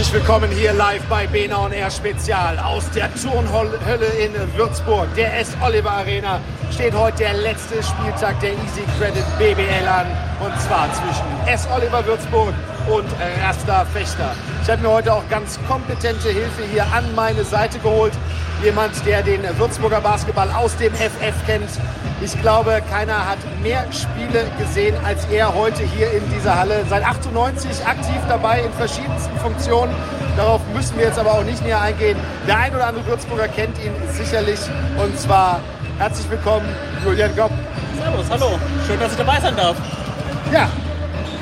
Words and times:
Herzlich 0.00 0.22
willkommen 0.22 0.50
hier 0.50 0.72
live 0.72 1.04
bei 1.10 1.26
Bena 1.26 1.58
und 1.58 1.72
Air 1.72 1.90
Spezial 1.90 2.58
aus 2.58 2.88
der 2.92 3.14
Turnhölle 3.16 4.06
in 4.06 4.32
Würzburg. 4.56 5.14
Der 5.14 5.38
S. 5.38 5.54
Oliver 5.62 5.90
Arena 5.90 6.40
steht 6.72 6.94
heute 6.94 7.18
der 7.18 7.34
letzte 7.34 7.82
Spieltag 7.82 8.40
der 8.40 8.52
Easy 8.52 8.80
Credit 8.98 9.22
BBL 9.38 9.86
an. 9.86 10.06
Und 10.40 10.58
zwar 10.62 10.88
zwischen 10.94 11.46
S. 11.46 11.68
Oliver 11.76 12.02
Würzburg 12.06 12.54
und 12.90 13.06
Rasta 13.42 13.84
Fechter. 13.84 14.32
Ich 14.62 14.70
habe 14.70 14.82
mir 14.82 14.90
heute 14.90 15.12
auch 15.12 15.22
ganz 15.30 15.58
kompetente 15.68 16.28
Hilfe 16.28 16.62
hier 16.72 16.84
an 16.92 17.14
meine 17.14 17.44
Seite 17.44 17.78
geholt. 17.78 18.12
Jemand, 18.62 18.92
der 19.06 19.22
den 19.22 19.42
Würzburger 19.58 20.00
Basketball 20.00 20.50
aus 20.50 20.76
dem 20.76 20.92
FF 20.94 21.46
kennt. 21.46 21.70
Ich 22.20 22.38
glaube, 22.42 22.82
keiner 22.90 23.30
hat 23.30 23.38
mehr 23.62 23.86
Spiele 23.92 24.44
gesehen 24.58 24.94
als 25.04 25.24
er 25.26 25.54
heute 25.54 25.82
hier 25.82 26.10
in 26.12 26.22
dieser 26.30 26.58
Halle. 26.58 26.84
Seit 26.90 27.04
98 27.04 27.86
aktiv 27.86 28.20
dabei 28.28 28.60
in 28.60 28.72
verschiedensten 28.72 29.38
Funktionen. 29.38 29.94
Darauf 30.36 30.60
müssen 30.74 30.98
wir 30.98 31.06
jetzt 31.06 31.18
aber 31.18 31.32
auch 31.32 31.44
nicht 31.44 31.64
näher 31.64 31.80
eingehen. 31.80 32.18
Der 32.46 32.58
ein 32.58 32.74
oder 32.74 32.88
andere 32.88 33.06
Würzburger 33.06 33.48
kennt 33.48 33.78
ihn 33.78 33.94
sicherlich. 34.12 34.60
Und 35.02 35.18
zwar 35.18 35.60
herzlich 35.98 36.28
willkommen, 36.28 36.68
Julian 37.04 37.34
Gopp. 37.36 37.52
Servus, 38.02 38.26
hallo. 38.30 38.58
Schön, 38.86 39.00
dass 39.00 39.12
ich 39.12 39.18
dabei 39.18 39.40
sein 39.40 39.56
darf. 39.56 39.76
Ja, 40.52 40.68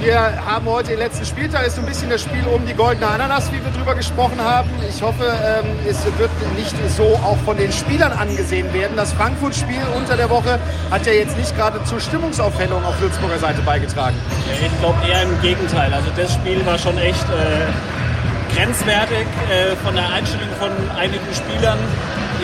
wir 0.00 0.44
haben 0.44 0.66
heute 0.66 0.90
den 0.90 0.98
letzten 0.98 1.24
Spieltag, 1.24 1.66
ist 1.66 1.76
so 1.76 1.82
ein 1.82 1.86
bisschen 1.86 2.10
das 2.10 2.22
Spiel 2.22 2.44
um 2.54 2.64
die 2.66 2.74
goldene 2.74 3.06
Ananas, 3.06 3.50
wie 3.52 3.62
wir 3.62 3.70
drüber 3.72 3.94
gesprochen 3.94 4.40
haben. 4.40 4.70
Ich 4.88 5.02
hoffe, 5.02 5.24
ähm, 5.24 5.66
es 5.88 6.04
wird 6.18 6.30
nicht 6.56 6.74
so 6.96 7.04
auch 7.24 7.36
von 7.44 7.56
den 7.56 7.72
Spielern 7.72 8.12
angesehen 8.12 8.72
werden. 8.72 8.96
Das 8.96 9.12
Frankfurt-Spiel 9.12 9.82
unter 9.96 10.16
der 10.16 10.30
Woche 10.30 10.58
hat 10.90 11.06
ja 11.06 11.12
jetzt 11.12 11.36
nicht 11.36 11.56
gerade 11.56 11.82
zur 11.84 12.00
Stimmungsaufhellung 12.00 12.84
auf 12.84 13.00
Würzburger 13.00 13.38
Seite 13.38 13.60
beigetragen. 13.62 14.16
Ich 14.52 14.80
glaube 14.80 14.98
eher 15.08 15.22
im 15.22 15.40
Gegenteil. 15.40 15.92
Also 15.92 16.10
das 16.16 16.32
Spiel 16.34 16.64
war 16.64 16.78
schon 16.78 16.96
echt 16.98 17.24
äh, 17.24 18.54
grenzwertig 18.54 19.26
äh, 19.50 19.76
von 19.84 19.94
der 19.94 20.08
Einstellung 20.10 20.48
von 20.58 20.70
einigen 20.96 21.26
Spielern 21.34 21.78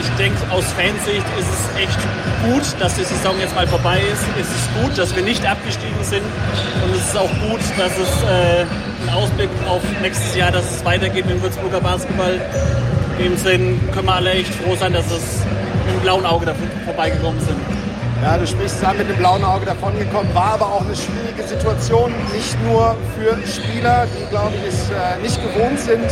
ich 0.01 0.09
denke, 0.17 0.39
aus 0.51 0.65
Fansicht 0.73 1.27
ist 1.39 1.49
es 1.49 1.83
echt 1.83 1.99
gut, 2.45 2.81
dass 2.81 2.95
die 2.95 3.05
Saison 3.05 3.39
jetzt 3.41 3.55
mal 3.55 3.67
vorbei 3.67 4.01
ist. 4.13 4.23
Es 4.41 4.49
ist 4.49 4.69
gut, 4.83 4.99
dass 4.99 5.15
wir 5.15 5.23
nicht 5.23 5.45
abgestiegen 5.47 6.03
sind. 6.03 6.23
Und 6.85 6.95
es 6.95 7.09
ist 7.09 7.17
auch 7.17 7.31
gut, 7.49 7.61
dass 7.77 7.93
es 7.99 8.23
äh, 8.23 8.65
ein 9.07 9.15
Ausblick 9.15 9.51
auf 9.69 9.83
nächstes 10.03 10.35
Jahr, 10.35 10.51
dass 10.51 10.65
es 10.71 10.85
weitergeht 10.85 11.27
mit 11.27 11.43
Würzburger 11.43 11.81
Basketball. 11.81 12.41
In 13.19 13.25
dem 13.25 13.37
Sinn 13.37 13.81
können 13.93 14.07
wir 14.07 14.15
alle 14.15 14.33
echt 14.33 14.55
froh 14.55 14.75
sein, 14.77 14.93
dass 14.93 15.07
es 15.07 15.45
mit 15.87 15.95
dem 15.95 16.01
blauen 16.03 16.27
Auge 16.27 16.47
davon 16.47 16.69
vorbeigekommen 16.85 17.41
sind. 17.41 17.59
Ja, 18.23 18.39
du 18.39 18.47
sprichst 18.47 18.83
an 18.83 18.97
mit 18.97 19.09
dem 19.09 19.17
blauen 19.17 19.45
Auge 19.45 19.67
davongekommen, 19.67 20.35
war 20.35 20.55
aber 20.55 20.67
auch 20.67 20.81
eine 20.81 20.97
schwierige 20.97 21.43
Situation, 21.47 22.13
nicht 22.33 22.57
nur 22.65 22.97
für 23.19 23.37
Spieler, 23.47 24.07
die, 24.07 24.25
glaube 24.31 24.53
ich, 24.57 24.73
es 24.73 24.91
äh, 24.91 25.21
nicht 25.21 25.39
gewohnt 25.43 25.79
sind, 25.79 26.07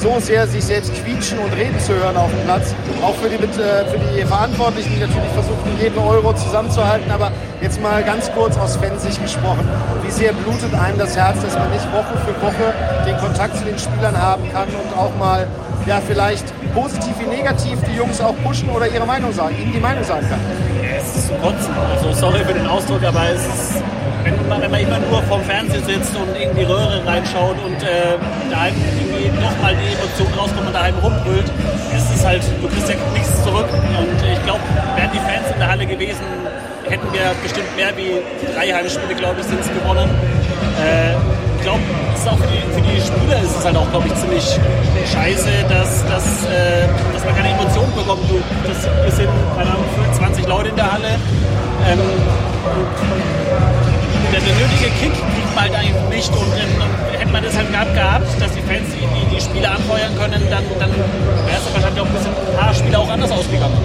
so 0.00 0.18
sehr 0.20 0.46
sich 0.46 0.64
selbst 0.64 0.92
quietschen 0.94 1.38
und 1.38 1.52
reden 1.54 1.78
zu 1.80 1.94
hören 1.94 2.16
auf 2.16 2.30
dem 2.30 2.44
Platz. 2.44 2.74
Auch 3.02 3.14
für 3.16 3.28
die, 3.28 3.36
äh, 3.36 3.84
für 3.86 3.98
die 3.98 4.24
Verantwortlichen, 4.24 4.92
die 4.94 5.00
natürlich 5.00 5.32
versuchen, 5.32 5.78
jeden 5.80 5.98
Euro 5.98 6.32
zusammenzuhalten. 6.34 7.10
Aber 7.10 7.32
jetzt 7.60 7.80
mal 7.80 8.02
ganz 8.04 8.30
kurz 8.32 8.56
aus 8.58 8.76
Fansicht 8.76 9.20
gesprochen. 9.22 9.68
Wie 10.02 10.10
sehr 10.10 10.32
blutet 10.32 10.74
einem 10.74 10.98
das 10.98 11.16
Herz, 11.16 11.42
dass 11.42 11.54
man 11.54 11.70
nicht 11.70 11.84
Woche 11.92 12.16
für 12.24 12.42
Woche 12.42 12.74
den 13.06 13.16
Kontakt 13.18 13.56
zu 13.56 13.64
den 13.64 13.78
Spielern 13.78 14.16
haben 14.16 14.50
kann 14.52 14.68
und 14.68 14.96
auch 14.96 15.14
mal 15.18 15.46
ja, 15.86 16.00
vielleicht 16.06 16.44
positiv 16.74 17.14
wie 17.18 17.26
negativ 17.26 17.78
die 17.90 17.96
Jungs 17.96 18.20
auch 18.20 18.34
pushen 18.44 18.68
oder 18.68 18.86
ihre 18.86 19.06
Meinung 19.06 19.32
sagen, 19.32 19.56
ihnen 19.60 19.72
die 19.72 19.80
Meinung 19.80 20.04
sagen 20.04 20.28
kann. 20.28 20.40
Es 20.98 21.16
ist 21.16 21.40
kotzen. 21.40 21.74
Also 21.94 22.12
sorry 22.12 22.44
für 22.44 22.52
den 22.52 22.66
Ausdruck, 22.66 23.02
aber 23.02 23.30
es 23.30 23.46
ist 23.46 23.82
wenn 24.24 24.37
man, 24.48 24.62
wenn 24.62 24.70
man 24.70 24.80
immer 24.80 24.98
nur 24.98 25.22
vorm 25.24 25.42
Fernsehen 25.42 25.84
sitzt 25.84 26.16
und 26.16 26.34
in 26.34 26.54
die 26.56 26.64
Röhre 26.64 27.04
reinschaut 27.04 27.56
und 27.64 27.82
äh, 27.82 28.16
daheim 28.50 28.74
irgendwie 28.96 29.28
nochmal 29.40 29.74
die 29.76 29.92
Emotionen 29.92 30.34
rauskommt 30.38 30.66
und 30.66 30.74
daheim 30.74 30.94
rumbrüllt, 31.02 31.46
ist 31.96 32.08
es 32.14 32.24
halt, 32.24 32.42
du 32.62 32.68
kriegst 32.68 32.88
ja 32.88 32.96
nichts 33.12 33.42
zurück. 33.44 33.68
Und 33.68 34.18
ich 34.24 34.42
glaube, 34.44 34.60
wären 34.96 35.10
die 35.12 35.18
Fans 35.18 35.52
in 35.52 35.58
der 35.58 35.68
Halle 35.68 35.86
gewesen, 35.86 36.24
hätten 36.88 37.12
wir 37.12 37.34
bestimmt 37.42 37.68
mehr 37.76 37.92
wie 37.96 38.22
drei 38.54 38.72
Heimspiele, 38.72 39.14
glaube 39.14 39.40
ich, 39.40 39.46
sind 39.46 39.60
es 39.60 39.68
gewonnen. 39.68 40.08
Äh, 40.80 41.12
ich 41.58 41.64
glaube, 41.64 41.80
für 42.16 42.46
die, 42.46 42.62
für 42.72 42.80
die 42.80 43.00
Spieler 43.00 43.40
ist 43.42 43.56
es 43.58 43.64
halt 43.64 43.76
auch, 43.76 43.90
glaube 43.90 44.06
ich, 44.06 44.14
ziemlich 44.14 44.44
scheiße, 45.12 45.48
dass, 45.68 46.04
dass, 46.06 46.44
äh, 46.46 46.86
dass 47.12 47.24
man 47.24 47.34
keine 47.36 47.50
Emotionen 47.50 47.92
bekommt. 47.94 48.22
Du, 48.30 48.40
das, 48.66 48.86
wir 48.86 49.12
sind, 49.12 49.28
keine 49.56 49.70
Ahnung, 49.70 49.84
20 50.12 50.46
Leute 50.46 50.68
in 50.70 50.76
der 50.76 50.92
Halle. 50.92 51.08
Ähm, 51.88 51.98
der, 54.32 54.40
der 54.40 54.54
nötige 54.54 54.90
Kick 55.00 55.12
man 55.54 55.64
halt 55.64 55.74
eigentlich 55.74 56.08
nicht. 56.10 56.32
Und 56.32 56.52
ähm, 56.54 57.18
hätte 57.18 57.32
man 57.32 57.42
das 57.42 57.56
halt 57.56 57.70
gehabt, 57.72 57.94
gehabt 57.94 58.40
dass 58.40 58.52
die 58.52 58.62
Fans 58.62 58.86
die, 58.94 59.06
die, 59.06 59.34
die 59.34 59.40
Spieler 59.40 59.72
anfeuern 59.72 60.14
können, 60.18 60.42
dann, 60.50 60.64
dann 60.78 60.90
wäre 60.90 61.58
es 61.58 61.74
wahrscheinlich 61.74 62.00
auch 62.00 62.06
ein 62.06 62.12
bisschen 62.12 62.32
ein 62.32 62.56
paar 62.56 62.74
Spiele 62.74 62.98
auch 62.98 63.10
anders 63.10 63.30
ausgegangen. 63.30 63.76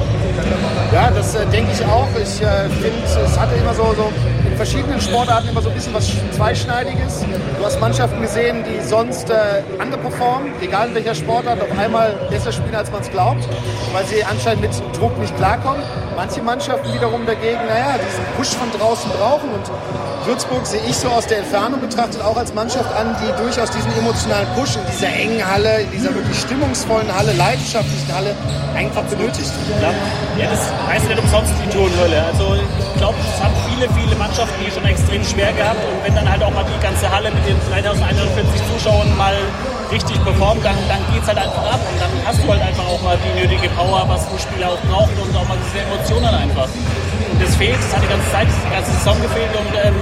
Ja, 0.91 1.09
das 1.09 1.35
äh, 1.35 1.45
denke 1.47 1.71
ich 1.73 1.83
auch. 1.85 2.07
Ich 2.15 2.41
äh, 2.41 2.69
finde, 2.69 3.01
es 3.03 3.39
hatte 3.39 3.55
immer 3.55 3.73
so, 3.73 3.93
so 3.95 4.11
in 4.45 4.55
verschiedenen 4.55 5.01
Sportarten 5.01 5.49
immer 5.49 5.61
so 5.61 5.69
ein 5.69 5.75
bisschen 5.75 5.93
was 5.93 6.11
Zweischneidiges. 6.31 7.25
Du 7.57 7.65
hast 7.65 7.79
Mannschaften 7.79 8.21
gesehen, 8.21 8.63
die 8.63 8.85
sonst 8.85 9.29
äh, 9.29 9.63
underperformen, 9.81 10.51
egal 10.61 10.89
in 10.89 10.95
welcher 10.95 11.15
Sportart, 11.15 11.59
auf 11.61 11.79
einmal 11.79 12.13
besser 12.29 12.51
spielen, 12.51 12.75
als 12.75 12.91
man 12.91 13.01
es 13.01 13.09
glaubt, 13.09 13.47
weil 13.93 14.05
sie 14.05 14.23
anscheinend 14.23 14.61
mit 14.61 14.71
Druck 14.95 15.17
nicht 15.19 15.35
klarkommen. 15.37 15.81
Manche 16.15 16.41
Mannschaften 16.43 16.93
wiederum 16.93 17.25
dagegen, 17.25 17.65
naja, 17.67 17.95
diesen 17.97 18.23
Push 18.37 18.55
von 18.55 18.69
draußen 18.79 19.09
brauchen 19.11 19.49
und 19.49 19.65
Würzburg 20.25 20.65
sehe 20.65 20.81
ich 20.87 20.95
so 20.95 21.09
aus 21.09 21.27
der 21.27 21.39
Entfernung 21.39 21.81
betrachtet 21.81 22.21
auch 22.21 22.37
als 22.37 22.53
Mannschaft 22.53 22.93
an, 22.95 23.15
die 23.19 23.31
durchaus 23.41 23.69
diesen 23.71 23.91
emotionalen 23.97 24.47
Push 24.55 24.75
in 24.75 24.81
dieser 24.91 25.11
engen 25.11 25.43
Halle, 25.45 25.81
in 25.81 25.91
dieser 25.91 26.15
wirklich 26.15 26.39
stimmungsvollen 26.39 27.13
Halle, 27.13 27.33
leidenschaftlichen 27.33 28.13
Halle 28.13 28.35
einfach 28.75 29.03
benötigt. 29.03 29.51
Ja, 29.81 29.91
ja 30.39 30.49
das 30.49 30.71
heißt 30.87 31.07
nicht 31.09 31.19
umsonst 31.19 31.51
die 31.63 31.69
Turnhölle. 31.69 32.23
Also 32.23 32.55
ich 32.55 32.97
glaube, 32.97 33.17
es 33.19 33.43
haben 33.43 33.53
viele, 33.67 33.89
viele 33.91 34.15
Mannschaften 34.15 34.55
hier 34.61 34.71
schon 34.71 34.85
extrem 34.85 35.23
schwer 35.23 35.51
gehabt 35.53 35.83
und 35.83 36.03
wenn 36.05 36.15
dann 36.15 36.29
halt 36.29 36.41
auch 36.43 36.53
mal 36.53 36.63
die 36.63 36.81
ganze 36.81 37.09
Halle 37.09 37.29
mit 37.31 37.45
den 37.45 37.57
3140 37.69 38.61
Zuschauern 38.71 39.17
mal 39.17 39.35
richtig 39.93 40.17
performt, 40.23 40.65
dann, 40.65 40.75
dann 40.89 41.05
geht 41.13 41.21
es 41.21 41.27
halt 41.27 41.37
einfach 41.37 41.65
ab 41.69 41.79
und 41.85 42.01
dann 42.01 42.09
hast 42.25 42.41
du 42.41 42.49
halt 42.49 42.61
einfach 42.63 42.85
auch 42.85 43.01
mal 43.03 43.15
die 43.21 43.39
nötige 43.39 43.69
Power, 43.69 44.03
was 44.09 44.25
ein 44.25 44.39
Spieler 44.39 44.73
auch 44.73 44.81
braucht 44.89 45.13
und 45.21 45.29
auch 45.37 45.47
mal 45.47 45.57
diese 45.61 45.85
Emotionen 45.85 46.33
einfach. 46.33 46.65
Und 46.65 47.39
das 47.39 47.55
fehlt, 47.55 47.77
das 47.77 47.93
hat 47.93 48.01
die 48.01 48.09
ganze 48.09 48.31
Zeit, 48.31 48.47
die 48.49 48.73
ganze 48.73 48.91
Saison 48.91 49.21
gefehlt 49.21 49.53
und 49.53 49.71
ähm, 49.85 49.95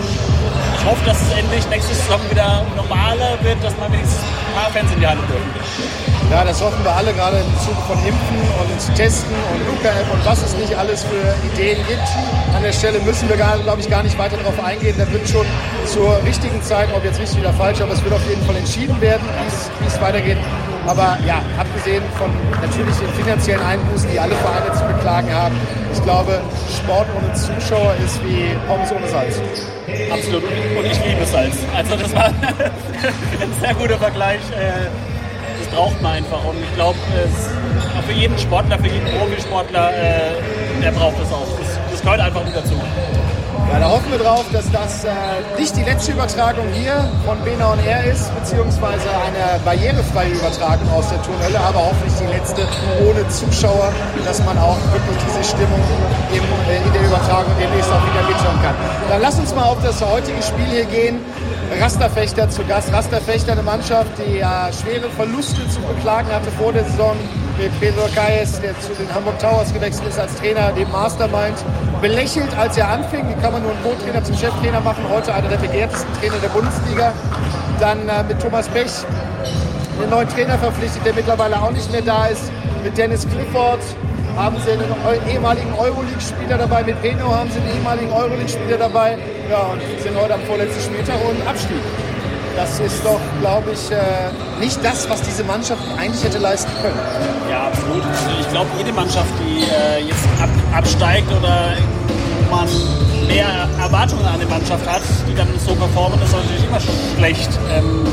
ich 0.80 0.85
hoffe, 0.85 1.03
dass 1.06 1.22
es 1.22 1.38
endlich 1.38 1.68
nächste 1.68 1.94
Saison 1.94 2.22
wieder 2.30 2.63
normaler 2.75 3.35
wird, 3.44 3.62
dass 3.62 3.75
man 3.78 3.91
wenigstens 3.91 4.24
ein 4.24 4.56
paar 4.56 4.72
Fans 4.72 4.91
in 4.94 5.00
die 5.00 5.07
Halle 5.07 5.22
dürfen. 5.28 5.51
Ja, 6.31 6.46
das 6.46 6.62
hoffen 6.62 6.81
wir 6.81 6.96
alle, 6.96 7.12
gerade 7.12 7.40
im 7.40 7.59
Zuge 7.59 7.81
von 7.86 7.97
Impfen 8.08 8.40
und 8.40 8.96
Testen 8.96 9.36
und 9.53 9.68
Luca-App 9.68 10.14
und 10.14 10.25
was 10.25 10.42
es 10.42 10.56
nicht 10.56 10.74
alles 10.74 11.03
für 11.03 11.36
Ideen 11.53 11.78
gibt. 11.90 12.08
An 12.56 12.64
der 12.64 12.72
Stelle 12.72 13.02
müssen 13.02 13.28
wir, 13.28 13.36
glaube 13.36 13.81
ich, 13.81 13.90
gar 13.90 14.02
nicht 14.02 14.18
weiter 14.18 14.38
darauf 14.38 14.58
eingehen. 14.64 14.96
Da 14.97 15.12
wird 15.12 15.28
schon 15.28 15.46
zur 15.86 16.24
richtigen 16.24 16.62
Zeit, 16.64 16.88
ob 16.96 17.03
jetzt 17.03 17.19
richtig 17.19 17.42
oder 17.42 17.52
falsch, 17.52 17.81
aber 17.81 17.92
es 17.92 18.02
wird 18.02 18.14
auf 18.14 18.25
jeden 18.30 18.46
Fall 18.46 18.56
entschieden 18.56 19.00
werden, 19.02 19.28
wie 19.81 19.88
es 19.88 20.00
weitergeht. 20.00 20.38
Aber 20.88 21.18
ja, 21.28 21.42
abgesehen 21.59 22.02
von 22.18 22.31
natürlich 22.62 22.96
den 22.96 23.09
finanziellen 23.09 23.62
Einbußen, 23.62 24.09
die 24.09 24.19
alle 24.19 24.36
Vereine 24.36 24.72
zu 24.74 24.86
beklagen 24.86 25.34
haben, 25.34 25.56
ich 25.92 26.02
glaube, 26.02 26.40
Sport 26.74 27.08
ohne 27.13 27.34
Zuschauer 27.34 27.94
ist 28.06 28.24
wie 28.24 28.56
Pommes 28.68 28.90
ohne 28.94 29.08
Salz. 29.09 29.36
Absolut. 30.09 30.44
Und 30.44 30.86
ich 30.86 31.06
liebe 31.06 31.25
Salz. 31.25 31.58
Also 31.75 31.98
das 31.98 32.16
war 32.16 32.25
ein 33.42 33.53
sehr 33.59 33.74
guter 33.74 33.98
Vergleich. 33.98 34.40
Braucht 35.72 36.02
man 36.02 36.14
einfach. 36.14 36.44
Und 36.44 36.58
ich 36.62 36.76
glaube, 36.76 36.98
für 38.06 38.14
jeden 38.14 38.38
Sportler, 38.38 38.78
für 38.78 38.88
jeden 38.88 39.08
Profisportler, 39.18 39.92
äh, 39.94 40.82
der 40.82 40.92
braucht 40.92 41.20
das 41.20 41.32
auch. 41.32 41.48
Das, 41.59 41.80
das 41.92 42.02
gehört 42.02 42.20
einfach 42.20 42.44
mit 42.44 42.56
dazu. 42.56 42.76
Ja, 43.72 43.80
da 43.80 43.90
hoffen 43.90 44.12
wir 44.12 44.18
drauf, 44.18 44.44
dass 44.52 44.70
das 44.70 45.06
äh, 45.06 45.10
nicht 45.58 45.78
die 45.78 45.84
letzte 45.84 46.12
Übertragung 46.12 46.66
hier 46.74 47.10
von 47.26 47.40
Bena 47.45 47.72
on 47.72 47.80
Air 47.80 48.04
ist, 48.04 48.28
beziehungsweise 48.36 49.07
eine 49.07 49.63
barrierefreie 49.63 50.31
Übertragung 50.31 50.92
aus 50.92 51.07
der 51.07 51.22
Turnhölle, 51.24 51.57
aber 51.57 51.80
hoffentlich 51.80 52.19
die 52.19 52.36
letzte 52.36 52.68
ohne 53.07 53.25
Zuschauer, 53.30 53.94
dass 54.25 54.44
man 54.44 54.57
auch 54.57 54.75
wirklich 54.92 55.16
diese 55.24 55.56
Stimmung 55.56 55.80
im, 56.34 56.44
äh, 56.68 56.86
in 56.86 56.92
der 56.92 57.01
Übertragung 57.07 57.54
demnächst 57.62 57.90
auch 57.90 58.04
wieder 58.04 58.28
mithören 58.28 58.62
kann. 58.62 58.75
Dann 59.07 59.22
lass 59.22 59.40
uns 59.40 59.56
mal 59.56 59.63
auf 59.63 59.81
das 59.81 60.04
heutige 60.04 60.42
Spiel 60.42 60.66
hier 60.66 60.86
gehen. 60.86 61.19
Rasterfechter 61.79 62.50
zu 62.50 62.63
Gast. 62.65 62.91
Rasterfechter, 62.91 63.53
eine 63.53 63.63
Mannschaft, 63.63 64.12
die 64.18 64.39
ja 64.39 64.69
schwere 64.73 65.09
Verluste 65.09 65.68
zu 65.69 65.79
beklagen 65.81 66.27
hatte 66.29 66.51
vor 66.51 66.73
der 66.73 66.83
Saison 66.83 67.15
mit 67.57 67.71
Pedro 67.79 68.07
Kayes, 68.13 68.59
der 68.59 68.77
zu 68.81 68.94
den 68.94 69.13
Hamburg 69.13 69.39
Towers 69.39 69.73
gewechselt 69.73 70.09
ist 70.09 70.19
als 70.19 70.35
Trainer, 70.35 70.71
dem 70.73 70.91
Mastermind, 70.91 71.56
belächelt, 72.01 72.56
als 72.57 72.77
er 72.77 72.89
anfing. 72.89 73.27
Wie 73.29 73.41
kann 73.41 73.53
man 73.53 73.63
nur 73.63 73.71
einen 73.71 73.83
Co-Trainer 73.83 74.23
zum 74.23 74.35
Cheftrainer 74.35 74.81
machen? 74.81 75.06
Heute 75.09 75.33
einer 75.33 75.47
der 75.47 75.57
begehrtesten 75.57 76.13
Trainer 76.19 76.38
der 76.41 76.50
Bundesliga. 76.50 77.13
Dann 77.79 78.09
äh, 78.09 78.23
mit 78.23 78.41
Thomas 78.41 78.68
Pech 78.68 78.91
einen 80.00 80.09
neuen 80.09 80.27
Trainer 80.29 80.57
verpflichtet, 80.57 81.06
der 81.06 81.13
mittlerweile 81.13 81.62
auch 81.62 81.71
nicht 81.71 81.91
mehr 81.91 82.01
da 82.01 82.25
ist. 82.25 82.51
Mit 82.83 82.97
Dennis 82.97 83.27
Clifford 83.27 83.79
haben 84.36 84.57
sie 84.63 84.72
einen 84.72 84.83
ehemaligen 85.30 85.74
Euroleague-Spieler 85.74 86.57
dabei. 86.57 86.83
Mit 86.83 87.01
Peno 87.01 87.33
haben 87.33 87.50
sie 87.51 87.60
einen 87.60 87.75
ehemaligen 87.75 88.12
Euroleague-Spieler 88.12 88.78
dabei. 88.78 89.18
Ja, 89.50 89.62
und 89.74 89.81
sind 90.01 90.16
heute 90.19 90.33
am 90.33 90.42
vorletzten 90.42 90.81
Spieltag 90.81 91.16
und 91.28 91.48
Abstieg. 91.48 91.81
Das 92.56 92.80
ist 92.80 93.04
doch, 93.06 93.19
glaube 93.39 93.72
ich, 93.72 93.92
äh, 93.92 93.98
nicht 94.60 94.83
das, 94.83 95.10
was 95.10 95.22
diese 95.22 95.44
Mannschaft 95.44 95.81
eigentlich 95.98 96.24
hätte 96.24 96.38
leisten 96.38 96.72
können. 96.81 97.00
Ja, 97.50 97.68
absolut. 97.68 98.04
Ich 98.39 98.50
glaube, 98.50 98.69
jede 98.78 98.92
Mannschaft, 98.92 99.31
die 99.39 99.63
äh, 99.63 100.06
jetzt 100.06 100.25
ab, 100.42 100.50
absteigt 100.75 101.31
oder 101.31 101.74
man 102.50 102.68
mehr 103.28 103.69
Erwartungen 103.80 104.25
an 104.25 104.36
eine 104.36 104.45
Mannschaft 104.45 104.86
hat, 104.88 105.01
die 105.30 105.36
dann 105.36 105.48
so 105.66 105.74
performen, 105.75 106.22
ist 106.22 106.33
natürlich 106.33 106.66
immer 106.68 106.80
schlecht. 107.18 107.50
Ähm, 107.74 108.06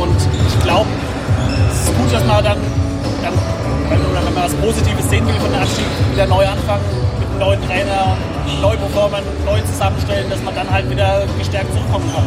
und 0.00 0.16
ich 0.46 0.62
glaube, 0.62 0.88
es 1.72 1.88
ist 1.88 1.96
gut, 1.96 2.12
dass 2.12 2.24
man 2.26 2.44
dann, 2.44 2.58
dann 3.22 3.32
wenn, 3.90 4.24
man 4.24 4.34
was 4.34 4.54
Positives 4.54 5.08
sehen 5.08 5.26
will 5.26 5.34
von 5.34 5.50
der 5.50 5.62
Abstieg, 5.62 5.86
wieder 6.12 6.26
neu 6.26 6.46
anfangen 6.46 6.84
mit 7.18 7.28
einem 7.28 7.38
neuen 7.38 7.62
Trainer, 7.66 8.16
neu 8.60 8.76
performen, 8.76 9.22
neu 9.44 9.60
zusammenstellen, 9.62 10.30
dass 10.30 10.42
man 10.42 10.54
dann 10.54 10.70
halt 10.70 10.88
wieder 10.90 11.24
gestärkt 11.38 11.72
zurückkommen 11.72 12.10
kann. 12.14 12.24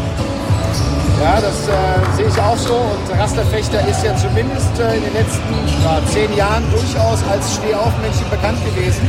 Ja, 1.19 1.35
das 1.41 1.67
äh, 1.67 2.15
sehe 2.15 2.27
ich 2.27 2.39
auch 2.39 2.55
so. 2.55 2.75
Und 2.75 3.19
Rasterfechter 3.19 3.85
ist 3.89 4.03
ja 4.05 4.15
zumindest 4.15 4.71
äh, 4.79 4.95
in 4.95 5.03
den 5.03 5.13
letzten 5.13 5.51
ja, 5.83 5.99
zehn 6.07 6.31
Jahren 6.33 6.63
durchaus 6.71 7.19
als 7.27 7.59
Stehaufmännchen 7.59 8.29
bekannt 8.29 8.57
gewesen. 8.63 9.03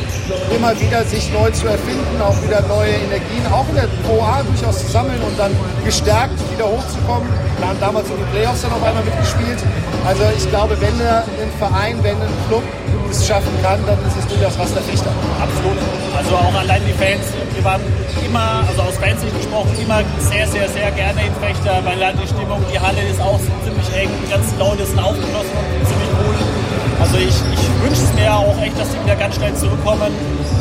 Immer 0.50 0.74
wieder 0.80 1.04
sich 1.04 1.30
neu 1.32 1.50
zu 1.52 1.68
erfinden, 1.68 2.18
auch 2.20 2.34
wieder 2.42 2.62
neue 2.66 2.90
Energien, 2.90 3.46
auch 3.52 3.68
in 3.68 3.76
der 3.76 3.88
Pro 4.02 4.20
A 4.22 4.42
durchaus 4.42 4.80
zu 4.80 4.90
sammeln 4.90 5.22
und 5.22 5.38
dann 5.38 5.54
gestärkt 5.84 6.34
wieder 6.50 6.66
hochzukommen. 6.66 7.30
Wir 7.58 7.68
haben 7.68 7.78
damals 7.78 8.10
in 8.10 8.16
die 8.18 8.30
Playoffs 8.34 8.62
dann 8.62 8.72
auf 8.72 8.82
einmal 8.82 9.04
mitgespielt. 9.04 9.62
Also 10.04 10.22
ich 10.36 10.50
glaube, 10.50 10.74
wenn 10.80 10.94
ein 10.98 11.52
Verein, 11.60 12.02
wenn 12.02 12.18
ein 12.18 12.34
Club 12.48 12.64
es 13.08 13.26
schaffen 13.26 13.54
kann, 13.62 13.78
dann 13.86 13.98
ist 14.02 14.18
es 14.18 14.26
durchaus 14.26 14.58
Rasterfechter. 14.58 15.12
Absolut. 15.38 15.78
Also 16.20 16.36
auch 16.36 16.52
allein 16.52 16.82
die 16.84 16.92
Fans, 16.92 17.32
wir 17.54 17.64
waren 17.64 17.80
immer, 18.22 18.60
also 18.68 18.82
aus 18.82 18.98
Fansicht 18.98 19.34
gesprochen, 19.34 19.72
immer 19.80 20.04
sehr, 20.18 20.46
sehr, 20.46 20.68
sehr 20.68 20.90
gerne 20.90 21.24
in 21.24 21.32
Fechter, 21.40 21.80
weil 21.82 21.96
halt 21.96 22.16
die 22.22 22.28
Stimmung, 22.28 22.60
die 22.70 22.78
Halle 22.78 23.00
ist 23.08 23.18
auch 23.22 23.40
ziemlich 23.64 23.88
eng, 23.96 24.10
die 24.22 24.30
ganzen 24.30 24.58
Leute 24.58 24.84
sind 24.84 24.98
aufgeschlossen 24.98 25.56
und 25.56 25.88
ziemlich 25.88 26.10
cool. 26.20 26.36
Also 27.00 27.16
ich, 27.16 27.32
ich 27.32 27.64
wünsche 27.80 28.02
es 28.04 28.12
mir 28.12 28.34
auch 28.36 28.54
echt, 28.60 28.78
dass 28.78 28.90
die 28.90 29.02
wieder 29.02 29.16
ganz 29.16 29.36
schnell 29.36 29.54
zurückkommen 29.54 30.12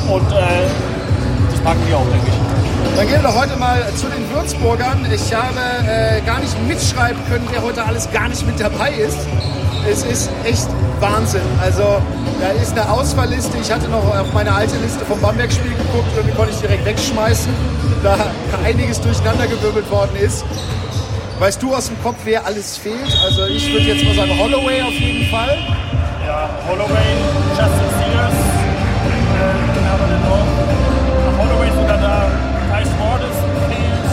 und 0.08 0.32
äh, 0.32 0.64
das 1.52 1.60
packen 1.60 1.84
die 1.90 1.94
auch, 1.94 2.08
denke 2.08 2.32
ich. 2.32 2.96
Dann 2.96 3.08
gehen 3.10 3.22
wir 3.22 3.36
heute 3.36 3.58
mal 3.58 3.84
zu 4.00 4.08
den 4.08 4.32
Würzburgern. 4.32 5.06
Ich 5.12 5.34
habe 5.36 5.60
äh, 5.84 6.22
gar 6.22 6.40
nicht 6.40 6.56
mitschreiben 6.70 7.20
können, 7.28 7.46
wer 7.52 7.62
heute 7.64 7.84
alles 7.84 8.10
gar 8.14 8.30
nicht 8.30 8.48
mit 8.48 8.58
dabei 8.62 8.92
ist. 8.94 9.28
Es 9.92 10.04
ist 10.04 10.30
echt 10.46 10.70
Wahnsinn. 11.02 11.42
Also 11.62 12.02
da 12.42 12.50
ist 12.62 12.78
eine 12.78 12.90
Ausfallliste. 12.90 13.58
Ich 13.62 13.72
hatte 13.72 13.88
noch 13.90 14.04
auf 14.04 14.34
meine 14.34 14.54
alte 14.54 14.76
Liste 14.78 15.06
vom 15.06 15.20
Bamberg-Spiel 15.22 15.72
geguckt 15.72 16.18
und 16.18 16.28
die 16.28 16.32
konnte 16.32 16.52
ich 16.54 16.60
direkt 16.60 16.86
wegschmeißen, 16.86 17.54
da 18.04 18.16
einiges 18.66 19.00
durcheinandergewirbelt 19.02 19.90
worden 19.92 20.16
ist. 20.20 20.46
Weißt 21.40 21.62
du 21.62 21.74
aus 21.74 21.88
dem 21.88 22.02
Kopf, 22.04 22.18
wer 22.26 22.46
alles 22.46 22.78
fehlt? 22.78 23.18
Also 23.24 23.46
ich 23.46 23.72
würde 23.72 23.86
jetzt 23.86 24.04
mal 24.04 24.14
sagen 24.16 24.38
Holloway 24.38 24.82
auf 24.82 24.92
jeden 24.92 25.30
Fall. 25.32 25.58
Ja, 26.26 26.50
Holloway, 26.68 27.16
Justin 27.56 27.90
Sears, 27.96 28.34
äh? 29.40 29.80
Holloway 31.40 31.70
sogar 31.80 31.98
da, 31.98 32.28
Thijs 32.72 32.92
Mordes 33.00 33.38
fehlt, 33.72 34.10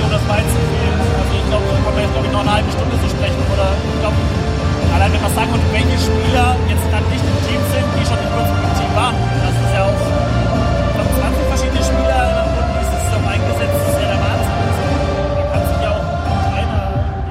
Jonas 0.00 0.22
Weizen 0.28 0.62
fehlt. 0.70 1.02
Also 1.18 1.34
ich 1.34 1.46
glaube, 1.50 1.64
da 1.66 1.76
können 1.82 1.96
wir 1.98 2.04
jetzt 2.06 2.32
noch 2.32 2.40
eine 2.40 2.52
halbe 2.54 2.70
Stunde 2.70 2.94
zu 3.02 3.08
sprechen. 3.10 3.42
Oder 3.52 3.74
ich 3.74 4.00
glaube, 4.00 4.16
allein 4.96 5.12
wenn 5.12 5.22
man 5.22 5.34
sagen 5.34 5.50
könnte, 5.52 5.68
welche 5.72 5.98
Spieler 6.00 6.56
jetzt 6.72 6.86
dann 6.88 7.04
nicht 7.12 7.20
im 7.20 7.38
Team 7.44 7.60
sind, 7.68 7.86
die 7.96 8.04
schon 8.08 8.16
im 8.16 8.30
Würzburg 8.32 8.72
Team 8.80 8.92
waren. 8.96 9.16
Das 9.44 9.52
ist 9.52 9.72
ja 9.76 9.82
auch 9.84 10.00
glaub, 10.96 11.08
20 11.20 11.44
verschiedene 11.52 11.82
Spieler 11.84 12.20
und 12.56 12.80
ist 12.80 12.92
es 12.96 13.12
auf 13.12 13.24
eingesetzt, 13.28 13.76
das 13.76 13.84
ist 13.92 14.00
ja 14.00 14.08
der 14.08 14.20
Wahnsinn. 14.24 14.56
Da 15.36 15.44
kann 15.52 15.62
sich 15.68 15.80
ja 15.84 15.90
auch 15.92 16.06
Trainer 16.48 16.80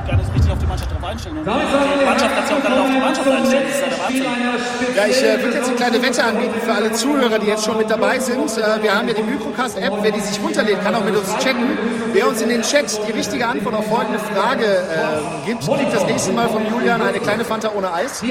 gar 0.06 0.18
nicht 0.22 0.30
richtig 0.36 0.50
auf 0.54 0.60
die 0.62 0.70
Mannschaft 0.70 0.90
drauf 0.94 1.06
einstellen. 1.10 1.38
Und 1.42 1.46
die 1.46 2.06
Mannschaft 2.06 2.34
kann 2.38 2.46
sich 2.46 2.54
auch 2.54 2.64
gar 2.64 2.70
nicht 2.70 2.82
auf 2.86 2.92
die 2.94 3.02
Mannschaft 3.02 3.30
einstellen. 3.34 3.95
Ja 4.10 5.08
ich 5.08 5.24
äh, 5.24 5.42
würde 5.42 5.58
jetzt 5.58 5.68
eine 5.68 5.76
kleine 5.76 6.02
Wette 6.02 6.24
anbieten 6.24 6.60
für 6.64 6.74
alle 6.74 6.92
Zuhörer, 6.92 7.40
die 7.40 7.48
jetzt 7.48 7.66
schon 7.66 7.78
mit 7.78 7.90
dabei 7.90 8.20
sind. 8.20 8.50
Äh, 8.58 8.84
wir 8.84 8.96
haben 8.96 9.08
ja 9.08 9.14
die 9.14 9.24
Microcast-App, 9.24 9.94
wer 10.02 10.12
die 10.12 10.20
sich 10.20 10.42
runterlädt, 10.42 10.84
kann 10.84 10.96
auch 10.96 11.04
mit 11.04 11.16
uns 11.16 11.30
chatten. 11.38 11.78
Wer 12.14 12.28
uns 12.28 12.42
in 12.42 12.50
den 12.50 12.62
Chat 12.62 12.86
die 13.08 13.12
richtige 13.12 13.48
Antwort 13.48 13.76
auf 13.76 13.88
folgende 13.88 14.20
Frage 14.20 14.66
äh, 14.66 15.48
gibt, 15.48 15.66
kriegt 15.66 15.94
das 15.94 16.06
nächste 16.06 16.32
Mal 16.32 16.50
von 16.50 16.66
Julian 16.70 17.02
eine 17.02 17.20
kleine 17.20 17.44
Fanta 17.44 17.72
ohne 17.76 17.92
Eis. 17.94 18.24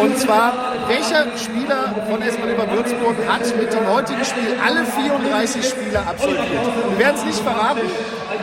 Und 0.00 0.18
zwar, 0.18 0.74
welcher 0.88 1.26
Spieler 1.36 1.94
von 2.08 2.20
SV 2.22 2.46
Lever 2.46 2.70
Würzburg 2.70 3.16
hat 3.28 3.56
mit 3.56 3.72
dem 3.72 3.86
heutigen 3.88 4.24
Spiel 4.24 4.56
alle 4.64 4.84
34 4.84 5.68
Spiele 5.68 6.00
absolviert? 6.00 6.46
Wir 6.90 6.98
werden 6.98 7.16
es 7.16 7.24
nicht 7.24 7.38
verraten, 7.38 7.82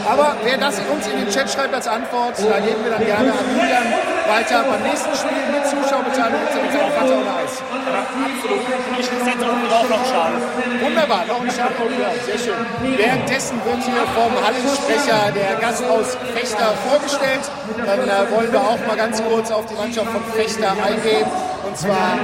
aber 0.07 0.35
wer 0.43 0.57
das 0.57 0.79
uns 0.91 1.07
in 1.07 1.19
den 1.19 1.29
Chat 1.29 1.49
schreibt 1.49 1.73
als 1.73 1.87
Antwort, 1.87 2.37
da 2.37 2.59
geben 2.59 2.83
wir 2.83 2.91
dann 2.91 3.05
gerne 3.05 3.31
an 3.31 3.45
Julian 3.55 4.18
weiter 4.29 4.63
beim 4.63 4.83
nächsten 4.83 5.09
Spiel 5.15 5.43
mit 5.49 5.65
Zuschauerbeteiligung 5.65 6.45
Eis. 7.41 7.63
Absolut. 7.65 8.61
Ich 8.99 9.05
setze 9.05 9.45
auch 9.45 9.89
noch 9.89 10.05
Schal. 10.05 10.33
Wunderbar, 10.81 11.25
noch 11.25 11.41
ein 11.41 11.51
Schal 11.51 11.71
ja, 11.73 12.11
sehr 12.23 12.37
schön. 12.37 12.65
Währenddessen 12.97 13.57
wird 13.65 13.83
hier 13.83 14.05
vom 14.13 14.31
Hallensprecher 14.45 15.31
der 15.33 15.55
Gast 15.59 15.83
aus 15.83 16.15
Fechter 16.33 16.73
vorgestellt. 16.87 17.49
Dann 17.85 18.01
äh, 18.07 18.31
wollen 18.31 18.51
wir 18.51 18.61
auch 18.61 18.79
mal 18.85 18.95
ganz 18.95 19.21
kurz 19.23 19.49
auf 19.51 19.65
die 19.65 19.75
Mannschaft 19.75 20.11
von 20.11 20.23
Fechter 20.33 20.71
eingehen. 20.71 21.25
Und 21.69 21.77
zwar, 21.77 22.17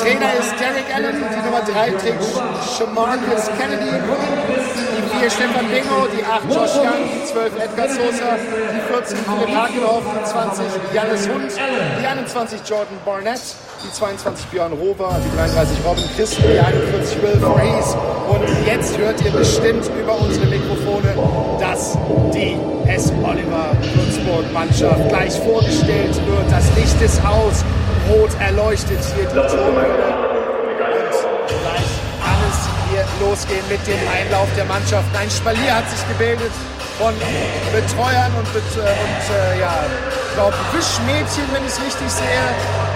Trainer 0.00 0.32
ist 0.40 0.54
Derek 0.58 0.88
Allen, 0.94 1.12
die 1.20 1.44
Nummer 1.44 1.60
3 1.60 1.90
trägt 2.00 2.24
Shamarcus 2.64 3.50
Kennedy, 3.60 3.92
die 3.92 5.20
4 5.20 5.30
Stefan 5.30 5.68
Bingo, 5.68 6.08
die 6.08 6.24
8 6.24 6.48
Josh 6.48 6.76
Young, 6.76 7.04
die 7.12 7.26
12 7.26 7.52
Edgar 7.60 7.88
Sosa, 7.88 8.38
die 8.40 8.80
14 8.90 9.18
Philipp 9.18 9.54
Hakenhoff, 9.54 10.02
die 10.16 10.24
20 10.24 10.64
Jannis 10.94 11.28
Hund, 11.28 11.52
die 12.00 12.06
21 12.06 12.60
Jordan 12.66 12.96
Barnett, 13.04 13.42
die 13.84 13.92
22 13.92 14.46
Björn 14.46 14.72
Rover, 14.72 15.14
die 15.26 15.36
33 15.36 15.78
Robin 15.84 16.04
Christen, 16.16 16.42
die 16.50 16.58
41 16.58 17.20
Will 17.22 17.36
Voorhees. 17.38 17.96
Und 18.30 18.66
jetzt 18.66 18.96
hört 18.96 19.22
ihr 19.22 19.32
bestimmt 19.32 19.90
über 19.92 20.18
unsere 20.18 20.46
Mikrofone, 20.46 21.12
dass 21.60 21.98
die 22.32 22.56
S. 22.88 23.12
Oliver 23.22 23.76
Würzburg 23.94 24.50
Mannschaft 24.54 25.06
gleich 25.10 25.38
vorgestellt 25.40 26.16
wird. 26.16 26.50
Das 26.50 26.64
Licht 26.76 27.00
ist 27.02 27.20
aus, 27.26 27.62
rot 28.08 28.30
erleuchtet 28.40 28.98
hier 29.14 29.26
die 29.26 29.34
Turmhöhle. 29.34 30.08
Und 30.64 31.58
gleich 31.62 31.90
kann 32.22 32.40
es 32.48 32.58
hier 32.88 33.04
losgehen 33.20 33.66
mit 33.68 33.84
dem 33.86 34.00
Einlauf 34.08 34.48
der 34.56 34.64
Mannschaft. 34.64 35.08
Ein 35.18 35.30
Spalier 35.30 35.76
hat 35.76 35.90
sich 35.90 36.06
gebildet 36.08 36.52
von 36.98 37.14
Betreuern 37.72 38.32
und, 38.36 38.52
Bet 38.52 38.62
und 38.76 39.24
äh, 39.32 39.60
ja, 39.60 39.72
ich 39.80 40.34
glaube 40.34 40.54
Wischmädchen, 40.72 41.48
wenn 41.52 41.64
ich 41.64 41.72
es 41.72 41.80
richtig 41.80 42.10
sehe, 42.10 42.44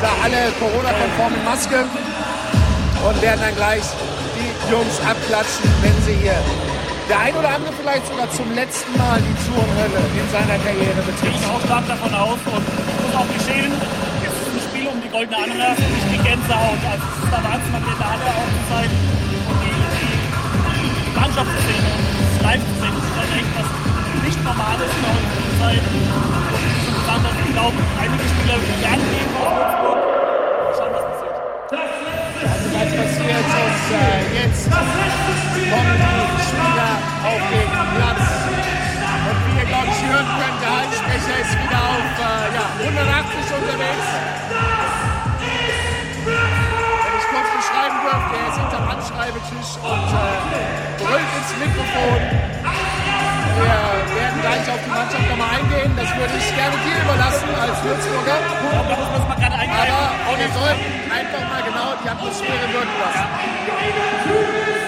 da 0.02 0.12
alle 0.23 0.52
Corona-konform 0.61 1.33
in 1.35 1.45
Maske 1.45 1.88
und 3.09 3.23
werden 3.23 3.40
dann 3.40 3.57
gleich 3.57 3.83
die 4.37 4.52
Jungs 4.71 5.00
abklatschen, 5.00 5.64
wenn 5.81 5.97
sie 6.05 6.21
hier 6.21 6.37
der 7.09 7.19
ein 7.21 7.37
oder 7.37 7.49
andere 7.49 7.73
vielleicht 7.81 8.07
sogar 8.07 8.31
zum 8.31 8.55
letzten 8.55 8.97
Mal 8.97 9.21
die 9.21 9.37
Turnhölle 9.49 10.00
in 10.05 10.29
seiner 10.29 10.57
Karriere 10.61 11.00
betritt. 11.00 11.33
Ich 11.37 11.47
auch 11.49 11.61
stark 11.64 11.88
davon 11.88 12.14
aus 12.14 12.38
und 12.45 12.61
muss 12.61 13.14
auch 13.17 13.29
geschehen. 13.40 13.73
Jetzt 14.21 14.37
ist 14.37 14.52
ein 14.52 14.61
Spiel 14.69 14.88
um 14.88 15.00
die 15.00 15.02
goldene 15.14 15.38
Ananas 15.38 15.78
und 15.78 15.94
nicht 15.94 16.11
die 16.11 16.23
Gänsehaut. 16.26 16.83
Also 16.90 17.06
es 17.06 17.23
ist 17.23 17.30
der 17.30 17.42
Wahnsinn, 17.47 17.71
man 17.71 17.87
auch 17.87 18.50
zu 18.50 18.62
sein 18.66 18.90
und 19.47 19.59
die, 19.62 19.78
die 20.75 21.14
Mannschaft 21.14 21.50
zu 21.54 21.61
sehen 21.71 21.87
und 21.87 22.02
das 22.18 22.35
live 22.42 22.64
zu 22.66 22.75
sehen. 22.83 22.94
Das 22.99 23.06
ist 23.06 23.14
halt 23.14 23.30
echt 23.38 23.52
was 23.54 23.68
nicht 24.26 24.40
Normales 24.42 24.90
in 24.90 25.02
der 25.06 25.14
heutigen 25.14 25.54
Zeit. 25.62 25.85
Und 25.87 26.02
wie 26.02 26.83
schon 26.83 26.94
gesagt 26.99 27.23
hast, 27.30 27.38
ich 27.47 27.52
glaube, 27.54 27.78
einige 27.94 28.26
Spieler 28.26 28.56
würden 28.59 28.80
gerne 28.83 29.04
gehen 29.06 29.30
aus 29.38 29.50
Würzburg. 29.54 29.99
Schauen, 30.75 30.92
was 30.99 31.04
passiert. 31.14 31.37
Also 32.50 32.66
was 32.75 32.90
passiert 32.99 33.47
ist, 33.54 33.87
äh, 33.94 34.18
jetzt 34.35 34.66
kommen 34.66 35.94
die 35.94 36.42
Spieler 36.42 36.92
auf 37.23 37.42
den 37.54 37.71
Platz. 37.71 38.26
Und 39.30 39.38
wie 39.47 39.54
ihr, 39.62 39.66
glaube 39.71 39.90
ich, 39.94 40.00
hören 40.11 40.30
könnt, 40.42 40.59
der 40.59 40.71
Halssprecher 40.75 41.37
ist 41.38 41.54
wieder 41.54 41.80
auf 41.87 42.09
äh, 42.18 42.50
ja, 42.50 42.66
180 42.83 43.62
unterwegs. 43.62 44.34
Hinterm 49.25 49.54
Anschreibetisch 49.54 49.76
und 49.81 50.09
äh, 50.12 51.02
brüllt 51.02 51.31
ins 51.38 51.50
Mikrofon. 51.59 52.21
Wir 53.54 54.16
werden 54.16 54.40
gleich 54.40 54.66
auf 54.69 54.81
die 54.85 54.90
Mannschaft 54.90 55.28
nochmal 55.28 55.50
eingehen. 55.57 55.93
Das 55.97 56.11
würde 56.16 56.35
ich 56.37 56.54
gerne 56.54 56.76
dir 56.85 56.99
überlassen 57.02 57.49
als 57.54 57.83
Würzburger. 57.85 58.38
Aber 59.75 60.38
wir 60.38 60.50
sollten 60.52 61.11
einfach 61.11 61.45
mal 61.49 61.62
genau 61.62 61.95
die 62.02 62.09
Atmosphäre 62.09 62.66
wirken 62.73 62.99
lassen. 63.00 64.84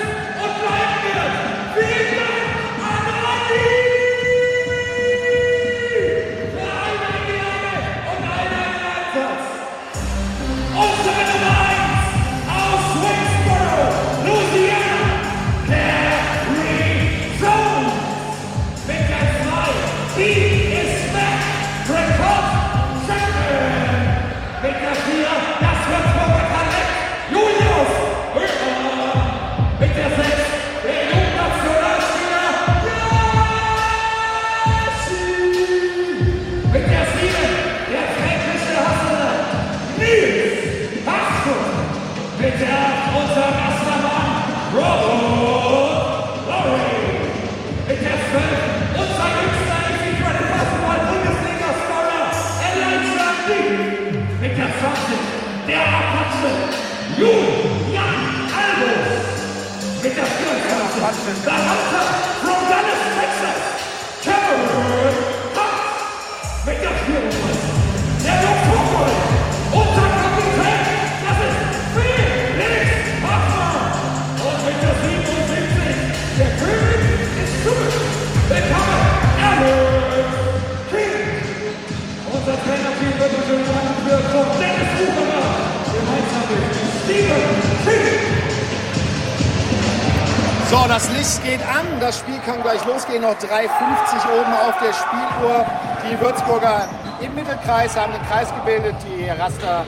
Losgehen. 93.17 93.23
Noch 93.23 93.35
3,50 93.35 94.41
oben 94.41 94.53
auf 94.69 94.75
der 94.81 94.93
Spieluhr. 94.93 95.67
Die 96.09 96.21
Würzburger 96.21 96.89
im 97.21 97.35
Mittelkreis 97.35 97.97
haben 97.97 98.13
den 98.13 98.23
Kreis 98.29 98.53
gebildet. 98.55 98.95
Die 99.07 99.29
Raster 99.29 99.85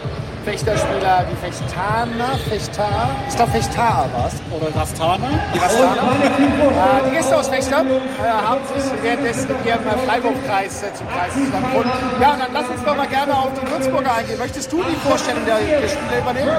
Fechterspieler, 0.49 1.27
die 1.31 1.37
Fechtaner, 1.45 2.39
Fechtar, 2.49 3.11
ich 3.29 3.37
glaube 3.37 3.53
Fechtar 3.53 4.09
war 4.15 4.29
es. 4.29 4.41
Oder 4.49 4.75
Rastaner. 4.75 5.29
Die 5.53 5.59
Rastaner. 5.59 6.09
äh, 6.09 7.05
die 7.07 7.17
Gäste 7.17 7.37
aus 7.37 7.49
Fechter 7.49 7.85
äh, 7.85 8.25
haben 8.25 8.61
sich 8.65 9.03
währenddessen 9.03 9.51
in 9.51 9.69
ihrem 9.69 9.85
Freiburg-Kreis 10.07 10.85
äh, 10.85 10.95
zum 10.95 11.07
Kreis 11.11 11.35
zusammengefunden. 11.35 11.93
Ja, 12.19 12.35
dann 12.41 12.49
lass 12.55 12.67
uns 12.67 12.83
doch 12.83 12.97
mal 12.97 13.07
gerne 13.09 13.37
auf 13.37 13.51
die 13.61 13.71
Würzburger 13.71 14.15
eingehen. 14.15 14.39
Möchtest 14.39 14.73
du 14.73 14.83
die 14.83 14.97
Vorstellung 15.07 15.45
der, 15.45 15.59
der 15.59 15.87
Spieler 15.89 16.19
übernehmen? 16.19 16.57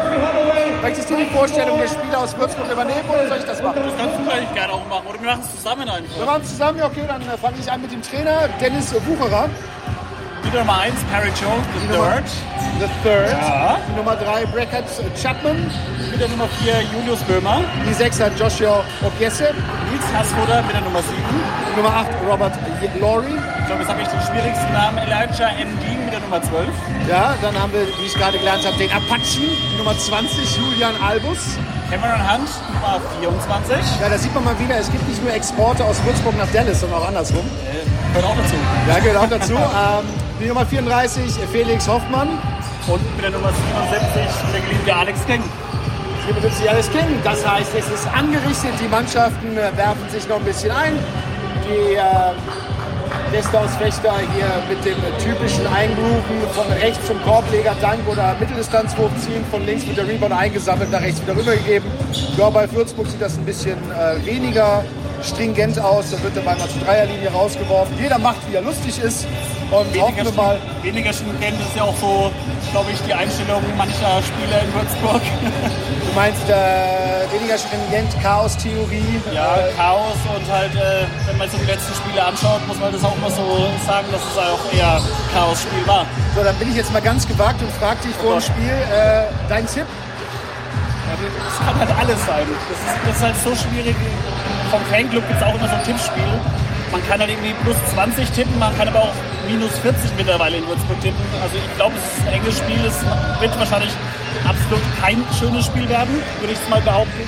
Möchtest 0.84 1.10
du 1.10 1.15
die 1.15 1.25
Vorstellung 1.25 1.79
der 1.79 1.88
Spieler 1.88 2.19
aus 2.19 2.38
Würzburg 2.38 2.72
übernehmen 2.72 3.10
oder 3.10 3.27
soll 3.27 3.38
ich 3.39 3.46
das 3.46 3.63
machen? 3.63 3.81
Das 3.84 3.98
kannst 3.98 4.19
du 4.19 4.24
vielleicht 4.29 4.53
gerne 4.53 4.74
auch 4.74 4.86
machen. 4.86 5.08
Oder 5.10 5.19
wir 5.19 5.29
machen 5.34 5.41
es 5.50 5.55
zusammen 5.55 5.89
einfach. 5.89 6.15
Wir 6.15 6.25
machen 6.27 6.41
es 6.43 6.50
zusammen, 6.51 6.79
okay, 6.84 7.05
dann 7.08 7.24
äh, 7.24 7.38
fange 7.41 7.58
ich 7.60 7.72
an 7.72 7.81
mit 7.81 7.91
dem 7.91 8.03
Trainer 8.03 8.50
Dennis 8.62 8.93
Wucherer. 8.93 9.50
Die 10.46 10.55
Nummer 10.55 10.77
1, 10.77 10.93
Perry 11.12 11.34
Jones, 11.41 11.65
the 11.74 11.88
third. 11.93 12.24
The 12.79 12.88
Third. 13.03 13.27
Ja. 13.29 13.77
Die 13.89 13.95
Nummer 13.98 14.15
3, 14.15 14.45
Brackett 14.45 14.86
Chapman. 15.21 15.69
Mit 16.12 16.21
der 16.21 16.29
Nummer 16.29 16.48
4, 16.63 16.74
Julius 16.95 17.19
Böhmer. 17.24 17.62
Die 17.86 17.93
6 17.93 18.21
hat 18.21 18.39
Joshua 18.39 18.86
Obiese. 19.03 19.51
Nils 19.91 20.07
Hassfutter 20.15 20.62
mit 20.63 20.74
der 20.74 20.81
Nummer 20.81 21.01
7. 21.01 21.13
Die 21.19 21.75
Nummer 21.75 21.93
8, 21.93 22.07
Robert 22.25 22.53
Laurie. 23.01 23.36
Ich 23.36 23.65
glaube, 23.67 23.81
jetzt 23.81 23.91
habe 23.91 24.01
ich 24.01 24.07
den 24.07 24.21
schwierigsten 24.21 24.71
Namen. 24.71 24.98
Elijah 25.00 25.50
M. 25.59 25.67
Dean 25.83 26.05
mit 26.05 26.13
der 26.13 26.21
Nummer 26.21 26.41
12. 26.41 26.67
Ja, 27.09 27.36
dann 27.41 27.59
haben 27.59 27.74
wir, 27.74 27.86
wie 27.86 28.05
ich 28.05 28.13
gerade 28.13 28.38
gelernt 28.38 28.65
habe, 28.65 28.77
den 28.77 28.91
Apachen, 28.91 29.43
die 29.43 29.77
Nummer 29.77 29.98
20, 29.98 30.57
Julian 30.57 30.95
Albus. 31.03 31.59
Cameron 31.91 32.21
Hunt, 32.31 32.50
Nummer 32.71 33.01
24. 33.19 33.75
Ja, 34.00 34.07
da 34.07 34.17
sieht 34.17 34.33
man 34.33 34.45
mal 34.45 34.57
wieder, 34.57 34.77
es 34.77 34.89
gibt 34.89 35.05
nicht 35.09 35.21
nur 35.21 35.33
Exporte 35.33 35.83
aus 35.83 35.98
Würzburg 36.05 36.38
nach 36.38 36.50
Dallas, 36.53 36.79
sondern 36.79 37.01
auch 37.01 37.07
andersrum. 37.09 37.43
Äh, 37.43 38.15
gehört 38.15 38.31
auch 38.31 38.38
dazu. 38.38 38.55
Ja, 38.88 39.00
gehört 39.00 39.17
auch 39.17 39.29
dazu. 39.29 39.53
ähm, 39.57 40.05
die 40.39 40.48
Nummer 40.48 40.65
34, 40.65 41.33
Felix 41.51 41.86
Hoffmann. 41.86 42.39
Und 42.89 43.15
mit 43.15 43.24
der 43.24 43.31
Nummer 43.31 43.53
77 43.53 44.51
der 44.51 44.62
geliebte 44.62 44.96
Alex 44.96 45.25
King. 45.27 45.43
77 46.25 46.69
Alice 46.69 46.89
King. 46.91 47.08
Das 47.24 47.48
heißt, 47.48 47.72
es 47.77 47.88
ist 47.88 48.08
angerichtet, 48.08 48.74
die 48.81 48.88
Mannschaften 48.88 49.58
äh, 49.58 49.77
werfen 49.77 50.10
sich 50.10 50.27
noch 50.27 50.38
ein 50.38 50.43
bisschen 50.43 50.72
ein. 50.72 50.98
Die 51.65 51.96
äh, 51.96 52.01
Gäste 53.31 53.60
aus 53.60 53.75
Fechter 53.75 54.13
hier 54.34 54.50
mit 54.67 54.84
dem 54.84 54.98
typischen 55.24 55.67
Eingrooven 55.67 56.41
von 56.53 56.65
rechts 56.81 57.05
zum 57.05 57.22
Korbleger 57.22 57.75
Dank 57.79 58.00
oder 58.08 58.36
Mitteldistanz 58.39 58.98
hochziehen, 58.98 59.46
von 59.51 59.63
links 59.67 59.86
mit 59.86 59.98
der 59.98 60.08
Rebound 60.08 60.34
eingesammelt, 60.34 60.91
nach 60.91 61.01
rechts 61.01 61.22
wieder 61.22 61.36
rübergegeben. 61.36 61.91
Ja, 62.38 62.50
bei 62.50 62.72
Würzburg 62.72 63.08
sieht 63.08 63.22
das 63.22 63.38
ein 63.38 63.46
bisschen 63.46 63.77
äh, 63.91 64.25
weniger 64.25 64.84
stringent 65.22 65.79
aus. 65.79 66.12
Da 66.12 66.24
wird 66.24 66.43
Ball 66.43 66.58
mal 66.58 66.67
zur 66.69 66.81
Dreierlinie 66.81 67.29
rausgeworfen. 67.29 67.96
Jeder 68.01 68.17
macht, 68.17 68.50
wie 68.50 68.55
er 68.55 68.62
lustig 68.62 69.00
ist. 69.03 69.27
Und 69.72 69.86
hoffen 69.86 69.94
Weniger, 69.94 70.26
wir 70.26 70.34
mal, 70.34 70.58
weniger 70.82 71.14
stringent 71.14 71.62
ist 71.62 71.76
ja 71.76 71.84
auch 71.84 71.96
so, 71.98 72.32
glaube 72.72 72.90
ich, 72.92 73.00
die 73.02 73.14
Einstellung 73.14 73.62
mancher 73.78 74.18
Spieler 74.26 74.64
in 74.66 74.74
Würzburg. 74.74 75.22
du 76.10 76.12
meinst 76.16 76.50
äh, 76.50 77.30
weniger 77.32 77.58
stringent, 77.58 78.10
Chaos-Theorie. 78.22 79.22
Ja, 79.32 79.58
Äh, 79.58 79.72
Chaos 79.78 80.18
und 80.36 80.52
halt, 80.52 80.74
äh, 80.74 81.06
wenn 81.28 81.38
man 81.38 81.50
so 81.50 81.58
die 81.58 81.66
letzten 81.66 81.94
Spiele 81.94 82.26
anschaut, 82.26 82.66
muss 82.68 82.80
man 82.80 82.92
das 82.92 83.04
auch 83.04 83.16
immer 83.16 83.30
so 83.30 83.70
sagen, 83.86 84.08
dass 84.12 84.22
es 84.22 84.38
auch 84.38 84.74
eher 84.74 85.00
Chaos-Spiel 85.34 85.86
war. 85.86 86.06
So, 86.36 86.44
dann 86.44 86.56
bin 86.56 86.70
ich 86.72 86.76
jetzt 86.76 86.92
mal 86.92 87.02
ganz 87.02 87.28
gewagt 87.28 87.62
und 87.62 87.72
frage 87.74 88.02
dich 88.08 88.16
vor 88.16 88.40
dem 88.40 88.42
Spiel 88.42 88.74
äh, 88.74 89.26
dein 89.50 89.68
Tipp. 89.68 89.86
Das 91.10 91.66
kann 91.66 91.80
halt 91.80 91.90
alles 92.00 92.26
sein. 92.26 92.46
Das 92.48 92.80
ist, 92.80 93.06
das 93.06 93.16
ist 93.16 93.24
halt 93.24 93.36
so 93.44 93.70
schwierig. 93.70 93.96
Vom 94.72 94.82
Fanclub 94.90 95.28
gibt 95.28 95.42
es 95.42 95.46
auch 95.46 95.56
immer 95.56 95.68
so 95.68 95.76
ein 95.76 95.84
Tippspiel. 95.84 96.24
Man 96.91 97.05
kann 97.08 97.19
halt 97.19 97.29
irgendwie 97.29 97.53
plus 97.63 97.75
20 97.93 98.29
tippen, 98.31 98.58
man 98.58 98.75
kann 98.77 98.88
aber 98.88 99.03
auch 99.03 99.13
minus 99.48 99.77
40 99.79 100.12
mittlerweile 100.17 100.58
in 100.58 100.67
Würzburg 100.67 101.00
tippen. 101.01 101.22
Also 101.41 101.55
ich 101.58 101.75
glaube, 101.75 101.93
es 101.98 102.17
ist 102.17 102.27
ein 102.27 102.34
enges 102.34 102.58
Spiel. 102.58 102.81
Es 102.86 102.98
wird 103.41 103.60
wahrscheinlich 103.60 103.93
absolut 104.48 104.84
kein 105.01 105.24
schönes 105.38 105.65
Spiel 105.65 105.88
werden, 105.89 106.22
würde 106.39 106.53
ich 106.53 106.60
es 106.60 106.69
mal 106.69 106.81
behaupten. 106.81 107.27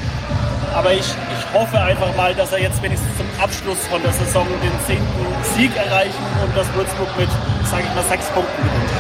Aber 0.74 0.94
ich, 0.94 1.06
ich 1.06 1.54
hoffe 1.54 1.80
einfach 1.80 2.16
mal, 2.16 2.34
dass 2.34 2.52
er 2.54 2.60
jetzt 2.60 2.82
wenigstens 2.82 3.12
zum 3.18 3.28
Abschluss 3.42 3.78
von 3.90 4.02
der 4.02 4.14
Saison 4.14 4.48
den 4.64 4.72
zehnten 4.88 5.26
Sieg 5.56 5.76
erreichen 5.76 6.24
und 6.44 6.56
dass 6.56 6.66
Würzburg 6.74 7.10
mit, 7.18 7.30
sage 7.70 7.84
ich 7.88 7.94
mal, 7.94 8.06
sechs 8.10 8.26
Punkten 8.28 8.64
gewinnt. 8.64 8.92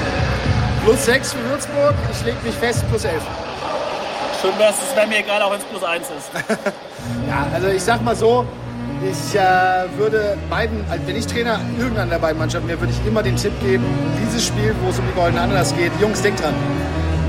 Plus 0.83 1.05
6 1.05 1.33
für 1.33 1.49
Würzburg, 1.49 1.93
ich 2.11 2.25
lege 2.25 2.37
mich 2.43 2.55
fest, 2.55 2.83
plus 2.89 3.05
11. 3.05 3.21
Schön 4.41 4.57
wäre 4.57 4.71
es, 4.71 4.95
wäre 4.95 5.05
mir 5.07 5.19
egal, 5.19 5.41
auch 5.43 5.51
wenn 5.51 5.59
es 5.59 5.65
plus 5.65 5.83
eins 5.83 6.07
ist. 6.09 6.31
Ja, 7.27 7.47
also 7.51 7.67
ich 7.67 7.81
sag 7.81 8.03
mal 8.03 8.15
so, 8.15 8.45
ich 9.03 9.35
äh, 9.35 9.41
würde 9.97 10.37
beiden, 10.49 10.83
also 10.89 11.05
wenn 11.07 11.15
ich 11.15 11.27
Trainer 11.27 11.59
irgendeiner 11.77 12.11
der 12.11 12.19
beiden 12.19 12.37
Mannschaften 12.37 12.67
wäre, 12.67 12.79
würde 12.79 12.93
ich 12.93 13.07
immer 13.07 13.23
den 13.23 13.35
Tipp 13.35 13.53
geben, 13.61 13.83
dieses 14.23 14.45
Spiel, 14.45 14.75
wo 14.83 14.89
es 14.89 14.99
um 14.99 15.05
die 15.07 15.13
goldene 15.13 15.41
Ananas 15.41 15.75
geht, 15.75 15.91
Jungs, 15.99 16.21
denkt 16.21 16.41
dran. 16.41 16.53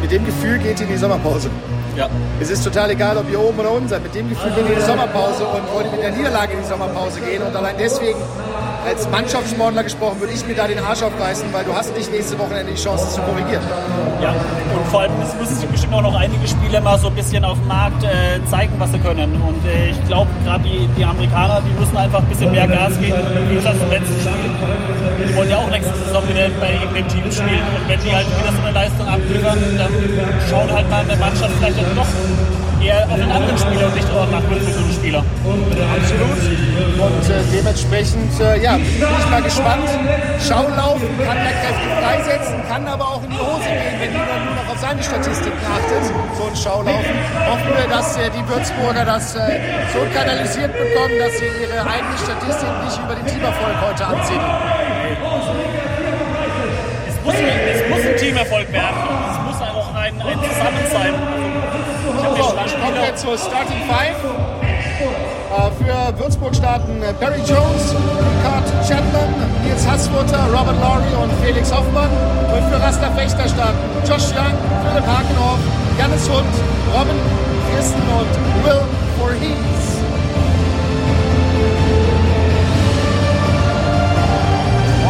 Mit 0.01 0.11
dem 0.11 0.25
Gefühl 0.27 0.59
geht 0.59 0.81
ihr 0.81 0.87
in 0.87 0.93
die 0.93 0.99
Sommerpause. 0.99 1.49
Ja. 1.97 2.09
Es 2.41 2.51
ist 2.51 2.65
total 2.65 2.91
egal, 2.91 3.17
ob 3.17 3.31
ihr 3.31 3.39
oben 3.39 3.59
oder 3.59 3.71
unten 3.71 3.89
seid. 3.89 4.03
Mit 4.03 4.15
dem 4.15 4.29
Gefühl 4.29 4.51
geht 4.53 4.65
ihr 4.65 4.73
in 4.73 4.79
die 4.79 4.85
Sommerpause 4.85 5.45
und 5.47 5.73
wollt 5.75 5.91
mit 5.93 6.03
der 6.03 6.11
Niederlage 6.11 6.55
in 6.55 6.61
die 6.61 6.69
Sommerpause 6.69 7.21
gehen. 7.21 7.43
Und 7.43 7.55
allein 7.55 7.77
deswegen, 7.79 8.19
als 8.85 9.09
Mannschaftssportler 9.09 9.85
gesprochen, 9.85 10.21
würde 10.21 10.33
ich 10.33 10.47
mir 10.47 10.55
da 10.55 10.67
den 10.67 10.79
Arsch 10.79 11.03
aufreißen, 11.03 11.53
weil 11.53 11.65
du 11.65 11.75
hast 11.75 11.97
nicht 11.97 12.11
nächste 12.11 12.39
Wochenende 12.39 12.73
die 12.73 12.81
Chance, 12.81 13.07
es 13.09 13.15
zu 13.15 13.21
korrigieren. 13.23 13.63
Ja, 14.21 14.31
und 14.31 14.87
vor 14.91 15.01
allem 15.03 15.13
müssen 15.19 15.57
sich 15.57 15.69
bestimmt 15.69 15.95
auch 15.95 16.03
noch 16.03 16.15
einige 16.15 16.47
Spieler 16.47 16.81
mal 16.81 16.99
so 16.99 17.09
ein 17.09 17.15
bisschen 17.15 17.45
auf 17.45 17.59
dem 17.59 17.69
Markt 17.69 18.03
äh, 18.05 18.45
zeigen, 18.51 18.73
was 18.79 18.93
sie 18.93 18.99
können. 18.99 19.41
Und 19.43 19.65
äh, 19.67 19.91
ich 19.91 20.07
glaube, 20.07 20.31
gerade 20.45 20.65
die, 20.65 20.89
die 20.97 21.05
Amerikaner, 21.05 21.61
die 21.61 21.79
müssen 21.81 21.97
einfach 21.97 22.21
ein 22.21 22.27
bisschen 22.27 22.51
mehr 22.53 22.67
Gas 22.67 22.99
geben. 22.99 23.19
Wie 23.49 23.55
gesagt, 23.55 23.77
im 23.83 23.91
letzten 23.91 24.21
Spiel. 24.21 24.51
Die 25.27 25.37
wollen 25.37 25.51
ja 25.51 25.57
auch 25.59 25.71
nächste 25.71 25.95
Saison 25.95 26.23
wieder 26.29 26.49
bei 26.61 26.73
irgendeinem 26.73 27.09
Team 27.09 27.33
spielen. 27.33 27.67
Und 27.77 27.89
wenn 27.89 28.01
die 28.01 28.15
halt 28.15 28.27
wieder 28.27 28.53
so 28.53 28.63
eine 28.63 28.73
Leistung 28.73 29.07
abliefern, 29.07 29.59
dann 29.79 29.93
schaut 30.51 30.71
halt 30.73 30.91
mal 30.91 31.03
eine 31.03 31.17
Mannschaft 31.17 31.53
vielleicht 31.59 31.79
doch 31.97 32.07
eher 32.83 33.09
auf 33.09 33.17
den 33.17 33.31
anderen 33.31 33.59
Spieler 33.59 33.87
und 33.87 33.95
nicht 33.95 34.09
nach 34.13 34.43
Würzburg 34.51 34.93
Spieler. 35.03 35.25
Absolut. 35.99 36.39
Und 37.03 37.25
äh, 37.27 37.43
dementsprechend, 37.53 38.33
äh, 38.41 38.63
ja, 38.63 38.75
bin 38.77 38.87
ich 39.19 39.31
mal 39.31 39.43
gespannt. 39.43 39.89
Schaulaufen 40.39 41.11
kann 41.19 41.39
der 41.43 41.55
Kräfte 41.59 41.87
freisetzen, 41.99 42.55
kann 42.69 42.87
aber 42.87 43.05
auch 43.09 43.23
in 43.25 43.31
die 43.31 43.39
Hose 43.39 43.67
gehen, 43.67 43.97
wenn 43.99 44.13
jeder 44.13 44.39
nur 44.47 44.55
noch 44.55 44.69
auf 44.71 44.79
seine 44.79 45.03
Statistiken 45.03 45.59
achtet. 45.67 46.07
So 46.39 46.47
ein 46.47 46.57
Schaulaufen. 46.57 47.15
Hoffen 47.51 47.73
wir, 47.75 47.89
dass 47.91 48.17
äh, 48.17 48.31
die 48.31 48.47
Würzburger 48.49 49.05
das 49.05 49.35
äh, 49.35 49.59
so 49.93 50.01
kanalisiert 50.15 50.73
bekommen, 50.73 51.19
dass 51.19 51.39
sie 51.39 51.51
ihre 51.51 51.83
eigene 51.83 52.17
Statistik 52.19 52.71
nicht 52.85 52.99
über 53.03 53.15
den 53.15 53.27
Teamerfolg 53.27 53.77
heute 53.83 54.07
anziehen. 54.07 54.47
Es 57.09 57.17
muss, 57.25 57.35
es 57.35 57.91
muss 57.91 58.07
ein 58.07 58.17
Teamerfolg 58.17 58.73
werden. 58.73 59.03
Es 59.31 59.39
muss 59.47 59.59
auch 59.69 59.95
ein, 59.95 60.15
ein 60.15 60.39
Zusammensein. 60.39 61.15
Ich 61.15 61.23
habe 61.27 61.42
so, 62.23 62.29
kommen 62.29 63.03
wir 63.03 63.17
zur 63.17 63.37
Starting 63.37 63.83
Five. 63.91 64.15
Äh, 64.23 65.71
für 65.83 66.19
Würzburg 66.19 66.55
starten 66.55 67.03
äh, 67.03 67.13
Barry 67.19 67.41
Jones, 67.41 67.95
Ricard 67.99 68.63
Chapman, 68.87 69.27
Nils 69.65 69.87
Hassmutter, 69.87 70.39
Robert 70.55 70.79
Laurie 70.81 71.15
und 71.21 71.33
Felix 71.43 71.75
Hoffmann. 71.75 72.09
Und 72.55 72.63
für 72.71 72.81
Rasterfechter 72.81 73.49
starten 73.49 73.77
Josh 74.07 74.31
Young, 74.39 74.55
Philipp 74.87 75.05
Hakenhoff, 75.05 75.59
Janis 75.99 76.31
Hund, 76.31 76.55
Robin 76.95 77.19
Christen 77.75 78.03
und 78.15 78.31
Will 78.65 78.83
Voorhees. 79.19 79.83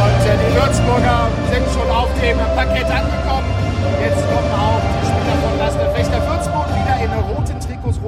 Und 0.01 0.23
äh, 0.27 0.37
die 0.41 0.55
Würzburger 0.57 1.29
sind 1.53 1.67
schon 1.77 1.91
auf 1.95 2.09
dem 2.23 2.39
Parkett 2.57 2.89
angekommen. 2.89 3.53
Jetzt 4.01 4.25
kommen 4.27 4.51
auch 4.57 4.81
die 4.81 5.07
Spieler 5.07 5.37
von 5.45 5.61
Rasterfechter 5.61 6.21
40 6.23 6.42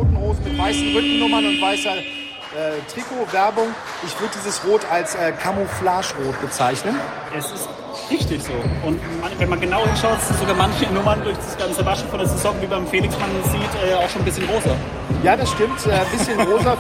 roten 0.05 0.19
Hosen 0.21 0.45
mit 0.45 0.59
weißen 0.59 0.95
Rückennummern 0.95 1.45
und 1.47 1.61
weißer 1.61 1.97
äh, 1.97 2.93
Trikotwerbung. 2.93 3.69
Ich 4.07 4.19
würde 4.21 4.33
dieses 4.37 4.65
Rot 4.65 4.83
als 4.91 5.15
äh, 5.15 5.33
Camouflage-Rot 5.33 6.41
bezeichnen. 6.41 6.97
es 7.37 7.47
ist 7.47 7.69
richtig 8.11 8.43
so. 8.43 8.53
Und 8.87 9.01
wenn 9.39 9.49
man 9.49 9.61
genau 9.61 9.85
hinschaut, 9.87 10.21
sind 10.21 10.39
sogar 10.39 10.55
manche 10.55 10.87
Nummern 10.93 11.23
durch 11.25 11.37
das 11.37 11.57
ganze 11.57 11.85
Waschen 11.85 12.09
von 12.09 12.19
der 12.19 12.29
Saison, 12.29 12.55
wie 12.61 12.67
beim 12.67 12.87
Felix 12.87 13.15
man 13.19 13.31
sieht, 13.51 13.91
äh, 13.91 13.95
auch 13.95 14.09
schon 14.09 14.23
ein 14.23 14.25
bisschen 14.27 14.45
rosa. 14.49 14.71
Ja, 15.23 15.37
das 15.37 15.51
stimmt. 15.51 15.85
Äh, 15.87 15.93
Ein 15.93 16.07
bisschen 16.17 16.41
rosa. 16.41 16.77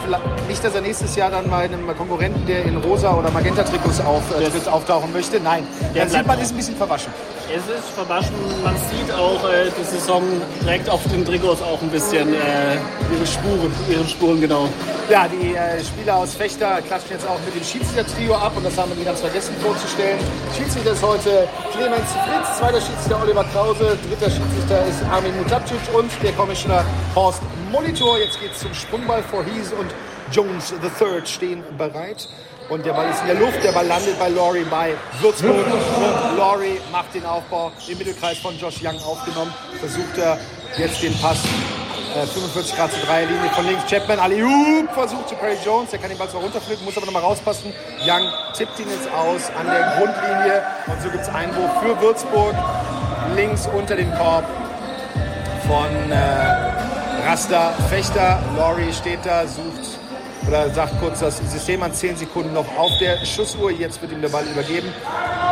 Nicht, 0.49 0.63
dass 0.63 0.75
er 0.75 0.83
nächstes 0.83 1.17
Jahr 1.17 1.31
dann 1.31 1.49
bei 1.51 1.65
einem 1.65 1.87
Konkurrenten, 1.97 2.47
der 2.47 2.65
in 2.65 2.77
rosa 2.77 3.15
oder 3.15 3.31
Magenta-Trikots 3.31 4.01
auf, 4.01 4.23
äh, 4.39 4.69
auftauchen 4.69 5.13
möchte. 5.13 5.41
Nein, 5.41 5.67
Der 5.95 6.05
dann 6.05 6.11
sieht 6.13 6.27
man, 6.27 6.39
ist 6.39 6.51
ein 6.53 6.57
bisschen 6.57 6.77
verwaschen. 6.77 7.13
Es 7.53 7.79
ist 7.79 7.91
verwaschen, 7.91 8.35
man 8.65 8.75
sieht 8.77 9.13
auch, 9.13 9.45
äh, 9.49 9.71
die 9.79 9.85
Saison 9.85 10.23
trägt 10.65 10.89
auf 10.89 11.03
den 11.09 11.25
Trikots 11.25 11.61
auch 11.61 11.81
ein 11.83 11.91
bisschen 11.91 12.33
äh, 12.33 12.77
ihre 13.13 13.27
Spuren. 13.27 13.71
Ihre 13.89 14.05
Spuren, 14.07 14.41
genau. 14.41 14.69
Ja, 15.11 15.29
die 15.29 15.55
äh, 15.55 15.85
Spieler 15.85 16.17
aus 16.17 16.35
Fechter 16.35 16.81
klatschen 16.81 17.11
jetzt 17.11 17.29
auch 17.29 17.39
mit 17.45 17.55
dem 17.55 17.63
Schiedsrichter-Trio 17.63 18.35
ab 18.35 18.53
und 18.57 18.65
das 18.65 18.77
haben 18.79 18.91
wir 18.91 18.97
die 18.97 19.05
ganz 19.05 19.21
vergessen 19.21 19.55
vorzustellen. 19.61 20.19
Schiedsrichter 20.57 20.93
ist 20.93 21.03
heute 21.03 21.47
Clemens 21.73 22.11
Fritz, 22.25 22.59
zweiter 22.59 22.81
Schiedsrichter 22.81 23.23
Oliver 23.23 23.45
Krause, 23.53 23.99
dritter 24.09 24.31
Schiedsrichter 24.31 24.87
ist 24.87 25.03
Armin 25.13 25.37
Mutapcic 25.37 25.79
und 25.95 26.11
der 26.23 26.33
Commissioner 26.33 26.83
Horst 27.15 27.43
Molitor. 27.71 28.19
Jetzt 28.19 28.41
geht's 28.41 28.61
zum 28.61 28.73
Sprungball 28.73 29.23
vor 29.23 29.45
Hies 29.45 29.71
und 29.73 29.95
Jones 30.33 30.73
III 30.73 31.27
stehen 31.27 31.63
bereit. 31.77 32.27
Und 32.69 32.87
der 32.87 32.93
Ball 32.93 33.11
ist 33.11 33.21
in 33.21 33.27
der 33.27 33.37
Luft, 33.37 33.63
der 33.63 33.73
Ball 33.73 33.87
landet 33.87 34.19
bei 34.19 34.29
Laurie 34.29 34.65
bei 34.71 34.95
Würzburg. 35.21 35.67
Und 35.67 36.37
Laurie 36.37 36.81
macht 36.91 37.15
den 37.15 37.27
Aufbau 37.27 37.73
im 37.89 37.99
Mittelkreis 37.99 38.39
von 38.39 38.59
Josh 38.59 38.81
Young 38.83 38.97
aufgenommen. 39.05 39.53
Versucht 39.79 40.17
er 40.17 40.39
jetzt 40.79 41.03
den 41.03 41.15
Pass 41.21 41.39
äh, 42.15 42.27
45 42.27 42.77
Grad 42.77 42.91
zur 42.93 43.03
Dreierlinie 43.03 43.51
von 43.51 43.67
links. 43.67 43.85
Chapman, 43.91 44.19
Aliup 44.19 44.93
versucht 44.95 45.29
zu 45.29 45.35
Perry 45.35 45.59
Jones. 45.65 45.91
Der 45.91 45.99
kann 45.99 46.09
den 46.09 46.17
Ball 46.17 46.29
zwar 46.29 46.41
runterflippen, 46.41 46.85
muss 46.87 46.97
aber 46.97 47.07
nochmal 47.07 47.23
rauspassen. 47.23 47.73
Young 48.07 48.29
tippt 48.57 48.79
ihn 48.81 48.89
jetzt 48.89 49.13
aus 49.13 49.51
an 49.59 49.67
der 49.67 49.99
Grundlinie. 49.99 50.63
Und 50.87 51.03
so 51.03 51.11
gibt 51.11 51.23
es 51.23 51.29
Einwurf 51.29 51.71
für 51.83 52.01
Würzburg. 52.01 52.55
Links 53.37 53.69
unter 53.77 53.97
dem 53.97 54.13
Korb 54.15 54.45
von 55.67 56.11
äh, 56.11 57.29
Rasta 57.29 57.75
Fechter. 57.91 58.39
Laurie 58.57 58.93
steht 58.93 59.21
da, 59.25 59.47
sucht 59.47 59.99
oder 60.47 60.71
sagt 60.71 60.99
kurz 61.01 61.21
das 61.21 61.39
System 61.39 61.83
an 61.83 61.93
10 61.93 62.17
Sekunden 62.17 62.53
noch 62.53 62.67
auf 62.77 62.93
der 62.99 63.25
Schussuhr. 63.25 63.71
Jetzt 63.71 64.01
wird 64.03 64.13
ihm 64.13 64.21
der 64.21 64.29
Ball 64.29 64.45
übergeben. 64.45 64.93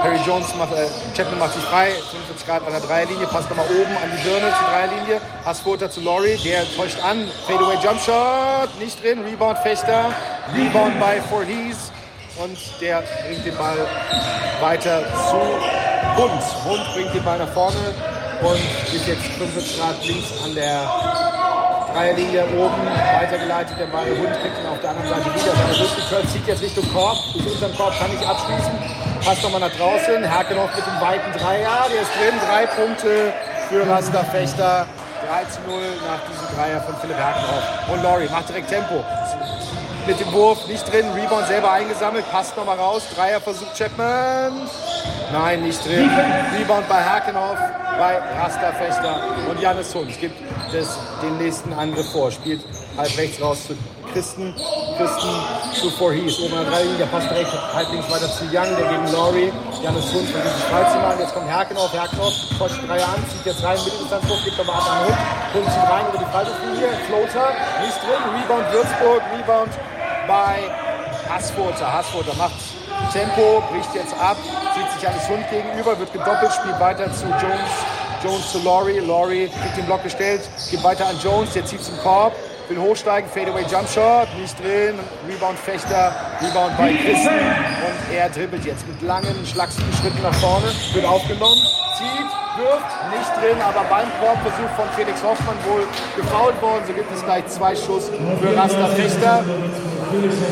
Harry 0.02 0.18
Jones 0.26 0.54
macht, 0.56 0.72
äh, 0.72 0.86
Chapman 1.16 1.38
macht 1.38 1.54
sich 1.54 1.62
frei, 1.64 1.90
45 2.10 2.46
Grad 2.46 2.66
an 2.66 2.72
der 2.72 2.80
Dreierlinie, 2.80 3.26
passt 3.26 3.48
nochmal 3.48 3.66
oben 3.66 3.96
an 3.96 4.10
die 4.16 4.28
Birne 4.28 4.52
zur 4.58 4.68
Dreierlinie. 4.68 5.20
Hassfutter 5.44 5.90
zu 5.90 6.00
Laurie, 6.00 6.36
der 6.44 6.64
täuscht 6.76 6.98
an. 7.02 7.28
Fadeaway 7.46 7.76
Jumpshot, 7.82 8.78
nicht 8.80 9.02
drin. 9.02 9.20
Rebound 9.24 9.58
Fechter, 9.58 10.12
Rebound 10.54 10.98
bei 10.98 11.20
Voorhees 11.22 11.92
und 12.38 12.58
der 12.80 13.02
bringt 13.26 13.44
den 13.44 13.56
Ball 13.56 13.86
weiter 14.60 15.04
zu 15.30 16.20
Hund. 16.20 16.42
Hund 16.64 16.94
bringt 16.94 17.14
den 17.14 17.22
Ball 17.22 17.38
nach 17.38 17.52
vorne 17.52 17.94
und 18.42 18.94
ist 18.94 19.06
jetzt 19.06 19.22
45 19.38 19.78
Grad 19.78 20.04
links 20.04 20.32
an 20.44 20.54
der 20.54 21.31
Dreierlinie 21.92 22.44
oben, 22.56 22.82
weitergeleitet, 23.20 23.76
der 23.78 23.86
Ball, 23.86 24.08
Hund 24.08 24.32
kriegt 24.40 24.56
ihn 24.58 24.66
auf 24.66 24.80
der 24.80 24.90
anderen 24.90 25.08
Seite 25.08 25.26
wieder, 25.34 25.52
seine 25.52 25.74
durchgekürzt, 25.76 26.32
zieht 26.32 26.46
jetzt 26.46 26.62
Richtung 26.62 26.92
Korb, 26.92 27.18
ist 27.36 27.46
unterm 27.46 27.76
Korb, 27.76 27.92
kann 27.98 28.10
nicht 28.10 28.24
abschließen, 28.24 28.72
passt 29.24 29.42
nochmal 29.42 29.60
nach 29.60 29.76
draußen, 29.76 30.24
Herkenhoff 30.24 30.74
mit 30.74 30.86
dem 30.86 31.00
weiten 31.00 31.30
Dreier, 31.38 31.86
der 31.92 32.02
ist 32.02 32.12
drin, 32.16 32.34
drei 32.40 32.66
Punkte 32.66 33.32
für 33.68 33.88
Rasta 33.88 34.24
Fechter, 34.24 34.86
3 35.28 35.44
zu 35.44 35.60
0 35.68 35.80
nach 36.06 36.20
diesem 36.28 36.56
Dreier 36.56 36.80
von 36.80 36.94
Philipp 36.96 37.16
Herkenhoff. 37.16 37.64
Und 37.92 38.02
Laurie 38.02 38.28
macht 38.28 38.48
direkt 38.48 38.68
Tempo. 38.68 39.04
Mit 40.06 40.18
dem 40.18 40.32
Wurf 40.32 40.66
nicht 40.66 40.90
drin, 40.92 41.06
Rebound 41.14 41.46
selber 41.46 41.70
eingesammelt, 41.72 42.24
passt 42.30 42.56
nochmal 42.56 42.76
raus, 42.76 43.02
Dreier 43.14 43.40
versucht 43.40 43.76
Chapman, 43.76 44.68
Nein, 45.32 45.62
nicht 45.62 45.82
drin. 45.86 46.10
Rebound 46.58 46.86
bei 46.88 47.02
Herkenhoff, 47.02 47.56
bei 47.98 48.18
Rasta 48.38 48.72
Fechter 48.72 49.20
und 49.48 49.58
Janis 49.60 49.94
Hund. 49.94 50.10
Es 50.10 50.20
gibt 50.20 50.36
das, 50.70 50.98
den 51.22 51.38
nächsten 51.38 51.72
Angriff 51.72 52.12
vor. 52.12 52.30
Spielt 52.30 52.60
halb 52.98 53.16
rechts 53.16 53.40
raus 53.40 53.66
zu 53.66 53.74
Christen. 54.12 54.54
Christen 54.98 55.32
zu 55.72 55.88
Voorhees. 55.90 56.38
Oben 56.38 56.52
an 56.52 56.64
der 56.64 56.72
Dreilinie, 56.72 56.98
der 56.98 57.06
passt 57.06 57.30
direkt 57.30 57.50
halb 57.74 57.90
links 57.92 58.10
weiter 58.10 58.28
zu 58.28 58.44
Young, 58.44 58.76
der 58.76 58.88
gegen 58.92 59.10
Laurie. 59.10 59.52
Janis 59.82 60.12
Hund 60.12 60.28
versucht 60.28 60.54
sich 60.54 60.64
frei 60.64 60.84
zu 60.84 60.98
machen. 60.98 61.18
Jetzt 61.18 61.34
kommt 61.34 61.48
Herkenhoff. 61.48 61.92
Herkenhoff 61.94 62.34
täuscht 62.58 62.86
Dreier 62.86 63.08
an, 63.08 63.24
zieht 63.32 63.46
jetzt 63.46 63.64
rein, 63.64 63.78
Mitteldistanzwurf, 63.82 64.44
gibt 64.44 64.60
aber 64.60 64.74
ab 64.74 64.84
an 64.84 65.06
Hund. 65.06 65.16
Hund 65.54 65.64
zieht 65.72 65.88
rein 65.88 66.04
über 66.12 66.18
die 66.18 66.28
Freiwurflinie. 66.28 66.88
Floater, 67.08 67.48
nicht 67.80 67.98
drin. 68.04 68.20
Rebound 68.36 68.66
Würzburg, 68.70 69.22
Rebound 69.32 69.72
bei 70.26 70.58
Hassfurter. 71.28 71.92
Hassfurter 71.92 72.34
macht 72.36 72.54
Tempo, 73.12 73.62
bricht 73.70 73.94
jetzt 73.94 74.14
ab, 74.20 74.36
zieht 74.74 74.90
sich 74.92 75.08
eines 75.08 75.28
Hund 75.28 75.44
gegenüber, 75.50 75.98
wird 75.98 76.12
gedoppelt, 76.12 76.52
spielt 76.52 76.78
weiter 76.80 77.12
zu 77.12 77.26
Jones. 77.26 77.72
Jones 78.22 78.52
zu 78.52 78.58
Laurie. 78.62 79.00
Laurie 79.00 79.48
kriegt 79.48 79.76
den 79.76 79.86
Block 79.86 80.02
gestellt, 80.04 80.42
geht 80.70 80.82
weiter 80.84 81.06
an 81.06 81.18
Jones, 81.22 81.52
der 81.54 81.64
zieht 81.66 81.82
zum 81.82 81.98
Korb, 81.98 82.32
will 82.68 82.78
hochsteigen, 82.78 83.28
Fadeaway 83.28 83.62
Jumpshot, 83.62 84.28
nicht 84.38 84.56
drin, 84.60 84.98
Rebound 85.28 85.58
Fechter, 85.58 86.14
Rebound 86.40 86.76
bei 86.78 86.94
Christen 86.94 87.34
und 87.34 88.14
er 88.14 88.28
dribbelt 88.30 88.64
jetzt 88.64 88.86
mit 88.86 89.02
langen, 89.02 89.34
schlachsigen 89.44 89.92
Schritten 89.94 90.22
nach 90.22 90.34
vorne, 90.34 90.70
wird 90.94 91.04
aufgenommen, 91.04 91.58
zieht, 91.98 92.30
wirft, 92.62 92.92
nicht 93.10 93.30
drin, 93.42 93.60
aber 93.60 93.84
beim 93.90 94.06
Korbversuch 94.20 94.70
von 94.76 94.86
Felix 94.94 95.20
Hoffmann 95.24 95.56
wohl 95.66 95.84
gefault 96.16 96.62
worden, 96.62 96.84
so 96.86 96.92
gibt 96.92 97.12
es 97.12 97.24
gleich 97.24 97.46
zwei 97.48 97.74
Schuss 97.74 98.08
für 98.40 98.56
Rasta 98.56 98.86
Fechter. 98.88 99.44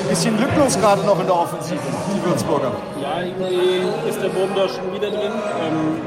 Bisschen 0.09 0.37
glücklos 0.37 0.79
gerade 0.81 1.03
noch 1.05 1.21
in 1.21 1.27
der 1.27 1.37
Offensive, 1.37 1.81
die 2.15 2.25
Würzburger. 2.25 2.73
Ja, 3.01 3.23
irgendwie 3.23 4.09
ist 4.09 4.21
der 4.23 4.35
Wurm 4.35 4.51
da 4.57 4.69
schon 4.69 4.93
wieder 4.95 5.11
drin. 5.11 5.33
Ähm, 5.61 6.01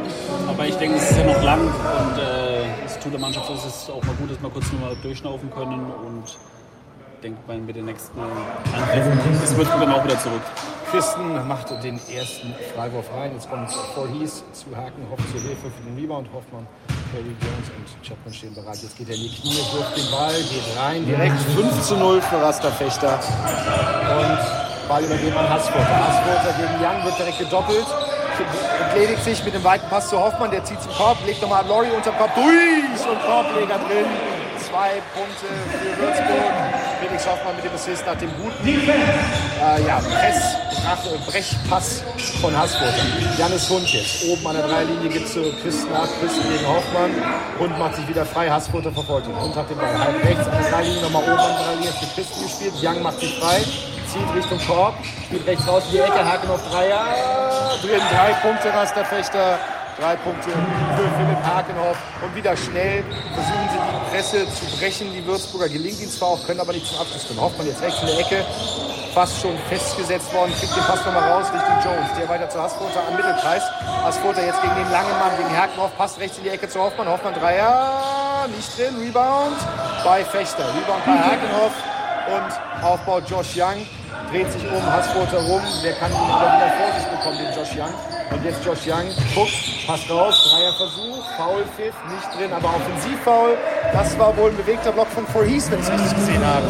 aber 0.50 0.66
ich 0.66 0.76
denke, 0.76 0.98
es 0.98 1.12
ist 1.12 1.18
ja 1.18 1.26
noch 1.26 1.44
lang 1.44 1.62
und 1.62 2.18
äh, 2.18 2.86
es 2.86 3.00
tut 3.00 3.13
der 3.13 3.20
Mannschaft 3.20 3.48
so, 3.48 3.54
es 3.54 3.66
ist 3.66 3.89
auch 3.92 4.04
mal 4.04 4.16
gut, 4.16 4.32
dass 4.32 4.42
wir 4.42 4.50
kurz 4.50 4.72
nur 4.72 4.82
mal 4.82 4.96
durchschnaufen 5.02 5.52
können 5.52 5.86
und 6.06 6.38
denke, 7.24 7.40
mit 7.54 7.76
den 7.76 7.86
nächsten 7.86 8.20
Angriffen 8.20 9.44
ist 9.44 9.56
Würzburg 9.56 9.80
dann 9.80 9.94
auch 9.94 10.04
wieder 10.04 10.20
zurück. 10.20 10.42
Christen 10.92 11.48
macht 11.48 11.72
den 11.84 12.00
ersten 12.12 12.54
Freiwurf 12.76 13.06
rein. 13.16 13.32
Jetzt 13.34 13.50
kommt 13.50 13.72
Voorhees 13.96 14.44
zu 14.54 14.76
Haken, 14.76 15.08
Hoff 15.10 15.20
zur 15.32 15.42
Hilfe 15.42 15.72
für 15.72 15.84
den 15.90 15.98
Rebound. 15.98 16.28
Hoffmann, 16.34 16.68
Perry 17.12 17.34
Jones 17.42 17.68
und 17.74 18.08
Chapman 18.08 18.34
stehen 18.34 18.54
bereit. 18.54 18.78
Jetzt 18.82 18.98
geht 18.98 19.10
er 19.10 19.16
in 19.16 19.22
die 19.22 19.34
Knie, 19.34 19.58
wirft 19.74 19.98
den 19.98 20.12
Ball, 20.12 20.36
geht 20.36 20.78
rein. 20.78 21.06
Direkt 21.06 21.40
5 21.56 21.82
zu 21.82 21.98
0 21.98 22.22
für 22.22 22.42
Rasterfechter. 22.42 23.14
Und 23.18 24.88
Ball 24.88 25.04
übergeben 25.04 25.38
an 25.38 25.50
Hassfurter. 25.50 26.08
Hassfurter 26.08 26.54
gegen 26.60 26.84
Young 26.84 27.06
wird 27.06 27.18
direkt 27.18 27.40
gedoppelt. 27.40 27.88
Entledigt 28.86 29.24
sich 29.24 29.44
mit 29.46 29.54
dem 29.56 29.64
weiten 29.64 29.88
Pass 29.90 30.10
zu 30.10 30.20
Hoffmann. 30.20 30.52
Der 30.52 30.64
zieht 30.64 30.82
zum 30.82 30.92
Korb, 30.94 31.18
legt 31.26 31.42
nochmal 31.42 31.62
an 31.62 31.70
Laurie 31.70 31.92
unterm 31.96 32.18
Korb 32.18 32.36
durch 32.36 33.08
und 33.08 33.20
Korbleger 33.26 33.80
drin. 33.88 34.06
Zwei 34.60 35.02
Punkte 35.14 35.48
für 35.72 36.02
Würzburg. 36.02 36.83
Felix 37.24 37.26
Hoffmann 37.26 37.56
mit 37.56 37.66
dem 37.66 37.74
Assist 37.74 38.06
nach 38.06 38.18
dem 38.18 38.30
guten 38.36 38.68
äh, 38.68 39.88
ja, 39.88 40.00
Press, 40.00 40.58
Brach, 40.84 41.26
Brechpass 41.26 42.04
von 42.42 42.58
Hassfurter. 42.58 42.94
Janis 43.38 43.70
Hund 43.70 43.88
jetzt. 43.94 44.26
Oben 44.26 44.46
an 44.48 44.56
der 44.56 44.68
Dreilinie 44.68 45.10
gibt 45.10 45.26
es 45.26 45.34
Christen 45.62 45.94
ab, 45.94 46.10
Christen 46.20 46.44
gegen 46.50 46.68
Hoffmann. 46.68 47.12
Hund 47.60 47.80
macht 47.80 47.96
sich 47.96 48.08
wieder 48.08 48.26
frei, 48.26 48.50
Hassfurter 48.50 48.92
verfolgt 48.92 49.28
ihn. 49.28 49.40
Hund 49.40 49.56
hat 49.56 49.70
den 49.70 49.78
Ball 49.78 49.98
halb 49.98 50.24
rechts 50.24 50.46
an 50.48 50.52
der 50.52 50.70
Dreilinie, 50.70 51.02
nochmal 51.02 51.24
oben 51.24 51.32
an 51.32 51.56
der 51.56 51.66
Dreilinie 51.66 51.92
für 51.92 52.06
Christen 52.14 52.44
gespielt. 52.44 52.74
Young 52.82 53.02
macht 53.02 53.20
sich 53.20 53.40
frei, 53.40 53.60
zieht 54.12 54.36
Richtung 54.36 54.60
Korb, 54.68 54.96
spielt 55.26 55.48
rechts 55.48 55.68
raus 55.68 55.84
in 55.88 55.92
die 55.94 56.00
Ecke, 56.00 56.26
Haken 56.26 56.50
auf 56.50 56.62
Dreier. 56.70 57.06
Drin 57.82 58.02
drei 58.12 58.34
Punkte, 58.42 58.74
Rasterfechter. 58.74 59.60
Drei 60.00 60.16
Punkte 60.16 60.50
für 60.50 61.10
Philipp 61.18 61.44
Hakenhoff. 61.46 61.98
Und 62.24 62.36
wieder 62.36 62.58
schnell 62.58 63.04
versuchen 63.36 63.62
Presse 64.13 64.45
zu 64.54 64.65
brechen. 64.78 65.12
Die 65.12 65.26
Würzburger 65.26 65.67
gelingt 65.67 65.99
ihnen 65.99 66.12
zwar 66.12 66.30
auch, 66.30 66.45
können 66.45 66.60
aber 66.60 66.71
nicht 66.71 66.86
zum 66.86 66.99
Abschluss 66.99 67.28
kommen. 67.28 67.41
Hoffmann 67.41 67.65
jetzt 67.65 67.82
rechts 67.82 67.99
in 68.02 68.08
der 68.08 68.19
Ecke, 68.19 68.45
fast 69.12 69.41
schon 69.41 69.58
festgesetzt 69.69 70.32
worden, 70.36 70.54
kriegt 70.54 70.76
den 70.76 70.84
Pass 70.84 71.04
nochmal 71.04 71.32
raus 71.32 71.47
Richtung 71.52 71.78
Jones. 71.84 72.13
Der 72.15 72.30
weiter 72.30 72.47
zu 72.47 72.62
Hassfurter 72.62 73.02
am 73.08 73.15
Mittelkreis. 73.15 73.63
Hassfurter 74.04 74.45
jetzt 74.45 74.62
gegen 74.62 74.76
den 74.76 74.91
langen 74.91 75.17
Mann, 75.17 75.36
gegen 75.36 75.49
Hakenhoff, 75.49 75.97
passt 75.97 76.19
rechts 76.19 76.38
in 76.38 76.43
die 76.43 76.52
Ecke 76.52 76.69
zu 76.69 76.80
Hoffmann. 76.80 77.08
Hoffmann 77.08 77.34
Dreier, 77.34 78.47
nicht 78.56 78.78
drin, 78.78 78.95
Rebound 79.02 79.58
bei 80.06 80.23
Fechter. 80.23 80.67
Rebound 80.67 81.04
bei 81.08 81.17
Hakenhoff 81.17 81.73
und 82.28 82.84
Aufbau 82.86 83.19
Josh 83.19 83.56
Young. 83.56 83.88
Dreht 84.32 84.52
sich 84.52 84.63
um, 84.67 84.86
Hassfurter 84.86 85.39
rum. 85.39 85.62
Der 85.84 85.93
kann 85.93 86.12
ihn 86.12 86.17
aber 86.17 86.47
wieder 86.56 86.71
vor 86.78 86.99
sich 86.99 87.08
bekommen, 87.08 87.38
den 87.38 87.54
Josh 87.56 87.76
Young. 87.78 87.93
Und 88.32 88.43
jetzt 88.43 88.65
Josh 88.65 88.88
Young 88.88 89.06
guckt, 89.36 89.54
passt 89.86 90.10
raus, 90.10 90.49
Dreierversuch, 90.49 91.23
Foul-Pfiff, 91.38 91.93
nicht 92.10 92.39
drin, 92.39 92.52
aber 92.52 92.69
Offensivfoul. 92.69 93.58
Das 93.91 94.17
war 94.17 94.36
wohl 94.38 94.49
ein 94.49 94.58
bewegter 94.58 94.91
Block 94.91 95.08
von 95.10 95.28
Voorhees, 95.28 95.69
wenn 95.69 95.80
ich 95.80 95.86
es 95.86 95.91
richtig 95.91 96.15
gesehen 96.15 96.43
habe. 96.43 96.65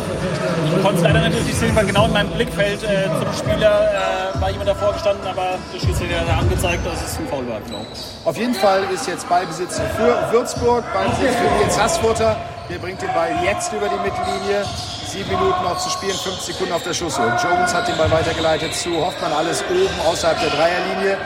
Ich 0.65 0.83
konnte 0.83 0.97
es 0.97 1.03
leider 1.03 1.21
natürlich 1.21 1.45
nicht 1.45 1.59
sehen, 1.59 1.75
weil 1.75 1.85
genau 1.85 2.05
in 2.05 2.13
meinem 2.13 2.31
Blickfeld 2.31 2.83
äh, 2.83 3.07
zum 3.07 3.47
Spieler 3.47 4.33
äh, 4.35 4.41
war 4.41 4.49
jemand 4.49 4.69
davor 4.69 4.91
gestanden, 4.93 5.25
aber 5.25 5.57
der 5.73 5.79
Schiedsrichter 5.79 6.19
hat 6.19 6.41
angezeigt, 6.41 6.85
dass 6.85 7.01
es 7.01 7.17
ein 7.17 7.27
Foul 7.27 7.47
war. 7.47 7.61
Genau. 7.61 7.85
Auf 8.25 8.37
jeden 8.37 8.55
Fall 8.55 8.83
ist 8.93 9.07
jetzt 9.07 9.29
Ballbesitz 9.29 9.79
für 9.95 10.33
Würzburg, 10.33 10.83
Ballbesitz 10.93 11.35
für 11.35 11.61
Jens 11.61 11.79
Hassfurter. 11.79 12.35
Der 12.69 12.77
bringt 12.77 13.01
den 13.01 13.13
Ball 13.13 13.29
jetzt 13.43 13.71
über 13.71 13.87
die 13.87 13.99
Mittellinie. 14.03 14.65
Sieben 15.13 15.29
Minuten 15.29 15.63
noch 15.63 15.77
zu 15.77 15.91
spielen, 15.91 16.17
fünf 16.17 16.41
Sekunden 16.41 16.73
auf 16.73 16.81
der 16.81 16.95
Schussuhr. 16.95 17.37
Jones 17.37 17.71
hat 17.71 17.87
den 17.87 17.95
Ball 17.97 18.09
weitergeleitet 18.09 18.73
zu 18.73 18.89
Hoffmann, 18.97 19.31
alles 19.31 19.63
oben 19.69 19.99
außerhalb 20.07 20.39
der 20.39 20.49
Dreierlinie. 20.49 21.17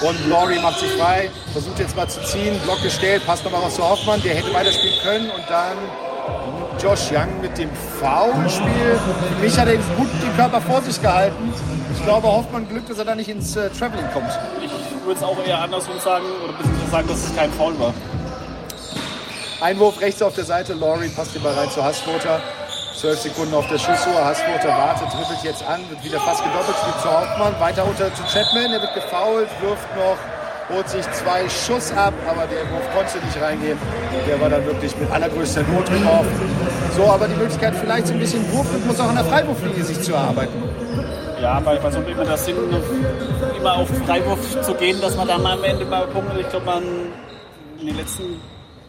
Und 0.00 0.30
Laurie 0.30 0.58
macht 0.58 0.80
sich 0.80 0.90
frei, 0.92 1.30
versucht 1.52 1.78
jetzt 1.78 1.94
mal 1.94 2.08
zu 2.08 2.22
ziehen, 2.22 2.58
Block 2.60 2.82
gestellt, 2.82 3.26
passt 3.26 3.44
nochmal 3.44 3.60
raus 3.60 3.74
zu 3.74 3.86
Hoffmann, 3.86 4.22
der 4.22 4.36
hätte 4.36 4.54
weiterspielen 4.54 4.98
können. 5.02 5.30
Und 5.30 5.44
dann 5.50 5.76
Josh 6.82 7.12
Young 7.12 7.42
mit 7.42 7.58
dem 7.58 7.68
Foulspiel. 8.00 8.98
Für 9.28 9.44
mich 9.44 9.58
hat 9.58 9.68
er 9.68 9.76
gut 9.76 10.08
den 10.22 10.34
Körper 10.34 10.62
vor 10.62 10.80
sich 10.80 10.98
gehalten. 11.02 11.52
Ich 11.94 12.02
glaube, 12.04 12.28
Hoffmann 12.28 12.66
Glück, 12.66 12.88
dass 12.88 12.96
er 12.96 13.04
da 13.04 13.14
nicht 13.14 13.28
ins 13.28 13.54
äh, 13.54 13.68
Traveling 13.68 14.10
kommt. 14.14 14.30
Ich 14.64 14.70
würde 15.04 15.20
es 15.20 15.22
auch 15.22 15.36
eher 15.46 15.60
andersrum 15.60 16.00
sagen, 16.00 16.24
oder 16.42 16.54
beziehungsweise 16.54 16.90
sagen, 16.90 17.08
dass 17.08 17.18
es 17.18 17.36
kein 17.36 17.52
Foul 17.52 17.78
war. 17.78 17.92
Einwurf 19.60 20.00
rechts 20.00 20.22
auf 20.22 20.34
der 20.34 20.46
Seite, 20.46 20.72
Laurie 20.72 21.10
passt 21.10 21.34
den 21.34 21.42
Ball 21.42 21.52
rein 21.52 21.70
zu 21.70 21.84
Hassfurter. 21.84 22.40
12 22.96 23.20
Sekunden 23.20 23.54
auf 23.54 23.68
der 23.68 23.78
Schussuhr. 23.78 24.24
Hassfurter 24.24 24.68
wartet, 24.68 25.08
trippelt 25.10 25.42
jetzt 25.44 25.62
an, 25.66 25.80
wird 25.90 26.02
wieder 26.02 26.20
fast 26.20 26.42
gedoppelt, 26.42 26.76
spielt 26.80 27.00
zu 27.02 27.10
Hauptmann. 27.10 27.60
Weiter 27.60 27.84
unter 27.86 28.12
zu 28.14 28.22
Chapman, 28.24 28.70
der 28.70 28.80
wird 28.80 28.94
gefoult, 28.94 29.48
wirft 29.60 29.96
noch 29.96 30.18
holt 30.68 30.88
sich 30.88 31.04
zwei 31.12 31.48
Schuss 31.48 31.92
ab, 31.92 32.12
aber 32.26 32.46
der 32.46 32.68
Wurf 32.70 32.82
konnte 32.94 33.24
nicht 33.24 33.40
reingehen. 33.40 33.78
Der 34.26 34.40
war 34.40 34.48
dann 34.48 34.64
wirklich 34.66 34.96
mit 34.96 35.10
allergrößter 35.10 35.62
Not 35.62 35.88
drauf. 35.88 36.26
So, 36.96 37.04
aber 37.04 37.28
die 37.28 37.36
Möglichkeit 37.36 37.74
vielleicht 37.76 38.08
so 38.08 38.14
ein 38.14 38.18
bisschen 38.18 38.50
Wurfrhythmus 38.52 38.98
auch 39.00 39.08
an 39.08 39.16
der 39.16 39.24
Freiwurflinie 39.24 39.84
sich 39.84 40.00
zu 40.00 40.14
erarbeiten. 40.14 40.62
Ja, 41.40 41.60
weil 41.64 41.82
was 41.82 41.94
auch 41.94 42.06
immer 42.06 42.24
das 42.24 42.44
Sinn, 42.44 42.56
immer 43.58 43.76
auf 43.76 43.88
Freiwurf 44.06 44.62
zu 44.62 44.74
gehen, 44.74 45.00
dass 45.00 45.16
man 45.16 45.28
dann 45.28 45.46
am 45.46 45.62
Ende 45.62 45.84
mal 45.84 46.06
punktet. 46.06 46.40
Ich 46.40 46.48
glaube, 46.48 46.66
man 46.66 46.82
in 47.78 47.86
den 47.86 47.96
letzten 47.96 48.40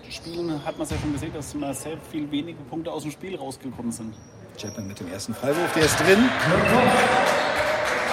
Spielen 0.09 0.63
hat 0.65 0.77
man 0.77 0.85
es 0.85 0.91
ja 0.91 0.97
schon 0.99 1.11
gesehen, 1.13 1.33
dass 1.33 1.53
mal 1.53 1.73
sehr 1.73 1.97
viel 2.11 2.29
wenige 2.31 2.61
Punkte 2.69 2.91
aus 2.91 3.03
dem 3.03 3.11
Spiel 3.11 3.35
rausgekommen 3.35 3.91
sind. 3.91 4.13
Chapman 4.57 4.87
mit 4.87 4.99
dem 4.99 5.11
ersten 5.11 5.33
Freiwurf, 5.33 5.73
der 5.73 5.83
ist 5.83 5.99
drin. 5.99 6.29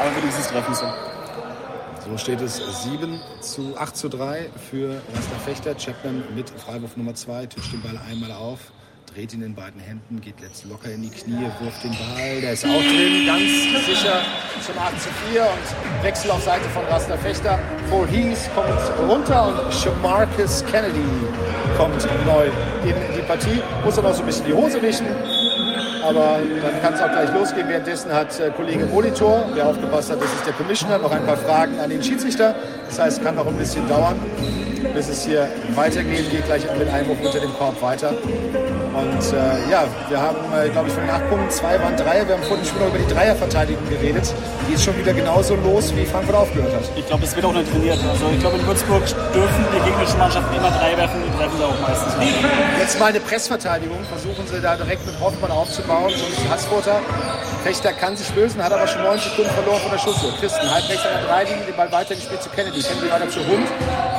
Aber 0.00 0.16
wenigstens 0.16 0.48
treffen 0.48 0.74
sie. 0.74 0.92
So 2.04 2.18
steht 2.18 2.40
es 2.40 2.61
7 2.83 3.18
zu 3.40 3.78
8 3.78 3.96
zu 3.96 4.09
3 4.09 4.50
für 4.70 5.00
Rasta 5.14 5.38
Fechter. 5.44 5.74
Chapman 5.74 6.22
mit 6.35 6.50
Freiwurf 6.50 6.96
Nummer 6.96 7.14
2, 7.14 7.46
tischt 7.46 7.72
den 7.72 7.80
Ball 7.80 7.98
einmal 8.11 8.33
auf, 8.33 8.72
dreht 9.14 9.33
ihn 9.33 9.42
in 9.42 9.55
beiden 9.55 9.81
Händen, 9.81 10.20
geht 10.20 10.40
letzt 10.40 10.64
locker 10.64 10.90
in 10.90 11.03
die 11.03 11.09
Knie, 11.09 11.46
wirft 11.61 11.85
den 11.85 11.92
Ball, 11.92 12.40
der 12.40 12.53
ist 12.53 12.64
auch 12.64 12.81
drin, 12.81 13.27
ganz 13.27 13.87
sicher 13.87 14.22
zum 14.61 14.77
8 14.77 15.00
zu 15.00 15.09
4 15.31 15.42
und 15.42 16.05
Wechsel 16.05 16.31
auf 16.33 16.42
Seite 16.42 16.68
von 16.70 16.85
Rasta 16.87 17.16
Fechter. 17.18 17.61
Voorhees 17.88 18.50
kommt 18.57 19.09
runter 19.09 19.46
und 19.46 19.72
Shamarcus 19.72 20.64
Kennedy 20.66 20.98
kommt 21.77 22.05
neu 22.27 22.46
in 22.88 22.96
die 23.14 23.22
Partie. 23.22 23.62
Muss 23.85 23.94
dann 23.94 24.07
auch 24.07 24.14
so 24.14 24.22
ein 24.22 24.27
bisschen 24.27 24.46
die 24.46 24.53
Hose 24.53 24.83
wischen. 24.83 25.07
Aber 26.03 26.40
dann 26.61 26.83
kann 26.83 26.94
es 26.94 27.00
auch 27.00 27.12
gleich 27.12 27.33
losgehen. 27.33 27.68
Währenddessen 27.68 28.12
hat 28.12 28.38
äh, 28.40 28.50
Kollege 28.50 28.85
Monitor, 28.87 29.46
der 29.57 29.68
aufgepasst 29.68 30.11
hat, 30.11 30.20
das 30.20 30.33
ist 30.33 30.44
der 30.44 30.55
Commissioner, 30.55 30.98
noch 30.98 31.12
ein 31.12 31.24
paar 31.24 31.37
Fragen 31.37 31.79
an 31.79 31.88
den 31.88 32.03
Schiedsrichter. 32.03 32.55
Das 32.87 32.98
heißt, 32.98 33.18
es 33.18 33.24
kann 33.24 33.37
noch 33.37 33.46
ein 33.46 33.57
bisschen 33.57 33.88
dauern, 33.88 34.16
bis 34.92 35.09
es 35.09 35.24
hier 35.24 35.48
weitergeht. 35.74 36.31
Geht 36.31 36.46
gleich 36.46 36.62
mit 36.79 36.88
Einwurf 36.88 37.18
unter 37.22 37.38
dem 37.38 37.53
Korb 37.55 37.81
weiter. 37.81 38.12
Und 38.94 39.33
äh, 39.33 39.70
ja, 39.70 39.85
wir 40.09 40.20
haben, 40.20 40.38
äh, 40.54 40.68
glaube 40.68 40.88
ich, 40.88 40.94
von 40.94 41.02
den 41.02 41.11
acht 41.11 41.28
Punkten 41.28 41.50
zwei 41.50 41.80
waren 41.80 41.96
Dreier. 41.96 42.26
Wir 42.28 42.37
haben 42.37 42.44
vorhin 42.44 42.64
schon 42.64 42.78
über 42.87 42.96
die 42.96 43.12
Dreierverteidigung 43.12 43.88
geredet. 43.88 44.33
Die 44.68 44.74
ist 44.74 44.85
schon 44.85 44.96
wieder 44.96 45.12
genauso 45.12 45.57
los, 45.57 45.94
wie 45.96 46.07
Frankfurt 46.07 46.37
aufgehört 46.37 46.72
hat. 46.74 46.83
Ich 46.96 47.07
glaube, 47.07 47.24
es 47.24 47.35
wird 47.35 47.44
auch 47.44 47.52
nicht 47.52 47.70
trainiert. 47.70 47.98
Also 48.09 48.26
ich 48.33 48.38
glaube, 48.38 48.59
in 48.59 48.66
Würzburg 48.66 49.02
dürfen 49.35 49.66
die 49.74 49.85
gegnerischen 49.85 50.18
Mannschaften 50.18 50.54
immer 50.54 50.70
drei 50.70 50.96
werfen, 50.96 51.22
die 51.26 51.37
treffen 51.37 51.59
sie 51.59 51.64
auch 51.64 51.80
meistens. 51.80 52.14
Jetzt 52.78 53.00
mal 53.00 53.07
eine 53.07 53.20
Pressverteidigung. 53.20 53.98
Versuchen 54.04 54.46
sie 54.46 54.61
da 54.61 54.76
direkt 54.76 55.04
mit 55.07 55.18
Hoffmann 55.18 55.50
aufzubauen. 55.50 56.12
Und 56.12 56.50
Hassfurter. 56.50 57.00
Fechter 57.64 57.94
kann 57.94 58.14
sich 58.14 58.28
lösen, 58.37 58.62
hat 58.62 58.74
aber 58.74 58.87
schon 58.87 59.02
neun 59.02 59.18
Sekunden 59.18 59.50
verloren 59.52 59.80
von 59.80 59.90
der 59.90 59.98
Schussuhr. 59.98 60.30
Christen 60.38 60.70
halbwegs 60.70 61.00
an 61.00 61.16
der 61.16 61.24
Dreilinie, 61.24 61.64
den 61.64 61.74
Ball 61.74 61.90
weitergespielt 61.90 62.42
zu 62.42 62.50
Kennedy. 62.50 62.83
Kennedy 62.83 63.11
weiter 63.11 63.28
zu 63.30 63.40
Hund. 63.40 63.66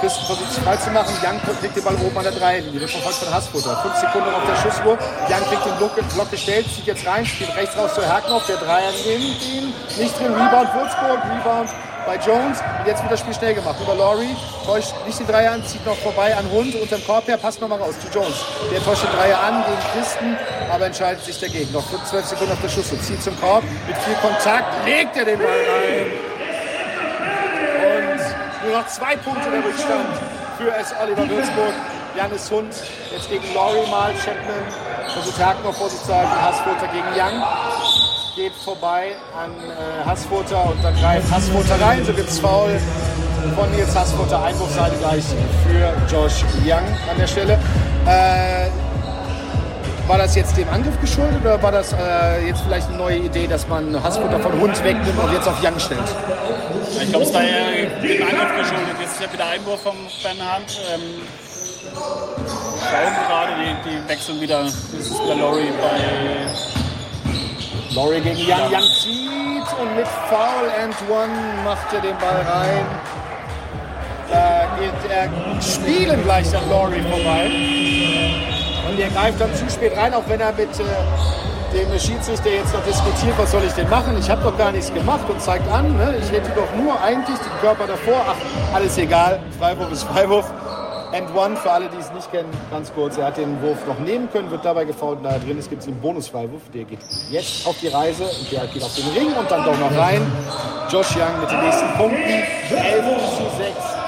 Christen 0.01 0.25
versucht 0.25 0.49
es 0.49 0.57
frei 0.57 0.75
zu 0.77 0.89
machen. 0.89 1.13
Young 1.21 1.39
kriegt 1.61 1.75
den 1.77 1.83
Ball 1.83 1.93
oben 1.95 2.17
an 2.17 2.23
der 2.23 2.33
Dreilinie. 2.33 2.81
Wird 2.81 2.89
verfolgt 2.89 3.19
von 3.19 3.31
Hassfutter. 3.31 3.77
Fünf 3.83 3.95
Sekunden 3.97 4.33
auf 4.33 4.41
der 4.49 4.57
Schussuhr. 4.65 4.97
Young 5.29 5.45
kriegt 5.49 5.65
den 5.65 5.77
Block, 5.77 5.95
Block 6.13 6.31
gestellt, 6.31 6.65
zieht 6.73 6.87
jetzt 6.87 7.05
rein, 7.05 7.25
spielt 7.25 7.55
rechts 7.55 7.77
raus 7.77 7.93
zu 7.93 8.01
Herknoff. 8.01 8.45
Der 8.47 8.57
Dreier 8.57 8.91
nimmt 9.05 9.41
ihn. 9.45 9.73
Nicht 9.97 10.19
drin. 10.19 10.33
Rebound 10.33 10.73
Würzburg. 10.73 11.19
Rebound 11.23 11.69
bei 12.05 12.15
Jones. 12.17 12.59
Und 12.79 12.87
jetzt 12.87 13.01
wird 13.01 13.11
das 13.11 13.19
Spiel 13.19 13.33
schnell 13.33 13.53
gemacht. 13.53 13.75
Über 13.81 13.95
Laurie. 13.95 14.35
Täuscht 14.65 14.93
nicht 15.05 15.19
den 15.19 15.27
Dreier 15.27 15.53
an, 15.53 15.63
zieht 15.65 15.85
noch 15.85 15.97
vorbei 15.97 16.35
an 16.35 16.49
Hund. 16.51 16.73
Unterm 16.75 17.03
Korb 17.05 17.27
her, 17.27 17.37
passt 17.37 17.61
nochmal 17.61 17.79
raus 17.79 17.95
zu 17.99 18.07
Jones. 18.17 18.45
Der 18.71 18.83
täuscht 18.83 19.03
den 19.03 19.11
Dreier 19.11 19.39
an 19.39 19.63
gegen 19.65 19.81
Christen, 19.93 20.37
aber 20.71 20.85
entscheidet 20.87 21.23
sich 21.23 21.39
dagegen. 21.39 21.71
Noch 21.71 21.85
12 22.03 22.25
Sekunden 22.25 22.53
auf 22.53 22.61
der 22.61 22.69
Schuss 22.69 22.89
zieht 23.01 23.21
zum 23.21 23.39
Korb. 23.39 23.63
Mit 23.87 23.97
viel 23.97 24.15
Kontakt 24.15 24.85
legt 24.85 25.15
er 25.17 25.25
den 25.25 25.37
Ball 25.37 25.47
rein. 25.47 26.11
Und 27.85 28.67
nur 28.67 28.79
noch 28.79 28.87
zwei 28.87 29.15
Punkte 29.17 29.49
der 29.51 29.63
Rückstand 29.63 30.09
für 30.57 30.73
S. 30.75 30.93
Oliver 31.01 31.29
Würzburg. 31.29 31.73
Janis 32.15 32.49
Hund 32.49 32.73
jetzt 33.11 33.29
gegen 33.29 33.43
Laurie 33.53 33.89
mal. 33.91 34.13
Chapman 34.13 34.63
versucht 35.13 35.39
Haken 35.43 35.63
noch 35.63 35.73
vor 35.73 35.89
sich 35.89 36.01
zu 36.01 36.15
halten. 36.15 36.31
Hassfurter 36.31 36.87
gegen 36.87 37.07
Young. 37.13 37.43
Geht 38.35 38.53
vorbei 38.63 39.15
an 39.37 39.51
äh, 39.51 40.05
Hassfurter 40.05 40.65
und 40.65 40.83
dann 40.83 40.95
greift 40.95 41.29
Hassfurter 41.31 41.79
rein. 41.81 42.05
So 42.05 42.13
gibt 42.13 42.29
es 42.29 42.39
Foul 42.39 42.79
von 43.55 43.69
Nils 43.71 43.95
Hassfurter. 43.95 44.43
Einwurfseite 44.43 44.95
gleich 44.97 45.23
für 45.67 45.93
Josh 46.13 46.43
Young 46.65 46.85
an 47.09 47.17
der 47.17 47.27
Stelle. 47.27 47.59
Äh, 48.05 48.69
war 50.07 50.17
das 50.17 50.35
jetzt 50.35 50.55
dem 50.55 50.69
Angriff 50.69 50.99
geschuldet 51.01 51.41
oder 51.41 51.61
war 51.63 51.71
das 51.71 51.91
äh, 51.93 52.47
jetzt 52.47 52.61
vielleicht 52.61 52.87
eine 52.89 52.97
neue 52.97 53.17
Idee, 53.17 53.47
dass 53.47 53.67
man 53.67 54.01
Hassfutter 54.03 54.39
von 54.39 54.53
Hund 54.59 54.81
wegnimmt 54.83 55.17
und 55.17 55.33
jetzt 55.33 55.47
auf 55.47 55.61
Young 55.63 55.79
stellt? 55.79 55.99
Ich 57.01 57.09
glaube, 57.09 57.25
es 57.25 57.33
war 57.33 57.41
eher 57.41 57.89
dem 57.99 58.21
Angriff 58.21 58.55
geschuldet. 58.59 58.95
Jetzt 59.01 59.13
ist 59.13 59.21
ja 59.21 59.33
wieder 59.33 59.47
Einwurf 59.47 59.81
von 59.81 59.95
Bernhard. 60.21 60.79
Ähm, 60.93 61.01
schauen 61.95 63.15
gerade, 63.27 63.51
die, 63.59 63.89
die 63.89 64.09
wechseln 64.09 64.41
wieder. 64.41 64.63
Das 64.63 64.73
ist 64.73 65.11
wieder 65.11 65.35
Laurie 65.35 65.71
bei. 65.81 65.95
Laurie 67.95 68.21
gegen 68.21 68.37
Young. 68.37 68.47
Ja. 68.47 68.79
Young 68.79 68.89
zieht 69.01 69.79
und 69.79 69.95
mit 69.95 70.07
Foul 70.29 70.69
and 70.83 70.95
One 71.09 71.63
macht 71.63 71.93
er 71.93 72.01
den 72.01 72.17
Ball 72.17 72.41
rein. 72.47 72.85
Da 74.29 74.67
geht 74.79 75.11
er 75.11 75.29
spielen 75.61 76.23
gleich 76.23 76.55
an 76.55 76.69
Laurie 76.69 77.01
vorbei. 77.01 77.51
Und 78.89 78.99
der 78.99 79.09
greift 79.09 79.39
dann 79.39 79.53
zu 79.55 79.69
spät 79.69 79.95
rein, 79.97 80.13
auch 80.13 80.23
wenn 80.27 80.39
er 80.39 80.51
mit 80.51 80.69
äh, 80.79 80.83
dem 81.73 81.99
Schiedsrichter 81.99 82.49
jetzt 82.49 82.73
noch 82.73 82.83
diskutiert, 82.85 83.33
was 83.37 83.51
soll 83.51 83.63
ich 83.63 83.73
denn 83.73 83.89
machen? 83.89 84.17
Ich 84.19 84.29
habe 84.29 84.41
doch 84.43 84.57
gar 84.57 84.71
nichts 84.71 84.93
gemacht 84.93 85.27
und 85.29 85.41
zeigt 85.41 85.67
an, 85.71 85.97
ne? 85.97 86.15
ich 86.21 86.31
hätte 86.31 86.51
doch 86.51 86.73
nur 86.77 86.99
eigentlich 87.01 87.37
den 87.37 87.59
Körper 87.61 87.87
davor. 87.87 88.25
Ach, 88.27 88.75
alles 88.75 88.97
egal, 88.97 89.39
Freiwurf 89.59 89.91
ist 89.91 90.03
Freiwurf. 90.03 90.51
And 91.15 91.33
one, 91.33 91.55
für 91.55 91.71
alle, 91.71 91.87
die 91.87 91.97
es 91.97 92.11
nicht 92.11 92.29
kennen, 92.29 92.49
ganz 92.69 92.93
kurz, 92.93 93.17
er 93.17 93.27
hat 93.27 93.37
den 93.37 93.61
Wurf 93.61 93.87
noch 93.87 93.97
nehmen 93.99 94.29
können, 94.33 94.51
wird 94.51 94.65
dabei 94.65 94.83
gefault 94.83 95.19
da 95.23 95.37
drin 95.37 95.57
ist, 95.57 95.69
gibt 95.69 95.81
es 95.81 95.87
einen 95.87 96.01
Bonusfreiwurf. 96.01 96.63
Der 96.73 96.83
geht 96.83 96.99
jetzt 97.31 97.65
auf 97.65 97.79
die 97.79 97.87
Reise 97.87 98.25
und 98.25 98.51
der 98.51 98.67
geht 98.67 98.83
auf 98.83 98.93
den 98.95 99.07
Ring 99.17 99.33
und 99.33 99.49
dann 99.49 99.63
doch 99.63 99.79
noch 99.79 99.97
rein. 99.97 100.21
Josh 100.89 101.15
Young 101.15 101.39
mit 101.39 101.49
den 101.49 101.61
nächsten 101.61 101.87
Punkten. 101.93 102.19
11 102.19 103.05
zu 103.37 103.63
6 103.63 104.04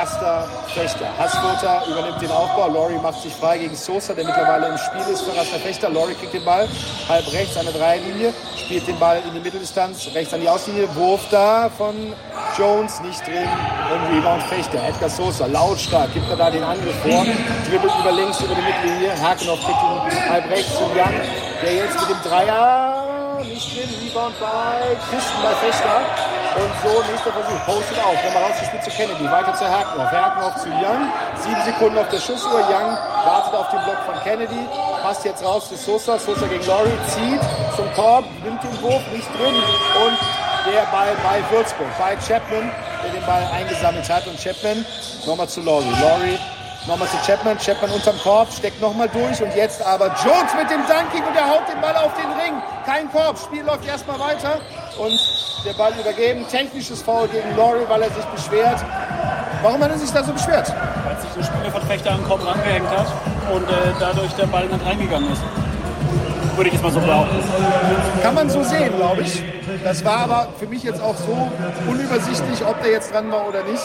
Rasta 0.00 0.48
Fechter. 0.72 1.06
Hassfurter 1.18 1.82
übernimmt 1.86 2.22
den 2.22 2.30
Aufbau. 2.30 2.68
Laurie 2.68 2.98
macht 3.02 3.20
sich 3.20 3.34
frei 3.34 3.58
gegen 3.58 3.76
Sosa, 3.76 4.14
der 4.14 4.24
mittlerweile 4.24 4.68
im 4.68 4.78
Spiel 4.78 5.12
ist 5.12 5.20
für 5.20 5.36
Rasta 5.36 5.58
Fechter. 5.58 5.90
Laurie 5.90 6.14
kriegt 6.14 6.32
den 6.32 6.44
Ball 6.44 6.66
halb 7.06 7.30
rechts 7.30 7.54
an 7.58 7.66
der 7.66 7.74
Dreilinie, 7.74 8.32
spielt 8.56 8.88
den 8.88 8.98
Ball 8.98 9.20
in 9.26 9.34
die 9.34 9.40
Mitteldistanz, 9.40 10.08
rechts 10.14 10.32
an 10.32 10.40
die 10.40 10.48
Auslinie. 10.48 10.88
Wurf 10.94 11.20
da 11.30 11.68
von 11.76 12.14
Jones, 12.56 12.98
nicht 13.02 13.26
drin. 13.26 13.46
Und 13.92 14.16
Rebound 14.16 14.42
Fechter. 14.44 14.82
Edgar 14.88 15.10
Sosa, 15.10 15.44
lautstark, 15.44 16.14
gibt 16.14 16.30
er 16.30 16.36
da 16.36 16.50
den 16.50 16.64
Angriff 16.64 16.96
vor. 17.02 17.26
Dribbelt 17.68 17.92
über 18.00 18.12
links 18.12 18.40
über 18.40 18.54
die 18.54 18.62
Mittellinie. 18.62 19.12
Hakenhoff 19.20 19.60
kriegt 19.60 19.82
ihn 19.82 20.30
halb 20.30 20.50
rechts 20.50 20.78
zu 20.78 20.84
Young, 20.84 21.20
der 21.62 21.74
jetzt 21.74 22.00
mit 22.00 22.08
dem 22.08 22.22
Dreier 22.24 23.04
nicht 23.44 23.76
drin. 23.76 23.90
Rebound 24.02 24.40
bei 24.40 24.96
Christen 25.10 25.42
bei 25.42 25.54
Fechter. 25.66 26.39
Und 26.56 26.72
so 26.82 27.02
nächster 27.10 27.32
Versuch. 27.32 27.64
Postet 27.66 27.98
auf. 27.98 28.16
Nochmal 28.24 28.50
rausgespielt 28.50 28.84
zu 28.84 28.90
Kennedy. 28.90 29.24
Weiter 29.30 29.54
zu 29.54 29.68
Herkenhoff. 29.68 30.10
Herkenhoff 30.10 30.56
zu 30.56 30.68
Young. 30.68 31.12
Sieben 31.38 31.62
Sekunden 31.64 31.98
auf 31.98 32.08
der 32.08 32.18
Schussuhr. 32.18 32.60
Young 32.66 32.90
wartet 33.24 33.54
auf 33.54 33.68
den 33.70 33.80
Block 33.84 33.98
von 34.06 34.14
Kennedy. 34.22 34.66
Passt 35.02 35.24
jetzt 35.24 35.44
raus 35.44 35.68
zu 35.68 35.76
Sosa. 35.76 36.18
Sosa 36.18 36.46
gegen 36.46 36.66
Laurie. 36.66 36.98
Zieht 37.08 37.40
zum 37.76 37.92
Korb. 37.94 38.24
Nimmt 38.42 38.62
den 38.62 38.82
Wurf. 38.82 39.02
Nicht 39.12 39.28
drin. 39.38 39.54
Und 39.54 40.18
der 40.66 40.82
Ball 40.90 41.14
bei 41.22 41.42
Würzburg. 41.54 41.88
Bei 41.98 42.16
Chapman, 42.16 42.70
der 43.04 43.12
den 43.12 43.26
Ball 43.26 43.46
eingesammelt 43.54 44.08
hat. 44.10 44.26
Und 44.26 44.38
Chapman 44.38 44.84
nochmal 45.26 45.48
zu 45.48 45.60
Laurie. 45.60 45.94
Laurie 46.00 46.38
Nochmal 46.86 47.08
zu 47.08 47.16
Chapman. 47.26 47.58
Chapman 47.58 47.90
unterm 47.90 48.18
Korb, 48.22 48.52
steckt 48.52 48.80
nochmal 48.80 49.08
durch. 49.08 49.42
Und 49.42 49.54
jetzt 49.54 49.84
aber 49.84 50.06
Jones 50.24 50.52
mit 50.56 50.70
dem 50.70 50.80
Dunking 50.86 51.26
und 51.26 51.36
er 51.36 51.48
haut 51.48 51.68
den 51.72 51.80
Ball 51.80 51.94
auf 51.96 52.12
den 52.14 52.30
Ring. 52.32 52.62
Kein 52.86 53.10
Korb. 53.12 53.38
Spiel 53.38 53.62
läuft 53.62 53.86
erstmal 53.86 54.18
weiter. 54.18 54.60
Und 54.98 55.18
der 55.64 55.74
Ball 55.74 55.92
übergeben. 56.00 56.46
Technisches 56.48 57.02
Foul 57.02 57.28
gegen 57.28 57.56
Laurie, 57.56 57.84
weil 57.88 58.02
er 58.02 58.10
sich 58.10 58.24
beschwert. 58.24 58.84
Warum 59.62 59.82
hat 59.82 59.90
er 59.90 59.98
sich 59.98 60.10
da 60.10 60.24
so 60.24 60.32
beschwert? 60.32 60.72
Weil 61.04 61.20
sich 61.20 61.36
ein 61.36 61.44
Spieler 61.44 61.70
von 61.70 61.82
Fechter 61.82 62.12
an 62.12 62.18
den 62.18 62.26
Korb 62.26 62.46
rangehängt 62.46 62.88
hat 62.88 63.06
und 63.52 63.68
äh, 63.68 63.92
dadurch 63.98 64.32
der 64.32 64.46
Ball 64.46 64.66
nicht 64.66 64.86
reingegangen 64.86 65.30
ist. 65.30 65.42
Würde 66.56 66.68
ich 66.68 66.74
jetzt 66.74 66.82
mal 66.82 66.92
so 66.92 67.00
behaupten. 67.00 67.36
Kann 68.22 68.34
man 68.34 68.48
so 68.48 68.62
sehen, 68.64 68.96
glaube 68.96 69.22
ich. 69.22 69.42
Das 69.84 70.04
war 70.04 70.18
aber 70.20 70.48
für 70.58 70.66
mich 70.66 70.82
jetzt 70.82 71.00
auch 71.00 71.14
so 71.16 71.50
unübersichtlich, 71.86 72.64
ob 72.64 72.82
der 72.82 72.92
jetzt 72.92 73.12
dran 73.12 73.30
war 73.30 73.46
oder 73.46 73.62
nicht. 73.64 73.82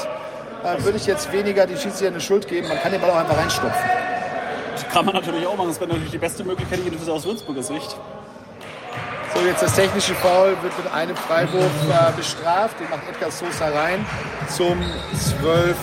Da 0.66 0.84
würde 0.84 0.98
ich 0.98 1.06
jetzt 1.06 1.32
weniger 1.32 1.68
die 1.68 1.78
Schiedsrichter 1.78 2.08
eine 2.08 2.20
Schuld 2.20 2.48
geben. 2.48 2.68
Man 2.68 2.80
kann 2.80 2.92
den 2.92 3.00
Ball 3.00 3.12
auch 3.12 3.18
einfach 3.18 3.38
reinstopfen. 3.38 3.88
Das 4.74 4.88
kann 4.90 5.06
man 5.06 5.14
natürlich 5.14 5.46
auch 5.46 5.56
machen. 5.56 5.68
Das 5.68 5.80
wäre 5.80 5.90
natürlich 5.90 6.10
die 6.10 6.18
beste 6.18 6.44
Möglichkeit, 6.44 6.80
jedenfalls 6.84 7.08
aus 7.08 7.24
Würzburger 7.24 7.62
Sicht. 7.62 7.96
So, 9.36 9.42
jetzt 9.46 9.62
das 9.62 9.76
technische 9.76 10.16
Foul 10.16 10.58
wird 10.64 10.76
mit 10.76 10.92
einem 10.92 11.16
Freiwurf 11.16 11.70
äh, 11.88 12.12
bestraft. 12.18 12.80
Den 12.80 12.90
macht 12.90 13.08
Edgar 13.08 13.30
Sosa 13.30 13.68
rein 13.68 14.04
zum 14.50 14.82
12 15.40 15.78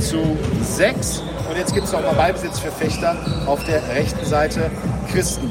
zu 0.00 0.36
6. 0.62 1.22
Und 1.48 1.56
jetzt 1.56 1.72
gibt 1.72 1.86
es 1.86 1.92
nochmal 1.92 2.16
Ballbesitz 2.16 2.58
für 2.58 2.72
Fechter 2.72 3.16
auf 3.46 3.62
der 3.66 3.86
rechten 3.88 4.26
Seite. 4.26 4.68
Christen 5.12 5.48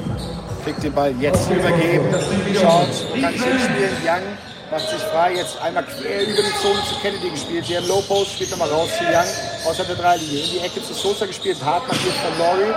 kriegt 0.66 0.84
den 0.84 0.92
Ball 0.92 1.16
jetzt 1.22 1.50
übergeben. 1.50 2.14
Schaut, 2.54 3.22
kann 3.22 3.32
nicht 3.32 3.64
spielen. 3.64 3.96
Young 4.04 4.47
macht 4.72 4.90
sich 4.90 5.02
frei, 5.02 5.36
jetzt 5.36 5.60
einmal 5.62 5.84
quer 5.84 6.24
über 6.24 6.42
die 6.42 6.62
Zone 6.62 6.80
zu 6.88 6.96
Kennedy 7.02 7.30
gespielt, 7.30 7.70
der 7.70 7.80
im 7.80 7.88
Low 7.88 8.02
Post 8.02 8.34
spielt 8.34 8.52
nochmal 8.52 8.70
raus. 8.70 8.90
Zu 8.98 9.04
Young, 9.06 9.70
außer 9.70 9.84
der 9.86 9.96
Dreilinie, 9.96 10.44
in 10.44 10.50
die 10.52 10.60
Ecke 10.60 10.84
zu 10.84 10.94
Sosa 10.94 11.26
gespielt, 11.26 11.58
hart 11.64 11.88
markiert 11.88 12.16
von 12.16 12.38
Laurie, 12.38 12.74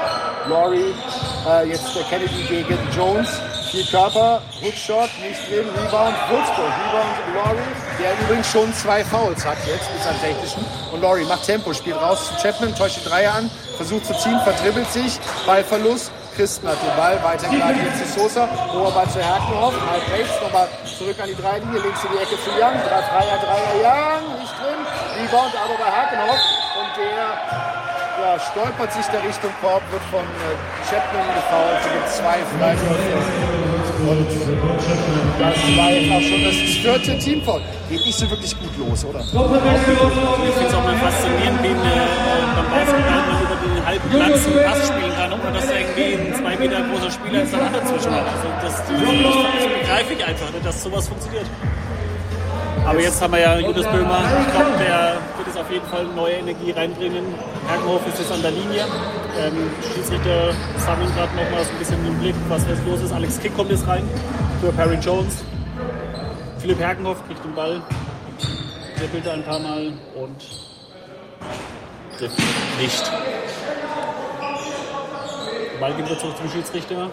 Laurie, 0.48 0.94
äh, 1.48 1.68
jetzt 1.68 1.94
der 1.94 2.04
Kennedy 2.04 2.42
gegen 2.48 2.78
Jones, 2.94 3.28
viel 3.70 3.84
Körper, 3.86 4.42
Hookshot, 4.62 5.10
nicht 5.20 5.40
drin, 5.48 5.66
Rebound, 5.68 6.16
Würzburg, 6.28 6.72
Rebound 6.86 7.34
Laurie, 7.34 7.70
der 7.98 8.12
übrigens 8.20 8.50
schon 8.50 8.72
zwei 8.74 9.04
Fouls 9.04 9.44
hat 9.44 9.58
jetzt 9.66 9.92
mit 9.92 10.02
seinem 10.02 10.20
technischen. 10.20 10.64
Und 10.92 11.02
Laurie 11.02 11.24
macht 11.24 11.44
Tempo, 11.44 11.72
spielt 11.72 11.96
raus 11.96 12.28
zu 12.28 12.34
Chapman, 12.42 12.74
täuscht 12.74 12.98
die 13.04 13.08
Dreier 13.08 13.34
an, 13.34 13.50
versucht 13.76 14.06
zu 14.06 14.14
ziehen, 14.18 14.40
verdribbelt 14.44 14.90
sich, 14.92 15.18
Ballverlust, 15.46 16.12
Christen 16.36 16.68
hat 16.68 16.78
den 16.82 16.96
Ball, 16.96 17.18
weitergeleitet 17.22 17.82
jetzt 17.84 18.14
zu 18.14 18.20
Sosa, 18.20 18.48
hoher 18.72 18.90
Ball 18.92 19.08
zu 19.08 19.18
Herkenhoff, 19.18 19.74
halb 19.74 20.04
rechts, 20.12 20.34
nochmal 20.40 20.68
zurück 20.84 21.16
an 21.20 21.28
die 21.28 21.36
Dreilinie, 21.36 21.80
links 21.80 22.04
in 22.04 22.10
die 22.12 22.20
Ecke 22.22 22.36
zu 22.42 22.50
Young, 22.56 22.76
drei 22.86 23.02
Dreier, 23.02 23.38
Dreier, 23.40 23.74
Young, 23.80 24.24
nicht 24.40 24.54
drin, 24.58 24.80
Rebound 25.18 25.54
aber 25.56 25.76
bei 25.78 25.90
Herkenhoff 25.90 26.42
und 26.80 26.90
der 26.98 27.26
ja, 28.20 28.38
stolpert 28.38 28.92
sich 28.92 29.06
der 29.06 29.22
Richtung 29.24 29.50
Korb, 29.60 29.82
wird 29.90 30.02
von 30.10 30.20
äh, 30.20 30.54
Chapman 30.88 31.26
gefault, 31.34 31.80
gibt 31.88 32.08
zwei 32.10 32.38
Freiwürfe 32.58 33.70
und 34.00 34.26
das 35.38 35.56
war 35.76 35.90
jetzt 35.90 36.10
auch 36.10 36.20
schon 36.20 36.44
das 36.44 36.54
vierte 36.54 37.18
Teamfoul. 37.18 37.60
Geht 37.88 38.04
nicht 38.04 38.18
so 38.18 38.30
wirklich 38.30 38.56
gut 38.58 38.76
los, 38.78 39.04
oder? 39.04 39.20
Ich 39.20 39.28
finde 39.28 40.68
es 40.68 40.74
auch 40.74 40.84
mal 40.84 40.96
faszinierend, 40.96 41.62
wie 41.62 41.74
beim 42.60 42.70
Basketball 42.70 43.22
man 43.30 43.42
über 43.42 43.56
den 43.56 43.86
halben 43.86 44.10
Platz 44.10 44.46
einen 44.46 44.64
Pass 44.64 44.88
spielen 44.88 45.14
kann, 45.16 45.32
ohne 45.32 45.52
dass 45.52 45.66
da 45.66 45.74
irgendwie 45.74 46.14
ein 46.14 46.34
zwei 46.34 46.56
Meter 46.56 46.80
großer 46.82 47.10
Spieler 47.10 47.38
jetzt 47.40 47.52
dann 47.52 47.72
dazwischen 47.72 48.12
hat. 48.12 48.24
Also 48.26 48.48
das, 48.62 48.74
das, 48.76 48.86
begreife 48.88 50.12
ich 50.12 50.24
einfach, 50.24 50.52
nicht, 50.52 50.66
dass 50.66 50.82
sowas 50.82 51.08
funktioniert. 51.08 51.46
Aber 52.86 53.00
jetzt 53.00 53.20
haben 53.20 53.32
wir 53.32 53.40
ja 53.40 53.58
Judas 53.58 53.86
Böhmer. 53.92 54.20
Ich 54.46 54.52
glaube, 54.52 54.72
der 54.78 55.16
wird 55.36 55.48
es 55.48 55.56
auf 55.56 55.70
jeden 55.70 55.86
Fall 55.86 56.04
neue 56.16 56.34
Energie 56.34 56.70
reinbringen. 56.70 57.24
Herkenhof 57.68 58.06
ist 58.08 58.18
jetzt 58.18 58.32
an 58.32 58.42
der 58.42 58.50
Linie. 58.52 58.84
Ähm, 59.38 59.70
Schiedsrichter 59.94 60.52
sammeln 60.78 61.12
gerade 61.14 61.34
noch 61.36 61.50
mal 61.50 61.62
so 61.62 61.70
ein 61.70 61.78
bisschen 61.78 62.02
den 62.04 62.18
Blick, 62.18 62.34
was 62.48 62.66
jetzt 62.66 62.84
los 62.86 63.00
ist. 63.02 63.12
Alex 63.12 63.38
Kick 63.38 63.54
kommt 63.54 63.70
jetzt 63.70 63.86
rein 63.86 64.02
für 64.60 64.72
Perry 64.72 64.96
Jones. 64.96 65.44
Philipp 66.58 66.78
Herkenhoff 66.78 67.24
kriegt 67.26 67.44
den 67.44 67.54
Ball, 67.54 67.80
dribbelt 68.98 69.28
ein 69.28 69.42
paar 69.44 69.58
Mal 69.60 69.92
und 70.14 70.36
trifft 72.20 72.38
nicht. 72.78 73.12
Der 75.72 75.80
Ball 75.80 75.94
geht 75.94 76.04
wieder 76.04 76.18
zurück 76.18 76.36
zum 76.36 76.50
Schiedsrichter. 76.50 77.10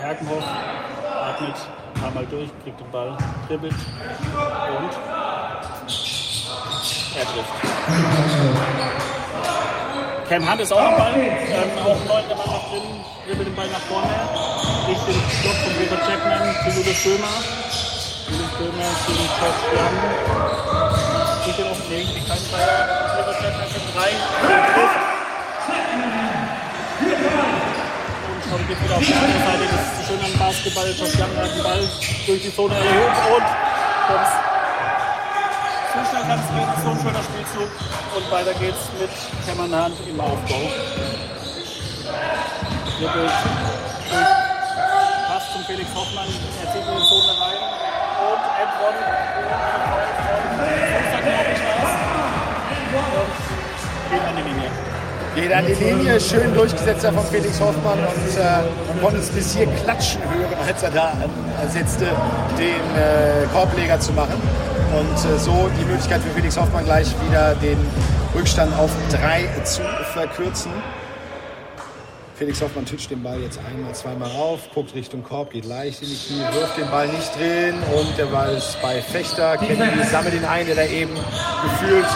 Herkenhoff 0.00 0.44
atmet 0.44 1.54
ein 1.94 2.00
paar 2.00 2.10
Mal 2.10 2.26
durch, 2.26 2.50
kriegt 2.64 2.80
den 2.80 2.90
Ball, 2.90 3.16
dribbelt 3.46 3.72
und 3.72 4.90
er 7.14 7.24
trifft. 7.24 7.54
Cam 10.28 10.50
Hunt 10.50 10.60
ist 10.60 10.72
auch 10.72 10.80
am 10.80 10.96
Ball, 10.96 11.14
ähm, 11.14 11.78
auch 11.84 12.04
neunter 12.04 12.34
Mann 12.34 12.46
noch 12.46 12.70
drin, 12.70 12.82
dribbelt 13.26 13.48
den 13.48 13.54
Ball 13.54 13.68
nach 13.68 13.78
vorne, 13.82 14.08
kriegt 14.86 15.06
den 15.06 15.14
Block 15.42 15.56
von 15.62 15.78
Weber 15.78 15.98
Chapman 16.04 16.56
zu 16.64 16.70
Julius 16.80 17.04
Böhmer. 17.04 17.34
Julius 18.28 18.52
Böhmer 18.58 18.90
zu 19.06 19.12
Josh 19.12 19.62
Young. 19.70 19.96
Kriegt 21.44 21.58
den 21.58 21.68
auf 21.68 21.78
den 21.78 21.90
Weg, 21.90 22.06
kriegt 22.06 22.26
keinen 22.26 22.96
Trifft. 23.96 25.00
Und 28.28 28.42
schon 28.44 28.68
geht 28.68 28.84
wieder 28.84 28.96
auf 28.96 29.02
die 29.02 29.14
andere 29.14 29.38
Seite, 29.38 29.64
das 29.72 30.00
ist 30.00 30.06
schön 30.06 30.20
am 30.20 30.38
Basketball. 30.38 30.86
Young 30.86 31.36
hat 31.36 31.54
den 31.56 31.62
Ball 31.62 31.88
durch 32.26 32.42
die 32.42 32.54
Zone 32.54 32.74
erhöht 32.74 33.16
und 33.34 33.46
kommt's 34.06 34.32
zu 35.92 35.98
schnell 36.10 36.24
es 36.28 36.48
gehen, 36.52 36.70
so 36.84 36.90
ein 36.90 36.98
schöner 37.00 37.22
Spielzug. 37.22 37.70
Und 38.16 38.30
weiter 38.30 38.54
geht's 38.54 38.84
mit 39.00 39.10
Cameron 39.46 39.84
Hunt 39.84 39.96
im 40.06 40.20
Aufbau. 40.20 40.70
Dribbelt 42.98 43.32
durch 45.32 45.52
zum 45.52 45.64
Felix 45.64 45.88
Hoffmann, 45.94 46.28
er 46.28 46.72
zieht 46.72 46.84
in 46.84 46.96
die 46.96 47.08
Zone 47.08 47.32
rein. 47.40 47.60
Und 48.16 48.42
Edron, 48.60 48.96
Geht 55.36 55.52
an 55.52 55.66
die 55.66 55.74
Linie, 55.74 56.18
schön 56.18 56.54
durchgesetzt 56.54 57.04
von 57.04 57.26
Felix 57.30 57.60
Hoffmann 57.60 57.98
und 57.98 58.38
äh, 58.38 58.42
man 58.88 59.02
konnte 59.02 59.18
es 59.18 59.28
bis 59.28 59.54
hier 59.54 59.66
klatschen 59.66 60.22
hören, 60.22 60.66
als 60.66 60.82
er 60.82 60.90
da 60.90 61.12
ansetzte, 61.60 62.06
den 62.58 62.80
äh, 62.96 63.46
Korbleger 63.52 64.00
zu 64.00 64.14
machen. 64.14 64.40
Und 64.98 65.30
äh, 65.30 65.38
so 65.38 65.68
die 65.78 65.84
Möglichkeit 65.84 66.22
für 66.22 66.30
Felix 66.30 66.56
Hoffmann 66.56 66.86
gleich 66.86 67.14
wieder 67.28 67.54
den 67.56 67.76
Rückstand 68.34 68.72
auf 68.78 68.90
drei 69.10 69.44
zu 69.62 69.82
verkürzen. 70.14 70.72
Felix 72.36 72.60
Hoffmann 72.60 72.84
titscht 72.84 73.10
den 73.10 73.22
Ball 73.22 73.40
jetzt 73.40 73.58
einmal, 73.58 73.94
zweimal 73.94 74.30
rauf, 74.30 74.60
guckt 74.74 74.94
Richtung 74.94 75.22
Korb, 75.22 75.52
geht 75.52 75.64
leicht 75.64 76.02
in 76.02 76.08
die 76.08 76.16
Knie, 76.16 76.42
wirft 76.52 76.76
den 76.76 76.90
Ball 76.90 77.08
nicht 77.08 77.34
drin 77.34 77.74
und 77.94 78.18
der 78.18 78.26
Ball 78.26 78.54
ist 78.54 78.76
bei 78.82 79.00
Fechter. 79.00 79.56
Kennedy 79.56 80.04
sammelt 80.04 80.34
ihn 80.34 80.44
ein, 80.44 80.66
der 80.66 80.74
da 80.74 80.84
eben 80.84 81.14
gefühlt 81.14 82.06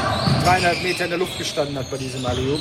dreieinhalb 0.44 0.82
Meter 0.82 1.04
in 1.04 1.10
der 1.10 1.18
Luft 1.18 1.38
gestanden 1.38 1.78
hat 1.78 1.90
bei 1.90 1.96
diesem 1.96 2.24
Alley-Oop. 2.26 2.60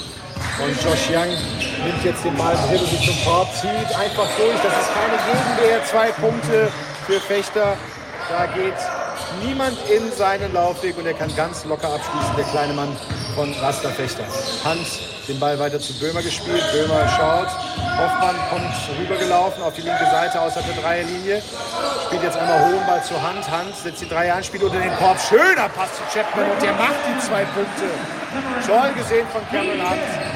Und 0.64 0.84
Josh 0.84 1.10
Young 1.10 1.36
nimmt 1.84 2.04
jetzt 2.06 2.24
den 2.24 2.36
Ball, 2.38 2.56
dribbelt 2.56 2.90
sich 2.90 3.06
zum 3.06 3.26
Korb, 3.26 3.54
zieht 3.56 3.70
einfach 3.70 4.30
durch. 4.38 4.60
Das 4.64 4.74
ist 4.80 4.94
keine 4.94 5.18
Gegenwehr. 5.28 5.84
Zwei 5.86 6.12
Punkte 6.12 6.72
für 7.06 7.20
Fechter. 7.20 7.76
Da 8.30 8.46
geht 8.46 8.76
niemand 9.44 9.78
in 9.90 10.12
seinen 10.12 10.54
Laufweg 10.54 10.98
und 10.98 11.06
er 11.06 11.14
kann 11.14 11.34
ganz 11.36 11.66
locker 11.66 11.94
abschließen, 11.94 12.36
der 12.36 12.46
kleine 12.46 12.74
Mann 12.74 12.96
von 13.36 13.54
Rasta 13.62 13.90
Fechter. 13.90 14.24
Hans 14.64 15.00
den 15.30 15.40
Ball 15.40 15.60
weiter 15.60 15.80
zu 15.80 15.94
Böhmer 16.00 16.22
gespielt. 16.24 16.64
Böhmer 16.74 17.08
schaut. 17.10 17.48
Hoffmann 17.98 18.36
kommt 18.50 18.74
rübergelaufen 19.00 19.62
auf 19.64 19.74
die 19.76 19.82
linke 19.82 20.06
Seite 20.06 20.42
außer 20.42 20.62
der 20.62 20.82
Dreierlinie. 20.82 21.42
Spielt 22.08 22.24
jetzt 22.24 22.38
einmal 22.38 22.66
hohen 22.66 22.86
Ball 22.88 23.04
zur 23.04 23.22
Hand. 23.22 23.50
Hand 23.50 23.76
setzt 23.76 24.02
die 24.02 24.10
Dreier 24.10 24.36
an, 24.36 24.44
spielt 24.44 24.64
unter 24.64 24.80
den 24.80 24.96
Korb. 24.98 25.20
Schöner 25.20 25.70
Pass 25.70 25.90
zu 25.96 26.04
Chapman 26.12 26.50
und 26.50 26.62
der 26.62 26.74
macht 26.74 26.98
die 27.08 27.20
zwei 27.26 27.46
Punkte. 27.46 27.86
Toll 28.66 28.92
gesehen 28.98 29.28
von 29.32 29.42
Cameron 29.52 29.90
Hunt 29.90 30.29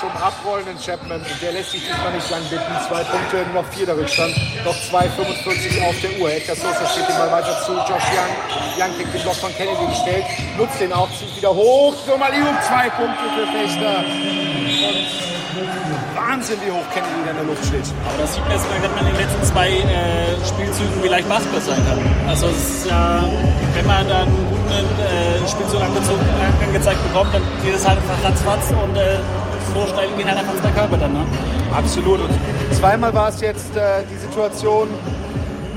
zum 0.00 0.10
abrollenden 0.16 0.78
Chapman. 0.78 1.20
Und 1.20 1.42
der 1.42 1.52
lässt 1.52 1.72
sich 1.72 1.82
diesmal 1.82 2.12
nicht 2.12 2.30
lang 2.30 2.42
bitten. 2.50 2.72
Zwei 2.88 3.02
Punkte, 3.04 3.44
noch 3.54 3.66
vier 3.74 3.86
der 3.86 3.96
Rückstand. 3.96 4.34
Noch 4.64 4.74
2,45 4.74 5.82
auf 5.88 5.96
der 6.00 6.20
Uhr. 6.20 6.30
Hector 6.30 6.56
Sosa 6.56 6.86
steht 6.86 7.08
den 7.08 7.18
weiter 7.18 7.54
zu 7.66 7.72
Josh 7.72 8.08
Young. 8.14 8.32
Young 8.78 8.94
kriegt 8.96 9.14
den 9.14 9.22
Block 9.22 9.36
von 9.36 9.54
Kennedy 9.54 9.86
gestellt, 9.86 10.24
nutzt 10.56 10.80
den 10.80 10.92
auch, 10.92 11.08
zieht 11.18 11.36
wieder 11.36 11.54
hoch. 11.54 11.94
Somalium, 12.06 12.56
zwei 12.66 12.88
Punkte 12.90 13.24
für 13.34 13.46
Fechter. 13.50 13.98
Und 13.98 15.28
Wahnsinn, 16.14 16.58
wie 16.64 16.70
hoch 16.70 16.86
Kennedy 16.94 17.30
in 17.30 17.36
der 17.36 17.44
Luft 17.44 17.64
steht. 17.64 17.86
Aber 18.06 18.22
das 18.22 18.34
sieht 18.34 18.44
man 18.46 18.82
wenn 18.82 18.94
man 18.94 19.06
in 19.06 19.12
den 19.12 19.26
letzten 19.26 19.42
zwei 19.42 19.68
äh, 19.68 20.38
Spielzügen 20.46 21.02
wie 21.02 21.08
leicht 21.08 21.28
Basketball 21.28 21.60
sein 21.60 21.82
kann. 21.88 21.98
Also 22.28 22.46
es 22.46 22.84
ist 22.84 22.90
wenn 23.74 23.86
man 23.86 24.08
dann 24.08 24.28
einen 24.28 24.46
guten 24.48 24.70
äh, 24.70 25.48
Spielzug 25.48 25.80
angezeigt 25.82 27.02
bekommt, 27.04 27.34
dann 27.34 27.42
geht 27.64 27.74
es 27.74 27.86
halt 27.86 27.98
einfach 27.98 28.22
ratzfatz 28.24 28.70
und 28.70 28.96
äh, 28.96 29.18
so 29.74 29.86
schnell 29.92 30.08
geht 30.16 30.26
halt 30.26 30.38
einfach 30.38 30.54
der 30.62 30.70
Körper 30.72 30.96
dann. 30.96 31.12
Ne? 31.12 31.24
Absolut. 31.76 32.20
Und 32.20 32.30
zweimal 32.72 33.12
war 33.14 33.28
es 33.28 33.40
jetzt 33.40 33.76
äh, 33.76 34.02
die 34.10 34.16
Situation, 34.16 34.88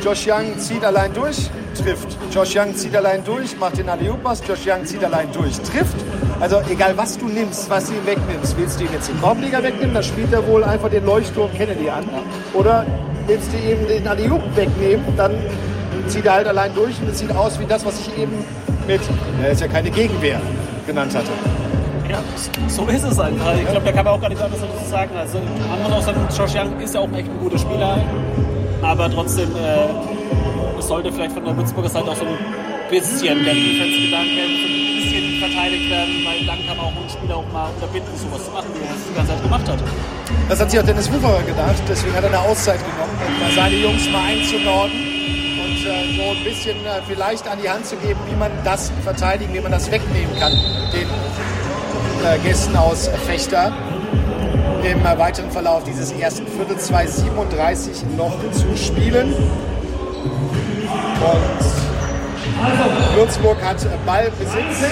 Josh 0.04 0.27
Young 0.27 0.58
zieht 0.58 0.84
allein 0.84 1.13
durch, 1.13 1.49
trifft. 1.75 2.17
Josh 2.34 2.56
Young 2.56 2.75
zieht 2.75 2.95
allein 2.95 3.23
durch, 3.23 3.58
macht 3.60 3.77
den 3.77 3.88
alley 3.88 4.10
pass 4.23 4.41
Josh 4.47 4.65
Young 4.65 4.86
zieht 4.86 5.04
allein 5.04 5.32
durch, 5.32 5.60
trifft. 5.62 5.95
Also 6.39 6.60
egal 6.69 6.97
was 6.97 7.17
du 7.17 7.27
nimmst, 7.27 7.69
was 7.69 7.86
du 7.86 7.93
ihm 7.93 8.06
wegnimmst, 8.06 8.58
willst 8.58 8.80
du 8.80 8.86
ihm 8.86 8.93
jetzt 8.93 9.10
den 9.10 9.21
Korbleger 9.21 9.62
wegnehmen, 9.62 9.93
dann 9.93 10.04
spielt 10.04 10.34
er 10.34 10.45
wohl 10.47 10.63
einfach 10.63 10.89
den 10.89 11.06
Leuchtturm 11.06 11.51
Kennedy 11.54 11.89
an. 11.89 12.06
Oder 12.54 12.86
willst 13.27 13.54
du 13.54 13.58
ihm 13.58 13.88
den 13.88 14.08
alley 14.08 14.30
wegnehmen, 14.56 15.06
dann 15.15 15.36
zieht 16.08 16.25
er 16.25 16.34
halt 16.34 16.47
allein 16.47 16.73
durch 16.73 16.99
und 16.99 17.10
es 17.10 17.19
sieht 17.19 17.32
aus 17.36 17.60
wie 17.60 17.65
das, 17.65 17.86
was 17.86 17.99
ich 17.99 18.17
eben 18.17 18.43
mit, 18.88 19.01
er 19.43 19.51
ist 19.51 19.62
ja 19.62 19.67
keine 19.67 19.91
Gegenwehr, 19.91 20.41
genannt 20.88 21.15
hatte. 21.15 21.30
Ja, 22.12 22.19
so 22.67 22.86
ist 22.88 23.04
es 23.04 23.19
einfach. 23.19 23.56
Ich 23.56 23.67
glaube, 23.69 23.86
da 23.86 23.91
kann 23.93 24.04
man 24.04 24.13
auch 24.15 24.19
gar 24.19 24.28
nichts 24.28 24.43
anderes 24.43 24.62
dazu 24.62 24.89
sagen. 24.89 25.12
Also, 25.15 25.38
muss 25.82 25.91
auch 25.93 26.02
sagen, 26.02 26.28
Josh 26.38 26.56
Young 26.56 26.78
ist 26.82 26.93
ja 26.93 27.00
auch 27.00 27.12
echt 27.13 27.30
ein 27.30 27.39
guter 27.39 27.58
Spieler. 27.58 28.04
Aber 28.82 29.10
trotzdem, 29.10 29.50
äh, 29.56 30.78
es 30.78 30.88
sollte 30.88 31.10
vielleicht 31.10 31.32
von 31.32 31.45
der 31.45 31.56
Würzburger 31.56 31.88
Seite 31.88 32.12
auch 32.12 32.15
so 32.15 32.26
ein 32.26 32.38
bisschen 32.89 33.45
der 33.45 33.54
Defense-Gedanke 33.54 34.41
ein 34.43 35.00
bisschen 35.00 35.39
verteidigt 35.39 35.89
werden, 35.89 36.13
weil 36.26 36.45
dann 36.45 36.60
kann 36.67 36.76
man 36.76 36.86
auch 36.88 36.97
einen 37.00 37.10
Spieler 37.10 37.38
auch 37.38 37.47
mal 37.54 37.69
unterbinden, 37.69 38.12
sowas 38.17 38.43
zu 38.43 38.52
machen, 38.52 38.67
wie 38.76 38.84
er 38.84 38.91
es 38.91 39.08
die 39.08 39.15
ganze 39.15 39.32
Zeit 39.32 39.43
gemacht 39.43 39.69
hat. 39.69 39.80
Das 40.50 40.60
hat 40.60 40.69
sich 40.69 40.80
auch 40.82 40.86
Dennis 40.86 41.10
Wucherer 41.13 41.43
gedacht, 41.43 41.82
deswegen 41.88 42.13
hat 42.13 42.24
er 42.24 42.30
eine 42.30 42.39
Auszeit 42.39 42.80
genommen, 42.84 43.15
um 43.24 43.39
mal 43.39 43.52
seine 43.56 43.76
Jungs 43.78 44.10
mal 44.12 44.36
einzunorden 44.36 44.91
und 45.63 45.80
äh, 45.88 46.12
so 46.17 46.36
ein 46.36 46.43
bisschen 46.43 46.76
äh, 46.86 47.00
vielleicht 47.08 47.47
an 47.47 47.60
die 47.63 47.69
Hand 47.69 47.86
zu 47.86 47.95
geben, 47.95 48.19
wie 48.28 48.36
man 48.36 48.52
das 48.65 48.91
verteidigen, 49.02 49.54
wie 49.54 49.62
man 49.62 49.71
das 49.71 49.89
wegnehmen 49.89 50.36
kann, 50.39 50.52
den 50.91 51.08
Gästen 52.43 52.75
aus 52.75 53.10
Fechter. 53.25 53.71
Im 54.84 55.05
äh, 55.05 55.17
weiteren 55.17 55.49
Verlauf 55.51 55.84
dieses 55.84 56.12
ersten 56.12 56.45
Viertel 56.47 56.75
2,37 56.75 58.15
noch 58.15 58.36
zu 58.51 58.77
spielen. 58.77 59.34
Und 61.21 61.62
Würzburg 63.15 63.57
hat 63.63 63.77
Ballbesitz. 64.05 64.86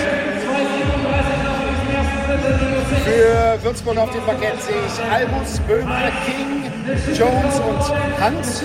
Für 3.04 3.64
Würzburg 3.64 3.98
auf 3.98 4.12
dem 4.12 4.22
Parkett 4.22 4.62
sehe 4.62 4.76
ich 4.88 5.12
Albus, 5.12 5.60
Böhmer, 5.68 6.12
King, 6.26 6.72
Jones 7.16 7.60
und 7.60 7.90
Hunt. 8.24 8.64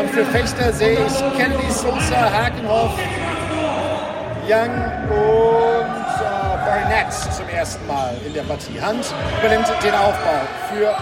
Und 0.00 0.10
für 0.10 0.24
Fechter 0.26 0.72
sehe 0.72 0.98
ich 1.06 1.38
Kennedy, 1.38 1.70
Sosa, 1.70 2.30
Hakenhoff, 2.32 2.92
Young 4.48 4.70
und 5.10 6.01
Barnett 6.72 7.12
zum 7.12 7.46
ersten 7.50 7.86
Mal 7.86 8.16
in 8.24 8.32
der 8.32 8.44
Partie. 8.44 8.80
Hunt 8.80 9.04
übernimmt 9.38 9.68
den 9.84 9.92
Aufbau 9.92 10.40
für 10.72 10.96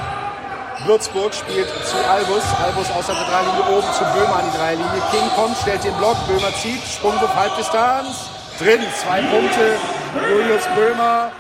Würzburg, 0.85 1.33
spielt 1.33 1.68
zu 1.87 1.96
Albus. 2.11 2.42
Albus 2.61 2.90
außer 2.90 3.14
der 3.14 3.22
Dreilinie 3.22 3.78
oben 3.78 3.87
zu 3.94 4.02
Böhmer 4.02 4.42
an 4.42 4.50
die 4.50 4.59
Dreilinie. 4.59 5.00
King 5.12 5.30
kommt, 5.37 5.56
stellt 5.59 5.85
den 5.85 5.94
Block, 5.94 6.16
Böhmer 6.26 6.52
zieht, 6.61 6.83
Sprungwurf 6.83 7.33
Halbdistanz. 7.37 8.30
Drin, 8.59 8.80
zwei 9.00 9.22
Punkte. 9.22 9.78
Julius 10.28 10.64
Böhmer 10.74 11.30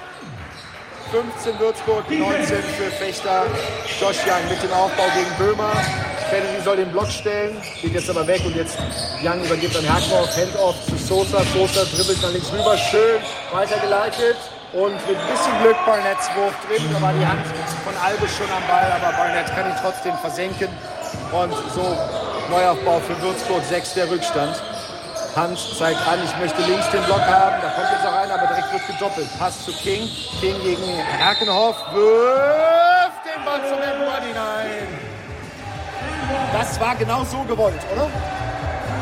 15 1.10 1.58
Würzburg, 1.58 2.08
19 2.08 2.46
für 2.46 2.90
Fechter. 3.02 3.46
Josh 4.00 4.18
Young 4.28 4.48
mit 4.48 4.62
dem 4.62 4.72
Aufbau 4.72 5.06
gegen 5.12 5.34
Böhmer. 5.38 5.72
Kennedy 6.30 6.62
soll 6.64 6.76
den 6.76 6.92
Block 6.92 7.10
stellen, 7.10 7.56
geht 7.82 7.92
jetzt 7.92 8.08
aber 8.08 8.24
weg 8.26 8.40
und 8.46 8.54
jetzt 8.54 8.78
Young 9.22 9.44
übergibt 9.44 9.76
an 9.76 9.88
Hackhoff, 9.88 10.30
Handoff 10.36 10.76
zu 10.86 10.96
Sosa. 10.96 11.42
Sosa 11.52 11.82
dribbelt 11.84 12.22
nach 12.22 12.30
links 12.30 12.52
rüber, 12.52 12.78
schön 12.78 13.20
weitergeleitet. 13.52 14.36
Und 14.72 14.94
mit 15.08 15.18
ein 15.18 15.26
bisschen 15.26 15.58
Glück 15.60 15.76
Barnetts 15.84 16.30
Wurf 16.36 16.54
drin, 16.68 16.86
da 16.94 17.02
war 17.02 17.12
die 17.12 17.26
Hand 17.26 17.44
von 17.82 17.92
Albus 17.96 18.30
schon 18.36 18.46
am 18.46 18.62
Ball, 18.68 18.86
aber 18.94 19.16
Barnett 19.16 19.46
kann 19.48 19.66
ihn 19.66 19.76
trotzdem 19.82 20.14
versenken. 20.18 20.68
Und 21.32 21.52
so 21.74 21.98
Neuaufbau 22.48 23.00
für 23.00 23.20
Würzburg, 23.20 23.64
6 23.68 23.94
der 23.94 24.08
Rückstand. 24.08 24.62
Hans 25.34 25.76
zeigt 25.76 26.06
an, 26.06 26.20
ich 26.24 26.36
möchte 26.38 26.62
links 26.62 26.88
den 26.90 27.02
Block 27.02 27.20
haben. 27.20 27.60
Da 27.60 27.70
kommt 27.70 27.88
jetzt 27.90 28.06
auch 28.06 28.14
rein, 28.14 28.30
aber 28.30 28.46
direkt 28.46 28.72
wird 28.72 28.86
gedoppelt. 28.86 29.28
Pass 29.38 29.64
zu 29.64 29.72
King. 29.72 30.08
King 30.40 30.54
gegen 30.62 30.86
Herkenhoff. 31.18 31.76
Wirft 31.92 33.26
den 33.26 33.44
Ball 33.44 33.60
zum 33.68 33.82
Endboard 33.82 34.22
hinein. 34.22 34.99
Das 36.52 36.80
war 36.80 36.94
genau 36.96 37.24
so 37.24 37.38
gewollt, 37.42 37.80
oder? 37.92 38.08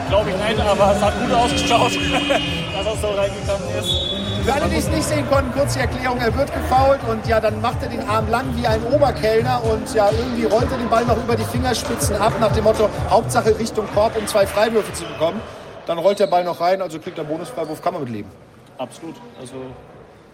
Glaube 0.08 0.30
ich 0.30 0.36
nicht, 0.36 0.60
aber 0.60 0.92
es 0.96 1.02
hat 1.02 1.14
gut 1.20 1.32
ausgeschaut, 1.32 1.92
dass 2.74 2.86
er 2.86 2.96
so 2.96 3.08
reingekommen 3.08 3.68
ist. 3.78 4.18
Für 4.44 4.54
alle, 4.54 4.68
die 4.68 4.76
es 4.76 4.88
nicht 4.88 5.04
sehen 5.04 5.28
konnten, 5.28 5.52
kurze 5.52 5.80
Erklärung, 5.80 6.18
er 6.18 6.34
wird 6.34 6.50
gefault 6.52 7.00
und 7.06 7.26
ja, 7.26 7.38
dann 7.40 7.60
macht 7.60 7.82
er 7.82 7.90
den 7.90 8.08
Arm 8.08 8.30
lang 8.30 8.46
wie 8.56 8.66
ein 8.66 8.82
Oberkellner 8.84 9.62
und 9.64 9.94
ja, 9.94 10.08
irgendwie 10.10 10.44
rollt 10.44 10.70
er 10.72 10.78
den 10.78 10.88
Ball 10.88 11.04
noch 11.04 11.18
über 11.18 11.36
die 11.36 11.44
Fingerspitzen 11.44 12.16
ab 12.16 12.32
nach 12.40 12.52
dem 12.52 12.64
Motto, 12.64 12.88
Hauptsache 13.10 13.58
Richtung 13.58 13.86
Korb, 13.92 14.16
um 14.16 14.26
zwei 14.26 14.46
Freiwürfe 14.46 14.92
zu 14.94 15.04
bekommen. 15.04 15.40
Dann 15.86 15.98
rollt 15.98 16.18
der 16.18 16.26
Ball 16.26 16.44
noch 16.44 16.60
rein, 16.60 16.80
also 16.80 16.98
kriegt 16.98 17.18
er 17.18 17.24
Bonusfreiwurf, 17.24 17.82
kann 17.82 17.92
man 17.92 18.04
mit 18.04 18.12
leben. 18.12 18.30
Absolut. 18.78 19.16
Also, 19.38 19.54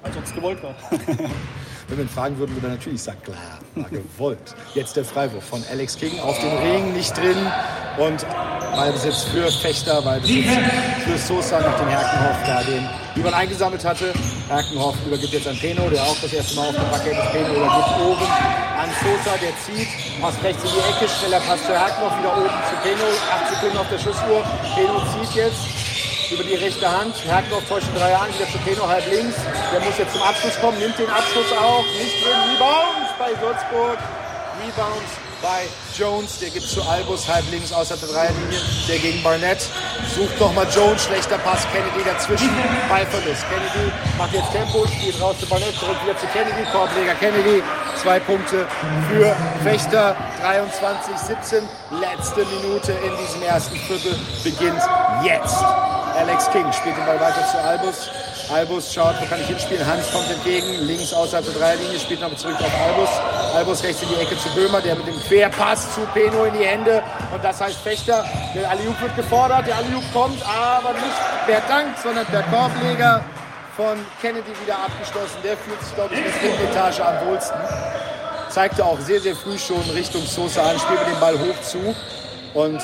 als 0.04 0.16
ob 0.16 0.24
es 0.24 0.34
gewollt 0.34 0.62
war. 0.62 0.74
Wenn 1.88 1.98
wir 1.98 2.04
ihn 2.04 2.08
fragen 2.08 2.38
würden, 2.38 2.54
würde 2.54 2.68
er 2.68 2.72
natürlich 2.74 3.02
sagen, 3.02 3.20
klar, 3.22 3.36
war 3.74 3.90
gewollt. 3.90 4.54
Jetzt 4.74 4.96
der 4.96 5.04
Freiwurf 5.04 5.44
von 5.44 5.62
Alex 5.70 5.96
King 5.96 6.18
auf 6.20 6.38
den 6.40 6.56
Ring, 6.58 6.92
nicht 6.94 7.16
drin. 7.16 7.36
Und 7.98 8.26
Ballbesitz 8.74 9.24
für 9.24 9.50
Fechter, 9.50 10.02
Ballbesitz 10.02 10.46
für 11.04 11.18
Sosa 11.18 11.60
nach 11.60 11.78
dem 11.78 11.88
Herkenhoff, 11.88 12.36
da 12.46 12.62
den 12.62 12.88
Ivan 13.16 13.34
eingesammelt 13.34 13.84
hatte. 13.84 14.12
Herkenhoff 14.48 14.96
übergibt 15.06 15.32
jetzt 15.32 15.46
an 15.46 15.56
Peno, 15.58 15.88
der 15.90 16.02
auch 16.02 16.16
das 16.20 16.32
erste 16.32 16.56
Mal 16.56 16.68
auf 16.68 16.74
dem 16.74 16.88
Parkett 16.90 17.18
ist. 17.18 17.32
Peno 17.32 17.54
übergibt 17.54 18.00
oben 18.00 18.26
an 18.80 18.90
Sosa, 19.00 19.36
der 19.36 19.52
zieht, 19.62 19.88
passt 20.20 20.42
rechts 20.42 20.64
in 20.64 20.70
die 20.70 21.04
Ecke, 21.04 21.08
schneller 21.08 21.40
Pass 21.40 21.60
für 21.60 21.78
Herkenhoff, 21.78 22.18
wieder 22.18 22.36
oben 22.36 22.48
zu 22.48 22.74
Peno, 22.82 23.06
8 23.30 23.54
Sekunden 23.54 23.76
auf 23.76 23.88
der 23.90 23.98
Schussuhr. 23.98 24.42
Peno 24.74 25.02
zieht 25.12 25.36
jetzt, 25.36 25.60
über 26.34 26.44
die 26.44 26.54
rechte 26.54 26.90
Hand. 26.90 27.14
Herkenhoff 27.24 27.64
täuscht 27.68 27.86
den 27.88 27.94
Dreier 27.94 28.22
an, 28.22 28.28
wieder 28.34 28.46
Peno 28.64 28.88
halb 28.88 29.06
links. 29.10 29.36
Der 29.72 29.80
muss 29.80 29.96
jetzt 29.98 30.12
zum 30.12 30.22
Abschluss 30.22 30.58
kommen, 30.60 30.78
nimmt 30.78 30.98
den 30.98 31.08
Abschluss 31.08 31.50
auch. 31.52 31.84
Nicht 31.98 32.24
drin, 32.24 32.34
Rebound 32.54 33.06
bei 33.18 33.30
Würzburg. 33.40 33.98
Rebound 34.58 35.23
bei 35.44 35.68
Jones, 35.94 36.38
der 36.38 36.48
gibt 36.48 36.66
zu 36.66 36.82
Albus 36.82 37.28
halb 37.28 37.44
links 37.50 37.70
außer 37.70 37.96
der 37.98 38.08
Dreierlinie, 38.08 38.58
der 38.88 38.98
gegen 38.98 39.22
Barnett. 39.22 39.60
Sucht 40.16 40.40
nochmal 40.40 40.66
Jones, 40.74 41.04
schlechter 41.04 41.36
Pass, 41.38 41.66
Kennedy 41.70 42.02
dazwischen, 42.02 42.48
Ballverlust. 42.88 43.44
Kennedy 43.50 43.92
macht 44.16 44.32
jetzt 44.32 44.50
Tempo, 44.52 44.86
spielt 44.86 45.20
raus 45.20 45.36
zu 45.38 45.46
Barnett, 45.46 45.74
zurück 45.78 45.96
wieder 46.02 46.16
zu 46.16 46.26
Kennedy, 46.28 46.64
Korbleger 46.72 47.14
Kennedy, 47.16 47.62
zwei 48.00 48.18
Punkte 48.20 48.66
für 49.10 49.36
Fechter, 49.62 50.16
23-17, 50.42 51.62
letzte 52.00 52.46
Minute 52.46 52.92
in 52.92 53.12
diesem 53.18 53.42
ersten 53.42 53.76
Viertel 53.76 54.16
beginnt 54.42 54.82
jetzt. 55.22 55.62
Alex 56.16 56.50
King 56.52 56.72
spielt 56.72 56.96
den 56.96 57.04
Ball 57.04 57.20
weiter 57.20 57.46
zu 57.50 57.58
Albus. 57.62 58.08
Albus 58.50 58.92
schaut, 58.92 59.14
wo 59.20 59.26
kann 59.26 59.40
ich 59.40 59.46
hinspielen? 59.46 59.86
Hans 59.86 60.10
kommt 60.12 60.30
entgegen, 60.30 60.86
links 60.86 61.12
außerhalb 61.12 61.44
der 61.44 61.54
Dreierlinie, 61.54 61.98
spielt 61.98 62.20
nochmal 62.20 62.38
zurück 62.38 62.56
auf 62.60 62.72
Albus. 62.86 63.08
Albus 63.54 63.82
rechts 63.82 64.02
in 64.02 64.08
die 64.08 64.16
Ecke 64.16 64.38
zu 64.38 64.48
Böhmer, 64.50 64.80
der 64.80 64.96
mit 64.96 65.06
dem 65.06 65.18
Querpass 65.20 65.94
zu 65.94 66.00
Peno 66.12 66.44
in 66.44 66.54
die 66.58 66.64
Hände. 66.64 67.02
Und 67.32 67.42
das 67.42 67.60
heißt 67.60 67.78
Fechter. 67.78 68.24
Der 68.54 68.70
Aliup 68.70 69.00
wird 69.00 69.16
gefordert, 69.16 69.66
der 69.66 69.76
Aliup 69.76 70.04
kommt, 70.12 70.42
aber 70.46 70.92
nicht 70.92 71.46
per 71.46 71.60
Dank, 71.62 71.96
sondern 72.02 72.26
per 72.26 72.42
Korbleger 72.44 73.24
von 73.76 73.98
Kennedy 74.20 74.52
wieder 74.62 74.76
abgeschlossen. 74.76 75.38
Der 75.42 75.56
fühlt 75.56 75.82
sich, 75.82 75.94
glaube 75.94 76.14
ich, 76.14 76.20
in 76.20 76.58
der 76.58 76.70
Etage 76.70 77.00
am 77.00 77.26
wohlsten. 77.26 77.58
Zeigte 78.50 78.84
auch 78.84 79.00
sehr, 79.00 79.20
sehr 79.20 79.34
früh 79.34 79.58
schon 79.58 79.82
Richtung 79.94 80.24
Sosa 80.26 80.62
an, 80.62 80.78
spielt 80.78 81.00
mit 81.00 81.14
dem 81.14 81.20
Ball 81.20 81.38
hoch 81.38 81.60
zu. 81.62 81.94
Und 82.54 82.80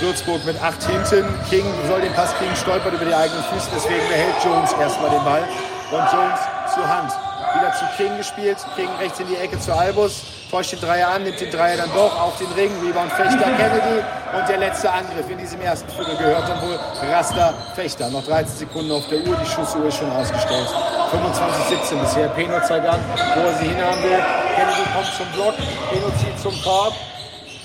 Würzburg 0.00 0.44
mit 0.44 0.60
acht 0.62 0.82
hinten. 0.82 1.28
King 1.48 1.64
soll 1.86 2.00
den 2.00 2.12
Pass 2.14 2.34
kriegen, 2.38 2.56
stolpert 2.56 2.94
über 2.94 3.04
die 3.04 3.14
eigenen 3.14 3.44
Füße, 3.44 3.68
deswegen 3.74 4.08
behält 4.08 4.34
Jones 4.42 4.72
erstmal 4.72 5.10
den 5.10 5.22
Ball. 5.22 5.42
Und 5.90 6.12
Jones 6.12 6.40
zur 6.74 6.88
Hand. 6.88 7.12
Wieder 7.54 7.72
zu 7.74 7.84
King 7.98 8.16
gespielt. 8.16 8.56
King 8.76 8.88
rechts 8.98 9.20
in 9.20 9.28
die 9.28 9.36
Ecke 9.36 9.60
zu 9.60 9.74
Albus. 9.74 10.22
Täuscht 10.50 10.72
den 10.72 10.80
Dreier 10.80 11.08
an, 11.08 11.22
nimmt 11.22 11.38
den 11.38 11.50
Dreier 11.50 11.76
dann 11.76 11.92
doch 11.94 12.18
auf 12.18 12.38
den 12.38 12.50
Ring. 12.52 12.70
Rebound 12.82 13.12
Fechter 13.12 13.50
Kennedy. 13.56 14.02
Und 14.34 14.48
der 14.48 14.56
letzte 14.56 14.90
Angriff 14.90 15.28
in 15.28 15.36
diesem 15.36 15.60
ersten 15.60 15.88
Viertel 15.90 16.16
gehört 16.16 16.48
dann 16.48 16.62
wohl 16.62 16.78
Raster 17.10 17.52
Fechter. 17.74 18.08
Noch 18.08 18.24
13 18.24 18.56
Sekunden 18.56 18.92
auf 18.92 19.06
der 19.08 19.18
Uhr. 19.18 19.36
Die 19.36 19.46
Schussuhr 19.46 19.84
ist 19.84 19.98
schon 19.98 20.10
ausgestellt. 20.10 20.68
25-17 21.12 22.00
bisher. 22.00 22.28
Peno 22.28 22.58
zeigt 22.66 22.86
an, 22.86 23.00
wo 23.34 23.40
er 23.40 23.54
sie 23.58 23.68
hinhaben 23.68 24.02
will. 24.02 24.24
Kennedy 24.56 24.88
kommt 24.94 25.12
zum 25.14 25.26
Block. 25.34 25.54
Peno 25.90 26.10
zieht 26.18 26.38
zum 26.40 26.62
Korb. 26.62 26.94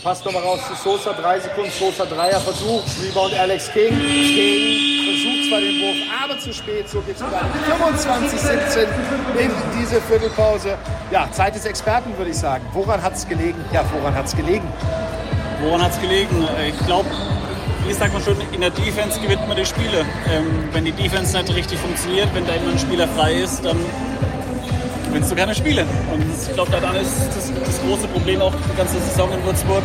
Passt 0.07 0.23
nochmal 0.23 0.41
raus 0.43 0.61
zu 0.65 0.73
Sosa, 0.73 1.11
drei 1.11 1.37
Sekunden, 1.37 1.69
Sosa 1.69 2.05
Dreier 2.05 2.39
Versuch, 2.39 2.81
Rebound 3.03 3.37
Alex 3.37 3.69
King. 3.73 3.89
King 3.89 5.03
versucht 5.03 5.49
zwar 5.49 5.59
den 5.59 5.81
Wurf, 5.81 5.97
aber 6.23 6.39
zu 6.39 6.53
spät, 6.53 6.87
so 6.87 7.01
geht 7.01 7.15
es 7.15 7.19
dann 7.19 7.29
25-17 7.29 8.87
in 9.37 9.51
diese 9.77 9.99
Viertelpause. 9.99 10.77
Ja, 11.11 11.29
Zeit 11.33 11.55
des 11.55 11.65
Experten, 11.65 12.17
würde 12.17 12.31
ich 12.31 12.37
sagen. 12.37 12.65
Woran 12.71 13.03
hat 13.03 13.15
es 13.15 13.27
gelegen? 13.27 13.59
Ja, 13.73 13.83
woran 13.99 14.15
hat 14.15 14.27
es 14.27 14.33
gelegen? 14.33 14.71
Woran 15.59 15.83
hat 15.83 15.91
es 15.91 15.99
gelegen? 15.99 16.47
Ich 16.65 16.85
glaube, 16.85 17.09
wie 17.85 17.91
sagt 17.91 18.13
man 18.13 18.23
schon, 18.23 18.37
in 18.53 18.61
der 18.61 18.69
Defense 18.69 19.19
gewinnt 19.19 19.45
man 19.45 19.57
die 19.57 19.65
Spiele. 19.65 20.05
Ähm, 20.31 20.69
wenn 20.71 20.85
die 20.85 20.93
Defense 20.93 21.37
nicht 21.37 21.53
richtig 21.53 21.79
funktioniert, 21.79 22.33
wenn 22.33 22.47
da 22.47 22.53
immer 22.53 22.71
ein 22.71 22.79
Spieler 22.79 23.09
frei 23.09 23.33
ist, 23.33 23.65
dann 23.65 23.77
gewinnst 25.07 25.31
du 25.31 25.35
keine 25.35 25.55
Spiele. 25.55 25.85
Und 26.13 26.23
ich 26.23 26.53
glaube, 26.53 26.71
dann 26.71 26.95
ist 26.95 27.13
das, 27.35 27.51
das, 27.53 27.81
große 27.81 28.07
Problem 28.07 28.41
auch 28.41 28.53
die 28.53 28.77
ganze 28.77 28.99
Saison 28.99 29.31
in 29.31 29.43
Würzburg. 29.43 29.83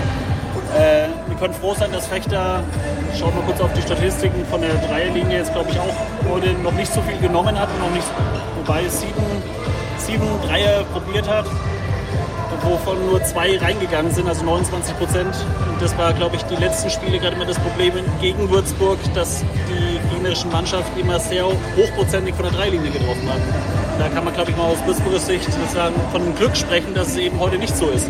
Äh, 0.76 1.08
wir 1.28 1.36
können 1.36 1.54
froh 1.54 1.74
sein, 1.74 1.92
dass 1.92 2.06
Fechter, 2.06 2.62
schauen 3.18 3.34
wir 3.34 3.42
kurz 3.42 3.60
auf 3.60 3.72
die 3.74 3.82
Statistiken 3.82 4.44
von 4.46 4.60
der 4.60 4.74
Dreierlinie, 4.88 5.38
jetzt 5.38 5.52
glaube 5.52 5.70
ich 5.70 5.78
auch 5.78 5.94
heute 6.30 6.52
noch 6.62 6.72
nicht 6.72 6.92
so 6.92 7.00
viel 7.02 7.18
genommen 7.18 7.58
hat, 7.58 7.68
noch 7.78 7.90
nicht, 7.90 8.06
wobei 8.56 8.84
es 8.84 9.00
sieben, 9.00 9.42
sieben 9.98 10.26
Dreier 10.46 10.84
probiert 10.84 11.28
hat, 11.28 11.44
wovon 12.64 13.06
nur 13.06 13.22
zwei 13.24 13.58
reingegangen 13.58 14.12
sind, 14.12 14.28
also 14.28 14.44
29 14.44 14.96
Prozent. 14.96 15.34
Und 15.68 15.82
das 15.82 15.96
war, 15.98 16.12
glaube 16.14 16.36
ich, 16.36 16.42
die 16.44 16.56
letzten 16.56 16.90
Spiele 16.90 17.18
gerade 17.18 17.36
immer 17.36 17.46
das 17.46 17.58
Problem 17.58 17.92
gegen 18.20 18.48
Würzburg, 18.50 18.98
dass 19.14 19.44
die 19.68 20.14
gegnerischen 20.14 20.50
Mannschaften 20.50 20.98
immer 20.98 21.18
sehr 21.18 21.44
hochprozentig 21.44 22.34
von 22.34 22.44
der 22.44 22.52
Dreilinie 22.52 22.90
getroffen 22.90 23.28
haben. 23.28 23.81
Da 23.98 24.08
kann 24.08 24.24
man, 24.24 24.34
glaube 24.34 24.50
ich, 24.50 24.56
mal 24.56 24.64
aus 24.64 24.78
Würzburger 24.86 25.18
Sicht 25.18 25.44
sozusagen 25.52 25.94
von 26.10 26.34
Glück 26.34 26.56
sprechen, 26.56 26.94
dass 26.94 27.08
es 27.08 27.16
eben 27.16 27.38
heute 27.38 27.58
nicht 27.58 27.76
so 27.76 27.88
ist. 27.88 28.08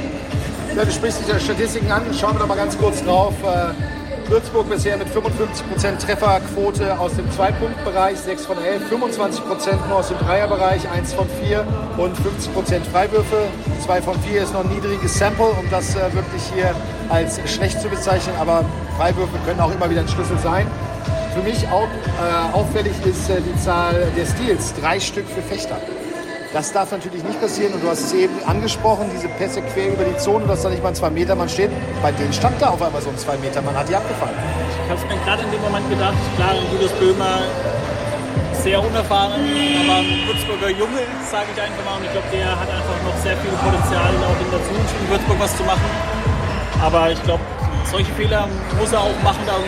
Ja, 0.76 0.84
du 0.84 0.90
sprichst 0.90 1.20
die 1.20 1.40
Statistiken 1.40 1.90
an. 1.90 2.02
Schauen 2.18 2.34
wir 2.34 2.40
doch 2.40 2.46
mal 2.46 2.56
ganz 2.56 2.78
kurz 2.78 3.04
drauf. 3.04 3.34
Äh, 3.42 4.30
Würzburg 4.30 4.70
bisher 4.70 4.96
mit 4.96 5.08
55% 5.08 5.98
Trefferquote 5.98 6.98
aus 6.98 7.14
dem 7.16 7.30
Zwei-Punkt-Bereich, 7.32 8.18
6 8.18 8.46
von 8.46 8.56
11, 8.56 8.90
25% 8.90 9.88
nur 9.88 9.98
aus 9.98 10.08
dem 10.08 10.18
Dreierbereich, 10.18 10.88
1 10.88 11.12
von 11.12 11.26
4 11.44 11.66
und 11.98 12.16
50% 12.16 12.84
Freiwürfe. 12.90 13.48
2 13.84 14.00
von 14.00 14.18
4 14.22 14.42
ist 14.42 14.54
noch 14.54 14.64
ein 14.64 14.70
niedriges 14.70 15.18
Sample, 15.18 15.50
um 15.60 15.68
das 15.70 15.94
äh, 15.96 16.14
wirklich 16.14 16.42
hier 16.54 16.74
als 17.10 17.38
schlecht 17.50 17.82
zu 17.82 17.88
bezeichnen, 17.88 18.34
aber 18.40 18.64
Freiwürfe 18.96 19.36
können 19.44 19.60
auch 19.60 19.72
immer 19.74 19.90
wieder 19.90 20.00
ein 20.00 20.08
Schlüssel 20.08 20.38
sein. 20.38 20.66
Für 21.34 21.42
mich 21.42 21.66
auch 21.68 21.88
äh, 21.88 22.52
auffällig 22.52 22.92
ist 23.06 23.30
äh, 23.30 23.40
die 23.40 23.58
Zahl 23.58 24.06
der 24.16 24.26
Steals, 24.26 24.74
drei 24.74 25.00
Stück 25.00 25.26
für 25.26 25.40
Fechter. 25.40 25.78
Das 26.52 26.70
darf 26.70 26.92
natürlich 26.92 27.24
nicht 27.24 27.40
passieren 27.40 27.72
und 27.72 27.82
du 27.82 27.88
hast 27.88 28.00
es 28.00 28.12
eben 28.12 28.34
angesprochen, 28.44 29.08
diese 29.14 29.28
Pässe 29.28 29.62
quer 29.62 29.94
über 29.94 30.04
die 30.04 30.16
Zone, 30.18 30.44
dass 30.46 30.62
da 30.62 30.68
nicht 30.68 30.82
mal 30.82 30.90
ein 30.90 30.94
2-Meter-Mann 30.94 31.48
steht. 31.48 31.70
Bei 32.02 32.12
denen 32.12 32.34
stand 32.34 32.60
da 32.60 32.68
auf 32.68 32.82
einmal 32.82 33.00
so 33.00 33.08
ein 33.08 33.16
2-Meter-Mann, 33.16 33.74
hat 33.74 33.88
die 33.88 33.96
abgefangen. 33.96 34.36
Ich 34.84 34.90
habe 34.90 35.00
es 35.00 35.06
mir 35.08 35.24
gerade 35.24 35.42
in 35.44 35.50
dem 35.52 35.62
Moment 35.62 35.88
gedacht, 35.88 36.12
klar, 36.36 36.52
Julius 36.70 36.92
Böhmer 37.00 37.40
sehr 38.62 38.84
unerfahren, 38.84 39.32
aber 39.32 40.04
Würzburger 40.28 40.68
Junge, 40.68 41.00
sage 41.32 41.46
ich 41.56 41.62
einfach 41.62 41.84
mal. 41.88 41.96
Und 41.96 42.04
ich 42.04 42.12
glaube, 42.12 42.28
der 42.30 42.50
hat 42.52 42.68
einfach 42.68 42.98
noch 43.08 43.16
sehr 43.24 43.36
viel 43.38 43.50
Potenzial, 43.56 44.12
auch 44.20 44.36
in 44.36 44.50
der 44.52 44.60
Zukunft 44.68 44.94
in 45.00 45.08
Würzburg 45.08 45.40
was 45.40 45.56
zu 45.56 45.64
machen. 45.64 45.88
Aber 46.84 47.10
ich 47.10 47.22
glaube, 47.22 47.40
solche 47.93 48.12
Fehler 48.14 48.49
muss 48.80 48.90
er 48.90 49.01
auch 49.01 49.22
machen, 49.22 49.45
dann 49.47 49.61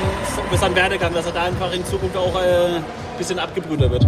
über 0.49 0.57
seinen 0.57 0.75
Werdegang, 0.75 1.13
dass 1.13 1.27
er 1.27 1.33
da 1.33 1.43
einfach 1.45 1.71
in 1.73 1.85
Zukunft 1.85 2.17
auch 2.17 2.35
äh, 2.41 2.81
ein 2.81 2.85
bisschen 3.19 3.39
abgebrüder 3.39 3.91
wird. 3.91 4.07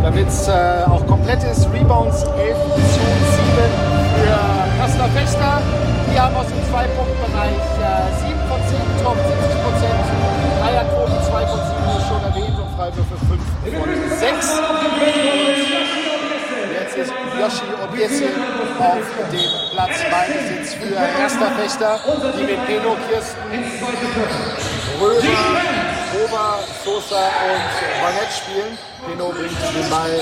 Damit 0.00 0.28
es 0.28 0.48
äh, 0.48 0.84
auch 0.86 1.04
komplett 1.06 1.42
ist, 1.42 1.66
Rebounds 1.72 2.22
11 2.22 2.56
zu 2.56 2.80
7 2.80 3.02
für 4.14 4.38
Kassler 4.78 5.08
Fechter. 5.08 5.60
Die 6.12 6.20
haben 6.20 6.36
aus 6.36 6.46
dem 6.46 6.62
Zwei-Punkt-Bereich 6.70 7.62
äh, 7.82 8.28
7 8.28 8.38
von 8.46 8.60
10 8.62 8.78
getroffen, 8.96 9.26
70 9.26 9.62
Prozent. 9.62 10.06
Eierquote 10.62 11.18
2 11.26 11.46
von 11.46 11.58
7 11.58 11.98
ist 11.98 12.06
schon 12.08 12.22
erwähnt 12.22 12.58
und 12.58 12.70
Freiwürfe 12.76 13.16
5 13.26 13.42
von 13.78 13.88
6. 14.18 15.81
Yoshi 17.42 17.74
Obiesi 17.82 18.26
auf 18.78 19.02
dem 19.32 19.50
Platz 19.72 19.98
Ballbesitz 20.12 20.74
für 20.74 20.94
erster 20.94 21.50
Fechter, 21.58 21.98
die 22.38 22.44
mit 22.44 22.66
Peno, 22.66 22.96
Kirsten, 23.08 23.64
Römer, 25.00 25.60
Ober, 26.22 26.60
Sosa 26.84 27.24
und 27.26 28.00
Barnett 28.00 28.30
spielen. 28.30 28.78
Peno 29.04 29.30
bringt 29.30 29.58
den 29.74 29.90
Ball 29.90 30.20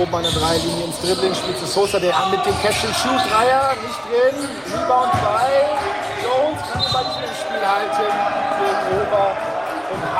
oben 0.00 0.14
an 0.14 0.22
der 0.22 0.32
Dreilinie 0.32 0.84
ins 0.86 0.98
Dribbling, 1.02 1.34
spielt 1.34 1.58
zu 1.58 1.66
Sosa, 1.66 1.98
der 1.98 2.14
mit 2.30 2.46
dem 2.46 2.58
Catch-and-Shoot-Dreier 2.62 3.76
nicht 3.82 4.00
drin. 4.08 4.48
Rebound 4.72 5.12
bei 5.12 5.52
Jones, 6.24 6.62
kann 6.72 6.80
den 6.80 7.20
nicht 7.20 7.28
im 7.28 7.34
Spiel 7.36 7.68
halten 7.68 8.35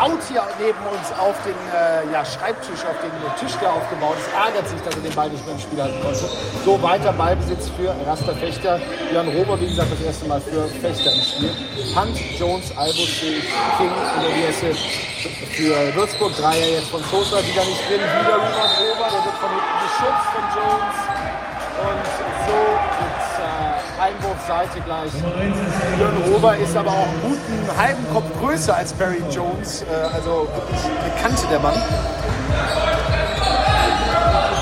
haut 0.00 0.20
hier 0.28 0.42
neben 0.60 0.78
uns 0.92 1.08
auf 1.18 1.36
den 1.44 1.56
äh, 1.72 2.12
ja, 2.12 2.24
Schreibtisch, 2.24 2.84
auf 2.84 2.98
den 3.00 3.12
Tisch, 3.40 3.56
der 3.60 3.72
aufgebaut 3.72 4.16
ist. 4.18 4.28
Ärgert 4.32 4.68
sich, 4.68 4.80
dass 4.82 4.94
er 4.94 5.02
den 5.02 5.14
Ball 5.14 5.30
nicht 5.30 5.44
mehr 5.44 5.54
im 5.54 5.60
Spiel 5.60 5.82
halten 5.82 6.00
konnte. 6.02 6.28
So 6.64 6.82
weiter 6.82 7.12
Ballbesitz 7.12 7.70
für 7.76 7.94
Raster 8.06 8.34
Fechter. 8.34 8.80
Jan 9.12 9.28
Rober, 9.28 9.60
wie 9.60 9.66
gesagt, 9.66 9.92
das 9.92 10.00
erste 10.00 10.26
Mal 10.26 10.40
für 10.40 10.68
Fechter 10.80 11.12
im 11.12 11.20
Spiel. 11.20 11.50
Hunt, 11.96 12.18
Jones, 12.38 12.76
Albus, 12.76 13.20
King 13.20 13.92
in 14.16 14.22
der 14.22 14.32
Wiese 14.36 14.76
für 15.56 15.94
Würzburg. 15.96 16.36
Dreier 16.36 16.68
jetzt 16.76 16.90
von 16.90 17.02
Sosa, 17.04 17.38
wieder 17.38 17.64
nicht 17.64 17.82
drin. 17.88 18.00
Wieder 18.00 18.36
Lukas 18.36 18.72
Rober, 18.80 19.08
der 19.08 19.24
wird 19.24 19.36
von 19.40 19.50
hinten 19.50 19.76
geschützt 19.80 20.26
von 20.34 20.44
Jones. 20.52 20.98
Und 21.76 22.04
so 22.46 22.75
Einwurfseite 24.00 24.80
gleich. 24.84 25.12
Jürgen 25.98 26.32
Rober 26.32 26.56
ist 26.56 26.76
aber 26.76 26.90
auch 26.90 27.08
einen 27.08 27.22
guten 27.22 27.76
halben 27.76 28.06
Kopf 28.12 28.26
größer 28.40 28.76
als 28.76 28.92
Barry 28.92 29.22
Jones. 29.30 29.82
Äh, 29.82 30.14
also 30.14 30.48
Kante 31.22 31.46
der 31.48 31.60
Mann. 31.60 31.74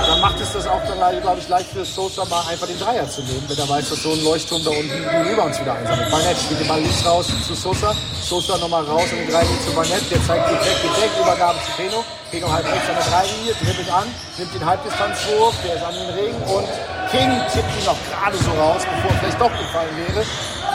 Dann 0.07 0.21
macht 0.21 0.41
es 0.41 0.53
das 0.53 0.67
auch, 0.67 0.81
glaube 0.85 1.39
ich, 1.39 1.49
leicht 1.49 1.71
für 1.71 1.85
Sosa 1.85 2.25
mal 2.27 2.43
einfach 2.49 2.67
den 2.67 2.79
Dreier 2.79 3.09
zu 3.09 3.23
nehmen, 3.23 3.45
wenn 3.49 3.59
er 3.59 3.69
weiß, 3.69 3.91
dass 3.91 4.03
so 4.03 4.13
ein 4.13 4.25
Leuchtturm 4.25 4.63
da 4.65 4.71
unten 4.71 4.89
die 4.89 5.29
Rebounds 5.31 5.61
wieder 5.61 5.75
einsammelt. 5.75 6.11
Barnett 6.11 6.39
spielt 6.39 6.61
den 6.61 6.69
Ball 6.69 6.81
links 6.81 7.05
raus 7.05 7.27
zu 7.47 7.55
Sosa. 7.55 7.95
Sosa 8.23 8.59
nochmal 8.59 8.85
raus 8.85 9.05
an 9.11 9.19
die 9.27 9.33
Dreilinie 9.33 9.61
zu 9.67 9.73
Barnett. 9.73 10.11
Der 10.11 10.23
zeigt 10.25 10.49
geht 10.49 10.61
weg, 10.61 10.83
geht 10.83 11.03
weg. 11.03 11.11
Übergabe 11.21 11.59
zu 11.65 11.83
Peno. 11.83 12.05
Peno 12.31 12.51
halb 12.53 12.67
rechts 12.67 12.89
an 12.89 12.97
der 12.97 13.05
Dreilinie, 13.05 13.55
dribbelt 13.63 13.93
an, 13.93 14.09
nimmt 14.39 14.55
den 14.55 14.67
Halbdistanzwurf, 14.67 15.55
der 15.65 15.77
ist 15.77 15.85
an 15.85 15.95
den 15.95 16.11
Ring 16.19 16.35
und 16.51 16.69
King 17.15 17.31
tippt 17.53 17.71
ihn 17.79 17.87
noch 17.87 17.97
gerade 18.11 18.37
so 18.37 18.51
raus, 18.61 18.83
bevor 18.83 19.11
er 19.13 19.19
vielleicht 19.19 19.41
doch 19.41 19.53
gefallen 19.53 19.97
wäre. 19.97 20.25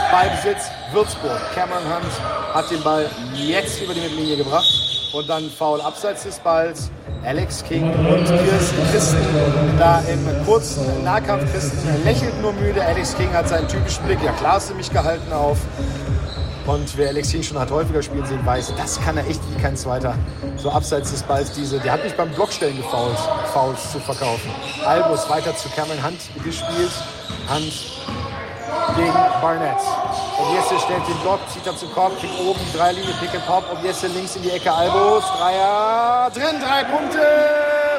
Ballbesitz 0.10 0.72
Würzburg. 0.94 1.38
Cameron 1.54 1.84
Hunt 1.84 2.54
hat 2.54 2.72
den 2.72 2.82
Ball 2.82 3.10
jetzt 3.34 3.82
über 3.82 3.94
die 3.94 4.00
Mittellinie 4.00 4.38
gebracht. 4.38 4.66
Und 5.12 5.28
dann 5.28 5.50
Foul 5.50 5.82
abseits 5.82 6.24
des 6.24 6.40
Balls. 6.40 6.92
Alex 7.26 7.62
King 7.66 7.92
und 7.92 8.26
Kirsten, 8.26 8.92
Christen 8.92 9.18
da 9.78 10.00
im 10.08 10.46
kurzen 10.46 11.04
Nahkampf. 11.04 11.52
Christen 11.52 12.06
lächelt 12.06 12.42
nur 12.42 12.54
müde. 12.54 12.82
Alex 12.86 13.18
King 13.18 13.34
hat 13.34 13.50
seinen 13.50 13.68
typischen 13.68 14.06
Blick. 14.06 14.20
Ja, 14.24 14.32
klar 14.32 14.54
hast 14.54 14.70
du 14.70 14.76
mich 14.76 14.90
gehalten 14.90 15.34
auf. 15.34 15.58
Und 16.70 16.96
wer 16.98 17.10
Alex 17.10 17.32
King 17.32 17.42
schon 17.42 17.58
hat 17.58 17.72
häufiger 17.72 18.04
spielen 18.04 18.28
sehen, 18.28 18.46
weiß, 18.46 18.74
das 18.78 19.02
kann 19.02 19.18
er 19.18 19.26
echt 19.26 19.42
wie 19.50 19.60
kein 19.60 19.76
zweiter. 19.76 20.14
So 20.58 20.70
abseits 20.70 21.10
des 21.10 21.24
Balls 21.24 21.52
diese. 21.54 21.80
Der 21.80 21.94
hat 21.94 22.04
mich 22.04 22.14
beim 22.14 22.30
Blockstellen 22.30 22.78
gefault, 22.78 23.18
Fouls 23.52 23.92
zu 23.92 24.00
verkaufen. 24.00 24.52
Albus 24.86 25.28
weiter 25.28 25.56
zu 25.56 25.68
Cameron 25.70 26.04
Hunt 26.04 26.20
gespielt. 26.44 26.92
Hunt 27.52 27.74
gegen 28.96 29.14
Barnett. 29.42 29.82
Obiese 30.38 30.80
stellt 30.80 31.08
den 31.08 31.18
Block, 31.24 31.40
zieht 31.52 31.66
dann 31.66 31.76
zum 31.76 31.92
Korb, 31.92 32.20
kriegt 32.20 32.40
oben 32.40 32.60
die 32.72 32.78
Dreilinie, 32.78 33.16
Pick 33.20 33.34
and 33.34 33.48
Pop. 33.48 33.64
Obiese 33.74 34.06
links 34.06 34.36
in 34.36 34.44
die 34.44 34.52
Ecke, 34.52 34.72
Albus, 34.72 35.24
Dreier, 35.40 36.30
drin, 36.32 36.62
drei 36.62 36.84
Punkte 36.84 37.18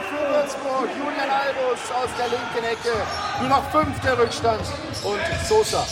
für 0.08 0.32
Würzburg. 0.32 0.88
Julian 0.96 1.28
Albus 1.28 1.80
aus 1.90 2.10
der 2.16 2.28
linken 2.28 2.64
Ecke. 2.64 2.94
Nur 3.40 3.48
noch 3.48 3.68
fünf 3.72 3.98
der 4.00 4.16
Rückstand. 4.16 4.62
Und 5.02 5.48
Sosa 5.48 5.84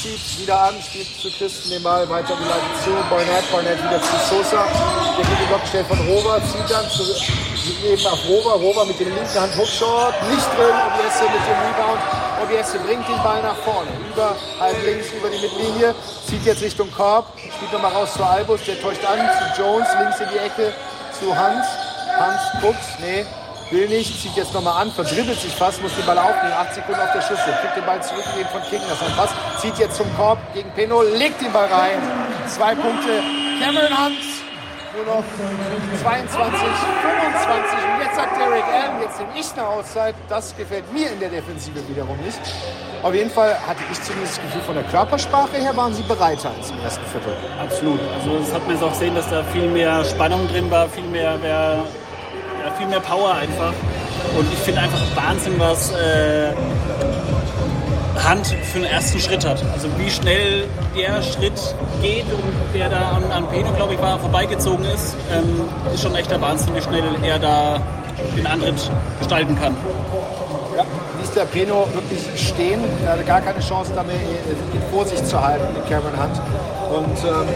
zieht 0.00 0.40
wieder 0.40 0.58
an, 0.58 0.74
spielt 0.80 1.08
zu 1.20 1.30
Christen 1.30 1.70
den 1.70 1.82
Ball, 1.82 2.08
weiter 2.08 2.34
die 2.40 2.48
Leitung 2.48 2.74
zu, 2.82 2.90
Barnett, 3.10 3.44
Barnett 3.52 3.78
wieder 3.78 4.00
zu 4.00 4.16
Sosa. 4.28 4.64
Der 5.18 5.24
den 5.24 5.48
Block 5.48 5.60
gestellt 5.60 5.86
von 5.88 6.00
Rover, 6.08 6.40
zieht 6.48 6.70
dann 6.70 6.88
zu, 6.88 7.04
eben 7.84 8.06
auf 8.06 8.24
Rover, 8.26 8.56
Rover 8.56 8.84
mit 8.86 8.98
dem 8.98 9.14
linken 9.14 9.40
Hand 9.40 9.54
Hookshot, 9.56 10.14
nicht 10.30 10.48
drin, 10.56 10.72
Obiese 10.88 11.24
mit 11.28 11.44
dem 11.44 11.58
Rebound. 11.68 12.00
Obiese 12.42 12.78
bringt 12.78 13.06
den 13.08 13.22
Ball 13.22 13.42
nach 13.42 13.56
vorne, 13.56 13.90
über, 14.08 14.34
halb 14.58 14.82
links 14.84 15.12
über 15.12 15.28
die 15.28 15.38
Mittellinie, 15.38 15.94
zieht 16.26 16.44
jetzt 16.46 16.62
Richtung 16.62 16.90
Korb, 16.90 17.26
spielt 17.36 17.72
nochmal 17.72 17.92
raus 17.92 18.14
zu 18.14 18.24
Albus, 18.24 18.60
der 18.64 18.80
täuscht 18.80 19.04
an, 19.04 19.18
zu 19.18 19.62
Jones, 19.62 19.88
links 20.00 20.20
in 20.20 20.28
die 20.32 20.38
Ecke, 20.38 20.72
zu 21.18 21.36
Hans. 21.36 21.66
Hans 22.18 22.40
guckt, 22.62 22.84
nee, 23.00 23.24
will 23.70 23.88
nicht, 23.88 24.20
zieht 24.20 24.36
jetzt 24.36 24.52
nochmal 24.52 24.82
an, 24.82 24.90
verdribbelt 24.90 25.40
sich 25.40 25.54
fast, 25.54 25.80
muss 25.82 25.94
den 25.94 26.04
Ball 26.06 26.18
aufnehmen, 26.18 26.52
8 26.52 26.74
Sekunden 26.74 27.00
auf 27.00 27.12
der 27.12 27.22
Schüssel, 27.22 27.52
kriegt 27.60 27.76
den 27.76 27.86
Ball 27.86 28.02
zurückgegeben 28.02 28.48
von 28.50 28.62
King, 28.68 28.80
das 28.88 29.00
ist 29.00 29.06
ein 29.06 29.16
Pass, 29.16 29.30
zieht 29.60 29.78
jetzt 29.78 29.96
zum 29.96 30.06
Korb 30.16 30.38
gegen 30.54 30.70
Peno, 30.72 31.02
legt 31.02 31.40
den 31.40 31.52
Ball 31.52 31.66
rein, 31.66 31.98
zwei 32.46 32.74
Punkte, 32.74 33.22
Cameron 33.62 33.96
Hunt, 33.96 34.40
nur 34.92 35.04
noch 35.04 35.24
22, 36.02 36.34
25 36.34 37.78
und 37.94 38.02
jetzt 38.02 38.16
sagt 38.16 38.36
Derek 38.36 38.64
Allen, 38.64 39.02
jetzt 39.02 39.18
nehme 39.20 39.30
ich 39.38 39.52
eine 39.52 39.66
Auszeit, 39.66 40.14
das 40.28 40.56
gefällt 40.56 40.92
mir 40.92 41.12
in 41.12 41.20
der 41.20 41.28
Defensive 41.28 41.88
wiederum 41.88 42.18
nicht. 42.24 42.40
Auf 43.02 43.14
jeden 43.14 43.30
Fall 43.30 43.56
hatte 43.66 43.80
ich 43.90 44.02
zumindest 44.02 44.38
das 44.38 44.44
Gefühl, 44.44 44.62
von 44.62 44.74
der 44.74 44.84
Körpersprache 44.84 45.56
her 45.56 45.76
waren 45.76 45.94
sie 45.94 46.02
bereiter 46.02 46.50
als 46.58 46.70
im 46.70 46.80
ersten 46.80 47.04
Viertel. 47.06 47.34
Absolut. 47.62 48.00
Also 48.18 48.38
das 48.40 48.52
hat 48.52 48.62
jetzt 48.68 48.82
auch 48.82 48.90
gesehen, 48.90 49.14
dass 49.14 49.30
da 49.30 49.44
viel 49.44 49.68
mehr 49.68 50.04
Spannung 50.04 50.46
drin 50.48 50.70
war, 50.70 50.88
viel 50.88 51.04
mehr, 51.04 51.38
mehr 51.38 51.84
ja, 52.64 52.70
viel 52.76 52.86
mehr 52.86 53.00
Power 53.00 53.34
einfach. 53.34 53.72
Und 54.36 54.52
ich 54.52 54.58
finde 54.58 54.80
einfach 54.80 55.00
Wahnsinn, 55.14 55.54
was 55.58 55.92
äh, 55.92 56.52
Hand 58.22 58.46
für 58.46 58.78
einen 58.78 58.84
ersten 58.84 59.18
Schritt 59.18 59.46
hat. 59.46 59.62
Also 59.72 59.88
wie 59.98 60.10
schnell 60.10 60.66
der 60.96 61.22
Schritt 61.22 61.74
geht 62.02 62.24
und 62.24 62.74
der 62.74 62.88
da 62.88 63.12
an, 63.12 63.24
an 63.32 63.48
Pedro, 63.48 63.72
glaube 63.72 63.94
ich, 63.94 64.00
war, 64.00 64.18
vorbeigezogen 64.18 64.84
ist, 64.84 65.16
ähm, 65.32 65.68
ist 65.92 66.02
schon 66.02 66.14
echt 66.14 66.30
der 66.30 66.40
Wahnsinn, 66.40 66.74
wie 66.74 66.82
schnell 66.82 67.04
er 67.22 67.38
da 67.38 67.80
den 68.36 68.46
Antritt 68.46 68.90
gestalten 69.18 69.58
kann. 69.58 69.74
Ja, 70.76 70.84
ließ 71.20 71.30
der 71.32 71.44
Peno 71.46 71.88
wirklich 71.94 72.20
stehen. 72.36 72.80
Er 73.04 73.12
hatte 73.12 73.24
gar 73.24 73.40
keine 73.40 73.60
Chance, 73.60 73.92
damit 73.94 74.16
in 74.16 74.82
Vorsicht 74.92 75.26
zu 75.26 75.40
halten 75.40 75.66
mit 75.74 75.88
Cameron 75.88 76.12
Hunt. 76.12 76.40
Und 76.90 77.18
ähm, 77.24 77.46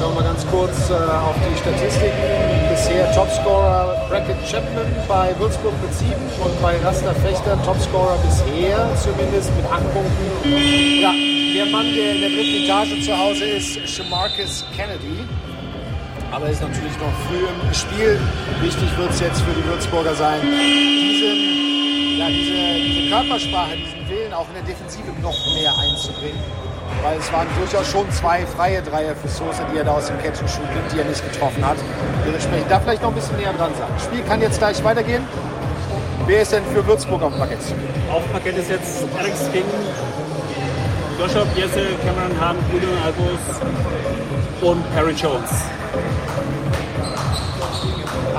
noch 0.00 0.14
mal 0.14 0.24
ganz 0.24 0.46
kurz 0.50 0.90
äh, 0.90 0.94
auf 0.94 1.34
die 1.36 1.58
Statistiken. 1.58 2.67
Bisher 2.78 3.12
Topscorer 3.12 4.06
Brackett 4.08 4.38
Chapman 4.48 4.86
bei 5.08 5.34
Würzburg 5.40 5.74
mit 5.82 5.92
7 5.92 6.14
und 6.38 6.62
bei 6.62 6.78
Raster 6.78 7.12
Fechter 7.26 7.60
Topscorer 7.64 8.16
bisher 8.22 8.88
zumindest 8.94 9.50
mit 9.56 9.66
8 9.66 9.82
Punkten. 9.92 11.02
Ja, 11.02 11.10
der 11.10 11.66
Mann, 11.72 11.92
der 11.92 12.14
in 12.14 12.20
der 12.20 12.30
dritten 12.30 12.62
Etage 12.62 13.04
zu 13.04 13.18
Hause 13.18 13.44
ist, 13.46 13.82
Shamarcus 13.82 14.64
Kennedy. 14.76 15.26
Aber 16.30 16.48
ist 16.48 16.62
natürlich 16.62 16.94
noch 17.02 17.10
früh 17.26 17.42
im 17.50 17.74
Spiel. 17.74 18.20
Wichtig 18.62 18.96
wird 18.96 19.10
es 19.10 19.20
jetzt 19.20 19.40
für 19.40 19.54
die 19.58 19.64
Würzburger 19.64 20.14
sein, 20.14 20.40
diesen, 20.40 22.16
ja, 22.16 22.28
diese, 22.28 22.78
diese 22.78 23.10
Körpersprache, 23.10 23.74
diesen 23.74 24.08
Willen 24.08 24.32
auch 24.32 24.46
in 24.50 24.54
der 24.54 24.62
Defensive 24.62 25.10
noch 25.20 25.34
mehr 25.52 25.74
einzubringen. 25.82 26.67
Weil 27.02 27.18
es 27.18 27.32
waren 27.32 27.46
durchaus 27.58 27.86
schon 27.88 28.10
zwei 28.10 28.44
freie 28.44 28.82
Dreier 28.82 29.14
für 29.14 29.28
Sosa, 29.28 29.62
die 29.72 29.78
er 29.78 29.84
da 29.84 29.92
aus 29.92 30.06
dem 30.06 30.18
Catch 30.18 30.40
and 30.40 30.50
Shoot 30.50 30.68
nimmt, 30.74 30.92
die 30.92 30.98
er 30.98 31.04
nicht 31.04 31.22
getroffen 31.32 31.64
hat. 31.64 31.76
Dementsprechend 32.26 32.70
da 32.70 32.80
vielleicht 32.80 33.02
noch 33.02 33.10
ein 33.10 33.14
bisschen 33.14 33.36
näher 33.36 33.52
dran 33.52 33.70
sein. 33.78 33.88
Das 33.94 34.04
Spiel 34.04 34.22
kann 34.24 34.40
jetzt 34.40 34.58
gleich 34.58 34.82
weitergehen. 34.82 35.22
Wer 36.26 36.42
ist 36.42 36.52
denn 36.52 36.64
für 36.74 36.86
Würzburg 36.86 37.22
auf 37.22 37.32
dem 37.32 37.38
Parkett? 37.38 37.60
Auf 38.10 38.22
dem 38.22 38.32
Parkett 38.32 38.58
ist 38.58 38.70
jetzt 38.70 39.06
Alex 39.18 39.50
King, 39.52 39.64
Joshua 41.18 41.46
Jesse, 41.56 41.86
Cameron 42.04 42.38
Hahn, 42.40 42.56
Julian 42.72 42.98
Albus 43.04 43.40
und 44.60 44.94
Perry 44.94 45.12
Jones. 45.12 45.50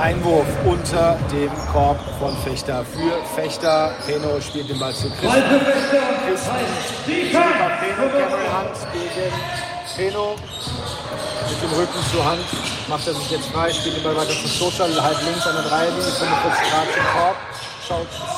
Einwurf 0.00 0.46
unter 0.64 1.18
dem 1.30 1.50
Korb 1.70 1.98
von 2.18 2.34
Fechter 2.38 2.84
für 2.86 3.22
Fechter. 3.34 3.92
Peno 4.06 4.40
spielt 4.40 4.70
den 4.70 4.78
Ball 4.78 4.94
zu 4.94 5.10
Christen. 5.10 5.60
Christen, 6.26 6.50
Peno, 7.04 7.40
Cameron 8.08 8.40
Hunt 8.50 8.92
gegen 8.94 9.32
Peno. 9.94 10.36
mit 11.50 11.62
dem 11.62 11.78
Rücken 11.78 11.98
zur 12.10 12.24
Hand, 12.24 12.44
macht 12.88 13.06
er 13.06 13.14
sich 13.14 13.30
jetzt 13.30 13.48
frei, 13.48 13.70
spielt 13.72 13.96
den 13.96 14.02
Ball 14.02 14.16
weiter 14.16 14.32
zu 14.32 14.48
Social, 14.48 14.90
halb 15.02 15.22
links 15.22 15.46
an 15.46 15.54
der 15.56 15.64
Dreierlinie, 15.64 16.02
45 16.02 16.70
Grad 16.70 16.86
zum 16.94 17.04
Korb. 17.12 17.36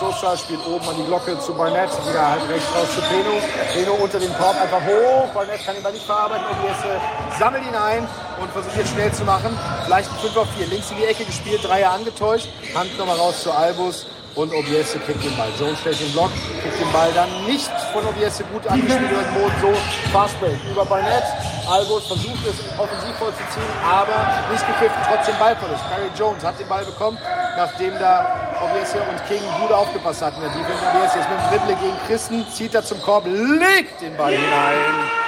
Social, 0.00 0.38
spielt 0.38 0.66
oben 0.66 0.88
an 0.88 0.96
die 0.96 1.05
Glocke 1.05 1.38
zu 1.40 1.53
Barnett, 1.53 1.90
wieder 2.09 2.30
halb 2.30 2.48
rechts 2.48 2.68
raus 2.74 2.88
zu 2.94 3.03
Peno. 3.03 3.36
Peno 3.74 3.92
unter 4.03 4.18
den 4.18 4.32
Korb 4.34 4.57
einfach 4.61 4.80
hoch, 4.80 5.28
Barnett 5.34 5.64
kann 5.64 5.76
ihn 5.76 5.82
Ball 5.82 5.92
nicht 5.92 6.07
verarbeiten, 6.07 6.44
Obiese 6.46 7.00
sammelt 7.38 7.62
ihn 7.64 7.74
ein 7.74 8.09
und 8.40 8.50
versucht 8.50 8.76
jetzt 8.76 8.92
schnell 8.92 9.12
zu 9.12 9.24
machen. 9.24 9.57
Vielleicht 9.84 10.11
ein 10.11 10.18
5 10.18 10.36
auf 10.36 10.48
4, 10.57 10.66
links 10.68 10.90
in 10.90 10.96
die 10.96 11.05
Ecke 11.05 11.24
gespielt, 11.24 11.62
Dreier 11.62 11.92
angetäuscht, 11.92 12.48
Hand 12.74 12.96
nochmal 12.98 13.16
raus 13.16 13.42
zu 13.42 13.53
Albus 13.53 14.07
und 14.34 14.53
Obiese 14.55 14.98
kriegt 15.00 15.22
den 15.22 15.36
Ball. 15.36 15.50
Jones 15.59 15.78
stellt 15.80 16.00
den 16.00 16.12
Block, 16.12 16.30
kriegt 16.62 16.80
den 16.80 16.90
Ball 16.90 17.12
dann 17.12 17.28
nicht 17.44 17.70
von 17.92 18.07
Obiese 18.07 18.44
gut 18.44 18.66
angespielt 18.66 19.11
Boden. 19.34 19.53
So 19.61 19.72
Fastbreak 20.12 20.59
über 20.70 20.84
Barnett. 20.84 21.24
Albus 21.68 22.06
versucht 22.06 22.46
es 22.46 22.78
offensiv 22.78 23.14
vollzuziehen, 23.18 23.72
aber 23.84 24.50
nicht 24.50 24.66
gepfiffen, 24.66 24.96
trotzdem 25.08 25.38
Ballverlust. 25.38 25.82
Barry 25.88 26.10
Jones 26.16 26.44
hat 26.44 26.58
den 26.58 26.68
Ball 26.68 26.84
bekommen, 26.84 27.18
nachdem 27.56 27.98
da 27.98 28.58
Obiese 28.62 28.98
und 28.98 29.24
King 29.26 29.42
gut 29.60 29.72
aufgepasst 29.72 30.22
hatten. 30.22 30.40
Der 30.40 30.50
Defense 30.50 30.82
Obiese 30.90 31.18
jetzt 31.18 31.30
mit 31.30 31.38
dem 31.38 31.50
Dribble 31.50 31.76
gegen 31.76 32.06
Christen, 32.06 32.46
zieht 32.52 32.74
er 32.74 32.84
zum 32.84 33.00
Korb, 33.02 33.26
legt 33.26 34.00
den 34.00 34.16
Ball 34.16 34.32
hinein. 34.32 35.22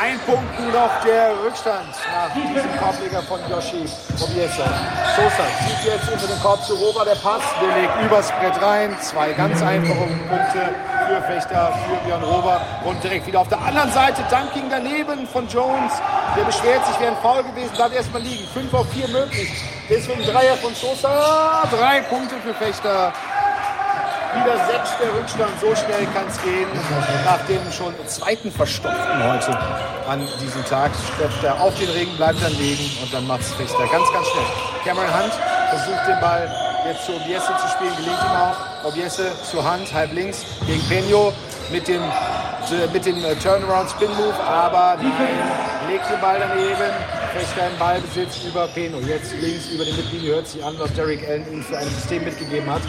Ein 0.00 0.20
Punkt 0.20 0.60
nur 0.60 0.70
noch 0.70 1.00
der 1.04 1.32
Rückstand 1.44 1.88
nach 2.14 2.32
diesem 2.32 2.70
Korbleger 2.78 3.20
von 3.22 3.40
Yoshi 3.50 3.84
Obiesa. 4.22 4.64
Sosa 5.16 5.44
zieht 5.66 5.92
jetzt 5.92 6.08
unter 6.12 6.28
den 6.28 6.38
Korb 6.40 6.62
zu 6.62 6.74
Roba, 6.74 7.04
der 7.04 7.16
Pass, 7.16 7.42
der 7.60 7.76
legt 7.76 7.92
übers 8.04 8.30
Brett 8.38 8.62
rein. 8.62 8.96
Zwei 9.00 9.32
ganz 9.32 9.60
einfache 9.60 10.06
Punkte 10.28 10.70
für 11.08 11.22
Fechter, 11.22 11.72
für 11.88 11.96
Björn 12.06 12.22
Rober. 12.22 12.60
Und 12.84 13.02
direkt 13.02 13.26
wieder 13.26 13.40
auf 13.40 13.48
der 13.48 13.60
anderen 13.60 13.90
Seite, 13.90 14.22
Dunking 14.30 14.70
daneben 14.70 15.26
von 15.26 15.48
Jones. 15.48 15.92
Der 16.36 16.44
beschwert 16.44 16.86
sich, 16.86 17.00
wäre 17.00 17.16
ein 17.16 17.18
Foul 17.20 17.42
gewesen, 17.42 17.72
darf 17.76 17.92
erstmal 17.92 18.22
liegen. 18.22 18.46
5 18.54 18.72
auf 18.74 18.86
4 18.92 19.08
möglich. 19.08 19.50
Deswegen 19.90 20.22
Dreier 20.22 20.54
von 20.58 20.74
Sosa. 20.76 21.64
Drei 21.72 22.02
Punkte 22.02 22.36
für 22.36 22.54
Fechter. 22.54 23.12
Wieder 24.34 24.56
sechs 24.66 24.90
der 25.00 25.14
Rückstand. 25.14 25.52
So 25.60 25.74
schnell 25.74 26.06
kann 26.14 26.26
es 26.28 26.40
gehen. 26.42 26.68
Nach 27.24 27.40
dem 27.46 27.60
schon 27.72 27.94
zweiten 28.06 28.52
Verstopften 28.52 29.24
heute 29.24 29.58
an 30.08 30.20
diesem 30.40 30.64
Tag 30.66 30.90
stopft 31.16 31.42
er 31.44 31.60
auf 31.60 31.74
den 31.78 31.88
Ring, 31.90 32.08
bleibt 32.16 32.42
dann 32.42 32.52
liegen 32.58 32.90
und 33.02 33.12
dann 33.12 33.26
macht 33.26 33.40
es 33.40 33.52
Fechter 33.54 33.86
ganz, 33.90 34.12
ganz 34.12 34.26
schnell. 34.28 34.44
Cameron 34.84 35.12
Hunt 35.14 35.32
versucht 35.70 36.06
den 36.06 36.20
Ball 36.20 36.50
jetzt 36.86 37.06
zu 37.06 37.12
Obiese 37.12 37.52
zu 37.60 37.68
spielen, 37.68 37.96
gelingt 37.96 38.20
ihm 38.22 38.36
auch. 38.36 38.84
Obiese 38.84 39.32
zu 39.50 39.64
Hand, 39.64 39.92
halb 39.92 40.12
links 40.12 40.44
gegen 40.66 40.80
Peño 40.88 41.32
mit 41.70 41.88
dem, 41.88 42.02
mit 42.92 43.04
dem 43.04 43.24
äh, 43.24 43.34
Turnaround 43.36 43.90
Spin 43.90 44.10
Move, 44.10 44.34
aber 44.42 44.96
nein, 45.02 45.88
legt 45.88 46.08
den 46.10 46.20
Ball 46.20 46.38
daneben. 46.38 47.17
Fechter 47.38 47.68
im 47.68 47.78
Ballbesitz 47.78 48.42
über 48.42 48.66
Peno. 48.66 48.98
Jetzt 48.98 49.32
links 49.40 49.68
über 49.70 49.84
die 49.84 49.92
Mittellinie 49.92 50.34
hört 50.34 50.48
sich 50.48 50.64
an, 50.64 50.74
was 50.76 50.92
Derek 50.94 51.22
Allen 51.28 51.46
ihm 51.52 51.62
für 51.62 51.78
ein 51.78 51.86
System 51.86 52.24
mitgegeben 52.24 52.68
hat 52.68 52.82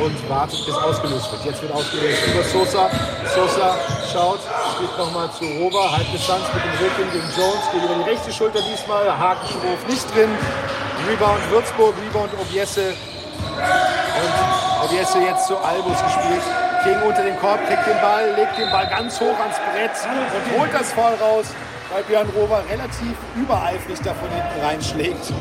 und 0.00 0.14
wartet, 0.30 0.64
bis 0.64 0.74
ausgelöst 0.74 1.32
wird. 1.32 1.44
Jetzt 1.44 1.62
wird 1.62 1.72
ausgelöst 1.72 2.22
über 2.30 2.44
Sosa. 2.44 2.90
Sosa 3.34 3.74
schaut, 4.12 4.38
spielt 4.76 4.96
nochmal 4.96 5.28
zu 5.32 5.44
Rover, 5.58 5.90
Halbdistanz 5.90 6.44
mit 6.54 6.62
dem 6.62 6.78
Rücken 6.78 7.10
gegen 7.10 7.26
Jones, 7.34 7.64
geht 7.72 7.82
über 7.82 7.96
die 7.98 8.08
rechte 8.08 8.30
Schulter 8.30 8.60
diesmal, 8.70 9.10
Hakenschwurf 9.10 9.82
nicht 9.88 10.06
drin. 10.14 10.30
Rebound 11.10 11.50
Würzburg, 11.50 11.94
Rebound 11.98 12.30
Obiese 12.38 12.94
und 12.94 14.84
Obiese 14.86 15.18
jetzt 15.26 15.48
zu 15.48 15.58
Albus 15.58 15.98
gespielt. 15.98 16.46
King 16.84 17.02
unter 17.02 17.24
den 17.24 17.36
Korb, 17.40 17.58
kriegt 17.66 17.84
den 17.84 18.00
Ball, 18.00 18.30
legt 18.36 18.56
den 18.58 18.70
Ball 18.70 18.86
ganz 18.86 19.18
hoch 19.18 19.38
ans 19.40 19.58
Brett 19.58 19.90
und 20.06 20.60
holt 20.60 20.72
das 20.72 20.92
Foul 20.92 21.14
raus, 21.14 21.46
weil 21.92 22.02
Björn 22.04 22.28
Rover 22.36 22.62
relativ 22.70 23.14
übereifrig 23.36 23.98
da 24.04 24.14
von 24.14 24.28
hinten 24.30 24.60
reinschlägt. 24.64 25.32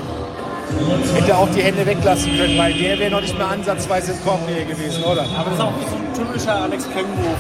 Hätte 1.16 1.38
auch 1.38 1.50
die 1.50 1.62
Hände 1.62 1.86
weglassen 1.86 2.38
können, 2.38 2.58
weil 2.58 2.74
der 2.74 3.00
wäre 3.00 3.12
noch 3.12 3.22
nicht 3.22 3.38
mehr 3.38 3.48
ansatzweise 3.48 4.12
in 4.12 4.24
Korbnähe 4.24 4.66
gewesen, 4.66 5.04
oder? 5.04 5.24
Aber 5.38 5.50
das 5.50 5.60
ist 5.60 5.62
auch 5.62 5.74
so 5.90 5.96
ein 5.96 6.14
typischer 6.14 6.56
Alex 6.56 6.84
King-Move. 6.92 7.36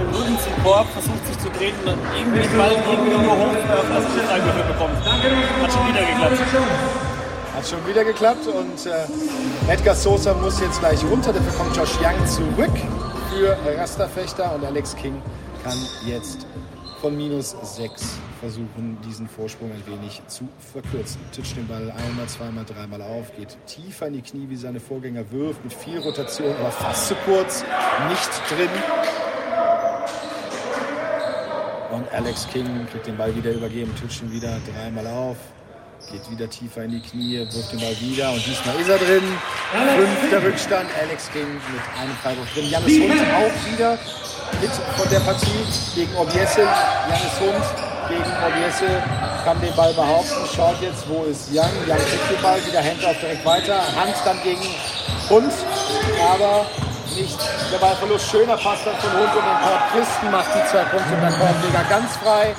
Im 0.00 0.14
Rücken 0.14 0.38
zum 0.38 0.64
Korb, 0.64 0.86
versucht 0.88 1.26
sich 1.26 1.38
zu 1.38 1.50
drehen 1.50 1.74
und 1.80 1.86
dann 1.88 1.98
irgendwie 2.16 2.40
den 2.40 2.56
Ball 2.56 2.72
irgendwie 2.72 3.10
nur 3.10 3.36
hochwerfen, 3.36 3.94
dass 3.94 4.28
er 4.28 4.34
eingeführt 4.34 4.68
bekommt. 4.68 4.96
Hat 5.62 5.72
schon 5.72 5.88
wieder 5.88 6.04
geklappt. 6.06 6.38
Hat 7.54 7.68
schon 7.68 7.86
wieder 7.86 8.04
geklappt 8.04 8.46
und 8.46 8.86
äh, 8.86 9.72
Edgar 9.72 9.94
Sosa 9.94 10.32
muss 10.34 10.60
jetzt 10.60 10.80
gleich 10.80 11.04
runter. 11.04 11.32
Dafür 11.32 11.52
kommt 11.52 11.76
Josh 11.76 11.98
Young 12.00 12.26
zurück 12.26 12.76
für 13.30 13.56
Rasterfechter 13.78 14.54
und 14.54 14.64
Alex 14.64 14.96
King 14.96 15.20
kann 15.62 15.76
jetzt 16.06 16.46
von 17.00 17.16
minus 17.16 17.56
6 17.62 18.18
versuchen, 18.40 18.98
diesen 19.06 19.26
Vorsprung 19.26 19.72
ein 19.72 19.82
wenig 19.86 20.20
zu 20.26 20.46
verkürzen. 20.72 21.18
Titscht 21.32 21.56
den 21.56 21.66
Ball 21.66 21.90
einmal, 21.90 22.26
zweimal, 22.26 22.64
dreimal 22.64 23.00
auf, 23.00 23.34
geht 23.36 23.56
tiefer 23.66 24.08
in 24.08 24.14
die 24.14 24.22
Knie 24.22 24.46
wie 24.50 24.56
seine 24.56 24.80
Vorgänger, 24.80 25.30
wirft 25.30 25.64
mit 25.64 25.72
viel 25.72 25.98
Rotation, 25.98 26.54
aber 26.56 26.70
fast 26.70 27.08
zu 27.08 27.14
kurz, 27.24 27.64
nicht 28.08 28.30
drin. 28.50 28.68
Und 31.90 32.12
Alex 32.12 32.46
King 32.52 32.86
kriegt 32.90 33.06
den 33.06 33.16
Ball 33.16 33.34
wieder 33.34 33.52
übergeben, 33.52 33.94
titscht 33.96 34.22
ihn 34.22 34.32
wieder 34.32 34.58
dreimal 34.74 35.06
auf, 35.06 35.36
geht 36.10 36.28
wieder 36.30 36.50
tiefer 36.50 36.82
in 36.82 36.90
die 36.90 37.00
Knie, 37.00 37.38
wirft 37.38 37.72
den 37.72 37.78
Ball 37.78 37.94
wieder 38.00 38.32
und 38.32 38.44
diesmal 38.44 38.74
ist 38.80 38.88
er 38.88 38.98
drin. 38.98 39.22
Fünfter 39.96 40.42
Rückstand, 40.42 40.90
Alex 41.00 41.30
King 41.32 41.46
mit 41.46 41.84
einem 42.00 42.16
Freiwurf 42.22 42.52
drin. 42.52 42.68
Janis 42.68 42.98
Hund 42.98 43.20
auch 43.30 43.72
wieder 43.72 43.98
mit 44.60 44.70
von 44.70 45.08
der 45.08 45.20
Partie 45.20 45.62
gegen 45.94 46.14
Obiese. 46.16 46.66
Janis 47.06 47.36
Hund 47.38 47.64
gegen 48.08 48.32
Obiese 48.42 49.02
kann 49.44 49.60
den 49.60 49.74
Ball 49.76 49.94
behaupten. 49.94 50.48
Schaut 50.54 50.82
jetzt, 50.82 51.08
wo 51.08 51.24
ist 51.24 51.48
Young. 51.52 51.70
Young 51.86 52.02
kriegt 52.02 52.30
den 52.30 52.42
Ball, 52.42 52.58
wieder 52.66 52.80
Händler 52.80 53.14
direkt 53.14 53.44
weiter. 53.46 53.78
Hand 53.94 54.14
dann 54.24 54.42
gegen 54.42 54.66
Hund, 55.30 55.52
aber 56.26 56.66
nicht 57.14 57.38
der 57.72 57.78
Ballverlust. 57.78 58.28
Schöner 58.30 58.56
Pass 58.56 58.82
dann 58.84 58.96
von 58.98 59.12
Hund 59.12 59.30
und 59.30 59.46
den 59.46 59.58
Korb. 59.62 59.82
Christen 59.94 60.30
macht 60.30 60.50
die 60.54 60.68
zwei 60.70 60.82
Punkte 60.90 61.14
und 61.14 61.22
dann 61.22 61.38
Korbleger 61.38 61.84
ganz 61.88 62.16
frei. 62.16 62.54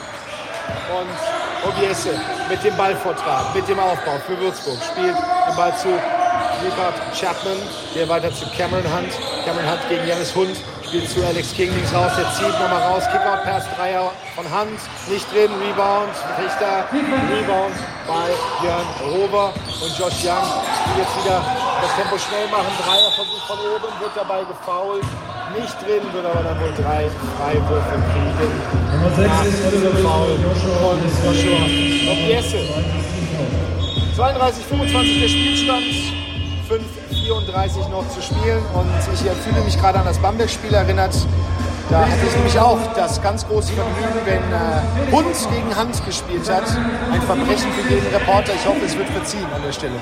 Und 0.91 1.50
Obiese 1.63 2.19
mit 2.49 2.63
dem 2.63 2.75
Ballvortrag, 2.75 3.53
mit 3.53 3.67
dem 3.67 3.79
Aufbau 3.79 4.17
für 4.25 4.39
Würzburg 4.39 4.79
spielt 4.83 5.15
den 5.15 5.55
Ball 5.55 5.75
zu 5.77 5.89
Rupert 5.89 6.95
Chapman, 7.13 7.57
der 7.95 8.09
weiter 8.09 8.33
zu 8.33 8.45
Cameron 8.57 8.83
Hunt. 8.83 9.13
Cameron 9.45 9.69
Hunt 9.69 9.89
gegen 9.89 10.07
Janis 10.07 10.35
Hund 10.35 10.57
spielt 10.91 11.09
zu 11.09 11.25
Alex 11.25 11.53
King 11.53 11.71
links 11.73 11.93
raus, 11.93 12.11
der 12.17 12.27
zieht 12.35 12.51
nochmal 12.59 12.83
raus, 12.83 13.07
Kickout 13.07 13.43
Pass, 13.47 13.63
Dreier 13.77 14.11
von 14.35 14.43
Hand, 14.51 14.75
nicht 15.07 15.23
drin, 15.31 15.47
Rebound, 15.63 16.11
Richter, 16.35 16.83
Rebound 16.91 17.75
bei 18.03 18.27
Björn 18.59 18.83
Rober 19.07 19.53
und 19.55 19.91
Josh 19.95 20.19
Young, 20.27 20.43
die 20.91 20.99
jetzt 20.99 21.15
wieder 21.15 21.39
das 21.79 21.95
Tempo 21.95 22.19
schnell 22.19 22.43
machen, 22.51 22.75
Dreier 22.83 23.09
versucht 23.15 23.47
von 23.47 23.59
oben, 23.71 23.87
wird 24.03 24.11
dabei 24.19 24.43
gefoult, 24.43 25.07
nicht 25.55 25.79
drin, 25.79 26.03
wird 26.11 26.25
aber 26.25 26.43
dann 26.43 26.59
wohl 26.59 26.75
drei 26.75 27.07
Freiwürfe 27.39 27.95
kriegen. 28.11 28.51
Nummer 28.91 29.15
6 29.15 29.47
ist 29.47 29.63
Oliver 29.71 29.95
Foul 29.95 30.35
von 30.43 30.99
Joshua 31.23 31.63
Obiese. 32.11 32.67
32, 34.17 34.65
25 34.65 35.21
der 35.21 35.29
Spielstand. 35.29 36.21
5,34 37.31 37.89
noch 37.89 38.07
zu 38.09 38.21
spielen. 38.21 38.61
Und 38.73 38.89
ich 39.13 39.19
fühle 39.19 39.61
mich 39.63 39.79
gerade 39.79 39.99
an 39.99 40.05
das 40.05 40.17
Bamberg-Spiel 40.19 40.73
erinnert. 40.73 41.15
Da 41.89 41.99
hatte 42.01 42.25
ich 42.25 42.35
nämlich 42.35 42.57
auch 42.59 42.79
das 42.95 43.21
ganz 43.21 43.45
große 43.47 43.73
Vergnügen, 43.73 44.19
wenn 44.25 44.37
äh, 44.37 45.11
Hund 45.11 45.35
gegen 45.53 45.75
Hand 45.75 46.05
gespielt 46.05 46.49
hat. 46.49 46.63
Ein 47.11 47.21
Verbrechen 47.23 47.71
für 47.73 47.93
jeden 47.93 48.07
Reporter. 48.13 48.53
Ich 48.53 48.65
hoffe, 48.65 48.79
es 48.85 48.97
wird 48.97 49.09
verziehen 49.09 49.45
an 49.53 49.61
der 49.65 49.73
Stelle. 49.73 49.95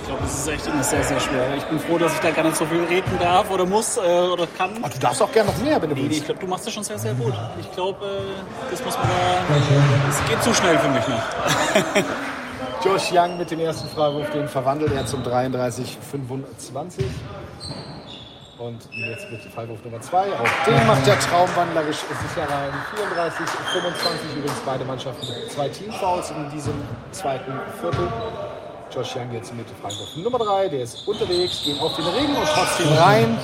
Ich 0.00 0.06
glaube, 0.08 0.24
es 0.24 0.34
ist 0.34 0.48
echt 0.48 0.66
immer 0.66 0.82
sehr, 0.82 1.04
sehr 1.04 1.20
schwer. 1.20 1.42
Ich 1.56 1.64
bin 1.64 1.78
froh, 1.78 1.98
dass 1.98 2.12
ich 2.14 2.18
da 2.20 2.30
gar 2.30 2.42
nicht 2.42 2.56
so 2.56 2.64
viel 2.66 2.82
reden 2.84 3.18
darf 3.20 3.50
oder 3.50 3.66
muss 3.66 3.98
äh, 3.98 4.00
oder 4.00 4.48
kann. 4.56 4.70
Ach, 4.82 4.88
du 4.88 4.98
darfst 4.98 5.22
auch 5.22 5.30
gerne 5.30 5.50
noch 5.52 5.58
mehr, 5.58 5.80
wenn 5.80 5.90
du 5.90 5.94
Nee, 5.94 6.02
nee, 6.02 6.06
ich 6.08 6.12
willst. 6.14 6.24
glaube, 6.26 6.40
du 6.40 6.46
machst 6.48 6.66
das 6.66 6.72
schon 6.74 6.82
sehr, 6.82 6.98
sehr 6.98 7.14
gut. 7.14 7.34
Ich 7.60 7.70
glaube, 7.72 8.04
äh, 8.04 8.70
das 8.72 8.84
muss 8.84 8.96
man 8.96 9.06
da. 9.06 9.56
Es 10.10 10.28
geht 10.28 10.42
zu 10.42 10.54
schnell 10.54 10.78
für 10.78 10.88
mich 10.88 11.06
noch. 11.06 12.04
Josh 12.84 13.10
Young 13.12 13.36
mit 13.36 13.50
dem 13.50 13.58
ersten 13.58 13.88
Freiwurf, 13.88 14.30
den 14.30 14.46
verwandelt 14.46 14.92
er 14.92 15.04
zum 15.04 15.22
33-25. 15.22 17.02
Und 18.58 18.88
jetzt 18.92 19.30
wird 19.30 19.42
Freiwurf 19.52 19.84
Nummer 19.84 20.00
2. 20.00 20.18
Auch 20.18 20.64
den 20.66 20.86
macht 20.86 21.04
der 21.06 21.18
Traumwandler 21.18 21.82
sicher 21.92 22.48
rein. 22.48 22.72
34, 22.94 23.46
25 23.46 24.36
übrigens 24.36 24.60
beide 24.64 24.84
Mannschaften 24.84 25.26
mit 25.26 25.50
zwei 25.50 25.68
Teamfouls 25.68 26.30
in 26.30 26.50
diesem 26.50 26.74
zweiten 27.10 27.52
Viertel. 27.80 28.08
Josh 28.94 29.16
Young 29.16 29.32
jetzt 29.32 29.52
mit 29.54 29.66
Freiwurf 29.82 30.16
Nummer 30.16 30.38
3. 30.38 30.68
Der 30.68 30.82
ist 30.82 31.06
unterwegs, 31.06 31.62
geht 31.64 31.80
auf 31.80 31.94
den 31.96 32.06
Ring 32.06 32.34
und 32.34 32.46
trotzdem 32.46 32.92
rein. 32.94 33.38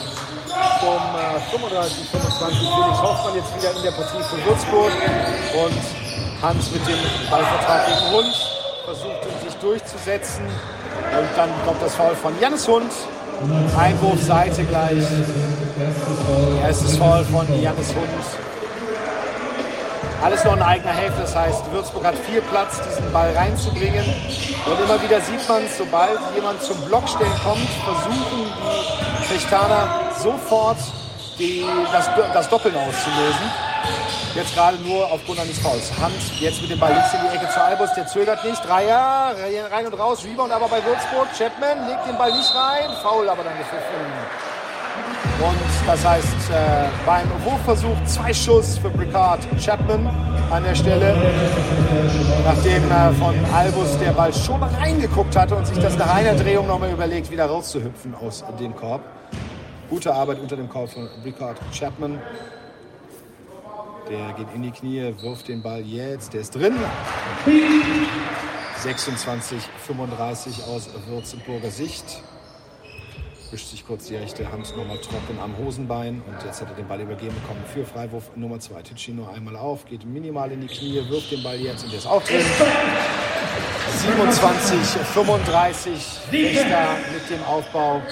Vom 0.79 1.03
äh, 1.15 1.41
35, 1.51 2.09
25 2.09 2.59
Felix 2.59 3.03
Hoffmann 3.03 3.35
jetzt 3.35 3.57
wieder 3.57 3.77
in 3.77 3.83
der 3.83 3.91
Partie 3.91 4.23
für 4.23 4.45
Würzburg. 4.47 4.93
Und 5.67 6.43
Hans 6.43 6.71
mit 6.71 6.87
dem 6.87 6.99
Ballvertrag 7.31 7.87
gegen 7.87 8.11
Hund 8.13 8.54
durchzusetzen. 9.65 10.45
Und 10.45 11.29
dann 11.37 11.51
kommt 11.67 11.83
das 11.83 11.95
Foul 11.95 12.15
von 12.15 12.39
Jannis 12.41 12.69
Hund. 12.69 12.93
Einwurf 13.77 14.23
Seite 14.23 14.63
gleich. 14.65 15.03
Erstes 16.63 16.97
Foul 16.97 17.25
von 17.25 17.47
Jannis 17.61 17.89
Hund. 17.89 18.25
Alles 20.23 20.45
noch 20.45 20.57
in 20.57 20.63
eigener 20.63 20.93
Hälfte, 20.93 21.21
das 21.21 21.37
heißt, 21.37 21.71
Würzburg 21.71 22.05
hat 22.07 22.15
viel 22.15 22.41
Platz, 22.41 22.81
diesen 22.81 23.13
Ball 23.13 23.31
reinzubringen. 23.37 24.05
Und 24.65 24.81
immer 24.83 25.03
wieder 25.03 25.21
sieht 25.21 25.47
man, 25.47 25.63
sobald 25.77 26.19
jemand 26.35 26.63
zum 26.63 26.81
Blockstellen 26.87 27.33
kommt, 27.45 27.69
versuchen 27.85 28.53
die 29.21 29.25
Fechtaner 29.25 30.01
sofort 30.19 30.79
die, 31.39 31.67
das, 31.93 32.09
das 32.33 32.49
Doppeln 32.49 32.75
auszulösen. 32.75 33.51
Jetzt 34.35 34.53
gerade 34.55 34.77
nur 34.79 35.11
aufgrund 35.13 35.39
eines 35.39 35.61
Fouls. 35.61 35.93
Hand 35.97 36.41
jetzt 36.41 36.61
mit 36.61 36.69
dem 36.69 36.81
Ball 36.81 36.93
links 36.93 37.15
in 37.15 37.21
die 37.21 37.37
Ecke 37.37 37.49
zu 37.53 37.63
Albus, 37.63 37.95
der 37.95 38.07
zögert 38.09 38.45
nicht. 38.45 38.61
Dreier, 38.67 39.37
rein 39.71 39.87
und 39.87 39.95
raus, 39.95 40.25
Rebound 40.25 40.53
aber 40.53 40.67
bei 40.67 40.85
Würzburg. 40.85 41.29
Chapman 41.39 41.87
legt 41.89 42.09
den 42.09 42.19
Ball 42.19 42.33
nicht 42.33 42.53
rein, 42.53 42.91
Foul 43.01 43.29
aber 43.29 43.45
dann 43.45 43.57
gepfiffen. 43.57 43.95
Und 45.41 45.87
das 45.87 46.05
heißt, 46.05 46.51
äh, 46.51 46.89
beim 47.07 47.29
Wurfversuch 47.45 47.97
zwei 48.07 48.35
Schuss 48.35 48.79
für 48.79 48.91
Bricard 48.91 49.41
Chapman 49.65 50.09
an 50.51 50.65
der 50.65 50.75
Stelle, 50.75 51.15
nachdem 52.45 52.91
äh, 52.91 53.13
von 53.13 53.35
Albus 53.55 53.99
der 53.99 54.13
Ball 54.13 54.33
schon 54.33 54.63
reingeguckt 54.63 55.37
hatte 55.37 55.55
und 55.55 55.67
sich 55.67 55.79
das 55.79 55.97
nach 55.97 56.13
einer 56.13 56.35
Drehung 56.35 56.67
nochmal 56.67 56.91
überlegt, 56.91 57.31
wieder 57.31 57.47
rauszuhüpfen 57.47 58.17
aus 58.17 58.45
dem 58.59 58.75
Korb. 58.75 59.03
Gute 59.91 60.13
Arbeit 60.13 60.41
unter 60.41 60.57
dem 60.57 60.69
Korb 60.69 60.91
von 60.91 61.09
Bricard 61.23 61.57
Chapman. 61.73 62.21
Der 64.09 64.33
geht 64.35 64.55
in 64.55 64.63
die 64.63 64.71
Knie, 64.71 65.15
wirft 65.21 65.49
den 65.49 65.63
Ball 65.63 65.81
jetzt, 65.81 66.35
der 66.35 66.43
ist 66.43 66.55
drin. 66.55 66.75
26, 68.79 69.63
35 69.87 70.65
aus 70.65 70.91
Würzburger 71.09 71.71
Sicht 71.71 72.23
wischt 73.55 73.69
sich 73.69 73.87
kurz 73.87 74.07
die 74.07 74.17
rechte 74.17 74.51
Hand 74.51 74.77
nochmal 74.77 74.99
trocken 74.99 75.39
am 75.41 75.57
Hosenbein 75.57 76.21
und 76.27 76.45
jetzt 76.45 76.61
hat 76.61 76.71
er 76.71 76.75
den 76.75 76.89
Ball 76.89 77.01
übergeben 77.01 77.37
bekommen 77.41 77.63
für 77.73 77.85
Freiwurf 77.85 78.35
Nummer 78.35 78.59
2. 78.59 78.83
Ticino 78.83 79.29
einmal 79.29 79.55
auf, 79.55 79.85
geht 79.85 80.05
minimal 80.05 80.51
in 80.51 80.63
die 80.63 80.67
Knie, 80.67 81.01
wirft 81.09 81.31
den 81.31 81.41
Ball 81.45 81.61
jetzt 81.61 81.85
und 81.85 81.93
der 81.93 82.01
ist 82.01 82.07
auch 82.07 82.23
drin. 82.25 82.45
27, 84.05 84.79
35 85.15 86.21
Richter 86.33 86.97
mit 87.13 87.31
dem 87.31 87.43
Aufbau. 87.45 88.03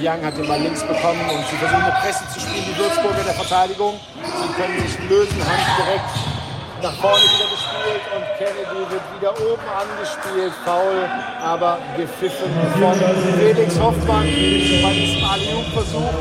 Young 0.00 0.24
hat 0.24 0.36
den 0.36 0.46
Ball 0.46 0.60
links 0.60 0.82
bekommen 0.82 1.20
und 1.30 1.46
sie 1.48 1.56
versuchen 1.56 1.82
eine 1.82 1.94
Presse 2.00 2.24
zu 2.32 2.40
spielen, 2.40 2.64
die 2.68 2.76
Würzburger 2.76 3.20
in 3.20 3.26
der 3.26 3.34
Verteidigung. 3.34 4.00
Sie 4.22 4.52
können 4.60 4.80
sich 4.80 4.98
lösen, 5.08 5.40
Hand 5.40 5.64
direkt 5.78 6.40
nach 6.82 6.92
vorne 6.94 7.22
wieder 7.24 7.48
gespielt 7.52 8.04
und 8.16 8.24
Kennedy 8.38 8.80
wird 8.90 9.02
wieder 9.16 9.32
oben 9.32 9.66
angespielt. 9.68 10.52
Foul, 10.64 11.08
aber 11.42 11.78
gepfiffen 11.96 12.50
von 12.78 12.94
Felix 13.38 13.78
Hoffmann 13.78 14.24
bei 14.24 14.92
diesem 14.92 15.24
Alley-Versuch. 15.24 16.14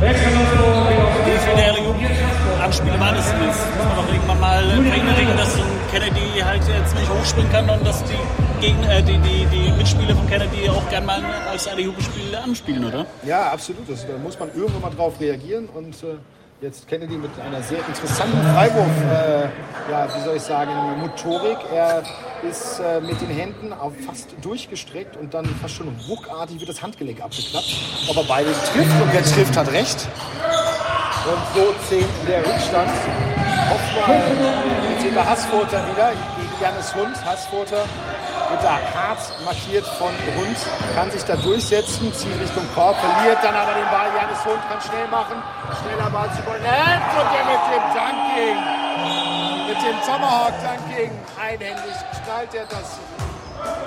Wie 0.00 1.38
viele 1.38 1.64
Alley-Anspiele 1.64 3.00
waren 3.00 3.16
es 3.16 3.26
jetzt? 3.26 3.76
Muss 3.76 3.86
man 3.86 3.96
doch 3.96 4.12
irgendwann 4.12 4.40
mal 4.40 4.62
verinnerlichen, 4.62 5.36
dass 5.36 5.56
Kennedy 5.94 6.40
halt 6.42 6.60
jetzt 6.66 6.92
nicht 6.96 7.08
hochspringen 7.08 7.52
kann 7.52 7.70
und 7.70 7.86
dass 7.86 8.02
die, 8.02 8.18
Gegen, 8.60 8.82
äh, 8.82 9.00
die, 9.00 9.16
die, 9.18 9.46
die 9.46 9.70
Mitspieler 9.78 10.16
von 10.16 10.26
Kennedy 10.28 10.68
auch 10.68 10.88
gerne 10.88 11.06
mal 11.06 11.22
als 11.48 11.68
Alley-Spiel 11.68 12.34
anspielen, 12.34 12.84
oder? 12.84 13.06
Ja, 13.24 13.52
absolut. 13.52 13.88
Das, 13.88 14.04
da 14.04 14.18
muss 14.18 14.36
man 14.36 14.48
irgendwann 14.56 14.82
mal 14.82 14.90
drauf 14.90 15.20
reagieren 15.20 15.68
und 15.72 15.94
äh 16.02 16.16
Jetzt 16.60 16.86
Kennedy 16.88 17.16
mit 17.16 17.30
einer 17.44 17.60
sehr 17.62 17.78
interessanten 17.86 18.40
Freiwurf, 18.54 18.86
äh, 19.10 19.42
ja, 19.90 20.08
wie 20.14 20.24
soll 20.24 20.36
ich 20.36 20.42
sagen, 20.42 20.70
Motorik. 21.00 21.58
Er 21.74 22.02
ist 22.48 22.78
äh, 22.78 23.00
mit 23.00 23.20
den 23.20 23.28
Händen 23.28 23.72
auf 23.72 23.92
fast 24.06 24.28
durchgestreckt 24.40 25.16
und 25.16 25.34
dann 25.34 25.44
fast 25.60 25.74
schon 25.74 25.88
ruckartig 26.08 26.60
wird 26.60 26.70
das 26.70 26.80
Handgelenk 26.80 27.20
abgeklappt. 27.22 27.76
Ob 28.08 28.16
er 28.16 28.24
beide 28.24 28.52
trifft 28.52 29.02
und 29.02 29.12
wer 29.12 29.22
trifft, 29.24 29.56
hat 29.56 29.72
recht. 29.72 30.08
Und 31.26 31.42
so 31.54 31.74
zählt 31.88 32.06
der 32.28 32.38
Rückstand. 32.46 32.90
Hoffmann, 33.70 34.22
sehen 35.02 35.14
wir 35.14 35.28
Hassfurter 35.28 35.84
wieder 35.88 36.10
gegen 36.10 36.62
Janis 36.62 36.94
Hund. 36.94 37.24
Hassfurter 37.26 37.84
wird 38.54 38.64
da 38.64 38.78
hart 38.94 39.18
markiert 39.44 39.86
von 39.98 40.14
Hund, 40.38 40.56
kann 40.94 41.10
sich 41.10 41.24
da 41.24 41.34
durchsetzen, 41.36 42.12
zieht 42.14 42.40
Richtung 42.40 42.66
Korb, 42.74 42.96
verliert 42.96 43.38
dann 43.42 43.54
aber 43.54 43.74
den 43.74 43.88
Ball. 43.90 44.10
Janis 44.14 44.44
Hund 44.44 44.62
kann 44.68 44.80
schnell 44.80 45.08
machen, 45.08 45.42
schneller 45.82 46.10
Ball 46.10 46.30
zu 46.30 46.42
Bonnet 46.42 46.62
und 46.62 47.28
der 47.34 47.44
mit 47.50 47.62
dem 47.72 47.84
Dunking, 47.94 48.58
mit 49.66 49.78
dem 49.82 49.98
Tomahawk 50.06 50.54
Dunking, 50.62 51.10
einhändig 51.40 51.96
knallt 52.22 52.54
er 52.54 52.66
das 52.66 52.98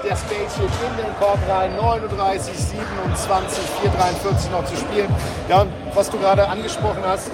der 0.03 0.15
Spaceship 0.15 0.71
in 0.89 0.97
den 0.97 1.19
Korb 1.19 1.37
rein. 1.47 1.75
39, 1.75 2.57
27, 2.57 3.63
4,43 3.83 4.51
noch 4.51 4.65
zu 4.65 4.75
spielen. 4.75 5.13
Ja, 5.47 5.61
und 5.61 5.71
was 5.93 6.09
du 6.09 6.17
gerade 6.17 6.47
angesprochen 6.47 7.03
hast, 7.05 7.29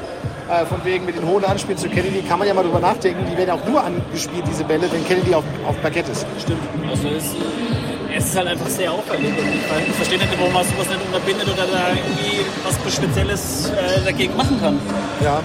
äh, 0.49 0.65
von 0.65 0.83
wegen 0.83 1.05
mit 1.05 1.15
den 1.15 1.27
hohen 1.27 1.43
Anspielen 1.43 1.77
zu 1.77 1.89
Kennedy, 1.89 2.21
kann 2.21 2.39
man 2.39 2.47
ja 2.47 2.53
mal 2.53 2.63
drüber 2.63 2.79
nachdenken. 2.79 3.25
Die 3.29 3.37
werden 3.37 3.51
auch 3.51 3.65
nur 3.65 3.83
angespielt, 3.83 4.43
diese 4.49 4.63
Bälle, 4.63 4.91
wenn 4.91 5.05
Kennedy 5.05 5.33
auf, 5.33 5.43
auf 5.67 5.81
Parkett 5.81 6.09
ist. 6.09 6.25
Stimmt. 6.41 6.61
Also 6.89 7.07
es, 7.09 7.35
es 8.15 8.25
ist 8.25 8.35
halt 8.35 8.47
einfach 8.47 8.67
sehr 8.67 8.91
auffällig. 8.91 9.33
Ich 9.87 9.95
verstehe 9.95 10.17
nicht, 10.17 10.37
warum 10.37 10.53
man 10.53 10.63
sowas 10.65 10.87
nicht 10.87 11.05
unterbindet 11.05 11.47
oder 11.47 11.65
da 11.65 11.89
irgendwie 11.89 12.45
was 12.63 12.93
Spezielles 12.93 13.69
äh, 13.69 14.03
dagegen 14.05 14.35
machen 14.35 14.59
kann. 14.59 14.79
Ja. 15.23 15.41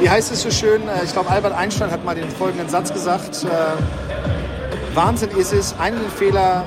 Wie 0.00 0.10
heißt 0.10 0.32
es 0.32 0.42
so 0.42 0.50
schön? 0.50 0.82
Äh, 0.88 1.04
ich 1.04 1.12
glaube, 1.12 1.30
Albert 1.30 1.54
Einstein 1.54 1.90
hat 1.90 2.04
mal 2.04 2.14
den 2.14 2.28
folgenden 2.28 2.68
Satz 2.68 2.92
gesagt. 2.92 3.44
Äh, 3.44 4.96
Wahnsinn 4.96 5.30
ist 5.30 5.52
es, 5.52 5.74
einen 5.78 6.10
Fehler, 6.10 6.64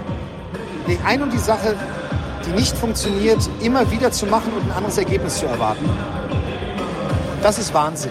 nee, 0.87 0.97
ein 1.05 1.21
und 1.21 1.31
die 1.33 1.37
Sache, 1.37 1.75
die 2.45 2.51
nicht 2.51 2.75
funktioniert, 2.77 3.39
immer 3.61 3.91
wieder 3.91 4.11
zu 4.11 4.25
machen 4.25 4.53
und 4.53 4.69
ein 4.69 4.71
anderes 4.71 4.97
Ergebnis 4.97 5.37
zu 5.37 5.45
erwarten. 5.45 5.85
Das 7.45 7.59
ist 7.59 7.75
Wahnsinn. 7.75 8.09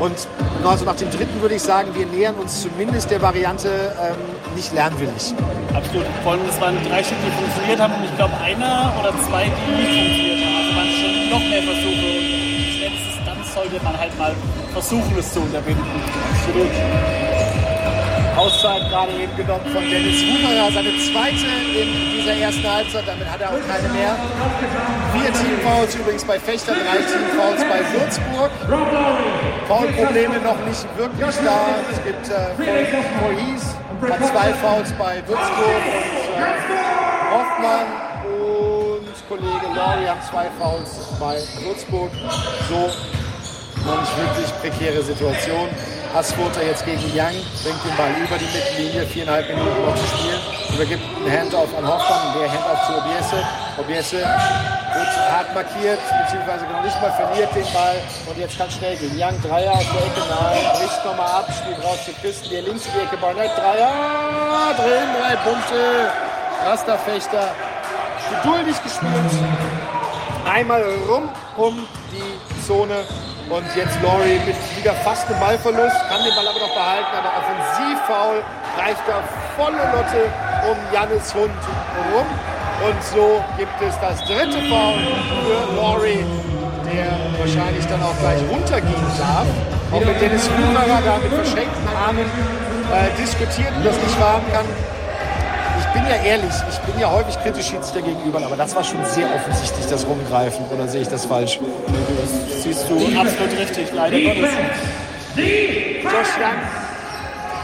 Und 0.00 0.16
also 0.64 0.86
nach 0.86 0.96
dem 0.96 1.10
dritten 1.10 1.42
würde 1.42 1.56
ich 1.56 1.62
sagen, 1.62 1.94
wir 1.94 2.06
nähern 2.06 2.36
uns 2.36 2.62
zumindest 2.62 3.10
der 3.10 3.20
Variante 3.20 3.68
ähm, 4.00 4.16
nicht 4.54 4.72
lernwillig. 4.72 5.34
Absolut. 5.74 6.06
Vor 6.22 6.32
allem, 6.32 6.40
es 6.48 6.58
waren 6.58 6.74
drei 6.88 7.04
Stück, 7.04 7.18
die 7.20 7.32
funktioniert 7.32 7.78
haben 7.78 7.92
und 7.92 8.04
ich 8.04 8.16
glaube 8.16 8.32
einer 8.38 8.94
oder 8.98 9.12
zwei, 9.28 9.44
die 9.44 9.72
nicht 9.76 9.92
funktioniert 9.92 10.40
haben. 10.40 10.56
Also 10.56 10.72
waren 10.72 10.88
schon 10.88 11.30
noch 11.36 11.44
mehr 11.50 11.62
Versuche. 11.68 12.06
Und 12.16 12.72
spätestens 12.80 13.26
dann 13.26 13.44
sollte 13.44 13.84
man 13.84 14.00
halt 14.00 14.18
mal 14.18 14.34
versuchen, 14.72 15.14
es 15.18 15.34
zu 15.34 15.40
unterbinden. 15.40 15.84
Absolut. 16.32 16.70
Auszeit 18.36 18.82
gerade 18.90 19.12
eben 19.12 19.34
genommen 19.34 19.64
von 19.72 19.82
Dennis 19.82 20.20
Humerer, 20.20 20.70
seine 20.70 20.92
zweite 21.08 21.46
in 21.72 21.88
dieser 22.20 22.34
ersten 22.34 22.70
Halbzeit. 22.70 23.04
Damit 23.06 23.30
hat 23.30 23.40
er 23.40 23.48
auch 23.48 23.66
keine 23.66 23.88
mehr. 23.88 24.14
Vier 25.14 25.32
Teamfouls 25.32 25.94
übrigens 25.94 26.24
bei 26.24 26.38
Fechter, 26.38 26.74
drei 26.74 26.98
Teamfouls 26.98 27.64
bei 27.64 27.80
Würzburg. 27.96 28.50
Foulprobleme 29.66 30.38
noch 30.40 30.60
nicht 30.66 30.84
wirklich 30.98 31.36
da. 31.44 31.76
Es 31.90 32.04
gibt 32.04 32.28
äh, 32.28 32.52
Mois, 33.20 33.74
hat 34.10 34.26
zwei 34.28 34.52
Fouls 34.54 34.92
bei 34.98 35.16
Würzburg 35.26 35.82
und 35.86 36.76
äh, 36.76 36.86
Hoffmann 37.32 37.86
und 38.26 39.28
Kollege 39.28 39.66
Lori 39.74 40.06
haben 40.06 40.20
zwei 40.28 40.46
Fouls 40.58 40.90
bei 41.18 41.36
Würzburg. 41.64 42.10
So 42.68 42.90
noch 43.86 44.00
nicht 44.00 44.16
wirklich 44.18 44.52
prekäre 44.60 45.02
Situation. 45.02 45.68
Hassfurter 46.16 46.64
jetzt 46.64 46.82
gegen 46.86 47.04
Young, 47.12 47.36
bringt 47.60 47.84
den 47.84 47.94
Ball 47.94 48.08
über 48.16 48.38
die 48.38 48.48
Mittellinie, 48.48 49.04
viereinhalb 49.04 49.48
Minuten 49.48 49.84
noch 49.84 49.94
zu 49.96 50.06
spielen. 50.16 50.40
Übergibt 50.72 51.04
einen 51.04 51.30
Handoff 51.30 51.68
an 51.76 51.86
Hoffmann, 51.86 52.32
der 52.32 52.48
Handoff 52.48 52.80
zu 52.86 52.92
Obiese. 52.96 53.44
Obiese 53.76 54.16
wird 54.16 55.12
hart 55.28 55.52
markiert, 55.52 56.00
beziehungsweise 56.00 56.64
noch 56.72 56.82
nicht 56.82 56.98
mal 57.02 57.12
verliert 57.12 57.54
den 57.54 57.70
Ball 57.70 58.00
und 58.24 58.38
jetzt 58.38 58.56
kann 58.56 58.70
schnell 58.70 58.96
gehen. 58.96 59.12
Young, 59.12 59.36
Dreier 59.42 59.72
aus 59.72 59.84
der 59.92 60.06
Ecke, 60.08 60.22
nein, 60.24 60.64
bricht 60.80 61.04
nochmal 61.04 61.28
ab, 61.28 61.52
spielt 61.52 61.84
raus 61.84 62.00
zu 62.06 62.12
Christen, 62.22 62.48
der 62.48 62.62
links 62.62 62.86
in 62.86 62.92
die 62.96 63.04
Ecke, 63.04 63.16
Barnett, 63.18 63.52
Dreier, 63.52 64.72
drin, 64.72 65.08
drei 65.20 65.36
Punkte, 65.36 66.08
Rasterfechter, 66.64 67.52
geduldig 68.40 68.82
gespielt, 68.82 69.36
einmal 70.50 70.82
rum 71.06 71.28
um 71.58 71.86
die 72.10 72.64
Zone 72.66 73.04
und 73.50 73.64
jetzt 73.76 73.96
Laurie 74.02 74.40
mit 74.44 74.56
wieder 74.76 74.92
fast 75.06 75.28
einem 75.28 75.38
Ballverlust, 75.40 75.96
kann 76.08 76.22
den 76.24 76.34
Ball 76.34 76.48
aber 76.48 76.60
noch 76.60 76.74
behalten, 76.74 77.12
aber 77.14 77.30
Offensivfoul 77.38 78.42
reicht 78.76 79.02
da 79.06 79.22
volle 79.56 79.82
Lotte 79.94 80.26
um 80.70 80.76
Jannis 80.92 81.34
Hund 81.34 81.60
rum. 82.12 82.26
Und 82.84 83.02
so 83.02 83.42
gibt 83.56 83.72
es 83.80 83.94
das 84.00 84.20
dritte 84.26 84.60
Foul 84.68 84.98
für 84.98 85.76
Laurie, 85.76 86.24
der 86.92 87.16
wahrscheinlich 87.38 87.86
dann 87.86 88.02
auch 88.02 88.18
gleich 88.18 88.40
runtergehen 88.50 89.06
darf. 89.16 89.46
Auch 89.92 90.04
mit 90.04 90.20
Dennis 90.20 90.50
Humerer 90.50 91.00
da 91.04 91.18
mit 91.18 91.32
verschränkten 91.32 91.88
Armen 91.96 92.26
äh, 92.26 93.22
diskutiert 93.22 93.72
und 93.76 93.86
das 93.86 93.96
nicht 93.96 94.20
wahren 94.20 94.44
kann 94.52 94.66
bin 95.96 96.06
ja 96.08 96.16
ehrlich, 96.16 96.54
ich 96.68 96.78
bin 96.80 97.00
ja 97.00 97.10
häufig 97.10 97.38
kritisch 97.42 97.68
Schiedsrichter 97.68 98.02
gegenüber, 98.02 98.40
aber 98.44 98.56
das 98.56 98.74
war 98.74 98.84
schon 98.84 99.04
sehr 99.06 99.32
offensichtlich, 99.34 99.86
das 99.86 100.06
Rumgreifen. 100.06 100.66
Oder 100.68 100.88
sehe 100.88 101.02
ich 101.02 101.08
das 101.08 101.24
falsch? 101.24 101.58
Das 101.88 102.62
siehst 102.62 102.88
du 102.88 102.96
absolut 103.18 103.58
richtig, 103.58 103.92
leider 103.92 104.18
Gottes. 104.20 104.52
Josh 105.36 106.34
Young 106.36 106.60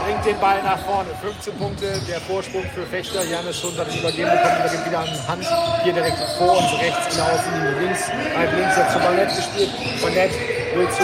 bringt 0.03 0.25
den 0.25 0.39
Ball 0.39 0.61
nach 0.63 0.79
vorne. 0.79 1.09
15 1.21 1.53
Punkte, 1.55 1.85
der 2.09 2.19
Vorsprung 2.21 2.63
für 2.73 2.85
Fechter. 2.85 3.23
Janis 3.23 3.63
Hund 3.63 3.77
hat 3.77 3.93
ihn 3.93 3.99
übergeben 3.99 4.31
bekommen, 4.31 4.57
übergibt 4.59 4.85
wieder 4.85 4.99
an 4.99 5.27
Hand. 5.27 5.45
Hier 5.83 5.93
direkt 5.93 6.17
vor 6.37 6.57
uns, 6.57 6.73
rechts 6.79 7.07
in 7.11 7.17
der 7.17 7.33
Außenlinie 7.33 7.79
links. 7.81 8.01
Halb 8.35 8.51
links 8.57 8.75
hat 8.75 8.91
zu 8.91 8.99
Ballett 8.99 9.29
gespielt. 9.29 9.69
Ballett 10.01 10.31
will 10.75 10.89
zu 10.89 11.03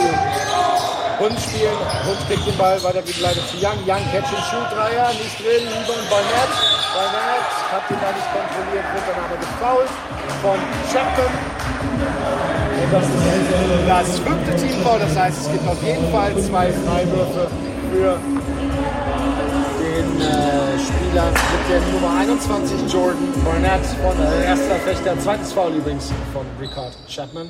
Hund 1.20 1.40
spielen. 1.40 1.78
Hund 2.06 2.20
kriegt 2.28 2.48
den 2.48 2.58
Ball 2.58 2.82
weiter 2.84 3.04
leider 3.20 3.46
zu 3.48 3.58
Young. 3.58 3.80
Young 3.86 4.04
Catch 4.12 4.32
and 4.32 4.46
Shoot 4.50 4.72
Dreier, 4.72 5.10
nicht 5.10 5.40
drin. 5.40 5.68
Rebound 5.68 6.10
bei 6.10 6.22
Matt. 6.32 6.80
Bei 6.96 7.06
hat 7.72 7.90
den 7.90 7.98
da 8.02 8.12
nicht 8.12 8.30
kontrolliert, 8.34 8.86
wird 8.94 9.06
dann 9.06 9.24
aber 9.24 9.38
gefoult 9.38 9.90
von 10.42 10.58
Chapman. 10.92 11.32
Das 12.92 13.06
ist 13.06 13.88
das 13.88 14.20
fünfte 14.20 14.56
Teamfoul, 14.56 15.00
das 15.00 15.16
heißt, 15.16 15.42
es 15.42 15.52
gibt 15.52 15.68
auf 15.68 15.84
jeden 15.84 16.12
Fall 16.12 16.36
zwei 16.38 16.72
Freiwürfe 16.72 17.48
für 17.92 18.20
den 19.80 20.22
äh, 20.22 20.80
Spieler 20.80 21.26
mit 21.30 21.70
der 21.70 21.82
Nummer 21.94 22.20
21, 22.20 22.92
Jordan 22.92 23.34
Barnett 23.46 23.86
von 24.02 24.18
äh, 24.20 24.46
erster 24.46 24.76
Fechter. 24.78 25.20
Zweites 25.20 25.54
Foul 25.54 25.74
übrigens 25.74 26.12
von 26.34 26.46
Ricard 26.60 26.94
Chapman. 27.08 27.48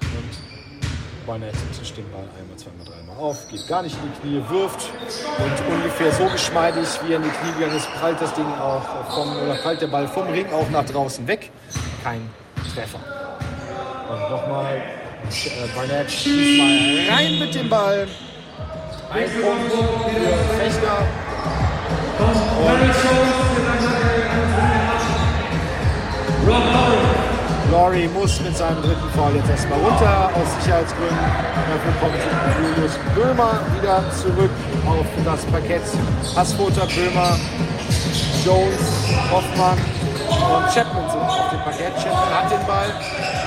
Und 0.00 1.26
Barnett 1.26 1.54
tischt 1.78 1.96
den 1.96 2.10
Ball 2.10 2.24
einmal, 2.38 2.56
zweimal, 2.56 2.84
dreimal 2.84 2.99
auf, 3.20 3.48
geht 3.48 3.66
gar 3.68 3.82
nicht 3.82 3.96
in 3.96 4.10
die 4.10 4.20
Knie, 4.20 4.44
wirft 4.48 4.90
und 5.38 5.74
ungefähr 5.74 6.12
so 6.12 6.24
geschmeidig, 6.26 6.88
wie 7.04 7.12
er 7.12 7.16
in 7.18 7.24
die 7.24 7.30
Knie 7.30 7.52
gegangen 7.52 7.76
ist, 7.76 7.88
prallt 7.94 8.20
das 8.20 8.32
Ding 8.34 8.46
auch 8.46 8.82
vom, 9.14 9.36
oder 9.36 9.54
prallt 9.56 9.80
der 9.80 9.88
Ball 9.88 10.08
vom 10.08 10.28
Ring 10.28 10.46
auch 10.52 10.68
nach 10.70 10.84
draußen 10.84 11.26
weg. 11.26 11.50
Kein 12.02 12.28
Treffer. 12.74 12.98
Und 14.10 14.30
nochmal, 14.30 14.76
äh, 14.76 15.68
Barnett 15.74 16.10
schießt 16.10 16.58
mal 16.58 17.14
rein 17.14 17.38
mit 17.38 17.54
dem 17.54 17.68
Ball. 17.68 18.08
Ein 19.12 19.24
Punkt 19.24 19.72
für 19.72 20.54
Fechter. 20.58 21.06
Und 22.18 22.50
Laurie 27.70 28.08
muss 28.08 28.40
mit 28.40 28.56
seinem 28.56 28.82
dritten 28.82 29.08
Foul 29.14 29.36
jetzt 29.36 29.48
erstmal 29.48 29.78
runter, 29.78 30.30
aus 30.34 30.48
Sicherheitsgründen. 30.58 31.16
Dafür 31.70 31.92
kommt 32.00 32.18
Julius 32.58 32.98
Böhmer 33.14 33.60
wieder 33.78 34.02
zurück 34.10 34.50
auf 34.86 35.06
das 35.24 35.44
Parkett. 35.46 35.82
Hassfoter, 36.34 36.86
Böhmer, 36.86 37.38
Jones, 38.44 38.82
Hoffmann 39.30 39.78
und 39.78 40.74
Chapman 40.74 41.10
sind 41.10 41.20
auf 41.20 41.50
dem 41.50 41.60
Parkett. 41.60 41.94
Chapman 41.94 42.34
hat 42.34 42.50
den 42.50 42.66
Ball. 42.66 42.90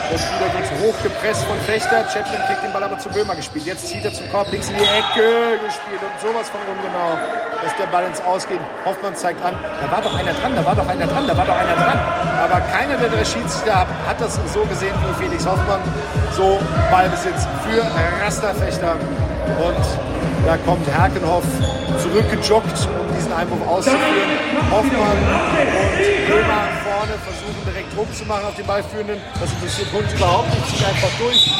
Der 0.09 0.17
Spieler 0.17 0.53
wird 0.53 0.67
hochgepresst 1.24 1.43
von 1.45 1.59
Fechter. 1.61 2.03
Chapman 2.11 2.41
kriegt 2.47 2.63
den 2.63 2.74
Ball 2.74 2.84
aber 2.84 2.99
zu 2.99 3.09
Böhmer 3.09 3.36
gespielt. 3.36 3.65
Jetzt 3.65 3.88
zieht 3.88 4.03
er 4.03 4.13
zum 4.13 4.30
Korb 4.30 4.51
links 4.51 4.69
in 4.69 4.76
die 4.76 4.84
Ecke 4.84 5.57
gespielt 5.65 6.01
und 6.01 6.21
sowas 6.21 6.49
von 6.49 6.59
ungenau, 6.61 7.17
dass 7.63 7.76
der 7.78 7.88
Ball 7.88 8.05
ins 8.05 8.21
Ausgehen. 8.21 8.59
Hoffmann 8.86 9.15
zeigt 9.15 9.43
an, 9.43 9.55
da 9.82 9.91
war 9.91 10.01
doch 10.01 10.17
einer 10.17 10.34
dran, 10.34 10.55
da 10.55 10.65
war 10.65 10.76
doch 10.76 10.88
einer 10.88 11.07
dran, 11.07 11.28
da 11.28 11.38
war 11.38 11.45
doch 11.45 11.57
einer 11.57 11.76
dran. 11.76 11.99
Aber 12.43 12.61
keiner 12.61 12.97
der 12.97 13.09
drei 13.09 13.24
Schiedsrichter 13.24 13.88
hat 14.07 14.19
das 14.19 14.36
so 14.53 14.61
gesehen 14.65 14.93
wie 15.07 15.24
Felix 15.24 15.45
Hoffmann. 15.45 15.82
So 16.36 16.59
Ballbesitz 16.91 17.47
für 17.63 17.82
Rasterfechter. 18.24 18.95
Und 19.44 19.84
da 20.46 20.58
kommt 20.58 20.88
Herkenhoff 20.88 21.46
zurückgejoggt, 22.02 22.88
um 22.88 23.16
diesen 23.16 23.32
Einwurf 23.34 23.68
auszuführen. 23.68 24.32
Hoffmann 24.72 25.18
und 25.18 26.28
Böhmer 26.28 26.64
vorne 26.84 27.16
versuchen 27.24 27.62
direkt 27.66 27.96
Druck 27.96 28.14
zu 28.14 28.26
machen 28.26 28.46
auf 28.48 28.56
den 28.56 28.66
Ballführenden. 28.66 29.18
Das 29.39 29.52
interessiert 29.52 29.91
Hund 29.94 30.08
überhaupt 30.12 30.50
nicht, 30.50 30.68
zieht 30.68 30.86
einfach 30.88 31.12
durch, 31.20 31.52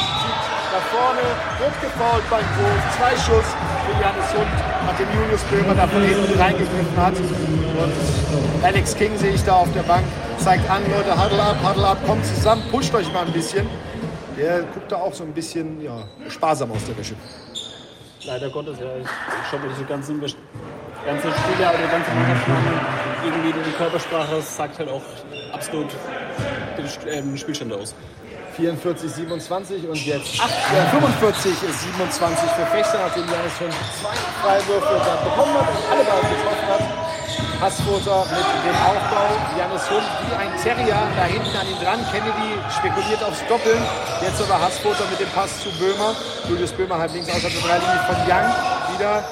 nach 0.74 0.88
vorne, 0.90 1.24
wird 1.60 1.76
gefault 1.82 2.26
beim 2.30 2.46
Wurf. 2.58 2.84
Zwei 2.98 3.14
Schuss 3.16 3.50
für 3.86 3.96
Janis 4.02 4.30
Hund, 4.34 4.56
nachdem 4.86 5.08
Julius 5.14 5.44
Böhmer 5.44 5.76
da 5.76 5.88
von 5.88 6.02
hinten 6.02 6.40
reingegriffen 6.40 6.98
hat. 6.98 7.16
Und 7.16 8.64
Alex 8.64 8.96
King 8.96 9.18
sehe 9.18 9.34
ich 9.34 9.44
da 9.44 9.54
auf 9.54 9.72
der 9.74 9.84
Bank, 9.84 10.04
zeigt 10.40 10.70
an, 10.70 10.82
Leute, 10.90 11.12
huddle 11.12 11.42
up, 11.42 11.58
huddle 11.64 11.88
up, 11.88 11.98
kommt 12.08 12.26
zusammen, 12.26 12.64
pusht 12.72 12.94
euch 12.96 13.12
mal 13.14 13.26
ein 13.26 13.34
bisschen. 13.34 13.68
Der 14.38 14.64
guckt 14.74 14.92
da 14.92 14.96
auch 14.98 15.14
so 15.14 15.24
ein 15.24 15.32
bisschen 15.32 15.80
ja, 15.82 16.04
sparsam 16.28 16.72
aus 16.72 16.84
der 16.88 16.98
Wäsche. 16.98 17.14
Leider 18.26 18.50
Gottes, 18.50 18.80
ja. 18.80 18.86
Ich 18.98 19.50
schaue 19.50 19.60
mir 19.60 19.70
diese 19.70 19.84
ganzen, 19.86 20.20
ganzen 20.20 20.38
Spieler 21.34 21.74
oder 21.74 21.88
ganze 21.92 22.12
Mannschaften 22.12 23.04
irgendwie 23.26 23.54
die 23.54 23.72
Körpersprache 23.78 24.42
sagt 24.42 24.80
halt 24.80 24.90
auch 24.90 25.02
absolut 25.54 25.88
den 26.78 26.86
ähm, 27.08 27.38
Spielstand 27.38 27.74
aus. 27.74 27.96
44, 28.56 29.10
27 29.10 29.88
und 29.88 30.06
jetzt 30.06 30.40
8, 30.40 30.50
äh, 30.50 30.90
45 30.92 31.52
ist 31.52 31.82
27 31.82 32.50
für 32.52 32.66
Fechter, 32.68 33.00
nachdem 33.00 33.24
Janis 33.26 33.58
schon 33.58 33.72
zwei 34.00 34.16
Freiwürfe 34.42 34.94
bekommen 35.24 35.54
hat 35.56 35.70
und 35.70 35.92
alle 35.92 36.04
Ball 36.04 36.22
getroffen 36.22 36.68
hat. 36.70 37.13
Hassfoter 37.64 38.28
mit 38.28 38.44
dem 38.68 38.76
Aufbau. 38.76 39.32
Janis 39.56 39.88
Hund 39.88 40.04
wie 40.28 40.36
ein 40.36 40.52
Terrier 40.60 41.00
da 41.16 41.24
hinten 41.24 41.56
an 41.56 41.64
ihn 41.64 41.80
dran. 41.80 42.00
Kennedy 42.12 42.60
spekuliert 42.68 43.24
aufs 43.24 43.40
Doppeln. 43.48 43.80
Jetzt 44.20 44.44
aber 44.44 44.60
Hassfoter 44.60 45.08
mit 45.08 45.24
dem 45.24 45.32
Pass 45.32 45.64
zu 45.64 45.72
Böhmer. 45.80 46.12
Julius 46.50 46.74
Böhmer 46.74 47.00
halb 47.00 47.14
links 47.14 47.32
außer 47.32 47.48
der 47.48 47.64
Dreilinie 47.64 48.04
von 48.04 48.20
Young. 48.28 48.52
Wieder 48.92 49.24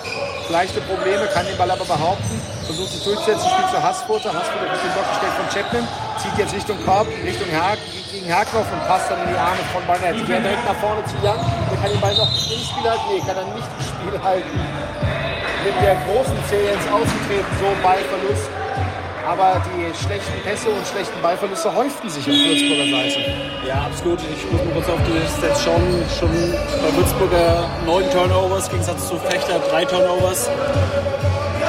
leichte 0.47 0.79
Probleme, 0.87 1.27
kann 1.35 1.45
den 1.45 1.57
Ball 1.57 1.71
aber 1.71 1.83
behaupten. 1.83 2.39
Versucht 2.63 2.91
sich 2.95 3.03
durchzusetzen, 3.03 3.51
spielt 3.51 3.67
zu 3.67 3.83
Hassfoter. 3.83 4.31
Hassfoter 4.31 4.63
wird 4.63 4.79
den 4.79 4.93
Block 4.95 5.07
gestellt 5.11 5.35
von 5.35 5.47
Chapman. 5.51 5.85
Zieht 6.15 6.37
jetzt 6.39 6.53
Richtung 6.55 6.79
Korb, 6.87 7.07
Richtung 7.11 7.51
Haag, 7.51 7.83
gegen 8.15 8.31
Herkloff 8.31 8.71
und 8.71 8.79
passt 8.87 9.11
dann 9.11 9.27
in 9.27 9.35
die 9.35 9.39
Arme 9.39 9.59
von 9.75 9.83
Barnett. 9.83 10.15
Geht 10.15 10.39
direkt 10.39 10.63
nach 10.63 10.79
vorne 10.79 11.03
zu 11.03 11.19
Young. 11.19 11.35
Der 11.67 11.77
kann 11.83 11.91
den 11.91 11.99
Ball 11.99 12.15
noch 12.15 12.31
im 12.31 12.63
Spiel 12.63 12.87
halten. 12.87 13.03
Nee, 13.11 13.19
kann 13.27 13.35
er 13.35 13.47
nicht 13.51 13.67
im 13.75 13.83
Spiel 13.83 14.15
halten 14.23 14.90
mit 15.63 15.75
der 15.81 15.95
großen 16.05 16.37
Zehe 16.49 16.71
ins 16.73 16.87
Außentreten, 16.89 17.51
so 17.59 17.67
Ballverlust. 17.83 18.49
Aber 19.27 19.61
die 19.69 19.85
schlechten 19.93 20.41
Pässe 20.43 20.69
und 20.69 20.85
schlechten 20.87 21.21
Ballverluste 21.21 21.73
häuften 21.73 22.09
sich 22.09 22.23
auf 22.23 22.33
Würzburger 22.33 22.89
Seite. 22.89 23.19
Ja, 23.67 23.85
absolut. 23.85 24.19
Ich 24.19 24.51
muss 24.51 24.63
mal 24.65 24.73
kurz 24.73 24.89
auf 24.89 24.99
die 25.05 25.21
Stats 25.37 25.63
schauen. 25.63 26.03
Schon 26.19 26.31
bei 26.81 26.97
Würzburger 26.97 27.69
neun 27.85 28.09
Turnovers, 28.09 28.65
im 28.65 28.71
Gegensatz 28.71 29.07
zu 29.07 29.17
Fechter 29.17 29.59
drei 29.69 29.85
Turnovers. 29.85 30.49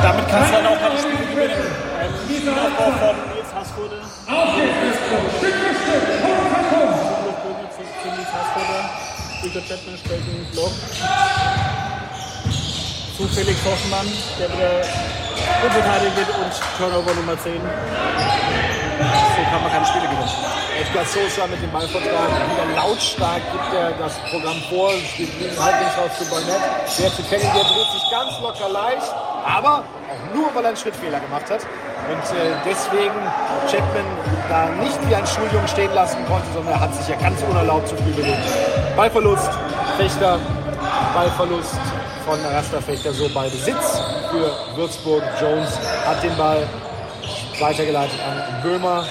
Damit 0.02 0.26
kannst 0.28 0.50
du 0.50 0.56
dann 0.56 0.66
auch 0.66 0.80
keine 0.80 0.98
Spiele 0.98 1.24
gewinnen. 1.28 1.60
Ein 2.00 2.10
Spielaufbau 2.24 2.90
von 2.98 3.16
Nils 3.36 3.52
Hassfurde. 3.54 4.00
Victor 9.42 9.62
Chapman 9.62 9.98
stellt 9.98 10.22
den 10.26 10.46
Block 10.52 10.72
zu 13.22 13.28
Felix 13.28 13.58
Hoffmann, 13.64 14.06
der 14.38 14.50
wieder 14.50 14.82
unverteidigt 15.62 16.16
wird 16.16 16.28
und 16.42 16.52
Turnover 16.76 17.14
Nummer 17.14 17.38
10. 17.38 17.54
So 17.54 19.42
kann 19.46 19.62
man 19.62 19.70
keine 19.70 19.86
Spiele 19.86 20.06
gewinnen. 20.10 20.34
Edgar 20.80 21.04
Sosa 21.04 21.46
mit 21.46 21.62
dem 21.62 21.70
Ballvertrag 21.70 22.02
wieder 22.02 22.66
lautstark 22.74 23.42
gibt 23.52 23.74
er 23.74 23.92
das 23.92 24.18
Programm 24.30 24.58
vor, 24.68 24.90
spielt 25.14 25.38
links 25.38 25.58
raus 25.58 26.10
zu 26.18 26.24
Barnett. 26.30 26.62
Der 26.98 27.10
zu 27.14 27.22
Kennedy, 27.22 27.52
der 27.54 27.62
dreht 27.62 27.90
sich 27.94 28.10
ganz 28.10 28.32
locker 28.42 28.68
leicht, 28.72 29.14
aber 29.46 29.84
auch 30.10 30.34
nur, 30.34 30.52
weil 30.54 30.64
er 30.64 30.68
einen 30.68 30.76
Schrittfehler 30.76 31.20
gemacht 31.20 31.48
hat. 31.48 31.62
Und 32.10 32.26
äh, 32.34 32.58
deswegen 32.66 33.22
Chapman 33.70 34.08
da 34.48 34.68
nicht 34.82 34.98
wie 35.08 35.14
ein 35.14 35.26
Schuljungen 35.26 35.68
stehen 35.68 35.94
lassen 35.94 36.26
konnte, 36.26 36.48
sondern 36.54 36.74
er 36.74 36.80
hat 36.80 36.94
sich 36.96 37.06
ja 37.06 37.14
ganz 37.16 37.40
unerlaubt 37.48 37.86
zu 37.86 37.96
früh 37.96 38.10
bewegt. 38.10 38.42
Ballverlust, 38.96 39.50
Fechter, 39.96 40.40
Ballverlust, 41.14 41.78
von 42.24 42.38
Rasterfechter 42.44 43.12
so 43.12 43.28
bei 43.28 43.48
Besitz 43.48 44.00
für 44.30 44.76
Würzburg. 44.76 45.22
Jones 45.40 45.78
hat 46.06 46.22
den 46.22 46.36
Ball 46.36 46.66
weitergeleitet 47.58 48.18
an 48.20 48.62
Böhmer. 48.62 49.04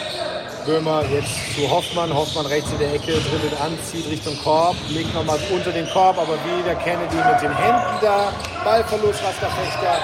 Böhmer 0.66 1.04
jetzt 1.12 1.56
zu 1.56 1.70
Hoffmann. 1.70 2.14
Hoffmann 2.14 2.46
rechts 2.46 2.72
in 2.72 2.80
der 2.80 2.94
Ecke, 2.94 3.14
dribbelt 3.14 3.60
an, 3.62 3.78
zieht 3.84 4.08
Richtung 4.08 4.38
Korb, 4.44 4.76
legt 4.90 5.14
nochmal 5.14 5.40
unter 5.52 5.72
den 5.72 5.90
Korb, 5.90 6.18
aber 6.18 6.38
wieder 6.46 6.76
Kennedy 6.76 7.16
mit 7.16 7.42
den 7.42 7.56
Händen 7.56 7.98
da. 8.02 8.32
Ballverlust, 8.64 9.24
Rasterfechter 9.24 9.98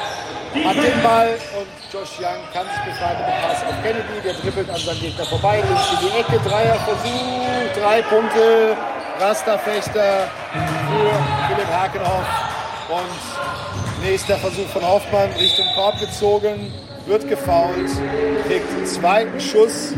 hat 0.66 0.76
den 0.76 1.04
Ball 1.04 1.38
und 1.60 1.68
Josh 1.94 2.20
Young 2.20 2.42
kann 2.52 2.66
sich 2.66 2.94
befreien 2.94 3.18
mit 3.20 3.28
Pass 3.42 3.64
auf 3.64 3.84
Kennedy. 3.84 4.22
Der 4.24 4.34
dribbelt 4.34 4.70
an 4.70 4.78
seinem 4.78 5.00
Gegner 5.00 5.26
vorbei, 5.26 5.64
links 5.68 5.92
in 5.94 6.08
die 6.08 6.18
Ecke, 6.18 6.40
Dreierversuch, 6.50 7.80
drei 7.80 8.02
Punkte. 8.02 8.76
Rasterfechter 9.20 10.28
für 10.54 11.48
Philipp 11.48 11.72
Hakenhoff. 11.72 12.57
Und 12.90 14.08
nächster 14.08 14.38
Versuch 14.38 14.68
von 14.68 14.82
Hoffmann 14.82 15.30
Richtung 15.38 15.66
Korb 15.76 16.00
gezogen, 16.00 16.72
wird 17.06 17.28
gefault, 17.28 17.90
kriegt 18.48 18.88
zwei 18.88 19.28
Schuss. 19.40 19.94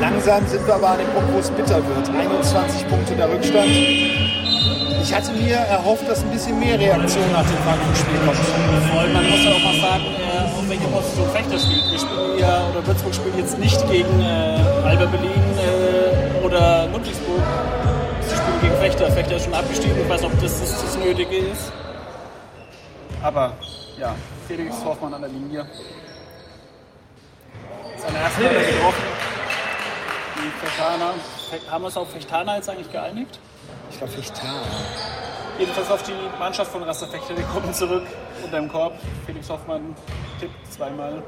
Langsam 0.00 0.44
sind 0.48 0.66
wir 0.66 0.74
aber 0.74 0.90
an 0.90 0.98
dem 0.98 1.06
Punkt, 1.08 1.32
wo 1.32 1.38
es 1.38 1.50
bitter 1.50 1.76
wird. 1.86 2.08
21 2.08 2.88
Punkte 2.88 3.14
der 3.14 3.30
Rückstand. 3.30 3.70
Ich 5.02 5.14
hatte 5.14 5.32
mir 5.32 5.54
erhofft, 5.54 6.08
dass 6.08 6.22
ein 6.24 6.30
bisschen 6.30 6.58
mehr 6.58 6.78
Reaktion 6.80 7.30
nach 7.32 7.46
dem 7.46 7.58
Frankfurt-Spiel 7.58 8.18
kommt. 8.26 8.38
Vor 8.90 9.00
allem, 9.00 9.12
man 9.12 9.30
muss 9.30 9.44
ja 9.44 9.50
auch 9.52 9.62
mal 9.62 9.80
sagen, 9.80 10.04
äh, 10.18 10.58
auf 10.58 10.68
welche 10.68 10.88
Position 10.88 11.30
Fechter 11.30 11.58
spielt. 11.58 11.90
Wir 11.92 11.98
spielen 11.98 12.38
ja, 12.38 12.62
oder 12.70 12.86
Würzburg 12.86 13.14
spielt 13.14 13.36
jetzt 13.36 13.58
nicht 13.58 13.88
gegen 13.88 14.20
äh, 14.20 14.58
Alba 14.84 15.06
Berlin 15.06 15.42
äh, 15.58 16.44
oder 16.44 16.88
Ludwigsburg. 16.88 17.42
Gegen 18.62 18.76
Fechter. 18.76 19.10
Fechter 19.10 19.36
ist 19.36 19.44
schon 19.44 19.54
abgestiegen. 19.54 20.00
Ich 20.00 20.08
weiß 20.08 20.22
nicht, 20.22 20.32
ob 20.32 20.40
das 20.40 20.60
das, 20.60 20.82
das 20.82 20.96
Nötige 20.96 21.36
ist. 21.36 21.72
Aber 23.20 23.56
ja, 23.98 24.14
Felix 24.46 24.76
Hoffmann 24.84 25.14
an 25.14 25.22
der 25.22 25.30
Linie. 25.30 25.66
Seine 27.96 28.18
erste 28.18 28.44
er 28.44 28.50
getroffen. 28.50 29.02
Die 30.36 30.64
Fechtaner. 30.64 31.14
Haben 31.70 31.82
wir 31.82 31.86
uns 31.86 31.96
auf 31.96 32.10
Fechtaner 32.10 32.56
jetzt 32.56 32.68
eigentlich 32.70 32.90
geeinigt? 32.90 33.38
Ich 33.90 33.98
glaube 33.98 34.12
Fechtana. 34.12 34.62
Jedenfalls 35.58 35.90
auf 35.90 36.02
die 36.04 36.14
Mannschaft 36.38 36.70
von 36.72 36.82
Rasterfechter, 36.82 37.34
die 37.34 37.42
kommen 37.42 37.74
zurück 37.74 38.06
unter 38.42 38.60
dem 38.60 38.68
Korb. 38.70 38.94
Felix 39.26 39.50
Hoffmann 39.50 39.94
tippt 40.40 40.72
zweimal, 40.72 41.22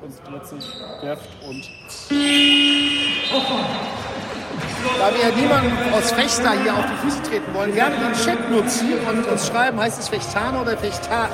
konzentriert 0.00 0.46
sich, 0.46 0.64
werft 1.02 1.28
und 1.46 1.70
Da 4.98 5.10
wir 5.14 5.36
niemanden 5.36 5.92
aus 5.92 6.12
Fechter 6.12 6.52
hier 6.62 6.74
auf 6.74 6.84
die 6.86 7.06
Füße 7.06 7.22
treten 7.22 7.52
wollen, 7.54 7.74
gerne 7.74 7.96
den 7.96 8.12
Chat 8.14 8.50
nutzen 8.50 8.94
und 9.08 9.26
uns 9.26 9.46
schreiben, 9.46 9.78
heißt 9.80 10.00
es 10.00 10.08
Fechtana 10.08 10.62
oder 10.62 10.76
Fechtar? 10.76 11.28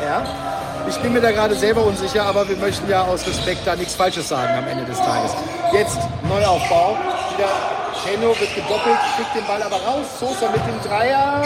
Ich 0.89 0.99
bin 0.99 1.13
mir 1.13 1.21
da 1.21 1.31
gerade 1.31 1.55
selber 1.55 1.85
unsicher, 1.85 2.25
aber 2.25 2.49
wir 2.49 2.57
möchten 2.57 2.89
ja 2.89 3.03
aus 3.03 3.27
Respekt 3.27 3.67
da 3.67 3.77
nichts 3.77 3.95
Falsches 3.95 4.29
sagen 4.29 4.59
am 4.59 4.67
Ende 4.67 4.85
des 4.85 4.99
Tages. 4.99 5.33
Jetzt 5.73 5.99
Neuaufbau. 6.29 6.97
Wieder 7.37 7.49
Tenno 8.05 8.29
wird 8.29 8.55
gedoppelt, 8.55 8.99
kriegt 9.17 9.35
den 9.37 9.47
Ball 9.47 9.63
aber 9.63 9.77
raus. 9.77 10.07
Sosa 10.19 10.51
mit 10.51 10.61
dem 10.67 10.81
Dreier. 10.89 11.41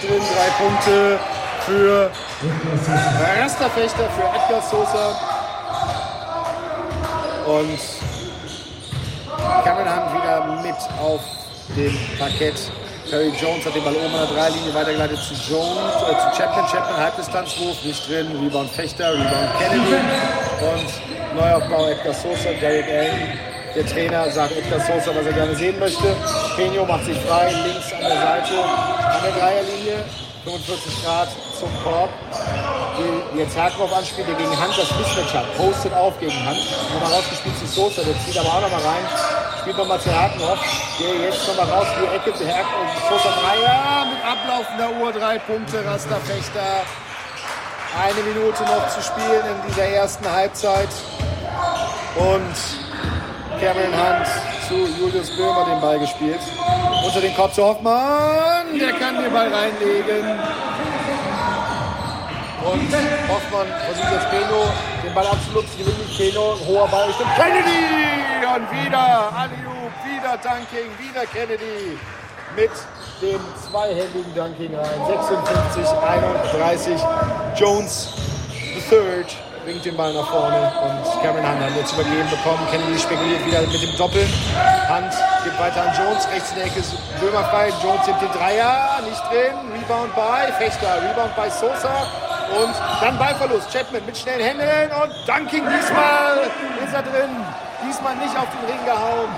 Drin 0.00 0.20
drei 0.20 0.64
Punkte 0.64 1.18
für 1.66 2.10
Rasterfechter, 3.42 4.08
für 4.10 4.22
Edgar 4.22 4.62
Sosa. 4.62 5.16
Und 7.46 7.80
Cameron 9.64 10.14
wieder 10.14 10.62
mit 10.62 10.76
auf 11.00 11.20
dem 11.74 11.96
Parkett. 12.18 12.70
Terry 13.08 13.32
Jones 13.40 13.64
hat 13.64 13.74
den 13.74 13.84
Ball 13.84 13.94
oben 13.94 14.14
an 14.14 14.26
der 14.26 14.36
Dreilinie 14.36 14.74
weitergeleitet 14.74 15.18
zu 15.18 15.34
Jones, 15.34 15.94
äh, 16.02 16.14
zu 16.18 16.36
Chapman. 16.36 16.66
Chapman 16.66 16.96
Halbdistanzwurf, 16.96 17.84
nicht 17.84 18.08
drin. 18.08 18.26
Rebound 18.42 18.70
Fechter, 18.70 19.12
Rebound 19.12 19.50
Kennedy. 19.58 19.94
Und 20.60 21.36
Neuaufbau 21.36 21.86
Edgar 21.88 22.14
Sosa, 22.14 22.50
Derek 22.60 22.86
Allen. 22.86 23.38
Der 23.76 23.86
Trainer 23.86 24.30
sagt 24.30 24.56
Edgar 24.56 24.80
Sosa, 24.80 25.14
was 25.14 25.26
er 25.26 25.32
gerne 25.32 25.54
sehen 25.54 25.78
möchte. 25.78 26.16
Penio 26.56 26.84
macht 26.84 27.04
sich 27.04 27.18
frei, 27.18 27.52
links 27.64 27.92
an 27.92 28.00
der 28.00 28.20
Seite, 28.20 28.54
an 28.64 29.22
der 29.22 29.32
Dreierlinie. 29.32 30.04
45 30.44 31.04
Grad 31.04 31.28
zum 31.58 31.68
Korb. 31.82 32.10
Die 32.98 33.38
jetzt 33.38 33.56
Herkopf 33.56 33.92
anspielt, 33.92 34.28
der 34.28 34.36
gegen 34.36 34.58
Hand 34.58 34.72
das 34.78 34.90
Mismatch 34.96 35.34
hat. 35.34 35.56
Postet 35.56 35.92
auf 35.92 36.18
gegen 36.18 36.46
Hand. 36.46 36.58
Nochmal 36.94 37.12
rausgespielt 37.12 37.58
zu 37.58 37.66
Sosa, 37.66 38.02
der 38.02 38.14
zieht 38.24 38.38
aber 38.38 38.48
auch 38.48 38.62
nochmal 38.62 38.80
rein. 38.80 39.04
Spielt 39.66 39.78
nochmal 39.78 39.98
zu 39.98 40.12
Herkenhoff, 40.12 40.60
der 41.00 41.28
jetzt 41.28 41.48
nochmal 41.48 41.66
raus 41.68 41.88
in 41.96 42.08
die 42.08 42.14
Ecke 42.14 42.32
zu 42.38 42.46
Herkenhoff. 42.46 43.10
Sosa 43.10 43.34
Dreier 43.34 44.06
mit 44.06 44.24
ablaufender 44.24 45.02
Uhr, 45.02 45.10
drei 45.10 45.40
Punkte, 45.40 45.84
Rasterfechter. 45.84 46.84
Eine 48.00 48.22
Minute 48.28 48.62
noch 48.62 48.88
zu 48.90 49.02
spielen 49.02 49.42
in 49.42 49.66
dieser 49.68 49.86
ersten 49.86 50.30
Halbzeit. 50.30 50.88
Und 52.14 52.54
Cameron 53.58 53.92
Hunt 53.92 54.28
zu 54.68 54.86
Julius 55.00 55.36
Böhmer 55.36 55.64
den 55.64 55.80
Ball 55.80 55.98
gespielt. 55.98 56.38
Unter 57.04 57.20
den 57.20 57.34
Kopf 57.34 57.54
zu 57.54 57.64
Hoffmann, 57.64 58.78
der 58.78 58.92
kann 58.92 59.20
den 59.20 59.32
Ball 59.32 59.52
reinlegen. 59.52 60.30
Und 62.62 62.88
Hoffmann 63.28 63.66
versucht 63.84 64.12
jetzt 64.12 64.30
Peno 64.30 64.70
den 65.06 65.14
Ball 65.14 65.26
abzulupfen, 65.26 65.78
gewinnt 65.78 65.98
nicht 65.98 66.18
Peno, 66.18 66.58
hoher 66.66 66.88
Ball 66.88 67.06
Richtung 67.06 67.26
Kennedy 67.36 67.86
und 68.42 68.66
wieder 68.72 69.32
Aliu, 69.36 69.86
wieder 70.02 70.36
Dunking, 70.42 70.90
wieder 70.98 71.24
Kennedy 71.26 71.98
mit 72.56 72.70
dem 73.22 73.40
zweihändigen 73.54 74.34
Dunking 74.34 74.74
rein. 74.74 75.00
56, 75.06 75.86
31. 75.86 77.00
Jones, 77.54 78.08
the 78.74 78.80
third, 78.88 79.26
bringt 79.64 79.84
den 79.84 79.96
Ball 79.96 80.12
nach 80.12 80.28
vorne 80.28 80.72
und 80.82 81.22
Cameron 81.22 81.46
Hunt 81.46 81.60
hat 81.60 81.76
jetzt 81.76 81.92
übergeben 81.92 82.28
bekommen. 82.30 82.66
Kennedy 82.70 82.98
spekuliert 82.98 83.46
wieder 83.46 83.60
mit 83.60 83.82
dem 83.82 83.96
Doppeln. 83.96 84.28
Hunt 84.88 85.14
gibt 85.44 85.58
weiter 85.60 85.82
an 85.82 85.92
Jones, 85.96 86.26
rechts 86.32 86.50
in 86.50 86.56
der 86.56 86.66
Ecke 86.66 86.80
ist 86.80 86.94
Böhmer 87.20 87.44
frei. 87.44 87.70
Jones 87.82 88.06
nimmt 88.06 88.22
den 88.22 88.32
Dreier, 88.32 89.00
nicht 89.04 89.22
drin. 89.30 89.54
Rebound 89.70 90.14
bei 90.16 90.50
Fechter, 90.58 90.98
Rebound 91.02 91.34
bei 91.36 91.48
Sosa. 91.48 92.25
Und 92.54 92.74
dann 93.00 93.18
Ballverlust. 93.18 93.72
Chapman 93.72 94.04
mit 94.06 94.16
schnellen 94.16 94.40
Händen 94.40 94.92
und 95.02 95.12
Dunking 95.26 95.64
diesmal 95.68 96.50
ist 96.84 96.94
er 96.94 97.02
drin. 97.02 97.30
Diesmal 97.86 98.16
nicht 98.16 98.36
auf 98.36 98.46
den 98.50 98.70
Ring 98.70 98.84
gehauen. 98.84 99.28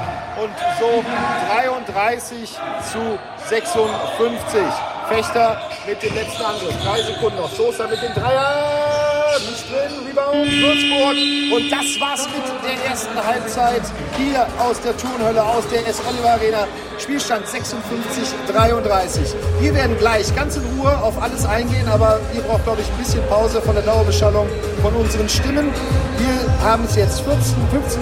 Und 0.41 0.53
so 0.79 1.05
33 1.49 2.51
zu 2.93 3.19
56. 3.49 4.61
Fechter 5.09 5.61
mit 5.87 6.03
dem 6.03 6.15
letzten 6.15 6.43
Angriff. 6.43 6.75
Drei 6.85 7.03
Sekunden 7.03 7.39
noch. 7.39 7.51
Sosa 7.51 7.87
mit 7.87 8.01
dem 8.03 8.15
Dreier. 8.15 8.88
Nicht 9.37 9.71
drin. 9.71 10.07
Rebound. 10.09 10.51
Würzburg. 10.51 11.17
Und 11.55 11.71
das 11.71 12.01
war's 12.01 12.27
mit 12.29 12.45
der 12.65 12.91
ersten 12.91 13.17
Halbzeit 13.17 13.83
hier 14.17 14.47
aus 14.59 14.81
der 14.81 14.97
Turnhölle, 14.97 15.43
aus 15.43 15.67
der 15.69 15.87
S. 15.87 16.01
Oliver 16.09 16.33
Arena. 16.33 16.67
Spielstand 16.99 17.47
56, 17.47 18.35
33. 18.53 19.35
Wir 19.61 19.75
werden 19.75 19.97
gleich 19.99 20.35
ganz 20.35 20.57
in 20.57 20.63
Ruhe 20.77 20.97
auf 20.99 21.21
alles 21.23 21.47
eingehen, 21.47 21.87
aber 21.89 22.19
ihr 22.35 22.43
braucht, 22.43 22.65
glaube 22.65 22.81
ich, 22.81 22.89
ein 22.89 22.99
bisschen 22.99 23.25
Pause 23.29 23.63
von 23.63 23.75
der 23.75 23.85
Dauerbeschallung 23.85 24.49
von 24.83 24.95
unseren 24.95 25.29
Stimmen. 25.29 25.73
Wir 26.19 26.67
haben 26.67 26.85
es 26.85 26.97
jetzt 26.97 27.21
14, 27.21 27.39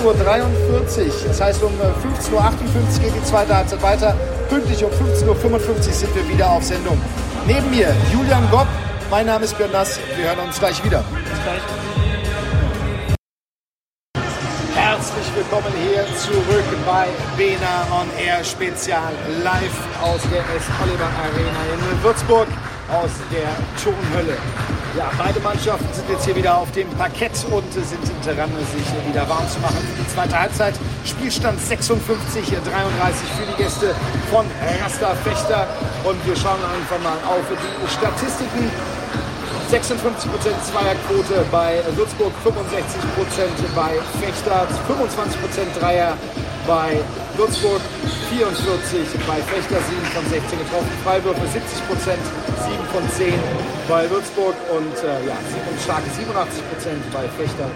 15.43 0.01 0.05
Uhr. 0.05 0.15
Das 1.29 1.41
heißt, 1.41 1.63
um 1.63 1.73
15.58 1.73 2.33
Uhr 2.33 2.43
geht 3.03 3.15
die 3.15 3.25
zweite 3.25 3.55
Halbzeit 3.57 3.83
weiter. 3.83 4.17
Pünktlich 4.49 4.83
um 4.83 4.91
15.55 4.91 5.27
Uhr 5.27 5.93
sind 5.93 6.15
wir 6.15 6.29
wieder 6.29 6.51
auf 6.51 6.65
Sendung. 6.65 7.01
Neben 7.47 7.71
mir 7.71 7.95
Julian 8.13 8.49
Gopp. 8.51 8.69
Mein 9.09 9.27
Name 9.27 9.45
ist 9.45 9.57
Björn 9.57 9.71
Nass. 9.71 10.01
Wir 10.17 10.25
hören 10.25 10.41
uns 10.41 10.59
gleich 10.59 10.83
wieder. 10.85 11.05
bis 11.13 11.43
gleich. 11.45 11.63
Herzlich 14.75 15.27
willkommen 15.37 15.73
hier 15.91 16.05
zurück 16.17 16.65
bei 16.85 17.07
Bena 17.37 17.87
On 17.93 18.09
Air 18.19 18.43
Spezial 18.43 19.13
live 19.45 20.03
aus 20.03 20.21
der 20.23 20.41
S. 20.57 20.65
Oliver 20.83 21.09
Arena 21.23 21.61
in 21.73 22.03
Würzburg 22.03 22.49
aus 22.91 23.11
der 23.31 23.49
Turnhölle. 23.83 24.37
Ja, 24.97 25.11
beide 25.19 25.39
Mannschaften 25.41 25.87
sind 25.93 26.09
jetzt 26.09 26.25
hier 26.25 26.35
wieder 26.35 26.57
auf 26.57 26.73
dem 26.73 26.89
Parkett 26.91 27.33
und 27.51 27.71
sind 27.73 28.01
dran, 28.25 28.51
sich 28.73 29.09
wieder 29.09 29.29
warm 29.29 29.47
zu 29.49 29.61
machen 29.61 29.77
für 29.77 30.03
die 30.03 30.09
zweite 30.09 30.39
Halbzeit. 30.39 30.75
Spielstand 31.05 31.61
56, 31.61 32.45
33 32.49 33.29
für 33.39 33.47
die 33.53 33.63
Gäste 33.63 33.95
von 34.31 34.47
Rasta 34.83 35.15
Fechter. 35.17 35.69
Und 36.03 36.25
wir 36.27 36.35
schauen 36.35 36.61
einfach 36.65 36.99
mal 37.05 37.19
auf 37.29 37.45
die 37.51 37.93
Statistiken. 37.93 38.71
56% 39.71 40.31
Zweierquote 40.63 41.45
bei 41.51 41.83
Würzburg, 41.97 42.33
65% 42.45 42.55
bei 43.75 43.99
Fechter, 44.23 44.67
25% 44.87 45.81
Dreier 45.81 46.17
bei 46.67 47.01
Würzburg, 47.37 47.81
44 48.31 49.01
bei 49.27 49.43
Fechter, 49.43 49.79
7 49.83 50.05
von 50.15 50.25
16 50.31 50.59
getroffen, 50.61 50.91
Freiwürfe 51.03 51.41
70%, 51.43 51.51
7 51.51 52.85
von 52.93 53.11
10 53.11 53.35
bei 53.89 54.09
Würzburg 54.09 54.55
und 54.71 54.97
äh, 55.03 55.27
ja, 55.27 55.37
starke 55.83 56.11
87% 56.11 56.17
bei 57.13 57.27
Fechter, 57.37 57.69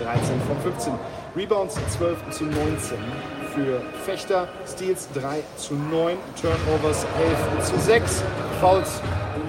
13 0.00 0.40
von 0.42 0.72
15. 0.72 0.92
Rebounds 1.36 1.76
12 1.96 2.18
zu 2.30 2.44
19 2.44 2.98
für 3.54 3.80
Fechter, 4.04 4.48
Steals 4.66 5.08
3 5.14 5.42
zu 5.56 5.74
9, 5.74 6.16
Turnovers 6.40 7.06
11 7.58 7.70
zu 7.70 7.78
6, 7.78 8.22
Fouls 8.60 9.00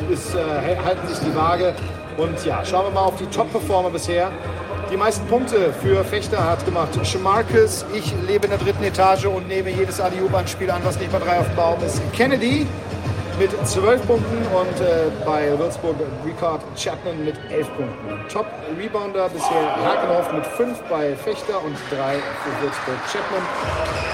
ist, 0.09 0.35
äh, 0.35 0.77
halten 0.83 1.07
sich 1.07 1.19
die 1.19 1.35
Waage. 1.35 1.73
Und 2.17 2.45
ja, 2.45 2.63
schauen 2.65 2.85
wir 2.85 2.91
mal 2.91 3.05
auf 3.05 3.17
die 3.17 3.27
Top-Performer 3.27 3.89
bisher. 3.89 4.31
Die 4.91 4.97
meisten 4.97 5.25
Punkte 5.27 5.71
für 5.81 6.03
Fechter 6.03 6.43
hat 6.43 6.65
gemacht 6.65 6.89
Schemarkes. 7.05 7.85
Ich 7.93 8.13
lebe 8.27 8.45
in 8.45 8.49
der 8.49 8.59
dritten 8.59 8.83
Etage 8.83 9.25
und 9.25 9.47
nehme 9.47 9.69
jedes 9.69 10.01
Adiuban-Spiel 10.01 10.71
an, 10.71 10.81
was 10.83 10.99
nicht 10.99 11.11
bei 11.11 11.19
drei 11.19 11.39
auf 11.39 11.47
dem 11.47 11.55
Baum 11.55 11.83
ist. 11.83 12.01
Kennedy 12.13 12.65
mit 13.39 13.51
12 13.65 14.05
Punkten 14.05 14.37
und 14.47 14.81
äh, 14.81 15.09
bei 15.25 15.57
Würzburg 15.57 15.95
Ricard 16.25 16.61
Chapman 16.75 17.23
mit 17.23 17.35
11 17.49 17.67
Punkten. 17.77 18.27
Top-Rebounder 18.27 19.29
bisher 19.29 19.75
Hakenhoff 19.77 20.33
mit 20.33 20.45
5 20.45 20.81
bei 20.89 21.15
Fechter 21.15 21.63
und 21.63 21.77
3 21.89 22.15
für 22.15 22.61
Würzburg 22.61 22.97
Chapman. 23.09 23.41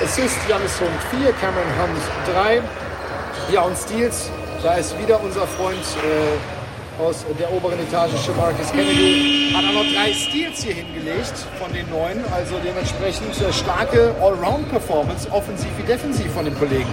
Assist 0.03 0.37
Janis 0.47 0.79
Hund 0.79 1.23
4, 1.23 1.33
Cameron 1.33 1.71
Hunt 1.81 2.35
3. 2.35 2.61
Ja, 3.51 3.61
und 3.61 3.75
Steals, 3.75 4.29
da 4.65 4.73
ist 4.73 4.97
wieder 4.97 5.21
unser 5.21 5.45
Freund 5.45 5.77
äh, 5.77 7.01
aus 7.01 7.23
der 7.39 7.53
oberen 7.53 7.79
Etage, 7.79 8.13
Shamarcus 8.25 8.71
Kennedy, 8.71 9.53
hat 9.53 9.63
auch 9.63 9.83
noch 9.83 9.93
drei 9.93 10.11
Steals 10.11 10.63
hier 10.63 10.73
hingelegt 10.73 11.33
von 11.59 11.71
den 11.71 11.87
neun. 11.91 12.25
Also 12.33 12.55
dementsprechend 12.65 13.39
äh, 13.39 13.53
starke 13.53 14.15
Allround-Performance, 14.19 15.29
offensiv 15.31 15.69
wie 15.77 15.83
defensiv 15.83 16.33
von 16.33 16.45
den 16.45 16.57
Kollegen. 16.57 16.89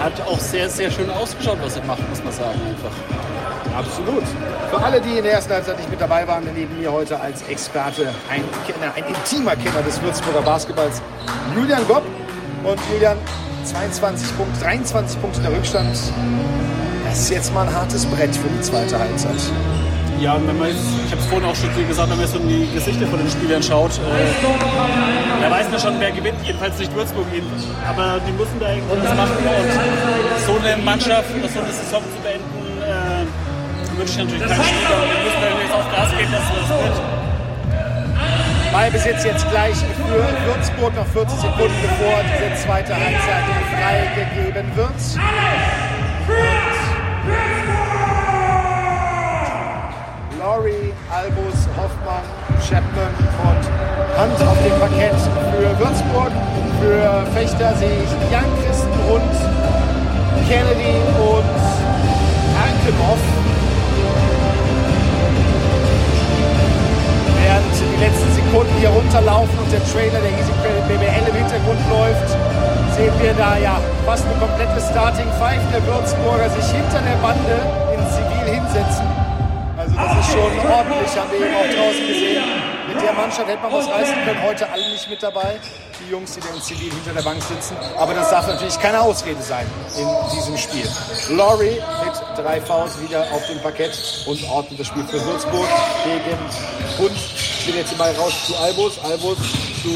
Hat 0.00 0.12
auch 0.28 0.38
sehr, 0.38 0.68
sehr 0.68 0.90
schön 0.90 1.08
ausgeschaut, 1.08 1.56
was 1.62 1.76
er 1.76 1.84
macht, 1.84 2.06
muss 2.10 2.22
man 2.22 2.32
sagen 2.32 2.60
einfach. 2.68 3.78
Absolut. 3.78 4.24
Für 4.70 4.82
alle, 4.82 5.00
die 5.00 5.16
in 5.16 5.24
der 5.24 5.32
ersten 5.32 5.54
Halbzeit 5.54 5.78
nicht 5.78 5.90
mit 5.90 6.00
dabei 6.00 6.28
waren, 6.28 6.44
neben 6.54 6.78
mir 6.78 6.92
heute 6.92 7.18
als 7.18 7.42
Experte 7.48 8.12
ein 8.30 8.44
Kenner, 8.66 8.92
ein 8.94 9.04
intimer 9.06 9.56
Kenner 9.56 9.82
des 9.82 10.02
Würzburger 10.02 10.42
Basketballs, 10.42 11.00
Julian 11.56 11.86
Gopp. 11.88 12.02
Und 12.62 12.78
Julian, 12.92 13.16
22 13.64 14.36
Punkte, 14.36 14.60
23 14.60 15.20
Punkte 15.20 15.40
der 15.40 15.52
Rückstand. 15.52 15.96
Das 17.04 17.18
ist 17.18 17.30
jetzt 17.30 17.52
mal 17.54 17.66
ein 17.66 17.74
hartes 17.74 18.06
Brett 18.06 18.34
für 18.34 18.48
die 18.48 18.60
zweite 18.60 18.98
Halbzeit. 18.98 19.40
Ja, 20.20 20.36
wenn 20.46 20.58
man 20.58 20.68
jetzt, 20.68 20.84
ich 21.06 21.12
habe 21.12 21.20
es 21.22 21.26
vorhin 21.28 21.48
auch 21.48 21.56
schon 21.56 21.70
gesagt, 21.88 22.10
wenn 22.10 22.16
man 22.16 22.26
jetzt 22.26 22.34
so 22.34 22.40
in 22.40 22.48
die 22.48 22.68
Gesichter 22.74 23.06
von 23.06 23.18
den 23.18 23.30
Spielern 23.30 23.62
schaut, 23.62 23.92
äh, 23.92 25.42
da 25.42 25.50
weiß 25.50 25.70
man 25.70 25.80
schon, 25.80 25.98
wer 25.98 26.12
gewinnt, 26.12 26.36
jedenfalls 26.44 26.78
nicht 26.78 26.94
Würzburg. 26.94 27.24
Aber 27.88 28.20
die 28.26 28.32
müssen 28.32 28.60
da 28.60 28.68
irgendwas 28.68 29.16
machen 29.16 29.32
und 29.40 30.46
so 30.46 30.60
eine 30.60 30.76
Mannschaft, 30.82 31.30
so 31.30 31.60
eine 31.60 31.72
Saison 31.72 32.02
zu 32.04 32.20
beenden, 32.22 32.82
äh, 32.84 33.96
wünsche 33.96 34.12
ich 34.12 34.18
natürlich 34.18 34.44
keinen 34.44 34.62
Spieler. 34.62 34.96
Und 35.00 35.08
wir 35.08 35.20
müssen 35.24 35.40
natürlich 35.40 35.72
auf 35.72 35.88
Gas 35.90 36.10
gehen, 36.12 36.32
dass 36.32 36.44
das 36.52 36.68
wird. 36.68 37.19
Ballbesitz 38.72 39.24
jetzt 39.24 39.50
gleich 39.50 39.74
für 39.74 40.46
Würzburg 40.46 40.94
noch 40.94 41.06
40 41.06 41.40
Sekunden 41.40 41.74
bevor 41.82 42.20
diese 42.22 42.62
zweite 42.62 42.94
Halbzeit 42.94 43.44
freigegeben 43.74 44.76
wird. 44.76 44.90
Laurie, 50.38 50.92
Albus, 51.12 51.68
Hoffmann, 51.76 52.22
Chapman 52.66 53.12
und 53.42 53.62
Hunt 54.18 54.48
auf 54.48 54.58
dem 54.62 54.78
Parkett 54.78 55.18
für 55.50 55.78
Würzburg. 55.78 56.32
Für 56.80 57.26
Fechter 57.34 57.74
sehe 57.76 58.04
ich 58.04 58.32
Jan 58.32 58.44
Christen 58.64 58.92
Hund, 59.08 59.34
Kennedy 60.48 60.96
runterlaufen 69.10 69.58
und 69.58 69.72
der 69.72 69.82
Trailer 69.90 70.20
der 70.20 70.30
Easy 70.30 70.52
BBL 70.86 71.28
im 71.28 71.34
Hintergrund 71.34 71.80
läuft, 71.90 72.30
sehen 72.94 73.12
wir 73.18 73.34
da 73.34 73.58
ja 73.58 73.80
fast 74.06 74.24
eine 74.24 74.38
komplette 74.38 74.80
Starting 74.80 75.26
Five 75.34 75.62
der 75.72 75.84
Würzburger 75.84 76.48
sich 76.50 76.70
hinter 76.70 77.00
der 77.02 77.18
Bande 77.18 77.58
in 77.90 78.00
Zivil 78.06 78.54
hinsetzen. 78.54 79.06
Also 79.76 79.96
das 79.96 80.14
ist 80.14 80.30
schon 80.30 80.70
ordentlich, 80.70 81.10
haben 81.18 81.30
wir 81.32 81.40
eben 81.42 81.56
auch 81.56 81.74
draußen 81.74 82.06
gesehen. 82.06 82.44
Mit 82.86 83.02
der 83.02 83.12
Mannschaft 83.12 83.48
hätte 83.48 83.62
man 83.62 83.72
was 83.72 83.88
reißen 83.88 84.14
können, 84.24 84.42
heute 84.46 84.70
alle 84.70 84.88
nicht 84.90 85.10
mit 85.10 85.22
dabei. 85.22 85.58
Die 85.98 86.10
Jungs, 86.12 86.34
die 86.34 86.40
in 86.54 86.62
Zivil 86.62 86.92
hinter 86.92 87.12
der 87.12 87.22
Bank 87.22 87.42
sitzen. 87.42 87.76
Aber 87.98 88.14
das 88.14 88.30
darf 88.30 88.46
natürlich 88.46 88.78
keine 88.78 89.00
Ausrede 89.00 89.42
sein 89.42 89.66
in 89.98 90.06
diesem 90.32 90.56
Spiel. 90.56 90.88
Laurie 91.30 91.82
mit 92.04 92.14
drei 92.38 92.60
Fouls 92.60 93.00
wieder 93.02 93.22
auf 93.32 93.44
dem 93.48 93.60
Parkett 93.60 94.24
und 94.26 94.38
ordnet 94.48 94.78
das 94.78 94.86
Spiel 94.86 95.04
für 95.04 95.24
Würzburg 95.24 95.66
gegen 96.04 96.38
Hund. 97.60 97.62
Spielt 97.62 97.76
jetzt 97.76 97.98
Ball 97.98 98.14
raus 98.16 98.32
zu 98.46 98.56
Albus. 98.56 98.98
Albus 99.04 99.38
zu 99.82 99.88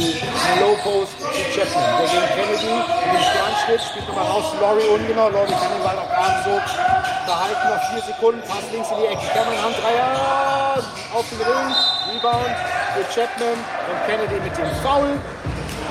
Low 0.61 0.77
Post 0.83 1.13
zu 1.21 1.61
Chapman. 1.61 1.85
Der 1.99 2.09
gegen 2.09 2.27
Kennedy 2.35 2.75
mit 2.75 3.15
dem 3.15 3.23
Sternschnitt 3.23 3.81
spielt 3.91 4.09
nochmal 4.09 4.27
raus 4.27 4.45
zu 4.51 4.61
Laurie 4.61 4.89
ungenau. 4.89 5.29
Laurie 5.29 5.53
kann 5.53 5.73
den 5.73 5.83
Ball 5.83 5.99
auch 5.99 6.29
nicht 6.29 6.45
so 6.45 6.51
behalten. 7.27 7.69
Noch 7.69 7.91
vier 7.91 8.03
Sekunden. 8.03 8.43
Pass 8.49 8.65
links 8.73 8.89
in 8.91 8.97
die 8.99 9.07
Ecke. 9.07 9.27
Cameron 9.33 9.63
Hand 9.63 9.77
Dreier 9.83 10.85
auf 11.15 11.25
den 11.31 11.41
Ring. 11.41 11.75
Rebound 12.15 12.57
für 12.95 13.21
Chapman 13.21 13.59
und 13.59 13.99
Kennedy 14.07 14.41
mit 14.43 14.57
dem 14.57 14.71
Foul. 14.83 15.19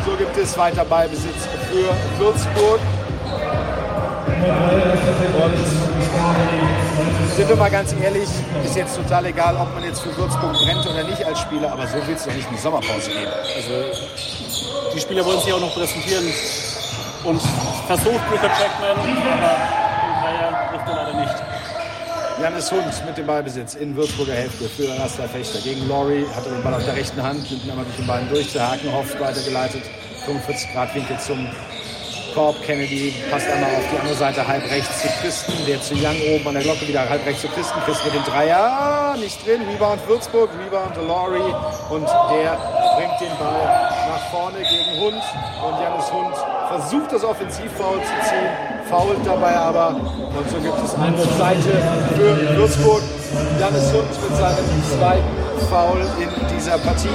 So 0.06 0.16
gibt 0.18 0.38
es 0.38 0.58
weiter 0.58 0.86
Ballbesitz 0.86 1.48
für 1.72 1.90
Würzburg. 2.20 2.80
Sind 7.36 7.50
wir 7.50 7.56
mal 7.56 7.72
ganz 7.72 7.94
ehrlich, 8.02 8.30
ist 8.64 8.76
jetzt 8.76 8.96
total 8.96 9.26
egal, 9.26 9.56
ob 9.56 9.74
man 9.74 9.84
jetzt 9.84 10.02
für 10.02 10.16
Würzburg 10.16 10.54
brennt 10.54 10.86
oder 10.86 11.04
nicht 11.04 11.26
als 11.26 11.40
Spieler, 11.40 11.72
aber 11.72 11.88
so 11.88 11.96
will 11.96 12.16
es 12.16 12.24
doch 12.24 12.34
nicht 12.34 12.48
in 12.48 12.56
die 12.56 12.62
Sommerpause 12.62 13.10
gehen. 13.10 13.28
Also 13.56 13.74
die 14.94 15.00
Spieler 15.00 15.26
wollen 15.26 15.40
sich 15.40 15.52
auch 15.52 15.60
noch 15.60 15.74
präsentieren 15.74 16.26
und 17.24 17.42
versucht 17.88 18.22
Richard 18.32 18.52
Jackman, 18.60 18.98
aber 19.32 19.58
Dreier 20.22 20.70
trifft 20.70 20.88
er 20.88 20.96
leider 20.96 21.20
nicht. 21.20 21.36
Janis 22.42 22.72
Hund 22.72 23.06
mit 23.06 23.18
dem 23.18 23.28
Ballbesitz 23.28 23.76
in 23.76 23.96
Würzburger 23.96 24.34
Hälfte 24.34 24.66
für 24.66 24.90
Rasta 25.00 25.24
Fechter. 25.28 25.60
Gegen 25.60 25.88
Laurie 25.88 26.26
hat 26.36 26.46
den 26.46 26.62
Ball 26.64 26.74
auf 26.74 26.84
der 26.84 26.96
rechten 26.96 27.22
Hand, 27.22 27.50
nimmt 27.50 27.64
ihn 27.64 27.72
einmal 27.72 27.86
durch 27.86 27.98
den 27.98 28.08
Bein 28.08 28.28
durch. 28.30 28.52
Der 28.54 28.72
Hakenhoff 28.72 29.20
weitergeleitet. 29.20 29.84
45 30.26 30.74
Grad 30.74 30.96
Winkel 30.96 31.18
zum 31.20 31.48
Korb. 32.34 32.62
Kennedy 32.64 33.14
passt 33.30 33.48
einmal 33.50 33.70
auf 33.70 33.84
die 33.92 33.98
andere 33.98 34.16
Seite 34.16 34.48
halb 34.48 34.64
rechts 34.70 35.02
zu 35.02 35.08
Christen. 35.22 35.54
Der 35.68 35.82
zu 35.82 35.94
Young 35.94 36.18
oben 36.34 36.48
an 36.48 36.54
der 36.56 36.64
Glocke 36.64 36.88
wieder 36.88 37.08
halb 37.08 37.26
rechts 37.26 37.42
zu 37.42 37.48
Christen. 37.50 37.80
Christen 37.86 38.08
mit 38.08 38.16
dem 38.16 38.24
Dreier. 38.24 39.16
Nicht 39.20 39.46
drin. 39.46 39.62
Rebound 39.72 40.08
Würzburg. 40.08 40.50
Rebound 40.58 40.96
Laurie. 41.08 41.54
Und 41.90 42.08
der 42.08 42.58
bringt 42.96 43.22
den 43.22 43.38
Ball 43.38 43.92
nach 44.10 44.32
vorne 44.32 44.60
gegen 44.60 45.00
Hund. 45.00 45.24
Und 45.64 45.82
Janis 45.82 46.12
Hund 46.12 46.36
versucht 46.68 47.12
das 47.12 47.24
Offensivfoul 47.24 48.00
zu 48.02 48.30
ziehen. 48.30 48.74
Fault 48.90 49.18
dabei 49.26 49.56
aber. 49.56 49.90
Und 49.90 50.50
so 50.50 50.58
gibt 50.58 50.78
es 50.84 50.96
eine 50.96 51.18
Seite 51.38 51.82
für 52.16 52.58
Würzburg. 52.58 53.02
Janis 53.60 53.92
Hund 53.94 54.10
mit 54.10 54.38
seinem 54.38 54.84
zweiten 54.98 55.68
Foul 55.70 56.02
in 56.20 56.56
dieser 56.56 56.78
Partie. 56.78 57.10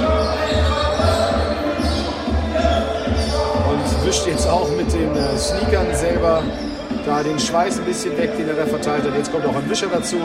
Wischt 4.09 4.25
jetzt 4.25 4.47
auch 4.47 4.67
mit 4.71 4.91
den 4.91 5.15
äh, 5.15 5.37
Sneakern 5.37 5.93
selber 5.93 6.41
da 7.05 7.21
den 7.21 7.37
Schweiß 7.37 7.77
ein 7.77 7.85
bisschen 7.85 8.17
weg, 8.17 8.35
den 8.35 8.49
er 8.49 8.55
da 8.55 8.65
verteilt 8.65 9.03
hat. 9.03 9.15
Jetzt 9.15 9.31
kommt 9.31 9.45
auch 9.45 9.55
ein 9.55 9.69
Wischer 9.69 9.85
dazu. 9.85 10.17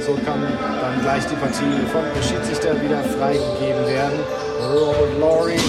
So 0.00 0.14
kann 0.24 0.40
dann 0.40 1.02
gleich 1.02 1.22
die 1.26 1.34
Partie 1.34 1.84
vom 1.92 2.02
Schiedsrichter 2.22 2.80
wieder 2.80 3.04
freigegeben 3.04 3.86
werden. 3.86 4.20
Robert 4.72 5.20
Laurie 5.20 5.60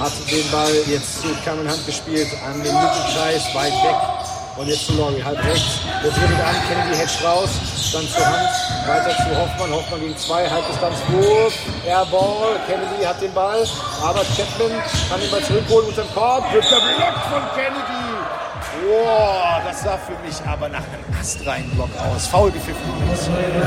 hat 0.00 0.10
den 0.32 0.50
Ball 0.50 0.74
jetzt 0.88 1.22
zu 1.22 1.28
Cameron 1.44 1.70
Hunt 1.70 1.86
gespielt, 1.86 2.26
an 2.44 2.54
den 2.54 2.74
Mittelkreis, 2.74 3.54
weit 3.54 3.72
weg. 3.86 4.19
Und 4.60 4.68
jetzt 4.68 4.88
zu 4.88 4.92
Laurie, 4.92 5.22
halb 5.24 5.42
rechts. 5.42 5.80
Jetzt 6.04 6.20
wird 6.20 6.30
an, 6.32 6.54
Kennedy 6.68 6.94
hedgt 6.94 7.24
raus, 7.24 7.48
dann 7.94 8.06
zu 8.06 8.26
Hand, 8.26 8.50
weiter 8.86 9.16
zu 9.16 9.40
Hoffmann. 9.40 9.72
Hoffmann 9.72 10.00
gegen 10.00 10.18
zwei, 10.18 10.50
Halbdistanzwurf, 10.50 11.54
Airball. 11.86 12.60
Kennedy 12.66 13.02
hat 13.02 13.22
den 13.22 13.32
Ball, 13.32 13.66
aber 14.02 14.20
Chapman 14.36 14.82
kann 15.08 15.22
ihn 15.22 15.30
mal 15.30 15.42
zurückholen 15.44 15.88
unter 15.88 16.02
dem 16.02 16.12
Korb. 16.12 16.52
Wird 16.52 16.64
geblockt 16.64 17.24
von 17.30 17.42
Kennedy. 17.56 18.09
Wow, 18.90 19.62
das 19.68 19.82
sah 19.82 19.96
für 19.98 20.18
mich 20.26 20.34
aber 20.44 20.68
nach 20.68 20.82
einem 20.82 21.20
astreinen 21.20 21.70
Block 21.70 21.90
aus. 21.96 22.26
Foul 22.26 22.50
gepfiffen. 22.50 22.82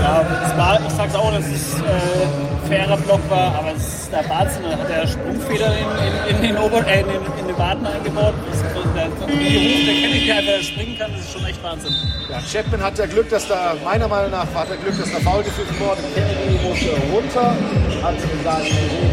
Ja, 0.02 0.22
das 0.22 0.58
war, 0.58 0.80
ich 0.86 0.94
sag's 0.94 1.16
auch, 1.16 1.32
dass 1.32 1.46
es 1.46 1.76
äh, 1.76 2.68
fairer 2.68 2.98
Block 2.98 3.22
war, 3.30 3.56
aber 3.56 3.72
es 3.72 3.84
ist 3.84 4.12
der 4.12 4.28
Wahnsinn. 4.28 4.64
Da 4.64 4.78
hat 4.78 4.90
er 4.90 5.08
Sprungfeder 5.08 5.68
in, 5.68 6.36
in, 6.36 6.36
in, 6.36 6.42
den 6.42 6.58
Ober 6.58 6.86
äh, 6.86 7.02
in, 7.02 7.08
den, 7.08 7.22
in 7.40 7.48
den 7.48 7.58
Waden 7.58 7.88
eingebaut. 7.88 8.34
Das, 8.50 8.62
der, 8.62 9.30
wie 9.30 9.86
der 9.86 9.96
Kennedy 9.96 10.32
einfach 10.32 10.62
springen 10.62 10.98
kann, 10.98 11.12
das 11.14 11.22
ist 11.22 11.32
schon 11.32 11.46
echt 11.46 11.64
Wahnsinn. 11.64 11.96
Ja, 12.30 12.40
Chapman 12.52 12.82
hat 12.82 12.98
ja 12.98 13.06
Glück, 13.06 13.30
dass 13.30 13.48
da, 13.48 13.76
meiner 13.82 14.10
Meinung 14.10 14.32
nach, 14.32 14.48
hat 14.54 14.70
er 14.70 14.78
Glück, 14.78 14.98
dass 15.00 15.10
da 15.10 15.20
Foul 15.20 15.44
gepfiffen 15.44 15.80
wurde. 15.80 16.02
Kennedy 16.14 16.68
musste 16.68 16.90
runter, 17.14 17.56
hat 18.04 18.16
sein, 18.44 18.68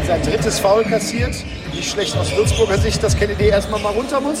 sein 0.07 0.21
drittes 0.23 0.59
Foul 0.59 0.83
kassiert. 0.83 1.35
Nicht 1.73 1.89
schlecht 1.89 2.17
aus 2.17 2.35
Würzburger 2.35 2.77
Sicht, 2.77 3.01
dass 3.01 3.15
Kennedy 3.15 3.47
erstmal 3.47 3.79
mal 3.79 3.93
runter 3.93 4.19
muss. 4.19 4.39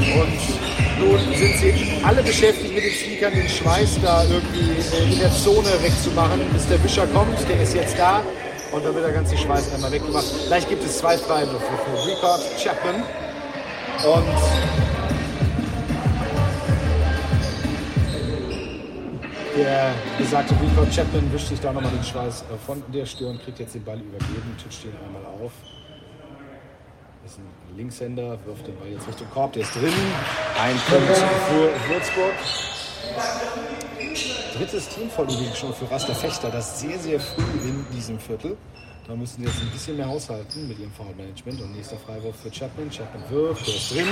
Und 0.00 0.98
nun 0.98 1.18
sind 1.34 1.56
sie 1.58 2.02
alle 2.02 2.22
beschäftigt 2.22 2.74
mit 2.74 2.84
den 2.84 2.92
Sneakern, 2.92 3.34
den 3.34 3.48
Schweiß 3.48 3.98
da 4.02 4.24
irgendwie 4.24 5.12
in 5.12 5.18
der 5.18 5.30
Zone 5.30 5.68
wegzumachen, 5.82 6.40
bis 6.52 6.66
der 6.68 6.82
Wischer 6.82 7.06
kommt. 7.08 7.38
Der 7.48 7.62
ist 7.62 7.74
jetzt 7.74 7.98
da 7.98 8.22
und 8.72 8.84
dann 8.84 8.94
wird 8.94 9.04
der 9.04 9.12
ganze 9.12 9.36
Schweiß 9.36 9.74
einmal 9.74 9.92
weggemacht. 9.92 10.24
Gleich 10.46 10.66
gibt 10.68 10.82
es 10.84 10.98
zwei 10.98 11.18
Freiwürfe 11.18 11.60
für 11.60 12.10
Ricard 12.10 12.40
Chapman. 12.62 13.02
Und 14.06 14.24
der 19.56 19.90
besagte 20.16 20.54
Ricard 20.54 20.94
Chapman 20.94 21.30
wischt 21.32 21.48
sich 21.48 21.60
da 21.60 21.72
nochmal 21.74 21.92
den 21.92 22.04
Schweiß 22.04 22.44
von 22.64 22.82
der 22.92 23.04
Stirn, 23.04 23.38
kriegt 23.44 23.58
jetzt 23.58 23.74
den 23.74 23.84
Ball 23.84 23.98
übergeben, 23.98 24.56
titscht 24.62 24.84
ihn 24.84 24.94
einmal 25.06 25.26
auf 25.44 25.52
ist 27.24 27.38
ein 27.38 27.76
Linkshänder, 27.76 28.38
wirft 28.44 28.66
den 28.66 28.78
Ball 28.78 28.88
jetzt 28.88 29.06
Richtung 29.06 29.28
Korb, 29.32 29.52
der 29.52 29.62
ist 29.62 29.74
drin. 29.74 29.92
Ein 30.58 30.76
Punkt 30.88 31.16
für 31.16 31.92
Würzburg. 31.92 32.34
Drittes 34.56 34.88
übrigens 34.96 35.58
schon 35.58 35.72
für 35.74 35.90
Raster 35.90 36.14
Fechter, 36.14 36.50
das 36.50 36.80
sehr, 36.80 36.98
sehr 36.98 37.20
früh 37.20 37.42
in 37.62 37.86
diesem 37.94 38.18
Viertel. 38.18 38.56
Da 39.06 39.16
müssen 39.16 39.42
sie 39.42 39.48
jetzt 39.48 39.60
ein 39.60 39.70
bisschen 39.70 39.96
mehr 39.96 40.06
haushalten 40.06 40.68
mit 40.68 40.78
ihrem 40.78 40.92
Foul-Management. 40.92 41.60
Und 41.60 41.74
nächster 41.74 41.96
Freiwurf 41.96 42.36
für 42.42 42.50
Chapman. 42.50 42.88
Chapman 42.90 43.22
wirft, 43.28 43.66
der 43.66 43.74
ist 43.74 43.90
drin. 43.90 44.06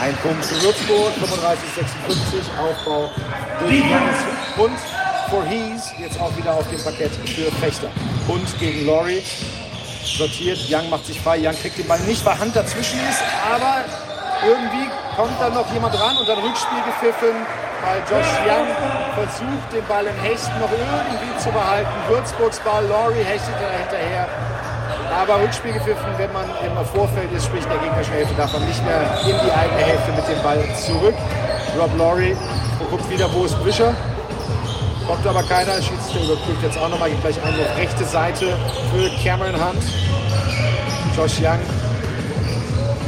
Ein 0.00 0.14
Punkt 0.22 0.44
für 0.44 0.62
Würzburg, 0.62 1.12
35, 1.14 1.68
56. 1.74 2.40
Aufbau 2.56 3.10
durch 3.58 3.80
Janis 3.80 4.20
und 4.58 4.78
Voorhees. 5.28 5.90
Jetzt 5.98 6.20
auch 6.20 6.36
wieder 6.36 6.54
auf 6.54 6.68
dem 6.70 6.80
Parkett 6.82 7.10
für 7.10 7.50
Fechter. 7.56 7.90
Und 8.28 8.46
gegen 8.60 8.86
Laurie 8.86 9.22
sortiert. 10.04 10.58
Young 10.68 10.90
macht 10.90 11.06
sich 11.06 11.20
frei. 11.20 11.38
Young 11.38 11.54
kriegt 11.54 11.78
den 11.78 11.86
Ball 11.86 12.00
nicht, 12.00 12.24
weil 12.24 12.38
Hand 12.38 12.54
dazwischen 12.54 12.98
ist. 13.08 13.22
Aber 13.54 13.84
irgendwie 14.46 14.90
kommt 15.16 15.40
dann 15.40 15.54
noch 15.54 15.70
jemand 15.72 15.98
ran 16.00 16.16
und 16.16 16.28
dann 16.28 16.38
Rückspiel 16.38 16.82
gepfiffen, 16.84 17.36
weil 17.82 17.98
Josh 18.10 18.32
Young 18.46 18.66
versucht, 19.14 19.72
den 19.72 19.84
Ball 19.86 20.06
im 20.06 20.18
Hechten 20.22 20.58
noch 20.58 20.70
irgendwie 20.70 21.38
zu 21.38 21.50
behalten. 21.50 21.90
Würzburgs 22.08 22.58
Ball, 22.60 22.84
Laurie 22.86 23.22
hechtet 23.22 23.54
da 23.60 23.70
hinterher. 23.70 24.28
Aber 25.12 25.42
Rückspiel 25.42 25.72
gepfiffen, 25.72 26.08
wenn 26.16 26.32
man 26.32 26.48
im 26.64 26.74
Vorfeld 26.86 27.30
ist, 27.32 27.44
sprich 27.46 27.64
der 27.64 27.78
gegnerischen 27.78 28.14
Hälfte, 28.14 28.34
darf 28.34 28.52
man 28.52 28.64
nicht 28.66 28.82
mehr 28.84 29.02
in 29.22 29.36
die 29.44 29.52
eigene 29.52 29.82
Hälfte 29.82 30.12
mit 30.12 30.26
dem 30.28 30.42
Ball 30.42 30.64
zurück. 30.76 31.14
Rob 31.78 31.90
Laurie 31.98 32.36
guckt 32.90 33.08
wieder, 33.10 33.32
wo 33.32 33.44
ist 33.44 33.62
Wischer. 33.64 33.94
Kommt 35.06 35.26
aber 35.26 35.42
keiner. 35.42 35.74
Schiedsrichter 35.74 36.24
überprüft 36.24 36.62
jetzt 36.62 36.78
auch 36.78 36.88
nochmal. 36.88 37.10
Gibt 37.10 37.22
gleich 37.22 37.42
einen 37.42 37.60
auf 37.60 37.76
rechte 37.76 38.04
Seite 38.04 38.56
für 38.92 39.10
Cameron 39.22 39.54
Hunt. 39.54 39.82
Josh 41.16 41.40
Young 41.40 41.60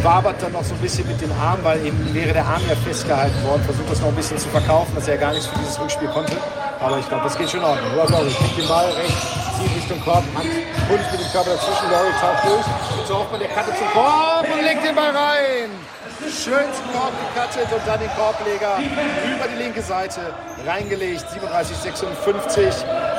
wabert 0.03 0.43
dann 0.43 0.53
noch 0.53 0.63
so 0.63 0.75
ein 0.75 0.81
bisschen 0.81 1.07
mit 1.09 1.21
dem 1.21 1.33
Arm, 1.33 1.59
weil 1.63 1.85
eben 1.87 2.15
wäre 2.15 2.35
der 2.35 2.45
Arm 2.45 2.61
ja 2.69 2.77
festgehalten 2.77 3.43
worden. 3.45 3.63
Versucht 3.65 3.91
das 3.91 4.01
noch 4.01 4.09
ein 4.09 4.15
bisschen 4.15 4.37
zu 4.39 4.49
verkaufen, 4.49 4.95
dass 4.95 5.09
er 5.09 5.15
ja 5.15 5.21
gar 5.21 5.33
nichts 5.33 5.47
für 5.47 5.59
dieses 5.59 5.81
Rückspiel 5.81 6.09
konnte. 6.09 6.37
Aber 6.81 6.99
ich 6.99 7.09
glaube, 7.09 7.25
das 7.25 7.39
geht 7.39 7.49
schon 7.49 7.61
in 7.61 7.67
Ordnung. 7.67 7.93
Oder 7.95 8.11
Laurie 8.11 8.35
kriegt 8.35 8.59
den 8.59 8.69
Ball 8.69 8.91
rechts, 8.91 9.23
zieht 9.57 9.75
Richtung 9.75 10.01
Korb, 10.05 10.25
Hand 10.35 10.45
Hund 10.91 11.01
mit 11.13 11.21
dem 11.21 11.33
Körper 11.33 11.51
dazwischen. 11.51 11.91
Laurie 11.91 12.13
taucht 12.21 12.45
durch. 12.45 13.09
So 13.09 13.19
hofft 13.19 13.31
man, 13.31 13.41
der 13.41 13.49
Karte 13.49 13.73
zum 13.73 13.89
Korb 13.89 14.47
und 14.53 14.63
legt 14.63 14.85
den 14.85 14.95
Ball 14.95 15.11
rein. 15.11 15.94
Schön 16.23 16.67
zum 16.73 16.93
Korb 16.93 17.13
gecuttet 17.35 17.73
und 17.73 17.87
dann 17.87 17.99
den 17.99 18.11
Korbleger 18.15 18.79
über 18.79 19.49
die 19.49 19.63
linke 19.63 19.83
Seite 19.83 20.21
reingelegt. 20.65 21.29
37, 21.31 21.77
56. 21.77 22.65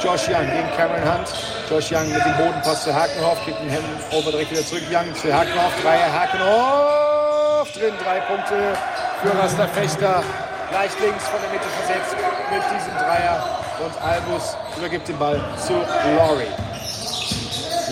Josh 0.01 0.29
Young 0.29 0.47
gegen 0.49 0.69
Cameron 0.77 1.03
Hunt. 1.03 1.27
Josh 1.69 1.91
Young 1.91 2.09
mit 2.11 2.23
dem 2.23 2.37
Bodenpass 2.37 2.83
zu 2.83 2.95
Hakenhoff, 2.95 3.43
kriegt 3.43 3.59
den 3.59 3.69
Handover 3.69 4.31
direkt 4.31 4.51
wieder 4.51 4.65
zurück. 4.65 4.83
Young 4.89 5.13
zu 5.15 5.33
Hakenhoff, 5.33 5.73
Dreier 5.83 6.13
Hakenhoff. 6.13 7.71
Drin, 7.73 7.93
drei 8.01 8.19
Punkte 8.21 8.77
für 9.21 9.37
Rasta 9.37 9.67
Fechter. 9.67 10.23
Gleich 10.71 10.91
links 10.99 11.27
von 11.27 11.39
der 11.41 11.51
Mitte 11.51 11.65
versetzt 11.65 12.15
mit 12.51 12.63
diesem 12.73 12.93
Dreier. 12.97 13.43
Und 13.83 14.01
Albus 14.01 14.55
übergibt 14.77 15.07
den 15.07 15.17
Ball 15.17 15.41
zu 15.57 15.73
Laurie. 16.15 16.47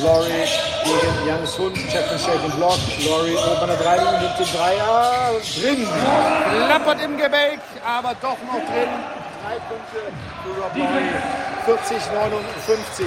Laurie 0.04 0.44
gegen 0.84 1.28
Janis 1.28 1.58
Hund. 1.58 1.78
Stellt 1.78 2.12
den 2.12 2.52
Block. 2.52 2.78
Laurie 3.08 3.38
oben 3.38 3.68
der 3.68 3.78
Dreilinie 3.78 4.20
nimmt 4.20 4.40
den 4.40 4.48
Dreier. 4.54 5.32
Drin. 5.56 5.88
Klappert 6.68 7.02
im 7.02 7.18
Gebälk, 7.18 7.60
aber 7.86 8.14
doch 8.22 8.38
noch 8.44 8.60
drin. 8.68 8.92
Drei 9.44 9.56
Punkte 9.68 10.00
für 10.44 10.62
Rob 10.62 10.76
Laurie. 10.76 11.16
40, 11.66 11.98
59. 12.12 13.06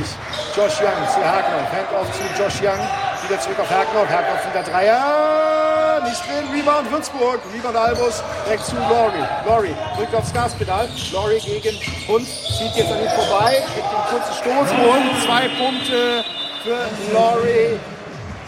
Josh 0.56 0.80
Young 0.80 1.08
zu 1.12 1.20
Hagner. 1.20 1.68
Handoff 1.70 2.08
zu 2.16 2.42
Josh 2.42 2.62
Young. 2.62 2.80
Wieder 3.28 3.40
zurück 3.40 3.60
auf 3.60 3.70
Hagner. 3.70 4.08
Hagner 4.08 4.40
wieder 4.48 4.62
Dreier. 4.62 6.00
Nicht 6.02 6.22
drin. 6.24 6.48
Rebound 6.54 6.90
Würzburg. 6.90 7.40
Rebound 7.52 7.76
Albus. 7.76 8.22
Direkt 8.46 8.64
zu 8.64 8.76
Laurie. 8.76 9.26
Laurie 9.46 9.74
drückt 9.98 10.14
aufs 10.14 10.32
Gaspedal. 10.32 10.88
Laurie 11.12 11.40
gegen 11.40 11.76
Hund. 12.08 12.26
Zieht 12.26 12.74
jetzt 12.74 12.90
an 12.90 13.02
ihm 13.02 13.10
vorbei. 13.10 13.62
Kriegt 13.74 13.92
den 13.92 14.04
kurzen 14.08 14.34
Stoß. 14.40 14.70
Und 14.70 15.24
zwei 15.24 15.48
Punkte 15.60 16.24
für 16.66 17.14
Laurie. 17.14 17.78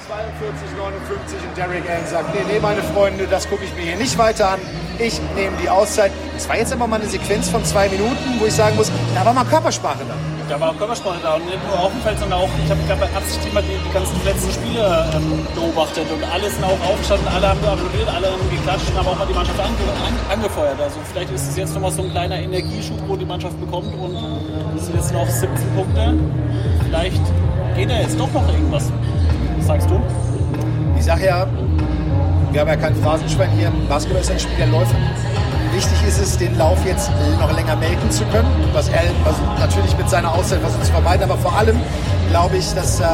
42, 0.09 0.73
59 0.75 1.39
und 1.47 1.57
Derek 1.57 1.85
Allen 1.89 2.07
sagt, 2.07 2.35
nee, 2.35 2.41
nee, 2.51 2.59
meine 2.59 2.83
Freunde, 2.83 3.27
das 3.27 3.49
gucke 3.49 3.65
ich 3.65 3.75
mir 3.75 3.83
hier 3.83 3.97
nicht 3.97 4.17
weiter 4.17 4.53
an. 4.53 4.61
Ich 4.99 5.21
nehme 5.37 5.55
die 5.63 5.69
Auszeit. 5.69 6.11
Das 6.35 6.49
war 6.49 6.57
jetzt 6.57 6.73
aber 6.73 6.87
mal 6.87 6.99
eine 6.99 7.09
Sequenz 7.09 7.51
von 7.51 7.63
zwei 7.65 7.89
Minuten, 7.89 8.41
wo 8.41 8.47
ich 8.47 8.55
sagen 8.55 8.75
muss, 8.77 8.91
da 9.15 9.25
war 9.25 9.35
mal 9.35 9.45
Körpersprache 9.45 10.03
da. 10.09 10.15
Da 10.49 10.59
war 10.59 10.71
auch 10.71 10.79
Körpersprache 10.79 11.21
da 11.23 11.35
und 11.35 11.45
nicht 11.45 11.61
nur 11.69 11.79
auf 11.79 11.93
dem 11.93 12.01
Feld, 12.01 12.19
sondern 12.19 12.41
auch, 12.41 12.49
ich 12.65 12.71
habe 12.71 12.81
gerade 12.89 13.01
bei 13.01 13.11
Absicht 13.15 13.47
immer 13.47 13.61
die, 13.61 13.77
die 13.77 13.93
ganzen 13.93 14.17
letzten 14.25 14.51
Spiele 14.51 15.11
ähm, 15.15 15.47
beobachtet 15.55 16.07
und 16.11 16.25
alle 16.25 16.49
sind 16.49 16.65
auch 16.65 16.81
aufgestanden, 16.89 17.29
alle 17.29 17.49
haben 17.51 17.61
applaudiert, 17.61 18.09
alle 18.09 18.33
haben 18.33 18.51
geklatscht 18.51 18.89
und 18.89 18.97
haben 18.97 19.09
auch 19.09 19.19
mal 19.19 19.27
die 19.27 19.35
Mannschaft 19.35 19.61
ange, 19.61 19.77
an, 20.09 20.15
angefeuert. 20.33 20.81
Also 20.81 20.97
vielleicht 21.13 21.31
ist 21.31 21.51
es 21.51 21.57
jetzt 21.57 21.75
nochmal 21.75 21.93
so 21.93 22.03
ein 22.03 22.11
kleiner 22.11 22.39
Energieschub, 22.41 22.97
wo 23.07 23.15
die 23.15 23.27
Mannschaft 23.27 23.61
bekommt 23.61 23.93
und 23.95 24.17
es 24.75 24.87
sind 24.87 24.97
jetzt 24.97 25.13
noch 25.13 25.29
17 25.29 25.53
Punkte. 25.77 26.15
Vielleicht 26.87 27.23
geht 27.79 27.91
da 27.91 28.01
jetzt 28.01 28.19
doch 28.19 28.33
noch 28.33 28.47
irgendwas. 28.53 28.91
Was 29.57 29.67
sagst 29.67 29.89
du? 29.89 30.01
Ich 30.99 31.05
sage 31.05 31.27
ja, 31.27 31.47
wir 32.51 32.61
haben 32.61 32.69
ja 32.69 32.77
kein 32.77 32.95
Phrasenschwein 32.97 33.51
hier. 33.51 33.73
Basketball 33.89 34.21
ist 34.21 34.31
ein 34.33 34.39
Spiel 34.41 34.57
der 34.59 34.67
Läufe. 34.67 34.97
Wichtig 35.73 36.09
ist 36.09 36.19
es, 36.19 36.37
den 36.37 36.59
Lauf 36.59 36.85
jetzt 36.85 37.09
noch 37.39 37.55
länger 37.55 37.77
melken 37.77 38.11
zu 38.11 38.25
können, 38.27 38.49
was 38.73 38.89
er 38.89 39.03
versucht, 39.23 39.59
natürlich 39.61 39.97
mit 39.97 40.11
seiner 40.11 40.35
Auszeit 40.35 40.61
versucht 40.61 40.87
zu 40.87 40.93
vermeiden. 40.93 41.23
Aber 41.23 41.39
vor 41.39 41.57
allem 41.57 41.79
glaube 42.31 42.57
ich, 42.57 42.75
dass 42.75 42.99
äh, 42.99 43.05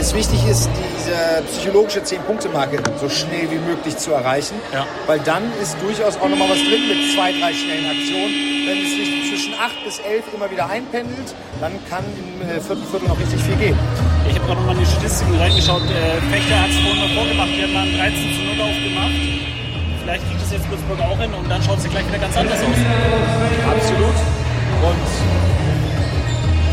es 0.00 0.14
wichtig 0.14 0.48
ist, 0.48 0.70
diese 1.12 1.42
psychologische 1.46 2.00
10-Punkte-Marke 2.00 2.78
so 3.00 3.08
schnell 3.08 3.50
wie 3.50 3.58
möglich 3.58 3.96
zu 3.96 4.12
erreichen. 4.12 4.54
Ja. 4.72 4.86
Weil 5.06 5.20
dann 5.20 5.42
ist 5.60 5.76
durchaus 5.80 6.16
auch 6.16 6.28
nochmal 6.28 6.50
was 6.50 6.58
drin 6.58 6.88
mit 6.88 7.12
zwei, 7.14 7.32
drei 7.32 7.52
schnellen 7.52 7.86
Aktionen. 7.86 8.32
Wenn 8.66 8.78
es 8.78 8.90
sich 8.94 9.10
zwischen 9.28 9.54
8 9.58 9.84
bis 9.84 9.98
11 9.98 10.24
immer 10.34 10.50
wieder 10.50 10.68
einpendelt, 10.68 11.34
dann 11.60 11.72
kann 11.90 12.04
im 12.16 12.40
äh, 12.48 12.60
vierten 12.60 12.86
Viertel 12.86 13.08
noch 13.08 13.18
richtig 13.18 13.40
viel 13.42 13.56
gehen. 13.56 13.78
Ich 14.28 14.36
habe 14.36 14.46
gerade 14.46 14.60
nochmal 14.60 14.76
in 14.76 14.84
die 14.84 14.90
Statistiken 14.90 15.36
reingeschaut. 15.36 15.82
Äh, 15.82 16.20
Fechter 16.30 16.56
hat 16.62 16.70
es 16.70 16.78
vorhin 16.80 17.00
mal 17.00 17.12
vorgemacht. 17.12 17.50
Die 17.50 17.62
haben 17.62 17.74
dann 17.74 17.90
13 17.92 18.32
zu 18.32 18.40
0 18.56 18.62
aufgemacht. 18.62 19.16
Vielleicht 20.02 20.24
kriegt 20.28 20.42
es 20.42 20.50
jetzt 20.52 20.66
Würzburg 20.70 21.00
auch 21.00 21.18
hin 21.18 21.32
und 21.34 21.46
dann 21.50 21.62
schaut 21.62 21.78
es 21.78 21.88
gleich 21.90 22.06
wieder 22.06 22.18
ganz 22.18 22.36
anders 22.36 22.58
aus. 22.58 22.78
Absolut. 23.66 24.16
Und 24.82 25.06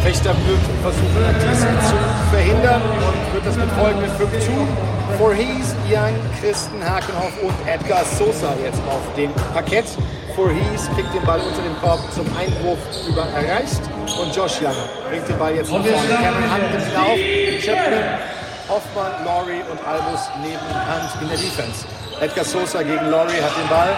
Fechter 0.04 0.34
wird 0.47 0.60
versuchen, 0.82 1.24
dies 1.43 1.60
zu 1.60 1.95
verhindern 2.32 2.82
und 2.82 3.34
wird 3.34 3.45
das 3.45 3.56
mit 3.56 3.70
folgenden 3.72 4.10
5 4.12 4.45
tun. 4.45 4.68
Voorhees, 5.18 5.76
Young, 5.89 6.16
Christen, 6.39 6.80
Hakenhoff 6.84 7.34
und 7.43 7.54
Edgar 7.68 8.06
Sosa 8.06 8.54
jetzt 8.64 8.80
auf 8.88 9.02
dem 9.18 9.32
Parkett. 9.53 9.86
Voorhees 10.36 10.90
kriegt 10.95 11.14
den 11.14 11.23
Ball 11.23 11.40
unter 11.41 11.61
dem 11.61 11.76
Korb 11.82 11.99
zum 12.14 12.26
Einwurf 12.38 12.80
über 13.07 13.28
erreicht 13.36 13.82
und 14.22 14.36
Josh 14.36 14.61
Young 14.61 14.78
bringt 15.10 15.28
den 15.28 15.38
Ball 15.38 15.56
jetzt 15.56 15.72
nach 15.72 15.84
vorne. 15.84 16.07
Cameron 16.07 16.53
Hunt 16.53 16.72
nimmt 16.72 16.88
ihn 16.88 16.98
auf. 16.98 17.65
Chapman, 17.65 18.03
Hoffmann, 18.69 19.26
Laurie 19.26 19.61
und 19.69 19.80
Albus 19.86 20.30
neben 20.41 20.69
Hunt 20.72 21.22
in 21.22 21.28
der 21.28 21.38
Defense. 21.38 21.86
Edgar 22.22 22.45
Sosa 22.45 22.84
gegen 22.84 23.10
Laurie 23.10 23.41
hat 23.41 23.56
den 23.57 23.69
Ball, 23.69 23.95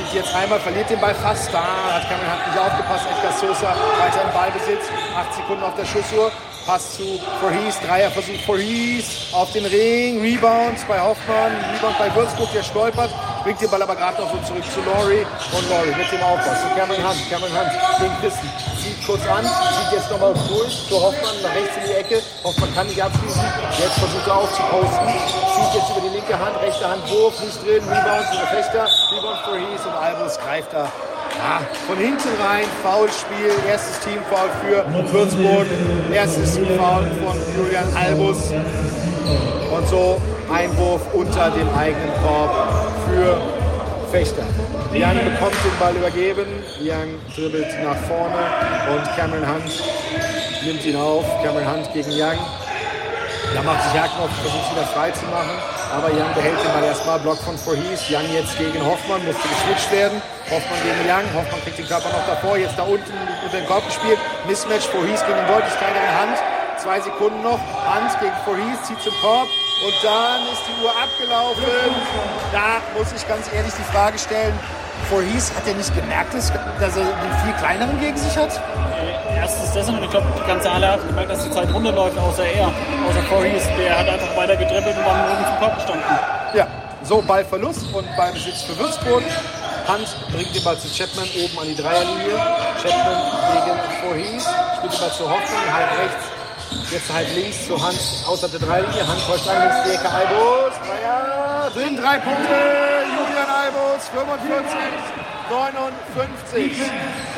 zieht 0.00 0.14
jetzt 0.14 0.34
einmal, 0.34 0.60
verliert 0.60 0.88
den 0.88 1.00
Ball 1.00 1.14
fast. 1.14 1.52
Da 1.52 1.60
hat 1.60 2.08
Cameron 2.08 2.32
Hunt 2.32 2.46
nicht 2.46 2.58
aufgepasst. 2.58 3.06
Edgar 3.10 3.32
Sosa 3.32 3.74
weiter 3.98 4.22
im 4.22 4.32
Ballbesitz, 4.32 4.84
8 5.16 5.34
Sekunden 5.34 5.62
auf 5.62 5.74
der 5.74 5.84
Schussuhr. 5.84 6.30
Pass 6.70 6.98
zu 6.98 7.18
Voorhees, 7.40 7.80
Dreierversuch 7.80 8.38
Voorhees 8.46 9.26
auf 9.32 9.50
den 9.50 9.66
Ring, 9.66 10.20
Rebound 10.20 10.78
bei 10.86 11.00
Hoffmann, 11.00 11.50
Rebound 11.74 11.98
bei 11.98 12.14
Würzburg, 12.14 12.46
der 12.54 12.62
stolpert, 12.62 13.10
bringt 13.42 13.60
den 13.60 13.68
Ball 13.68 13.82
aber 13.82 13.96
gerade 13.96 14.22
noch 14.22 14.30
so 14.30 14.38
zurück 14.46 14.62
zu 14.72 14.78
Laurie. 14.86 15.26
Und 15.50 15.68
Laurie 15.68 15.98
mit 15.98 16.06
dem 16.12 16.22
Aufbau 16.22 16.54
zu 16.54 16.70
Cameron 16.78 17.02
Hunt, 17.02 17.28
Cameron 17.28 17.50
Hunt 17.58 17.74
gegen 17.98 18.14
Christen, 18.22 18.48
zieht 18.78 19.04
kurz 19.04 19.26
an, 19.26 19.42
zieht 19.42 19.98
jetzt 19.98 20.12
nochmal 20.12 20.32
durch 20.46 20.86
zu 20.86 20.94
Hoffmann, 20.94 21.42
nach 21.42 21.54
rechts 21.58 21.74
in 21.74 21.90
die 21.90 21.96
Ecke, 21.98 22.22
Hoffmann 22.44 22.72
kann 22.72 22.86
nicht 22.86 23.02
abschließen, 23.02 23.42
jetzt 23.74 23.98
versucht 23.98 24.26
er 24.28 24.36
aufzuposten, 24.38 25.08
zieht 25.10 25.74
jetzt 25.74 25.90
über 25.90 26.06
die 26.06 26.14
linke 26.14 26.38
Hand, 26.38 26.54
rechte 26.62 26.86
Hand, 26.86 27.02
Wurf, 27.10 27.34
nicht 27.42 27.58
drin, 27.66 27.82
Rebound 27.82 28.30
den 28.30 28.46
Fechter, 28.46 28.86
Rebound 29.10 29.40
Voorhees. 29.42 29.82
Und 29.90 29.94
Albus 29.98 30.38
greift 30.38 30.72
da 30.72 30.86
von 31.86 31.96
hinten 31.98 32.28
rein, 32.40 32.64
Foulspiel, 32.82 33.52
erstes 33.68 34.00
Teamfoul 34.00 34.50
für 34.62 35.12
Würzburg, 35.12 35.66
erstes 36.12 36.58
Foul 36.58 37.06
von 37.24 37.36
Julian 37.56 37.88
Albus 37.96 38.52
und 39.70 39.88
so 39.88 40.20
Einwurf 40.52 41.02
unter 41.12 41.50
dem 41.50 41.68
eigenen 41.74 42.10
Korb 42.22 42.50
für 43.06 43.40
Fechter. 44.10 44.42
Young 44.92 45.24
bekommt 45.24 45.54
den 45.64 45.78
Ball 45.78 45.94
übergeben, 45.94 46.46
Young 46.80 47.14
dribbelt 47.34 47.68
nach 47.84 47.96
vorne 48.08 48.42
und 48.92 49.16
Cameron 49.16 49.46
Hunt 49.46 49.82
nimmt 50.64 50.84
ihn 50.84 50.96
auf, 50.96 51.24
Cameron 51.42 51.72
Hunt 51.72 51.92
gegen 51.92 52.10
Young. 52.10 52.38
Da 53.54 53.62
macht 53.62 53.82
sich 53.84 53.94
Jagdhoff, 53.94 54.30
versucht 54.42 54.72
wieder 54.72 54.86
frei 54.86 55.10
zu 55.10 55.24
machen. 55.26 55.79
Aber 55.90 56.08
Young 56.08 56.32
behält 56.34 56.58
den 56.62 56.72
Ball 56.72 56.84
erstmal. 56.84 57.18
Block 57.18 57.38
von 57.38 57.58
Voorhees. 57.58 58.02
Young 58.08 58.26
jetzt 58.32 58.56
gegen 58.56 58.78
Hoffmann, 58.84 59.24
musste 59.26 59.42
geswitcht 59.48 59.90
werden. 59.90 60.22
Hoffmann 60.48 60.78
gegen 60.82 61.02
Young. 61.02 61.26
Hoffmann 61.34 61.60
kriegt 61.64 61.78
den 61.78 61.88
Körper 61.88 62.08
noch 62.10 62.26
davor. 62.26 62.56
Jetzt 62.56 62.78
da 62.78 62.82
unten 62.82 63.12
unter 63.44 63.56
den 63.56 63.66
Korb 63.66 63.84
gespielt. 63.86 64.18
Mismatch. 64.46 64.86
Voorhees 64.86 65.20
gegen 65.26 65.38
den 65.38 65.48
deutlich 65.48 65.74
kleinere 65.78 66.10
Hand. 66.14 66.38
Zwei 66.78 67.00
Sekunden 67.00 67.42
noch. 67.42 67.58
Hand 67.84 68.18
gegen 68.20 68.36
Voorhees, 68.44 68.82
zieht 68.84 69.00
zum 69.02 69.12
Korb. 69.20 69.48
Und 69.84 69.94
dann 70.02 70.40
ist 70.52 70.62
die 70.68 70.76
Uhr 70.84 70.90
abgelaufen. 70.90 71.64
Da 72.52 72.80
muss 72.96 73.08
ich 73.16 73.26
ganz 73.26 73.52
ehrlich 73.52 73.72
die 73.72 73.92
Frage 73.92 74.18
stellen. 74.18 74.54
Voorhees, 75.08 75.50
hat 75.56 75.66
er 75.66 75.74
nicht 75.74 75.94
gemerkt, 75.94 76.34
dass 76.34 76.50
er 76.96 77.04
den 77.04 77.34
viel 77.44 77.54
kleineren 77.58 77.98
gegen 78.00 78.16
sich 78.16 78.36
hat? 78.36 78.60
Erstens 79.36 79.88
und 79.88 80.02
ich 80.02 80.10
glaube, 80.10 80.26
die 80.36 80.46
ganze 80.46 80.72
Halle 80.72 80.92
hat 80.92 81.06
gemerkt, 81.06 81.30
dass 81.30 81.44
die 81.44 81.50
Zeit 81.50 81.72
runterläuft, 81.72 82.18
außer 82.18 82.44
er. 82.44 82.66
Außer 82.66 83.22
Voorhees, 83.28 83.64
der 83.78 83.98
hat 83.98 84.08
einfach 84.08 84.36
weiter 84.36 84.56
gedribbelt 84.56 84.96
und 84.96 85.04
war 85.04 85.16
nur 85.16 85.32
oben 85.32 85.44
zum 85.44 85.58
Korb 85.58 85.74
gestanden. 85.76 86.04
Ja, 86.54 86.66
so 87.04 87.22
Ballverlust 87.22 87.92
und 87.92 88.16
Ballbesitz 88.16 88.62
für 88.62 88.78
Würzburg. 88.78 89.22
Hand 89.86 90.06
bringt 90.32 90.54
den 90.54 90.62
Ball 90.62 90.78
zu 90.78 90.88
Chapman 90.88 91.26
oben 91.36 91.58
an 91.58 91.66
die 91.68 91.76
Dreierlinie. 91.76 92.36
Chapman 92.82 93.18
gegen 93.64 93.80
Voorhees, 94.02 94.44
spielt 94.76 94.92
den 94.92 95.00
Ball 95.00 95.12
zu 95.12 95.24
Hoffmann, 95.24 95.72
halb 95.72 95.90
rechts, 95.98 96.24
jetzt 96.90 97.12
halb 97.12 97.34
links 97.34 97.66
zu 97.66 97.74
Hand 97.80 97.98
außerhalb 98.26 98.52
der 98.52 98.60
Dreierlinie. 98.60 99.06
Hand 99.06 99.20
täuscht 99.26 99.48
an, 99.48 99.62
links 99.62 99.76
die 99.84 99.90
Ecke, 99.94 100.08
Albus, 100.10 100.74
Dreier, 100.84 101.70
drin, 101.74 101.96
drei 101.96 102.18
Punkte, 102.18 102.56
Julian 103.10 103.50
Albus, 103.50 104.08
45, 104.14 104.78
59. 105.50 106.72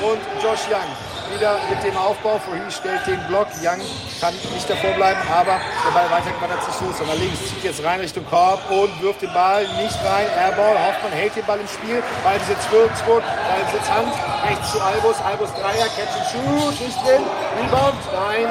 Und 0.03 0.21
Josh 0.43 0.67
Young 0.69 1.12
wieder 1.35 1.59
mit 1.69 1.83
dem 1.85 1.97
Aufbau. 1.97 2.39
Vorhin 2.39 2.71
stellt 2.71 3.07
den 3.07 3.21
Block. 3.29 3.47
Young 3.63 3.81
kann 4.21 4.35
nicht 4.55 4.69
davor 4.69 4.91
bleiben, 4.93 5.21
aber 5.31 5.59
der 5.59 5.93
Ball 5.93 6.11
weiter 6.11 6.33
wandert 6.41 6.63
zu 6.65 6.73
Sosa 6.73 7.05
nach 7.05 7.19
links. 7.19 7.39
Zieht 7.49 7.65
jetzt 7.65 7.83
rein 7.85 8.01
Richtung 8.01 8.25
Korb 8.27 8.61
und 8.71 8.91
wirft 9.03 9.23
den 9.23 9.33
Ball 9.33 9.63
nicht 9.77 9.99
rein. 10.05 10.27
Airball. 10.39 10.77
Hoffmann 10.79 11.13
hält 11.13 11.37
den 11.37 11.45
Ball 11.45 11.61
im 11.61 11.69
Spiel. 11.69 12.03
Ball 12.25 12.39
besitzt 12.39 12.71
Würzburg. 12.71 13.23
Ball 13.23 13.63
besitzt 13.67 13.91
Hand. 13.91 14.13
Rechts 14.49 14.73
zu 14.73 14.81
Albus. 14.81 15.17
Albus 15.21 15.51
Dreier. 15.55 15.89
Catch 15.95 16.15
and 16.17 16.27
shoot. 16.31 16.75
Nicht 16.81 16.99
drin. 17.05 17.23
Rebound. 17.59 18.01
Nein. 18.13 18.47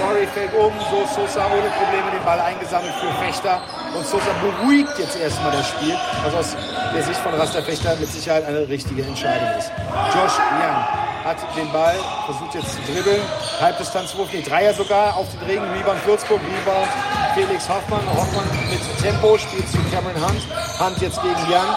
Murray 0.00 0.26
fällt 0.26 0.54
um. 0.54 0.72
So 0.90 1.04
Sosa 1.06 1.46
ohne 1.46 1.68
Probleme 1.74 2.10
den 2.12 2.24
Ball 2.24 2.40
eingesammelt 2.40 2.94
für 3.00 3.12
Fechter. 3.24 3.60
Und 3.94 4.06
Sosa 4.06 4.32
beruhigt 4.40 4.98
jetzt 4.98 5.18
erstmal 5.18 5.52
das 5.52 5.68
Spiel, 5.68 5.96
was 6.22 6.34
aus 6.34 6.56
der 6.94 7.02
Sicht 7.02 7.20
von 7.20 7.34
Rasta 7.34 7.62
Fechter 7.62 7.96
mit 7.96 8.10
Sicherheit 8.10 8.44
eine 8.44 8.68
richtige 8.68 9.02
Entscheidung 9.02 9.48
ist. 9.58 9.72
Josh 10.14 10.38
Young 10.60 11.07
hat 11.24 11.38
den 11.56 11.70
Ball, 11.72 11.96
versucht 12.26 12.54
jetzt 12.54 12.74
zu 12.74 12.92
dribbeln. 12.92 13.22
Halbdistanzwurf, 13.60 14.28
nee, 14.32 14.42
Dreier 14.42 14.74
sogar 14.74 15.16
auf 15.16 15.26
den 15.32 15.40
Regen. 15.48 15.64
Rebound 15.72 16.04
Würzburg, 16.06 16.40
Rebound 16.40 16.88
Felix 17.34 17.68
Hoffmann. 17.68 18.06
Hoffmann 18.14 18.48
mit 18.70 18.80
Tempo 19.02 19.36
spielt 19.38 19.68
zu 19.68 19.78
Cameron 19.92 20.20
Hunt. 20.22 20.42
Hunt 20.80 21.00
jetzt 21.00 21.20
gegen 21.22 21.40
Young, 21.52 21.74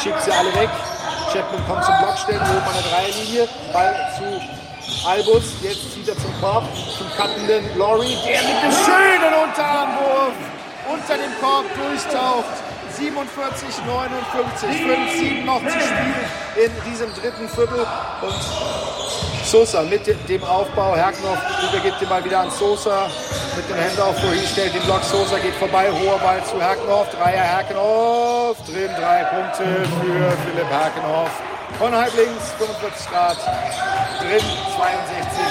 schickt 0.00 0.22
sie 0.22 0.32
alle 0.32 0.54
weg. 0.54 0.70
Chapman 1.32 1.66
kommt 1.66 1.84
zum 1.84 1.94
Blockstellen, 1.98 2.40
oben 2.40 2.66
an 2.66 2.74
der 2.74 2.90
Dreierlinie. 2.90 3.48
Ball 3.72 3.94
zu 4.16 5.06
Albus, 5.06 5.44
jetzt 5.62 5.92
zieht 5.92 6.08
er 6.08 6.16
zum 6.16 6.32
Korb, 6.40 6.64
zum 6.96 7.06
cuttenden 7.16 7.76
Laurie, 7.76 8.16
der 8.26 8.42
mit 8.42 8.62
dem 8.62 8.72
schönen 8.72 9.34
Unterarmwurf 9.44 10.32
unter 10.90 11.14
dem 11.18 11.32
Korb 11.40 11.66
durchtaucht. 11.74 12.67
47, 12.98 13.84
59, 13.86 14.68
5, 14.82 15.12
7 15.12 15.44
noch 15.44 15.62
zu 15.62 15.70
spielen 15.70 16.14
in 16.56 16.90
diesem 16.90 17.14
dritten 17.14 17.48
Viertel. 17.48 17.86
Und 18.22 18.34
Sosa 19.44 19.82
mit 19.82 20.06
dem 20.06 20.44
Aufbau. 20.44 20.96
Herknoff 20.96 21.38
übergibt 21.70 22.00
den 22.00 22.08
Ball 22.08 22.24
wieder 22.24 22.40
an 22.40 22.50
Sosa 22.50 23.08
mit 23.56 23.68
dem 23.70 23.76
Handoff. 23.76 24.18
Vorhin 24.20 24.44
stellt 24.46 24.74
den 24.74 24.82
Block. 24.82 25.02
Sosa 25.04 25.38
geht 25.38 25.54
vorbei. 25.54 25.90
Hoher 25.90 26.18
Ball 26.18 26.42
zu 26.44 26.60
Herknoff. 26.60 27.08
Dreier 27.10 27.44
Herknoff. 27.44 28.56
Drin 28.66 28.90
drei 28.98 29.24
Punkte 29.24 29.64
für 29.64 30.36
Philipp 30.44 30.68
Herknoff. 30.68 31.30
Von 31.78 31.94
halb 31.94 32.14
links 32.16 32.50
45 32.58 33.10
Grad. 33.10 33.36
Drin 34.20 34.44
62, 34.76 35.46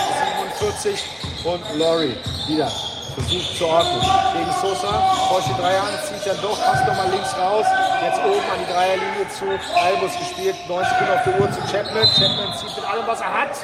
47. 0.60 1.04
Und 1.46 1.80
Laurie 1.80 2.18
wieder 2.48 2.70
versucht 3.18 3.58
zu 3.58 3.66
ordnen. 3.66 4.02
Gegen 4.34 4.52
Sosa, 4.62 4.94
Porsche 5.28 5.54
Dreier 5.60 5.82
an, 5.82 5.98
zieht 6.06 6.26
dann 6.26 6.40
doch, 6.42 6.60
passt 6.62 6.86
nochmal 6.86 7.10
links 7.10 7.34
raus. 7.38 7.66
Jetzt 8.04 8.20
oben 8.20 8.46
an 8.54 8.60
die 8.62 8.72
Dreierlinie 8.72 9.26
zu 9.34 9.46
Albus 9.74 10.14
gespielt, 10.18 10.56
9 10.68 10.86
Sekunden 10.86 11.14
auf 11.14 11.24
der 11.26 11.42
Uhr 11.42 11.52
zu 11.52 11.62
Chapman. 11.72 12.08
Chapman 12.14 12.54
zieht 12.54 12.76
mit 12.76 12.86
allem, 12.86 13.08
was 13.08 13.22
er 13.22 13.34
hat. 13.34 13.56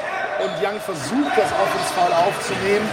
Und 0.41 0.51
Young 0.57 0.79
versucht, 0.81 1.37
das 1.37 1.51
Offensfoul 1.53 2.11
aufzunehmen. 2.11 2.89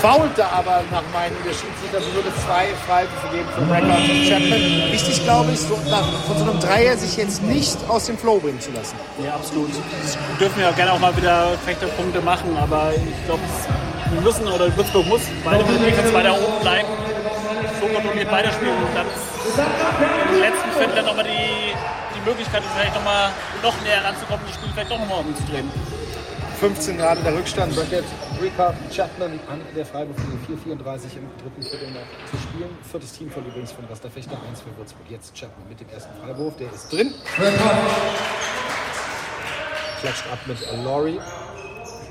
Faulte 0.00 0.44
aber 0.44 0.82
nach 0.90 1.02
meinen 1.12 1.36
der 1.44 1.52
Schiedsrichter, 1.52 2.00
so 2.00 2.12
würde 2.14 2.28
zwei 2.44 2.68
Freiwürfe 2.86 3.28
geben 3.32 3.48
für 3.54 3.62
Record 3.72 4.10
und 4.10 4.28
Chapman. 4.28 4.92
Wichtig, 4.92 5.24
glaube 5.24 5.52
ich, 5.52 5.60
so, 5.60 5.78
nach, 5.90 6.06
von 6.26 6.38
so 6.38 6.44
einem 6.44 6.60
Dreier 6.60 6.96
sich 6.96 7.16
jetzt 7.16 7.42
nicht 7.42 7.78
aus 7.88 8.06
dem 8.06 8.18
Flow 8.18 8.38
bringen 8.38 8.60
zu 8.60 8.70
lassen. 8.72 8.96
Ja, 9.24 9.34
absolut. 9.34 9.70
Das 10.02 10.18
dürfen 10.38 10.60
wir 10.60 10.68
auch 10.68 10.76
gerne 10.76 10.92
auch 10.92 10.98
mal 10.98 11.16
wieder 11.16 11.56
Fechterpunkte 11.64 12.20
machen, 12.20 12.56
aber 12.60 12.92
ich 12.94 13.24
glaube, 13.26 13.40
wir 14.12 14.20
müssen 14.20 14.46
oder 14.46 14.74
Würzburg 14.76 15.06
muss 15.06 15.22
beide 15.44 15.64
Defense 15.64 16.12
weiter 16.12 16.34
oben 16.34 16.60
bleiben. 16.60 16.88
So 17.80 17.86
kontrolliert 17.88 18.30
beide 18.30 18.52
spielen 18.52 18.76
und 18.76 18.94
dann 18.94 19.06
im 19.06 20.40
letzten 20.40 20.70
Viertel 20.78 20.94
dann 20.94 21.06
nochmal 21.06 21.24
die, 21.24 21.72
die 22.14 22.28
Möglichkeit, 22.28 22.62
vielleicht 22.74 22.94
nochmal 22.94 23.30
noch 23.62 23.74
näher 23.82 24.04
ranzukommen, 24.04 24.44
das 24.46 24.54
Spiel 24.56 24.70
vielleicht 24.72 24.90
doch 24.90 24.98
nochmal 24.98 25.20
umzudrehen. 25.20 25.70
15 26.60 26.96
Grad 26.96 27.24
der 27.24 27.36
Rückstand. 27.36 27.74
Brackett, 27.74 28.04
Ricard, 28.40 28.74
Chapman 28.94 29.38
an 29.48 29.60
der 29.74 29.84
Freiburg 29.84 30.16
4:34 30.48 31.18
im 31.18 31.28
dritten 31.42 31.62
Viertel 31.62 31.90
noch 31.90 32.30
zu 32.30 32.36
spielen. 32.38 32.70
Viertes 32.90 33.12
Team 33.12 33.30
von 33.30 33.44
übrigens 33.44 33.72
von 33.72 33.84
Rasta 33.84 34.08
Fechter, 34.08 34.38
1 34.48 34.62
für 34.62 34.76
Würzburg. 34.78 35.04
Jetzt 35.10 35.34
Chapman 35.34 35.68
mit 35.68 35.80
dem 35.80 35.88
ersten 35.90 36.10
Freiwurf, 36.22 36.56
der 36.56 36.72
ist 36.72 36.90
drin. 36.90 37.12
Klatscht 40.00 40.26
ab 40.32 40.38
mit 40.46 40.58
Laurie. 40.84 41.18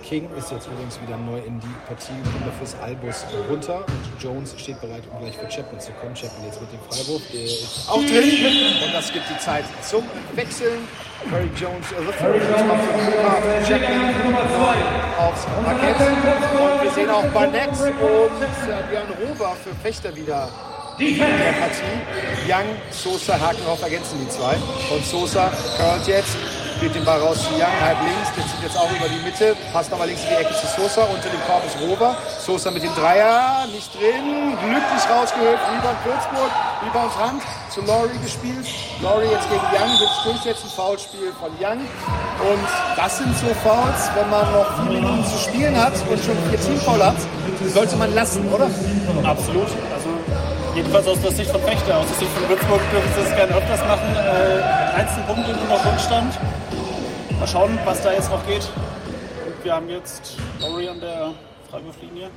King 0.04 0.30
ist 0.38 0.52
jetzt 0.52 0.68
übrigens 0.68 1.02
wieder 1.02 1.18
neu 1.18 1.40
in 1.40 1.60
die 1.60 1.76
Partie 1.88 2.14
gekommen 2.24 2.52
fürs 2.60 2.76
Albus 2.76 3.26
runter 3.50 3.84
und 3.88 4.24
Jones 4.24 4.54
steht 4.56 4.80
bereit, 4.80 5.02
um 5.12 5.20
gleich 5.20 5.36
für 5.36 5.48
Chapman 5.48 5.80
zu 5.80 5.92
kommen. 5.94 6.14
Chapman 6.14 6.46
jetzt 6.46 6.62
mit 6.62 6.72
dem 6.72 6.80
Freiwurf, 6.88 7.24
der 7.34 7.44
ist 7.44 7.90
auch 7.90 7.98
drin 7.98 8.46
und 8.86 8.94
das 8.94 9.12
gibt 9.12 9.26
die 9.28 9.40
Zeit 9.40 9.66
zum 9.82 10.04
Wechseln. 10.36 10.88
Curry 11.30 11.50
Jones, 11.56 11.88
Cooper, 11.90 12.82
Chapman 13.68 14.36
aufs 15.18 15.46
Parkett. 15.46 16.00
Und 16.00 16.84
wir 16.84 16.92
sehen 16.92 17.10
auch 17.10 17.26
Barnett 17.26 17.70
und 17.70 17.82
äh, 17.82 18.84
Björn 18.90 19.08
Rober 19.22 19.56
für 19.64 19.74
Fechter 19.82 20.16
wieder 20.16 20.50
in 21.00 21.18
der 21.18 21.26
Partie. 21.60 22.48
Young, 22.48 22.78
Sosa, 22.92 23.40
Hakenhoff 23.40 23.82
ergänzen 23.82 24.20
die 24.20 24.30
zwei. 24.30 24.56
Und 24.94 25.06
Sosa 25.06 25.52
curlt 25.78 26.08
jetzt 26.08 26.38
spielt 26.78 26.96
den 26.96 27.06
Ball 27.06 27.20
raus 27.20 27.42
zu 27.42 27.54
Young, 27.54 27.80
halb 27.82 27.98
links, 28.04 28.30
der 28.36 28.44
zieht 28.44 28.64
jetzt 28.64 28.78
auch 28.78 28.92
über 28.92 29.08
die 29.08 29.24
Mitte, 29.24 29.56
passt 29.72 29.90
nochmal 29.92 30.08
links 30.08 30.24
in 30.24 30.30
die 30.30 30.36
Ecke 30.36 30.54
zu 30.54 30.68
Sosa, 30.68 31.04
unter 31.04 31.30
dem 31.30 31.40
Korb 31.48 31.64
ist 31.66 31.80
Rover, 31.80 32.18
Sosa 32.40 32.70
mit 32.70 32.84
dem 32.84 32.94
Dreier, 32.96 33.66
nicht 33.72 33.94
drin, 33.96 34.58
glücklich 34.60 35.04
rausgehört, 35.10 35.60
Rebound 35.72 36.06
Würzburg, 36.06 36.52
Rebound 36.84 37.20
Rand, 37.20 37.42
zu 37.76 37.82
Laurie 37.82 38.18
gespielt, 38.24 38.66
Laurie 39.04 39.28
jetzt 39.28 39.50
gegen 39.50 39.68
Young, 39.76 40.00
wird 40.00 40.10
durchsetzen, 40.24 40.70
Foulspiel 40.70 41.34
von 41.38 41.52
Young 41.60 41.84
und 41.84 42.64
das 42.96 43.18
sind 43.18 43.36
so 43.36 43.48
Fouls, 43.68 44.10
wenn 44.16 44.30
man 44.30 44.50
noch 44.54 44.66
vier 44.80 45.02
Minuten 45.02 45.26
zu 45.26 45.38
spielen 45.38 45.76
hat 45.76 45.92
und 46.10 46.18
schon 46.24 46.38
vier 46.48 46.60
Teamfoul 46.62 47.04
hat, 47.04 47.18
sollte 47.68 47.98
man 47.98 48.16
lassen, 48.16 48.48
oder? 48.48 48.72
Absolut, 49.28 49.68
also 49.94 50.10
jedenfalls 50.74 51.06
aus 51.06 51.20
der 51.20 51.32
Sicht 51.32 51.52
von 51.52 51.60
Fechter, 51.64 51.98
aus 51.98 52.08
der 52.08 52.16
Sicht 52.16 52.32
von 52.32 52.48
Würzburg 52.48 52.80
dürfen 52.94 53.12
sie 53.14 53.24
das 53.28 53.36
gerne 53.36 53.54
öfters 53.54 53.82
machen, 53.82 54.10
äh, 54.24 55.04
13 55.04 55.24
Punkte 55.28 55.52
noch 55.68 55.86
Rückstand, 55.86 56.34
Mal 57.38 57.48
schauen, 57.48 57.78
was 57.84 58.02
da 58.02 58.14
jetzt 58.14 58.32
noch 58.32 58.48
geht. 58.48 58.64
Und 59.46 59.66
wir 59.66 59.74
haben 59.74 59.90
jetzt 59.90 60.38
Laurie 60.62 60.88
an 60.88 61.02
der 61.02 61.34
Freiwurflinie. 61.70 62.30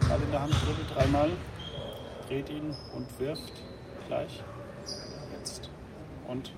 Ball 0.00 0.18
in 0.20 0.30
der 0.32 0.42
Hand, 0.42 0.54
dribbelt 0.66 0.88
dreimal, 0.96 1.30
dreht 2.26 2.50
ihn 2.50 2.74
und 2.96 3.06
wirft 3.20 3.52
gleich. 4.08 4.42
Jetzt. 5.38 5.70
Und. 6.26 6.52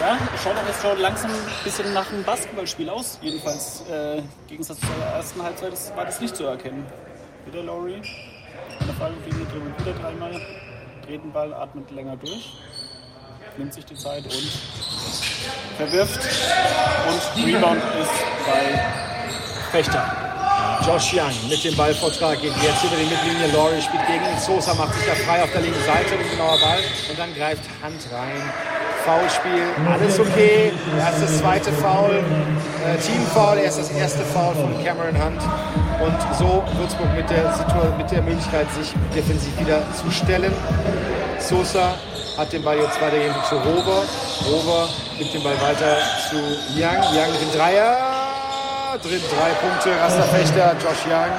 Ja, 0.00 0.18
schaut 0.42 0.56
auch 0.56 0.66
jetzt 0.66 0.82
schon 0.82 0.98
langsam 0.98 1.30
ein 1.30 1.64
bisschen 1.64 1.92
nach 1.92 2.10
einem 2.10 2.24
Basketballspiel 2.24 2.88
aus. 2.88 3.18
Jedenfalls, 3.22 3.84
äh, 3.90 4.18
im 4.18 4.28
Gegensatz 4.48 4.80
zur 4.80 5.04
ersten 5.14 5.42
Halbzeit 5.42 5.72
war 5.96 6.06
das 6.06 6.20
nicht 6.20 6.34
zu 6.34 6.44
erkennen. 6.44 6.84
Wieder 7.46 7.62
Laurie. 7.62 8.02
An 8.80 8.86
der 8.86 8.94
Freiwurflinie 8.96 9.46
dribbelt 9.46 9.80
wieder 9.80 9.92
dreimal, 10.00 10.40
dreht 11.06 11.22
den 11.22 11.32
Ball, 11.32 11.52
atmet 11.52 11.90
länger 11.90 12.16
durch 12.16 12.52
nimmt 13.60 13.74
sich 13.74 13.84
die 13.84 13.94
Zeit 13.94 14.24
und 14.24 14.48
verwirft. 15.76 16.20
Und 17.08 17.46
Rebound 17.46 17.82
ist 18.00 18.10
bei 18.46 18.80
Fechter. 19.70 20.39
Josh 20.86 21.14
Young 21.14 21.34
mit 21.48 21.62
dem 21.64 21.76
Ballvortrag 21.76 22.40
geht 22.40 22.52
jetzt 22.62 22.84
über 22.84 22.96
die 22.96 23.04
Mittellinie. 23.04 23.52
Laurie 23.52 23.80
spielt 23.80 24.06
gegen 24.06 24.24
ihn. 24.24 24.38
Sosa 24.38 24.74
macht 24.74 24.94
sich 24.94 25.06
da 25.06 25.14
frei 25.14 25.42
auf 25.42 25.52
der 25.52 25.60
linken 25.60 25.84
Seite. 25.84 26.14
Ein 26.14 26.30
genauer 26.30 26.58
Ball. 26.58 26.80
Und 27.08 27.18
dann 27.18 27.34
greift 27.34 27.62
Hand 27.82 28.00
rein. 28.12 28.42
Foulspiel, 29.04 29.64
alles 29.88 30.20
okay. 30.20 30.72
Erstes, 30.98 31.38
zweite 31.38 31.72
Foul, 31.72 32.22
äh, 32.84 32.98
Teamfoul, 32.98 33.58
erst 33.58 33.78
das 33.78 33.90
erste 33.90 34.22
Foul 34.24 34.54
von 34.54 34.84
Cameron 34.84 35.16
Hunt. 35.16 35.42
Und 36.00 36.36
so 36.38 36.62
Würzburg 36.78 37.14
mit 37.14 37.28
der, 37.30 37.54
mit 37.96 38.10
der 38.10 38.22
Möglichkeit, 38.22 38.66
sich 38.72 38.92
defensiv 39.14 39.58
wieder 39.58 39.82
zu 39.94 40.10
stellen. 40.10 40.52
Sosa 41.38 41.94
hat 42.36 42.52
den 42.52 42.62
Ball 42.62 42.78
jetzt 42.78 43.00
weitergehend 43.00 43.36
zu 43.48 43.56
Rover. 43.56 44.02
Rover 44.46 44.88
gibt 45.18 45.34
den 45.34 45.42
Ball 45.42 45.60
weiter 45.60 45.96
zu 46.28 46.36
Young. 46.76 47.00
Young 47.14 47.32
mit 47.32 47.40
dem 47.42 47.58
Dreier. 47.58 48.09
Drin 48.98 49.22
drei 49.30 49.50
Punkte. 49.62 49.94
Rasterfechter, 50.00 50.74
Josh 50.82 51.06
Young. 51.06 51.30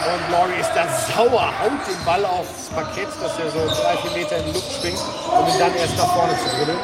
Und 0.00 0.32
Laurie 0.32 0.60
ist 0.60 0.70
da 0.74 0.86
sauer, 0.86 1.52
haut 1.58 1.82
den 1.86 2.04
Ball 2.04 2.24
aufs 2.24 2.70
Parkett, 2.74 3.08
dass 3.20 3.38
er 3.38 3.50
so 3.50 3.66
drei, 3.66 3.96
vier 3.98 4.22
Meter 4.22 4.36
in 4.38 4.46
die 4.46 4.52
Luft 4.52 4.72
springt, 4.72 4.98
um 5.26 5.46
ihn 5.46 5.58
dann 5.58 5.74
erst 5.74 5.96
nach 5.96 6.12
vorne 6.14 6.34
zu 6.38 6.48
dribbeln. 6.56 6.78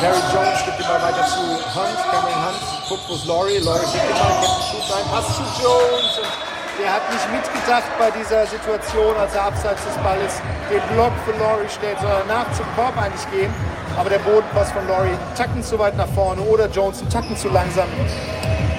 Perry 0.00 0.18
Jones 0.32 0.64
gibt 0.64 0.78
den 0.80 0.86
Ball 0.86 1.02
weiter 1.02 1.26
zu 1.26 1.40
Hunt, 1.40 1.98
Cameron 2.10 2.46
Hunt 2.46 2.60
guckt, 2.88 3.26
Laurie, 3.26 3.58
Laurie 3.58 3.86
schickt 3.86 4.08
den 4.08 4.18
Ball, 4.18 4.34
Captain 4.40 4.62
Shoot 4.66 4.96
rein, 4.96 5.04
Pass 5.12 5.26
zu 5.36 5.42
Jones 5.62 6.18
und 6.18 6.41
der 6.78 6.92
hat 6.92 7.02
nicht 7.12 7.26
mitgedacht 7.32 7.90
bei 7.98 8.10
dieser 8.10 8.46
Situation, 8.46 9.16
als 9.16 9.34
er 9.34 9.44
abseits 9.44 9.84
des 9.84 9.96
Balles 10.02 10.40
den 10.70 10.82
Block 10.94 11.12
für 11.24 11.36
Laurie 11.38 11.68
stellt, 11.68 11.98
sondern 12.00 12.26
nach 12.28 12.50
zum 12.52 12.66
Korb 12.76 12.96
eigentlich 12.96 13.30
gehen. 13.30 13.52
Aber 13.96 14.08
der 14.08 14.18
Bodenpass 14.20 14.72
von 14.72 14.86
Laurie 14.88 15.16
Tacken 15.36 15.62
zu 15.62 15.78
weit 15.78 15.96
nach 15.96 16.08
vorne 16.08 16.40
oder 16.42 16.68
Jones 16.68 17.00
einen 17.00 17.10
Tacken 17.10 17.36
zu 17.36 17.48
langsam. 17.48 17.88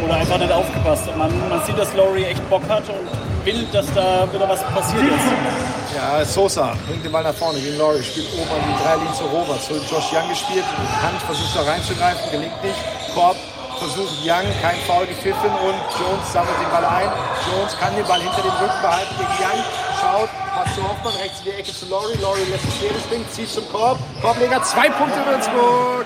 Oder 0.04 0.16
einfach 0.16 0.38
nicht 0.38 0.52
aufgepasst. 0.52 1.06
Man, 1.16 1.32
man 1.50 1.64
sieht, 1.66 1.78
dass 1.78 1.94
Laurie 1.94 2.26
echt 2.26 2.50
Bock 2.50 2.64
hat 2.68 2.84
und 2.90 3.46
will, 3.46 3.68
dass 3.72 3.86
da 3.94 4.28
wieder 4.34 4.50
was 4.50 4.64
passiert 4.64 5.04
ist. 5.04 5.96
Ja, 5.96 6.26
Sosa 6.26 6.74
bringt 6.88 7.06
den 7.06 7.12
Ball 7.12 7.24
nach 7.24 7.34
vorne 7.36 7.60
gegen 7.60 7.78
Laurie, 7.78 8.02
spielt 8.02 8.28
oben 8.34 8.50
an 8.50 8.62
die 8.68 8.84
Dreierlinie 8.84 9.14
zu 9.14 9.26
Robert. 9.26 9.62
Zu 9.62 9.74
Josh 9.74 10.12
Young 10.12 10.28
gespielt. 10.30 10.66
Hand 11.02 11.22
versucht 11.22 11.56
da 11.56 11.62
reinzugreifen, 11.62 12.32
gelingt 12.32 12.64
nicht. 12.64 12.76
Korb 13.14 13.38
versucht 13.84 14.16
Young, 14.24 14.48
kein 14.62 14.80
Foul 14.88 15.06
gepfiffen 15.06 15.52
und 15.52 15.76
Jones 16.00 16.32
sammelt 16.32 16.56
den 16.56 16.72
Ball 16.72 16.86
ein. 16.86 17.12
Jones 17.52 17.78
kann 17.78 17.94
den 17.96 18.08
Ball 18.08 18.22
hinter 18.22 18.42
dem 18.42 18.56
Rücken 18.56 18.82
behalten 18.82 19.16
gegen 19.20 19.36
Young. 19.44 19.60
Schaut, 20.00 20.30
passt 20.56 20.76
zu 20.76 20.84
Hoffmann, 20.88 21.16
rechts 21.20 21.40
in 21.40 21.46
die 21.46 21.52
Ecke 21.52 21.74
zu 21.74 21.86
Laurie. 21.90 22.18
Laurie 22.22 22.48
lässt 22.50 22.64
es 22.64 22.76
Fehler 22.80 23.00
springen, 23.00 23.26
zieht 23.30 23.50
zum 23.50 23.68
Korb. 23.70 24.00
Korbleger, 24.22 24.64
zwei 24.64 24.90
Punkte 24.90 25.20
Würzburg. 25.26 26.06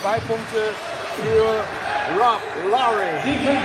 Zwei 0.00 0.18
Punkte 0.26 0.74
für 1.14 1.62
Rob 2.18 2.42
Laurie. 2.70 3.58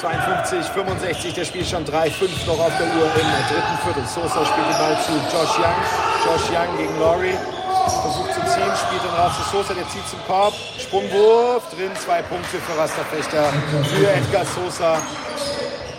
52, 0.00 0.64
65, 0.72 1.34
der 1.34 1.44
Spielstand 1.44 1.90
3, 1.90 2.10
5 2.10 2.46
noch 2.46 2.58
auf 2.58 2.72
der 2.78 2.86
Uhr 2.88 3.04
im 3.04 3.28
dritten 3.52 3.78
Viertel. 3.84 4.04
Sosa 4.06 4.44
spielt 4.44 4.68
den 4.68 4.78
Ball 4.78 4.96
zu 5.04 5.12
Josh 5.28 5.58
Young. 5.58 5.80
Josh 6.24 6.48
Young 6.50 6.76
gegen 6.78 7.00
Laurie. 7.00 7.63
Versucht 7.74 8.34
zu 8.34 8.40
ziehen, 8.52 8.72
spielt 8.76 9.04
raus 9.12 9.32
zu 9.36 9.56
Sosa, 9.56 9.74
der 9.74 9.88
zieht 9.88 10.06
zum 10.08 10.18
Korb. 10.26 10.54
Sprungwurf, 10.78 11.62
drin, 11.74 11.90
zwei 11.96 12.22
Punkte 12.22 12.58
für 12.58 12.78
Rasterfechter, 12.78 13.52
für 13.84 14.10
Edgar 14.10 14.44
Sosa. 14.44 14.98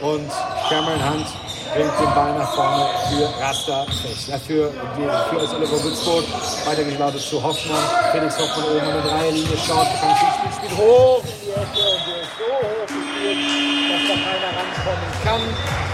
Und 0.01 0.29
Cameron 0.69 1.01
Hunt 1.01 1.27
bringt 1.73 1.99
den 1.99 2.13
Ball 2.13 2.33
nach 2.37 2.53
vorne 2.53 2.85
für 3.09 3.27
Rasterfechter, 3.41 4.39
für, 4.39 4.71
für 4.71 5.39
das 5.39 5.53
Oliver 5.53 5.83
Würzburg. 5.83 6.25
Weitergeschlagen 6.65 7.19
zu 7.19 7.41
Hoffmann. 7.41 7.83
Felix 8.11 8.37
Hoffmann 8.39 8.65
oben 8.65 8.87
an 8.87 8.93
der 8.93 9.01
Dreierlinie 9.01 9.57
schaut, 9.57 9.87
kann 9.99 10.15
spielt, 10.15 10.55
spielt 10.55 10.77
hoch 10.77 11.23
in 11.23 11.39
die 11.41 11.51
Ecke 11.51 11.83
und 11.91 12.03
der 12.07 12.23
so 12.37 12.45
hoch 12.53 12.87
gespielt, 12.87 13.39
dass 13.91 14.03
da 14.07 14.15
keiner 14.15 14.51
rankommen 14.55 15.09
kann. 15.23 15.41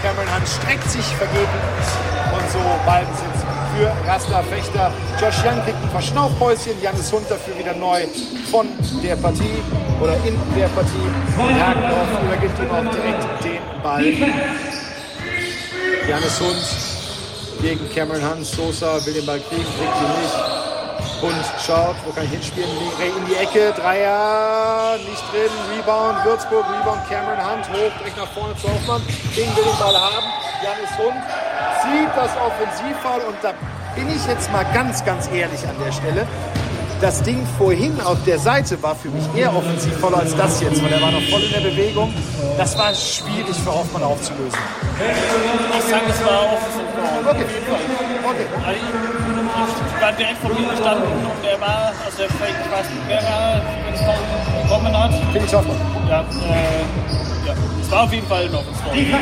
Cameron 0.02 0.36
Hunt 0.36 0.48
streckt 0.48 0.90
sich 0.90 1.06
vergebens 1.16 1.88
und 2.34 2.52
so 2.52 2.60
Ballbesitz 2.86 3.31
für 3.76 3.91
Rasta 4.07 4.41
Fechter. 4.43 4.91
Josh 5.19 5.43
Young 5.45 5.64
kriegt 5.64 5.77
ein 5.81 5.89
paar 5.89 6.02
Schnaufpäuschen. 6.02 6.81
Janis 6.81 7.11
Hund 7.11 7.26
dafür 7.30 7.57
wieder 7.57 7.73
neu 7.73 8.06
von 8.49 8.68
der 9.03 9.15
Partie 9.15 9.61
oder 10.02 10.15
in 10.26 10.38
der 10.57 10.68
Partie. 10.68 11.07
Hagendorf 11.38 12.07
übergibt 12.23 12.60
ihm 12.60 12.72
auch 12.72 12.91
direkt 12.91 13.43
den 13.43 13.81
Ball. 13.84 14.06
Janis 16.07 16.39
Hund 16.39 17.61
gegen 17.61 17.93
Cameron 17.93 18.30
Hunt. 18.30 18.45
Sosa 18.45 19.06
will 19.06 19.14
den 19.14 19.26
Ball 19.26 19.39
kriegen, 19.39 19.64
kriegt 19.64 20.02
ihn 20.02 20.22
nicht. 20.22 20.61
Hund 21.22 21.45
schaut, 21.65 21.95
wo 22.03 22.11
kann 22.11 22.26
ich 22.26 22.31
hinspielen? 22.31 22.69
In 22.69 23.26
die 23.27 23.35
Ecke, 23.35 23.73
Dreier, 23.80 24.98
nicht 24.98 25.22
drin, 25.31 25.52
Rebound, 25.69 26.26
Würzburg, 26.26 26.65
Rebound, 26.65 27.07
Cameron 27.07 27.38
Hunt, 27.38 27.69
hoch, 27.69 27.93
direkt 27.99 28.18
nach 28.18 28.31
vorne 28.34 28.56
zu 28.57 28.68
Hoffmann. 28.68 29.02
King 29.35 29.56
will 29.56 29.64
den 29.64 29.77
Ball 29.77 29.95
haben, 29.95 30.26
Janis 30.64 30.98
Hund 30.98 31.22
zieht 31.82 32.10
das 32.16 32.32
Offensivfoul 32.38 33.22
und 33.28 33.38
da 33.42 33.54
bin 33.96 34.08
ich 34.10 34.26
jetzt 34.28 34.52
mal 34.52 34.66
ganz, 34.74 35.04
ganz 35.04 35.30
ehrlich 35.32 35.68
an 35.68 35.76
der 35.84 35.92
Stelle. 35.92 36.28
Das 37.02 37.24
Ding 37.24 37.46
vorhin 37.58 38.00
auf 38.02 38.24
der 38.26 38.38
Seite 38.38 38.82
war 38.84 38.96
für 38.96 39.10
mich 39.10 39.24
eher 39.36 39.56
offensivvoller 39.56 40.20
als 40.20 40.36
das 40.36 40.62
jetzt, 40.62 40.84
weil 40.84 40.94
er 40.94 41.02
war 41.02 41.12
noch 41.12 41.24
voll 41.32 41.42
in 41.42 41.52
der 41.52 41.62
Bewegung. 41.62 42.14
Das 42.58 42.78
war 42.78 42.94
schwierig 42.94 43.56
für 43.64 43.74
Hoffmann 43.74 44.04
aufzulösen. 44.04 44.60
Ich 45.80 45.86
sage, 45.90 46.04
es 46.10 46.24
war 46.24 46.54
offensiv. 46.54 46.84
Okay. 47.28 47.46
okay. 48.24 48.46
Also 48.66 48.80
ich, 48.80 50.02
war 50.02 50.12
direkt 50.14 50.38
vor 50.38 50.50
mir 50.52 50.70
gestanden 50.70 51.12
und 51.12 51.44
der 51.44 51.60
war, 51.60 51.92
also 52.06 52.18
der, 52.18 52.28
ich 52.28 52.72
weiß 52.72 52.90
nicht, 52.90 53.08
wer 53.08 53.24
war, 53.24 53.62
bekommen 54.62 54.98
hat. 54.98 55.12
Felix 55.32 55.54
Hoffmann. 55.54 55.78
Ja, 56.08 56.22
äh, 56.22 57.48
ja, 57.48 57.54
es 57.82 57.92
war 57.92 58.04
auf 58.04 58.14
jeden 58.14 58.28
Fall 58.28 58.46
ein 58.46 58.56
Offensiv. 58.56 59.16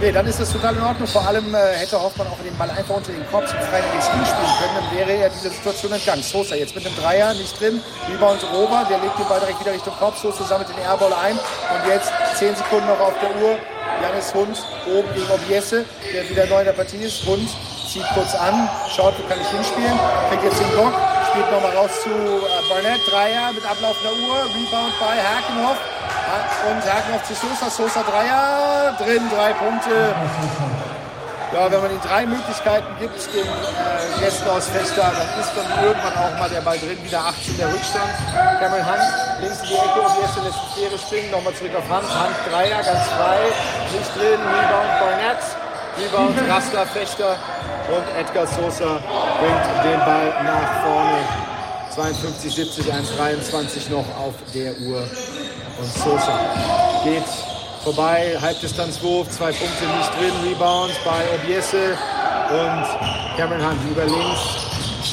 Nee, 0.00 0.12
dann 0.12 0.26
ist 0.28 0.38
das 0.38 0.52
total 0.52 0.76
in 0.76 0.82
Ordnung. 0.82 1.08
Vor 1.08 1.26
allem 1.26 1.52
äh, 1.52 1.58
hätte 1.74 2.00
Hoffmann 2.00 2.28
auch 2.28 2.38
den 2.38 2.56
Ball 2.56 2.70
einfach 2.70 2.94
unter 2.94 3.10
den 3.10 3.26
Kopf 3.32 3.50
zum 3.50 3.58
ins 3.58 4.06
Spiel 4.06 4.24
spielen 4.24 4.54
können. 4.62 4.74
Dann 4.78 4.96
wäre 4.96 5.12
er 5.24 5.28
dieser 5.28 5.50
Situation 5.50 5.90
entgangen. 5.90 6.22
Sosa 6.22 6.54
jetzt 6.54 6.76
mit 6.76 6.84
dem 6.84 6.94
Dreier 6.94 7.34
nicht 7.34 7.58
drin. 7.58 7.82
Rebound 8.08 8.44
Rober, 8.52 8.86
der 8.88 8.98
legt 8.98 9.18
den 9.18 9.26
Ball 9.26 9.40
direkt 9.40 9.58
wieder 9.58 9.72
Richtung 9.72 9.94
Kopf. 9.98 10.22
Sosa 10.22 10.44
sammelt 10.44 10.68
den 10.68 10.78
Airball 10.78 11.12
ein. 11.14 11.34
Und 11.34 11.88
jetzt 11.88 12.12
10 12.36 12.54
Sekunden 12.54 12.86
noch 12.86 13.00
auf 13.00 13.14
der 13.20 13.42
Uhr. 13.42 13.58
Janis 14.00 14.32
Hund 14.32 14.62
oben 14.86 15.08
gegen 15.14 15.30
Obiese, 15.30 15.84
der 16.14 16.30
wieder 16.30 16.46
neu 16.46 16.60
in 16.60 16.66
der 16.66 16.78
Partie 16.78 17.02
ist. 17.02 17.26
Hund 17.26 17.48
zieht 17.90 18.06
kurz 18.14 18.36
an, 18.36 18.70
schaut, 18.94 19.14
wo 19.18 19.26
kann 19.26 19.40
ich 19.40 19.48
hinspielen. 19.48 19.98
Kriegt 20.30 20.44
jetzt 20.44 20.60
den 20.60 20.70
Block, 20.78 20.94
spielt 21.30 21.50
nochmal 21.50 21.74
raus 21.74 21.90
zu 22.04 22.10
äh, 22.10 22.68
Barnett. 22.70 23.00
Dreier 23.10 23.50
mit 23.52 23.66
ablaufender 23.66 24.14
Uhr. 24.14 24.46
Rebound 24.46 24.94
bei 25.00 25.18
Hakenhoff. 25.18 25.97
Und 26.70 26.82
Hakenhoff 26.84 27.24
zu 27.24 27.34
Sosa. 27.34 27.70
Sosa 27.70 28.02
Dreier. 28.02 28.96
Drin, 28.98 29.22
drei 29.34 29.52
Punkte. 29.54 30.14
Ja, 31.52 31.72
wenn 31.72 31.80
man 31.80 31.90
ihnen 31.90 32.00
drei 32.02 32.26
Möglichkeiten 32.26 32.92
gibt, 33.00 33.16
den 33.32 33.46
äh, 33.46 34.20
Gästen 34.20 34.48
aus 34.50 34.68
Fechter, 34.68 35.10
dann 35.16 35.40
ist 35.40 35.50
dann 35.56 35.82
irgendwann 35.82 36.12
auch 36.12 36.38
mal 36.38 36.50
der 36.50 36.60
Ball 36.60 36.76
drin, 36.76 37.02
wieder 37.02 37.24
18 37.24 37.56
der 37.56 37.72
Rückstand. 37.72 38.12
Cameron 38.60 38.84
Hunt, 38.84 39.40
links 39.40 39.62
in 39.62 39.68
die 39.68 39.74
Ecke, 39.74 39.98
um 39.98 40.12
die 40.12 40.20
erste 40.20 40.40
letzte 40.44 40.60
Sphäre 40.76 40.98
springen, 40.98 41.30
nochmal 41.30 41.54
zurück 41.54 41.72
auf 41.72 41.88
Hand. 41.88 42.04
Hand 42.04 42.36
Dreier, 42.52 42.82
ganz 42.84 43.04
frei, 43.16 43.40
nicht 43.96 44.12
drin, 44.12 44.40
Rebound 44.44 44.92
Barnett, 45.00 45.42
Rebound 45.96 46.36
Raster, 46.50 46.84
Fechter 46.84 47.36
und 47.88 48.04
Edgar 48.20 48.46
Sosa 48.46 49.00
bringt 49.40 49.66
den 49.88 50.00
Ball 50.04 50.28
nach 50.44 50.84
vorne. 50.84 51.48
52, 51.94 52.54
70, 52.54 52.92
1, 52.92 53.16
23 53.16 53.88
noch 53.88 54.04
auf 54.20 54.34
der 54.54 54.76
Uhr. 54.80 55.02
Und 55.78 55.92
Sosa 55.94 56.40
geht 57.04 57.22
vorbei, 57.84 58.36
Halbdistanzwurf, 58.40 59.30
zwei 59.30 59.52
Punkte 59.52 59.86
nicht 59.96 60.10
drin, 60.18 60.32
Rebound 60.44 60.92
bei 61.04 61.22
Obiese 61.36 61.96
und 62.50 62.84
Cameron 63.36 63.64
Hunt 63.64 63.90
über 63.90 64.04
links. 64.04 64.66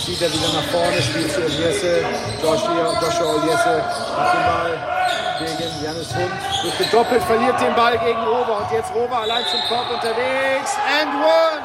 Zieht 0.06 0.22
er 0.22 0.34
wieder 0.34 0.50
nach 0.54 0.66
vorne, 0.72 1.02
spielt 1.02 1.32
zu 1.32 1.42
Obiese, 1.42 2.04
Joshua, 2.42 3.00
Joshua 3.00 3.36
Obiese 3.36 3.84
hat 4.18 4.34
den 4.34 4.46
Ball 4.50 4.74
gegen 5.40 5.84
Janis 5.84 6.16
Hund. 6.16 6.32
Wird 6.64 6.78
gedoppelt, 6.80 7.24
verliert 7.24 7.62
den 7.62 7.76
Ball 7.76 7.98
gegen 8.00 8.20
Rover 8.24 8.66
und 8.66 8.72
jetzt 8.72 8.94
Rover 8.94 9.20
allein 9.20 9.46
zum 9.46 9.62
Korb 9.70 9.90
unterwegs. 9.92 10.74
And 10.90 11.14
one! 11.14 11.62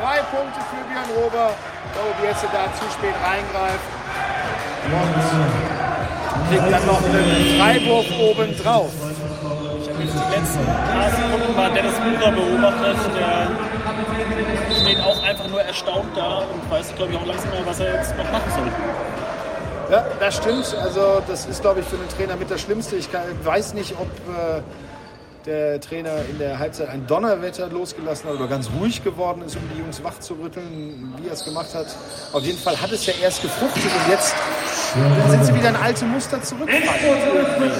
Drei 0.00 0.22
Punkte 0.30 0.60
für 0.70 0.84
Björn 0.86 1.10
Rover, 1.10 1.50
weil 1.50 2.04
Obiese 2.14 2.46
da 2.52 2.70
zu 2.78 2.84
spät 2.94 3.14
reingreift. 3.18 3.82
Und 4.84 5.77
kriegt 6.48 6.72
dann 6.72 6.86
noch 6.86 7.02
einen 7.04 7.58
Freiwurf 7.58 8.06
oben 8.18 8.56
drauf. 8.56 8.90
Ich 9.82 9.88
habe 9.88 10.02
jetzt 10.02 10.14
die 10.14 10.34
letzten 10.34 10.64
paar 10.66 11.10
Sekunden 11.10 11.56
war 11.56 11.70
Dennis 11.70 11.94
Müller 12.00 12.32
beobachtet, 12.32 12.96
der 13.18 13.48
steht 14.76 15.00
auch 15.00 15.22
einfach 15.22 15.48
nur 15.48 15.60
erstaunt 15.60 16.16
da 16.16 16.38
und 16.38 16.70
weiß, 16.70 16.94
glaube 16.96 17.12
ich, 17.12 17.18
auch 17.18 17.26
langsam 17.26 17.50
mehr, 17.50 17.66
was 17.66 17.80
er 17.80 17.94
jetzt 17.94 18.16
noch 18.16 18.30
machen 18.30 18.50
soll. 18.54 18.70
Ja, 19.90 20.04
das 20.20 20.36
stimmt. 20.36 20.76
Also 20.82 21.22
das 21.26 21.46
ist, 21.46 21.62
glaube 21.62 21.80
ich, 21.80 21.86
für 21.86 21.96
den 21.96 22.08
Trainer 22.08 22.36
mit 22.36 22.50
das 22.50 22.60
Schlimmste. 22.60 22.96
Ich 22.96 23.10
kann, 23.10 23.22
weiß 23.42 23.74
nicht, 23.74 23.94
ob 23.98 24.06
äh, 24.06 24.60
der 25.48 25.80
Trainer 25.80 26.16
in 26.28 26.38
der 26.38 26.58
Halbzeit 26.58 26.90
ein 26.90 27.06
Donnerwetter 27.06 27.68
losgelassen 27.68 28.28
hat 28.28 28.36
oder 28.36 28.48
ganz 28.48 28.68
ruhig 28.78 29.02
geworden 29.02 29.42
ist, 29.42 29.56
um 29.56 29.62
die 29.74 29.80
Jungs 29.80 30.04
wach 30.04 30.20
zu 30.20 30.34
rütteln, 30.34 31.14
wie 31.16 31.26
er 31.26 31.32
es 31.32 31.44
gemacht 31.44 31.74
hat. 31.74 31.86
Auf 32.32 32.42
jeden 32.42 32.58
Fall 32.58 32.78
hat 32.80 32.92
es 32.92 33.06
ja 33.06 33.14
erst 33.22 33.40
gefruchtet 33.40 33.84
und 33.84 34.10
jetzt 34.10 34.34
sind 35.30 35.44
sie 35.44 35.54
wieder 35.54 35.70
in 35.70 35.76
alte 35.76 36.04
Muster 36.04 36.42
zurückgefallen. 36.42 37.72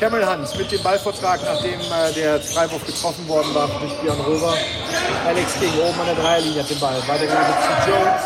Cameron 0.00 0.28
Hunt 0.28 0.58
mit 0.58 0.70
dem 0.70 0.82
Ballvortrag, 0.82 1.40
nachdem 1.44 1.80
äh, 1.80 2.12
der 2.14 2.38
Freiwurf 2.40 2.86
getroffen 2.86 3.26
worden 3.26 3.52
war 3.52 3.68
durch 3.80 3.92
Björn 3.94 4.20
Röver. 4.20 4.54
Alex 5.26 5.58
King 5.58 5.72
oben 5.80 6.00
an 6.00 6.06
der 6.06 6.14
Dreierlinie 6.14 6.62
hat 6.62 6.70
den 6.70 6.78
Ball. 6.78 7.02
Weitergeleitet 7.06 7.56
zu 7.64 7.90
Jones. 7.90 8.22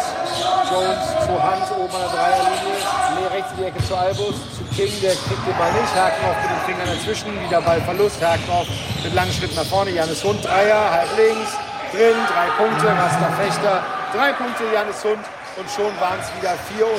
Jones 0.71 1.05
zu 1.25 1.33
Hunt 1.33 1.81
oben 1.81 1.95
an 1.95 2.03
der 2.03 2.13
Dreierlinie. 2.13 2.77
Nee, 3.17 3.37
rechts 3.37 3.51
in 3.53 3.57
die 3.57 3.65
Ecke 3.65 3.85
zu 3.85 3.97
Albus. 3.97 4.35
Zu 4.57 4.62
King, 4.75 4.93
der 5.01 5.13
kriegt 5.13 5.45
den 5.47 5.57
Ball 5.59 5.73
nicht. 5.73 5.95
Hakenhoff 5.95 6.37
mit 6.43 6.51
den 6.51 6.63
Fingern 6.67 6.89
dazwischen. 6.97 7.31
Wieder 7.41 7.61
Ballverlust. 7.61 8.21
Hakenhoff 8.23 8.67
mit 9.03 9.15
langen 9.15 9.33
Schritten 9.33 9.57
nach 9.57 9.67
vorne. 9.67 9.91
Janis 9.91 10.25
Hund, 10.25 10.45
Dreier, 10.45 10.91
halb 10.91 11.09
links. 11.17 11.53
Drin, 11.93 12.17
drei 12.33 12.49
Punkte. 12.57 12.87
Raster 12.89 13.33
Fechter. 13.39 13.85
Drei 14.15 14.33
Punkte, 14.33 14.65
Janis 14.73 15.05
Hund. 15.05 15.25
Und 15.57 15.69
schon 15.69 15.93
waren 16.01 16.19
es 16.21 16.33
wieder 16.41 16.57
24 16.77 16.97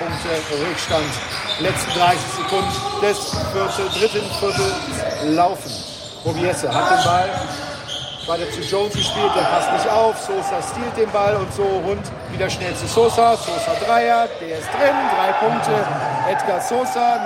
Punkte 0.00 0.30
Rückstand. 0.56 1.12
Letzten 1.60 1.92
30 1.98 2.18
Sekunden 2.40 2.72
des 3.02 3.18
Viertel, 3.52 3.88
dritten 3.92 4.30
Viertels 4.40 5.36
laufen. 5.36 5.70
Mobiese 6.24 6.72
hat 6.72 6.90
den 6.90 7.04
Ball, 7.04 7.28
weiter 8.26 8.50
zu 8.50 8.60
Jones 8.60 8.94
gespielt, 8.94 9.30
der 9.34 9.42
passt 9.42 9.72
nicht 9.72 9.88
auf. 9.88 10.18
Sosa 10.18 10.62
stiehlt 10.62 10.96
den 10.96 11.10
Ball 11.10 11.36
und 11.36 11.52
so 11.52 11.62
rund 11.62 12.02
wieder 12.30 12.48
schnell 12.48 12.74
zu 12.74 12.86
Sosa. 12.86 13.36
Sosa 13.36 13.74
Dreier, 13.84 14.28
der 14.40 14.58
ist 14.58 14.68
drin, 14.68 14.96
drei 15.16 15.32
Punkte. 15.32 15.72
Edgar 16.30 16.60
Sosa, 16.60 17.20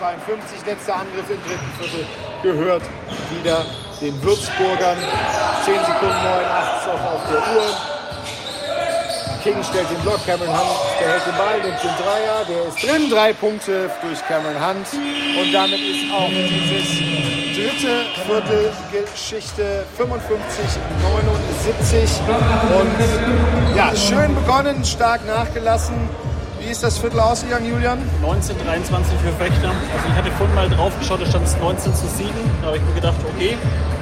79-52, 0.00 0.66
letzter 0.66 0.96
Angriff 0.96 1.30
im 1.30 1.42
dritten 1.44 1.72
Viertel 1.78 2.06
gehört 2.42 2.82
wieder 3.30 3.64
den 4.00 4.22
Würzburgern. 4.22 4.98
10 5.64 5.74
Sekunden 5.74 6.22
89 6.22 6.90
auch 6.92 7.14
auf 7.14 7.22
der 7.30 7.56
Uhr. 7.56 7.95
King 9.46 9.62
stellt 9.62 9.88
den 9.88 10.02
Block, 10.02 10.18
Cameron 10.26 10.48
Hunt 10.48 10.98
behält 10.98 11.22
den 11.24 11.36
Ball, 11.38 11.62
nimmt 11.62 11.78
den 11.78 11.94
Dreier, 12.02 12.42
der 12.48 12.66
ist 12.66 12.82
drin, 12.82 13.08
drei 13.08 13.32
Punkte 13.32 13.88
durch 14.02 14.18
Cameron 14.26 14.58
Hunt. 14.58 14.88
Und 15.38 15.52
damit 15.54 15.78
ist 15.78 16.10
auch 16.10 16.28
dieses 16.28 16.98
dritte 17.54 18.10
Viertel 18.26 18.72
Geschichte 18.90 19.84
55, 19.96 20.64
79. 21.00 22.10
Und 22.74 23.76
ja, 23.76 23.94
schön 23.94 24.34
begonnen, 24.34 24.84
stark 24.84 25.24
nachgelassen. 25.24 25.94
Wie 26.58 26.72
ist 26.72 26.82
das 26.82 26.98
Viertel 26.98 27.20
ausgegangen, 27.20 27.70
Julian? 27.70 27.98
19, 28.22 28.56
23 28.66 29.14
für 29.20 29.32
Fechter. 29.44 29.68
Also 29.68 30.08
ich 30.08 30.14
hatte 30.16 30.32
vorhin 30.32 30.56
mal 30.56 30.68
drauf 30.70 30.92
geschaut, 30.98 31.22
da 31.22 31.26
stand 31.26 31.46
es 31.46 31.56
19 31.58 31.94
zu 31.94 32.08
7. 32.08 32.30
Da 32.62 32.66
habe 32.66 32.78
ich 32.78 32.82
mir 32.82 32.94
gedacht, 32.94 33.14
okay, 33.32 33.56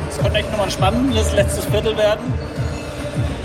es 0.08 0.16
könnte 0.16 0.38
echt 0.38 0.50
nochmal 0.50 0.68
ein 0.68 0.72
spannendes 0.72 1.34
letztes 1.34 1.66
Viertel 1.66 1.94
werden. 1.98 2.32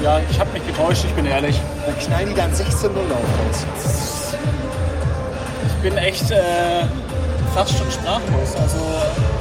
Ja, 0.03 0.19
ich 0.29 0.39
habe 0.39 0.51
mich 0.53 0.65
getäuscht, 0.65 1.03
ich 1.05 1.13
bin 1.13 1.25
ehrlich. 1.25 1.59
Dann 1.85 1.97
knallen 1.99 2.29
die 2.29 2.35
dann 2.35 2.51
16-0 2.51 2.87
auf 2.87 3.65
Ich 5.67 5.73
bin 5.81 5.97
echt 5.97 6.31
äh, 6.31 6.83
fast 7.53 7.77
schon 7.77 7.91
sprachlos. 7.91 8.55
Also 8.61 8.77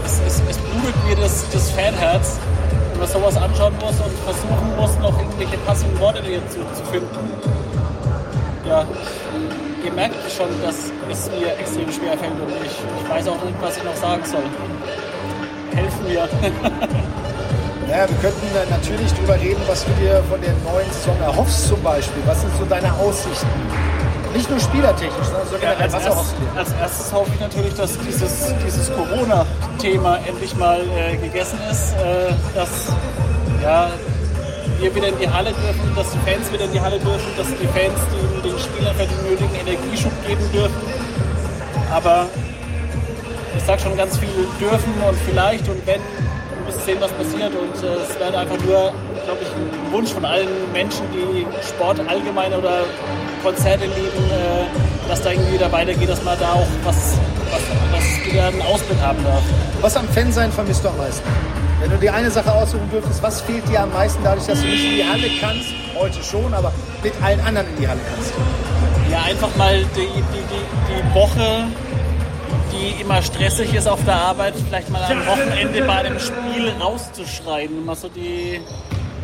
es, 0.05 0.21
es, 0.27 0.43
es 0.49 0.59
blutet 0.59 1.07
mir 1.07 1.17
das, 1.17 1.49
das 1.51 1.71
Fanherz, 1.71 2.39
wenn 2.91 3.01
man 3.01 3.09
sowas 3.09 3.37
anschauen 3.37 3.75
muss 3.81 3.95
und 4.01 4.13
versuchen 4.25 4.77
muss, 4.77 4.99
noch 4.99 5.19
irgendwelche 5.19 5.57
passenden 5.59 5.99
Worte 6.01 6.23
zu, 6.23 6.59
zu 6.75 6.91
finden. 6.91 7.31
Ja, 8.67 8.85
ihr 9.85 9.93
merkt 9.93 10.17
schon, 10.31 10.49
dass 10.63 10.93
es 11.11 11.31
mir 11.31 11.57
extrem 11.59 11.91
schwer 11.93 12.19
fällt 12.19 12.33
und 12.33 12.51
ich, 12.65 12.73
ich 13.03 13.11
weiß 13.11 13.29
auch 13.29 13.45
nicht, 13.45 13.57
was 13.61 13.77
ich 13.77 13.85
noch 13.85 13.97
sagen 13.97 14.25
soll. 14.25 14.43
Helfen 15.75 16.05
mir. 16.09 16.29
Ja, 17.89 18.07
wir 18.07 18.17
könnten 18.19 18.47
natürlich 18.69 19.11
darüber 19.15 19.35
reden, 19.41 19.63
was 19.67 19.85
du 19.87 19.91
dir 19.93 20.23
von 20.29 20.39
der 20.43 20.53
neuen 20.63 20.91
Saison 20.93 21.17
erhoffst 21.23 21.69
zum 21.69 21.83
Beispiel. 21.83 22.23
Was 22.27 22.43
sind 22.43 22.53
so 22.59 22.67
deine 22.67 22.93
Aussichten? 22.93 23.49
Nicht 24.35 24.51
nur 24.51 24.61
spielertechnisch, 24.61 25.27
sondern 25.27 25.49
sogar 25.49 25.73
ja, 25.73 25.79
als, 25.79 25.93
was 25.95 26.05
erst, 26.05 26.35
als 26.55 26.73
erstes 26.73 27.13
hoffe 27.15 27.31
ich 27.33 27.41
natürlich, 27.41 27.75
dass 27.75 27.99
dieses, 27.99 28.53
dieses 28.63 28.93
Corona-Thema 28.93 30.19
endlich 30.29 30.55
mal 30.57 30.83
äh, 30.83 31.17
gegessen 31.17 31.59
ist. 31.71 31.95
Äh, 31.95 32.35
dass 32.55 32.93
ja, 33.63 33.91
wir 34.81 34.95
wieder 34.95 35.09
in 35.09 35.19
die 35.19 35.29
Halle 35.29 35.51
dürfen, 35.51 35.93
dass 35.97 36.11
die 36.11 36.31
Fans 36.31 36.53
wieder 36.53 36.65
in 36.65 36.73
die 36.73 36.81
Halle 36.81 36.99
dürfen, 36.99 37.33
dass 37.39 37.47
die 37.47 37.67
Fans 37.69 37.99
den, 38.13 38.51
den 38.51 38.59
Spielern 38.59 38.97
den 38.99 39.31
nötigen 39.31 39.55
Energieschub 39.55 40.13
geben 40.27 40.53
dürfen. 40.53 40.77
Aber 41.91 42.27
ich 43.57 43.65
sage 43.65 43.81
schon 43.81 43.97
ganz 43.97 44.19
viel 44.19 44.29
dürfen 44.61 44.93
und 45.09 45.19
vielleicht 45.27 45.67
und 45.71 45.87
wenn 45.87 46.01
sehen, 46.89 47.01
was 47.01 47.13
passiert. 47.13 47.53
Und 47.53 47.77
äh, 47.85 48.03
es 48.03 48.19
wäre 48.19 48.39
einfach 48.39 48.59
nur, 48.65 48.93
glaube 49.25 49.41
ich, 49.43 49.49
ein 49.49 49.93
Wunsch 49.93 50.11
von 50.11 50.25
allen 50.25 50.49
Menschen, 50.73 51.05
die 51.13 51.47
Sport 51.67 52.01
allgemein 52.09 52.53
oder 52.55 52.85
Konzerte 53.43 53.85
lieben, 53.85 54.25
äh, 54.31 55.09
dass 55.09 55.23
da 55.23 55.31
irgendwie 55.31 55.55
wieder 55.55 55.71
weitergeht, 55.71 56.09
dass 56.09 56.23
man 56.25 56.39
da 56.39 56.53
auch 56.55 56.67
was, 56.85 57.19
was, 57.53 57.63
was 57.93 58.27
wieder 58.27 58.47
einen 58.47 58.63
Ausblick 58.63 59.01
haben 59.01 59.23
darf. 59.23 59.43
Was 59.83 59.97
am 59.97 60.09
Fansein 60.09 60.51
vermisst 60.51 60.85
du 60.85 60.89
am 60.89 60.97
meisten? 60.97 61.29
Wenn 61.81 61.91
du 61.91 61.97
dir 61.99 62.13
eine 62.13 62.31
Sache 62.31 62.53
aussuchen 62.53 62.89
dürftest, 62.91 63.23
was 63.23 63.41
fehlt 63.43 63.69
dir 63.69 63.83
am 63.83 63.93
meisten 63.93 64.23
dadurch, 64.25 64.47
dass 64.47 64.61
du 64.61 64.67
nicht 64.67 64.85
in 64.85 64.97
die 64.97 65.05
Halle 65.05 65.29
kannst? 65.41 65.69
Heute 65.97 66.23
schon, 66.23 66.53
aber 66.55 66.73
mit 67.03 67.13
allen 67.23 67.41
anderen 67.41 67.69
in 67.69 67.77
die 67.83 67.89
Halle 67.89 68.01
kannst. 68.15 68.33
Ja, 69.11 69.23
einfach 69.23 69.55
mal 69.57 69.79
die, 69.95 70.01
die, 70.01 70.43
die, 70.51 71.03
die 71.03 71.15
Woche 71.15 71.69
die 72.73 73.01
immer 73.01 73.23
stressig 73.23 73.75
ist 73.75 73.87
auf 73.89 74.05
der 74.05 74.15
Arbeit, 74.15 74.55
vielleicht 74.57 74.91
mal 74.91 75.03
am 75.03 75.27
Wochenende 75.27 75.83
bei 75.83 75.93
einem 75.95 76.19
Spiel 76.19 76.73
rauszuschreien, 76.81 77.85
mal 77.85 77.97
so 77.97 78.09
die 78.09 78.61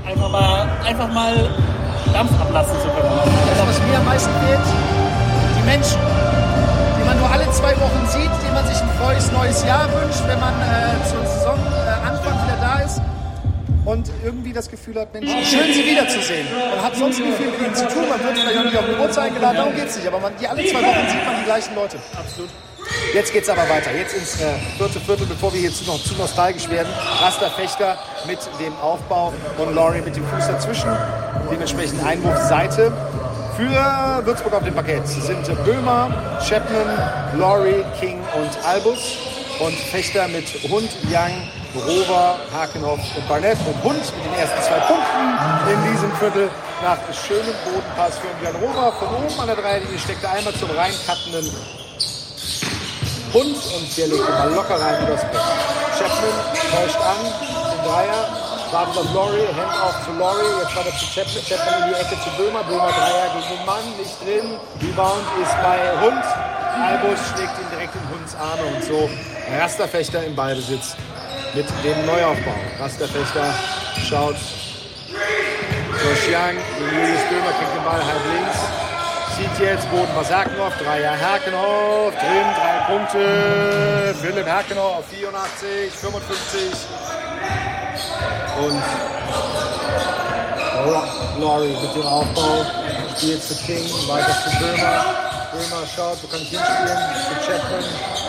einfach 0.06 0.30
mal 0.30 0.68
einfach 0.84 1.12
mal 1.12 1.34
Dampf 2.12 2.30
ablassen 2.40 2.76
zu 2.80 2.88
können. 2.88 3.08
Also 3.08 3.66
was 3.66 3.80
mir 3.86 3.98
am 3.98 4.04
meisten 4.04 4.30
fehlt, 4.46 4.60
die 5.58 5.64
Menschen, 5.64 5.98
die 6.98 7.04
man 7.04 7.18
nur 7.18 7.30
alle 7.30 7.50
zwei 7.50 7.74
Wochen 7.80 8.06
sieht, 8.08 8.30
die 8.46 8.52
man 8.52 8.66
sich 8.66 8.80
ein 8.82 8.88
frohes 8.98 9.32
neues 9.32 9.64
Jahr 9.64 9.88
wünscht, 9.92 10.22
wenn 10.26 10.40
man 10.40 10.54
äh, 10.60 11.08
zum 11.08 11.24
Saisonanfang 11.24 12.34
wieder 12.44 12.56
da 12.60 12.78
ist 12.80 13.00
und 13.84 14.10
irgendwie 14.24 14.52
das 14.52 14.70
Gefühl 14.70 14.98
hat, 15.00 15.12
Mensch, 15.12 15.30
schön 15.48 15.72
sie 15.72 15.84
wiederzusehen. 15.84 16.46
Man 16.70 16.84
hat 16.84 16.96
sonst 16.96 17.18
nicht 17.18 17.36
viel 17.36 17.50
mit 17.50 17.60
ihnen 17.60 17.74
zu 17.74 17.86
tun, 17.88 18.08
man 18.08 18.22
wird 18.22 18.38
vielleicht 18.38 18.58
auch 18.58 18.64
nicht 18.64 18.76
auf 18.76 18.86
Geburtstag 18.86 19.24
eingeladen, 19.26 19.56
darum 19.56 19.74
geht 19.74 19.88
es 19.88 19.96
nicht, 19.96 20.06
aber 20.06 20.20
man, 20.20 20.32
die 20.40 20.46
alle 20.48 20.64
zwei 20.64 20.80
Wochen 20.80 21.08
sieht 21.08 21.26
man 21.26 21.36
die 21.38 21.44
gleichen 21.44 21.74
Leute. 21.74 21.98
Absolut. 22.16 22.50
Jetzt 23.14 23.32
geht 23.32 23.44
es 23.44 23.48
aber 23.48 23.62
weiter. 23.68 23.94
Jetzt 23.96 24.12
ins 24.12 24.40
äh, 24.40 24.58
vierte 24.76 24.98
Viertel, 24.98 25.24
bevor 25.26 25.52
wir 25.52 25.60
hier 25.60 25.72
zu, 25.72 25.84
noch 25.84 26.02
zu 26.02 26.14
nostalgisch 26.14 26.68
werden. 26.68 26.92
Raster 27.20 27.48
Fechter 27.48 27.96
mit 28.26 28.40
dem 28.58 28.76
Aufbau 28.78 29.32
und 29.56 29.72
Laurie 29.72 30.00
mit 30.00 30.16
dem 30.16 30.26
Fuß 30.26 30.48
dazwischen. 30.48 30.90
Dementsprechend 31.48 32.04
Einwurfseite. 32.04 32.92
Für 33.56 34.26
Würzburg 34.26 34.54
auf 34.54 34.64
dem 34.64 34.74
Parkett 34.74 35.06
sind 35.06 35.46
Böhmer, 35.64 36.40
Chapman, 36.44 37.38
Laurie, 37.38 37.84
King 38.00 38.18
und 38.34 38.50
Albus. 38.66 39.16
Und 39.60 39.74
Fechter 39.74 40.26
mit 40.26 40.48
Hund, 40.68 40.90
Young, 41.04 41.48
Rover, 41.86 42.40
Hakenhoff 42.52 42.98
und 43.16 43.28
Barnett. 43.28 43.58
Und 43.64 43.80
Hund 43.84 44.02
mit 44.16 44.24
den 44.24 44.40
ersten 44.40 44.60
zwei 44.60 44.80
Punkten 44.80 45.70
in 45.70 45.92
diesem 45.92 46.10
Viertel 46.16 46.50
nach 46.82 46.98
schönem 47.14 47.54
Bodenpass 47.64 48.18
für 48.18 48.44
Jan 48.44 48.56
Rover. 48.56 48.92
Von 48.98 49.24
oben 49.24 49.40
an 49.40 49.46
der 49.46 49.54
Dreilinie 49.54 50.00
steckte 50.00 50.28
einmal 50.28 50.52
zum 50.54 50.68
reinkattenden 50.72 51.48
Hund 53.34 53.56
und 53.56 53.98
der 53.98 54.06
legt 54.06 54.28
den 54.28 54.34
Ball 54.38 54.54
locker 54.54 54.80
rein 54.80 55.02
übers 55.02 55.22
Brett. 55.22 55.42
Chapman 55.98 56.38
täuscht 56.70 57.00
an, 57.02 57.18
den 57.26 57.82
Dreier, 57.82 58.22
wartet 58.70 58.96
auf 58.96 59.12
Laurie, 59.12 59.46
Hand 59.58 59.74
auf 59.82 59.96
zu 60.06 60.12
Laurie, 60.16 60.54
jetzt 60.62 60.76
war 60.76 60.86
er 60.86 60.96
zu 60.96 61.06
Chapman, 61.10 61.42
Chapman 61.42 61.82
in 61.82 61.88
die 61.90 62.00
Ecke 62.00 62.16
zu 62.22 62.30
Böhmer, 62.38 62.62
Böhmer 62.62 62.92
Dreier 62.94 63.34
gegen 63.34 63.58
den 63.58 63.66
Mann, 63.66 63.84
nicht 63.98 64.14
drin, 64.22 64.54
Rebound 64.80 65.26
ist 65.42 65.56
bei 65.62 65.78
Hund, 65.98 66.24
Albus 66.78 67.18
schlägt 67.34 67.58
ihn 67.58 67.70
direkt 67.74 67.94
in 67.94 68.06
Hunds 68.10 68.34
Arme 68.38 68.64
und 68.70 68.84
so 68.84 69.10
Rasterfechter 69.58 70.24
im 70.24 70.36
Ballbesitz 70.36 70.94
mit 71.54 71.66
dem 71.82 72.06
Neuaufbau. 72.06 72.54
Rasterfechter 72.78 73.52
schaut 74.08 74.36
Josh 75.10 76.26
Young, 76.30 76.56
Julius 76.78 77.22
Böhmer 77.30 77.52
kriegt 77.58 77.74
den 77.74 77.84
Ball 77.84 77.98
halb 77.98 78.22
links, 78.30 78.58
zieht 79.36 79.58
jetzt 79.58 79.90
Boden 79.90 80.10
was 80.14 80.30
Herkenhoff, 80.30 80.72
Dreier 80.78 81.12
Herkenhoff, 81.12 82.14
drin, 82.14 82.46
drei 82.56 82.78
Punkte. 82.86 84.14
Philipp 84.20 84.46
Herkenhoff 84.46 84.98
auf 84.98 85.06
84, 85.08 85.90
55. 85.92 86.60
Und 88.60 88.82
Laurie 91.40 91.76
mit 91.82 91.94
dem 91.94 92.06
Aufbau. 92.06 92.64
Spielt 93.16 93.42
zu 93.42 93.54
King, 93.64 93.84
weiter 94.08 94.36
zu 94.44 94.50
Böhmer. 94.58 95.04
Böhmer 95.52 95.86
schaut, 95.94 96.22
wo 96.22 96.26
kann 96.26 96.40
ich 96.40 96.50
hinspielen? 96.50 96.98
Zu 97.28 97.34
Chapman, 97.46 97.84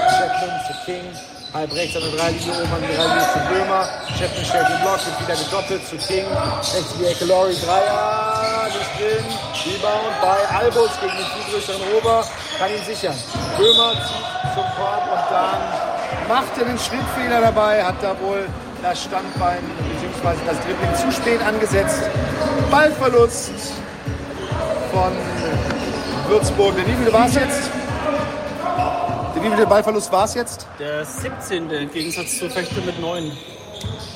Chapman 0.10 0.62
zu 0.68 0.86
King. 0.86 1.06
Halb 1.54 1.74
rechts 1.74 1.96
an 1.96 2.04
der 2.04 2.12
Dreilinie, 2.12 2.52
oben 2.52 2.74
an 2.74 2.82
der 2.82 2.96
Dreilinie 2.96 3.28
zu 3.34 3.40
Böhmer. 3.50 3.90
Chapman 4.18 4.46
stellt 4.46 4.70
den 4.70 4.82
Block, 4.82 5.00
wird 5.06 5.22
wieder 5.22 5.38
gedoppelt 5.44 5.88
zu 5.88 5.98
King. 5.98 6.26
Rechts 6.28 6.92
in 6.94 7.00
die 7.00 7.06
Ecke 7.06 7.26
Laurie, 7.26 7.58
Dreier, 7.66 8.66
nicht 8.66 9.00
drin. 9.00 9.26
Rebound 9.66 10.22
bei 10.22 10.58
Albus 10.58 10.92
gegen 11.02 11.18
den 11.18 11.52
größeren 11.52 11.82
Ober, 11.98 12.24
kann 12.60 12.70
ihn 12.70 12.84
sichern. 12.86 13.16
Böhmer 13.58 13.94
zieht 13.94 14.54
zum 14.54 14.64
Korb 14.78 15.04
und 15.12 15.32
dann 15.32 16.28
macht 16.30 16.58
er 16.60 16.66
den 16.66 16.78
Schrittfehler 16.78 17.42
dabei, 17.42 17.84
hat 17.84 17.96
da 18.02 18.16
wohl 18.22 18.48
das 18.84 19.04
Standbein 19.04 19.64
bzw. 20.22 20.38
das 20.46 20.58
Dribbling 20.60 20.96
zu 20.96 21.12
spät 21.12 21.42
angesetzt. 21.42 22.04
Ballverlust 22.70 23.52
von 24.92 25.12
Würzburg. 26.28 26.76
Der 26.76 26.86
wievielte 26.86 27.14
war 27.14 27.26
es 27.26 27.34
jetzt? 27.36 27.70
Der 29.36 29.44
wievielte 29.44 29.66
Ballverlust 29.66 30.12
war 30.12 30.26
es 30.26 30.36
jetzt? 30.36 30.68
Der 30.80 31.04
17. 31.04 31.72
im 31.72 31.92
Gegensatz 31.92 32.38
zu 32.38 32.50
Fechter 32.52 32.82
mit 32.86 33.00
9. 33.02 33.32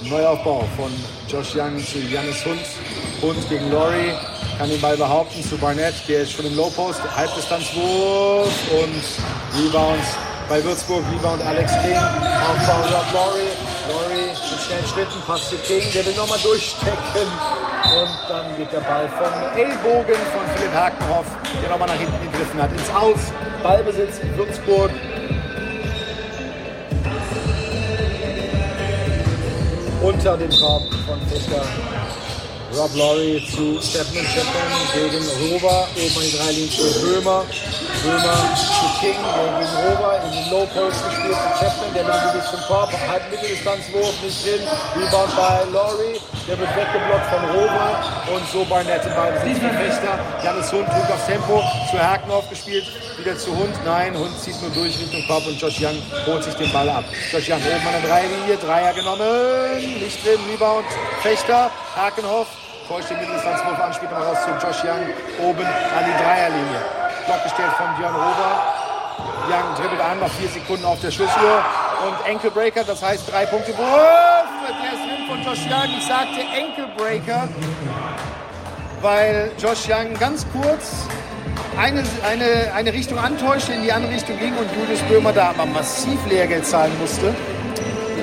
Neuaufbau 0.04 0.64
von 0.78 0.92
Josh 1.28 1.56
Young 1.56 1.84
zu 1.84 1.98
Janis 1.98 2.46
Hund. 2.46 2.62
Hund 3.22 3.50
gegen 3.50 3.72
Laurie 3.72 4.14
kann 4.60 4.70
den 4.70 4.82
Ball 4.82 4.98
behaupten 4.98 5.42
zu 5.42 5.58
Barnett, 5.58 5.94
der 6.10 6.24
ist 6.24 6.34
schon 6.34 6.46
im 6.46 6.54
Low 6.58 6.70
Post, 6.70 7.00
Halbdistanzwurf 7.16 8.52
und 8.74 9.58
Rebounds 9.58 10.18
bei 10.50 10.62
Würzburg, 10.62 11.02
Rebound 11.14 11.42
Alex 11.44 11.72
King, 11.82 11.96
Aufbau 11.96 12.82
Rob 12.82 13.06
Laurie, 13.14 13.56
Laurie 13.88 14.28
mit 14.28 14.60
schnellen 14.60 14.86
Schritten, 14.86 15.22
passt 15.26 15.50
zu 15.50 15.56
King, 15.60 15.82
der 15.94 16.06
will 16.06 16.14
nochmal 16.14 16.40
durchstecken. 16.44 17.30
Und 17.88 18.20
dann 18.28 18.58
geht 18.58 18.74
der 18.74 18.82
Ball 18.82 19.08
vom 19.08 19.58
Ellbogen 19.58 20.22
von 20.34 20.44
Philipp 20.54 20.74
Hakenhoff, 20.74 21.26
der 21.64 21.70
nochmal 21.70 21.88
nach 21.88 21.96
hinten 21.96 22.22
gegriffen 22.30 22.62
hat, 22.62 22.72
ins 22.74 22.90
Aus, 22.90 23.32
Ballbesitz 23.64 24.20
in 24.20 24.36
Würzburg, 24.36 24.92
unter 30.02 30.36
dem 30.36 30.50
Korb 30.50 30.84
von 31.08 31.22
Fischer 31.30 31.64
Rob 32.76 32.96
Laurie 32.96 33.44
zu 33.50 33.80
Chapman, 33.82 34.24
Chapman 34.30 34.70
gegen 34.94 35.26
Rover, 35.26 35.88
oben 35.90 36.22
die 36.22 36.38
drei 36.38 36.52
Linien 36.52 36.72
zu 36.72 37.02
Böhmer, 37.02 37.44
Böhmer 38.04 38.38
zu 38.56 38.86
King, 39.02 39.18
gegen 39.18 39.74
Rover 39.74 40.22
in 40.24 40.32
den 40.32 40.50
Low 40.52 40.68
Post 40.68 41.04
gespielt 41.10 41.34
zu 41.34 41.50
Chapman, 41.66 41.94
der 41.96 42.04
mit 42.04 42.34
dem 42.36 42.46
zum 42.52 42.62
Korb, 42.68 42.92
halb 42.94 43.32
Mitteldistanzwurf, 43.32 44.14
nicht 44.24 44.46
drin, 44.46 44.62
Rebound 44.96 45.36
bei 45.36 45.66
Laurie, 45.74 46.22
der 46.48 46.60
wird 46.60 46.70
weggeblockt 46.70 47.26
von 47.34 47.44
Rover 47.50 47.90
und 48.36 48.48
so 48.54 48.64
Ball 48.66 48.84
besitzt 48.86 49.62
für 49.62 49.74
Fechter, 49.74 50.20
Janis 50.44 50.72
Hund 50.72 50.88
drückt 50.88 51.12
aufs 51.12 51.26
Tempo, 51.26 51.64
zu 51.90 51.98
Haken 51.98 52.30
aufgespielt, 52.30 52.86
wieder 53.18 53.36
zu 53.36 53.50
Hund, 53.50 53.74
nein, 53.84 54.16
Hund 54.16 54.40
zieht 54.40 54.62
nur 54.62 54.72
durch 54.72 54.98
Richtung 55.00 55.26
Korb 55.26 55.46
und 55.48 55.60
Josh 55.60 55.82
Young 55.82 55.98
holt 56.28 56.44
sich 56.44 56.54
den 56.54 56.72
Ball 56.72 56.90
ab. 56.90 57.04
Josh 57.32 57.50
Young 57.50 57.62
oben 57.66 57.88
an 57.88 58.02
der 58.02 58.10
Dreierlinie, 58.10 58.58
Dreier 58.58 58.94
genommen, 58.94 60.00
nicht 60.00 60.24
drin, 60.24 60.40
Rebound, 60.52 60.86
Fechter, 61.22 61.72
Hakenhoff, 61.96 62.48
täuscht 62.90 63.12
den 63.12 63.20
Mitteldistanzwurf 63.20 63.80
an, 63.80 63.94
spielt 63.94 64.12
mal 64.12 64.24
raus 64.24 64.40
zu 64.44 64.50
Josh 64.66 64.84
Young 64.84 65.06
oben 65.48 65.64
an 65.64 66.04
die 66.08 66.24
Dreierlinie. 66.24 66.82
Block 67.28 67.44
gestellt 67.44 67.72
von 67.78 67.86
Björn 67.98 68.16
Rover. 68.16 68.52
Young 69.48 69.76
dribbelt 69.78 70.02
an, 70.02 70.20
noch 70.20 70.32
vier 70.32 70.50
Sekunden 70.50 70.86
auf 70.86 71.00
der 71.00 71.12
Schussuhr. 71.12 71.64
Und 72.08 72.28
Enkelbreaker, 72.28 72.84
das 72.84 73.04
heißt 73.04 73.32
drei 73.32 73.46
Punkte 73.46 73.78
Wurf. 73.78 74.50
Der 74.66 74.94
ist 74.94 75.04
drin 75.06 75.28
von 75.28 75.44
Josh 75.44 75.66
Young. 75.68 75.98
Ich 76.00 76.08
sagte 76.08 76.42
Enkelbreaker, 76.42 77.48
weil 79.02 79.52
Josh 79.60 79.88
Young 79.88 80.16
ganz 80.20 80.48
kurz 80.52 81.06
eine, 81.78 82.04
eine, 82.28 82.74
eine 82.74 82.92
Richtung 82.92 83.20
antäuschte, 83.20 83.74
in 83.74 83.84
die 83.84 83.92
andere 83.92 84.14
Richtung 84.14 84.40
ging 84.40 84.58
und 84.58 84.68
Julius 84.76 85.02
Böhmer 85.02 85.32
da 85.32 85.50
aber 85.50 85.68
massiv 85.68 86.20
Lehrgeld 86.28 86.66
zahlen 86.66 86.98
musste. 87.00 87.36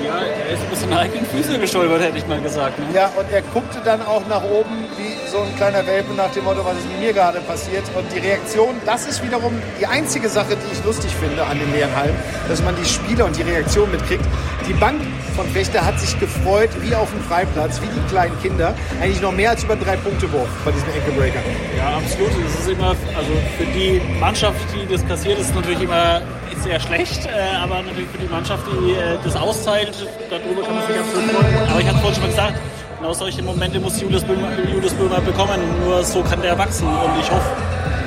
Ja, 0.04 0.20
er 0.20 0.54
ist 0.54 0.62
ein 0.62 0.70
bisschen 0.70 0.94
heiklen 0.94 1.26
Füße 1.26 1.58
gestolpert, 1.58 2.02
hätte 2.02 2.18
ich 2.18 2.26
mal 2.26 2.40
gesagt. 2.40 2.78
Ne? 2.78 2.86
Ja, 2.94 3.10
und 3.16 3.30
er 3.32 3.42
guckte 3.42 3.80
dann 3.84 4.02
auch 4.02 4.26
nach 4.28 4.42
oben 4.44 4.84
wie 4.96 5.15
so 5.36 5.42
ein 5.42 5.56
kleiner 5.56 5.86
Welpe 5.86 6.14
nach 6.14 6.30
dem 6.30 6.44
Motto, 6.44 6.64
was 6.64 6.78
ist 6.78 6.88
mit 6.88 7.00
mir 7.00 7.12
gerade 7.12 7.40
passiert. 7.40 7.84
Und 7.94 8.06
die 8.14 8.18
Reaktion, 8.18 8.74
das 8.86 9.06
ist 9.06 9.22
wiederum 9.22 9.52
die 9.80 9.86
einzige 9.86 10.28
Sache, 10.28 10.56
die 10.56 10.72
ich 10.72 10.84
lustig 10.84 11.10
finde 11.14 11.44
an 11.44 11.58
den 11.58 11.70
leeren 11.72 11.94
Hallen, 11.94 12.14
dass 12.48 12.62
man 12.62 12.74
die 12.76 12.84
Spieler 12.84 13.26
und 13.26 13.36
die 13.36 13.42
Reaktion 13.42 13.90
mitkriegt. 13.90 14.24
Die 14.66 14.72
Bank 14.74 15.00
von 15.36 15.46
Fechter 15.48 15.84
hat 15.84 16.00
sich 16.00 16.18
gefreut 16.18 16.70
wie 16.80 16.94
auf 16.94 17.10
dem 17.10 17.20
Freiplatz, 17.22 17.80
wie 17.82 17.86
die 17.86 18.08
kleinen 18.08 18.40
Kinder. 18.40 18.74
Eigentlich 19.00 19.20
noch 19.20 19.32
mehr 19.32 19.50
als 19.50 19.64
über 19.64 19.76
drei 19.76 19.96
Punkte 19.96 20.32
Wurf 20.32 20.48
bei 20.64 20.72
diesem 20.72 20.88
Enkelbreaker. 20.88 21.40
Ja, 21.76 21.98
absolut. 21.98 22.30
Das 22.42 22.60
ist 22.60 22.68
immer, 22.70 22.96
also 23.14 23.32
für 23.58 23.66
die 23.66 24.00
Mannschaft, 24.18 24.60
die 24.74 24.90
das 24.90 25.06
kassiert, 25.06 25.38
ist 25.38 25.50
es 25.50 25.54
natürlich 25.54 25.82
immer 25.82 26.22
sehr 26.62 26.80
schlecht, 26.80 27.26
äh, 27.26 27.56
aber 27.56 27.82
natürlich 27.82 28.08
für 28.08 28.18
die 28.18 28.28
Mannschaft, 28.28 28.64
die 28.66 28.92
äh, 28.92 29.18
das 29.22 29.36
austeilt, 29.36 29.94
darüber 30.30 30.62
kann 30.62 30.76
man 30.76 30.86
sich 30.86 30.96
gut 30.96 31.06
freuen. 31.06 31.70
Aber 31.70 31.80
ich 31.80 31.86
hatte 31.86 31.98
vorhin 31.98 32.14
schon 32.14 32.22
mal 32.22 32.30
gesagt, 32.30 32.58
genau 32.98 33.12
solche 33.12 33.42
Momente 33.42 33.78
muss 33.80 34.00
Julius 34.00 34.24
Böhmer, 34.24 34.48
Julius 34.72 34.94
Böhmer 34.94 35.20
bekommen. 35.20 35.60
Nur 35.84 36.02
so 36.02 36.22
kann 36.22 36.40
der 36.42 36.58
wachsen. 36.58 36.88
Und 36.88 37.20
ich 37.20 37.30
hoffe, 37.30 37.50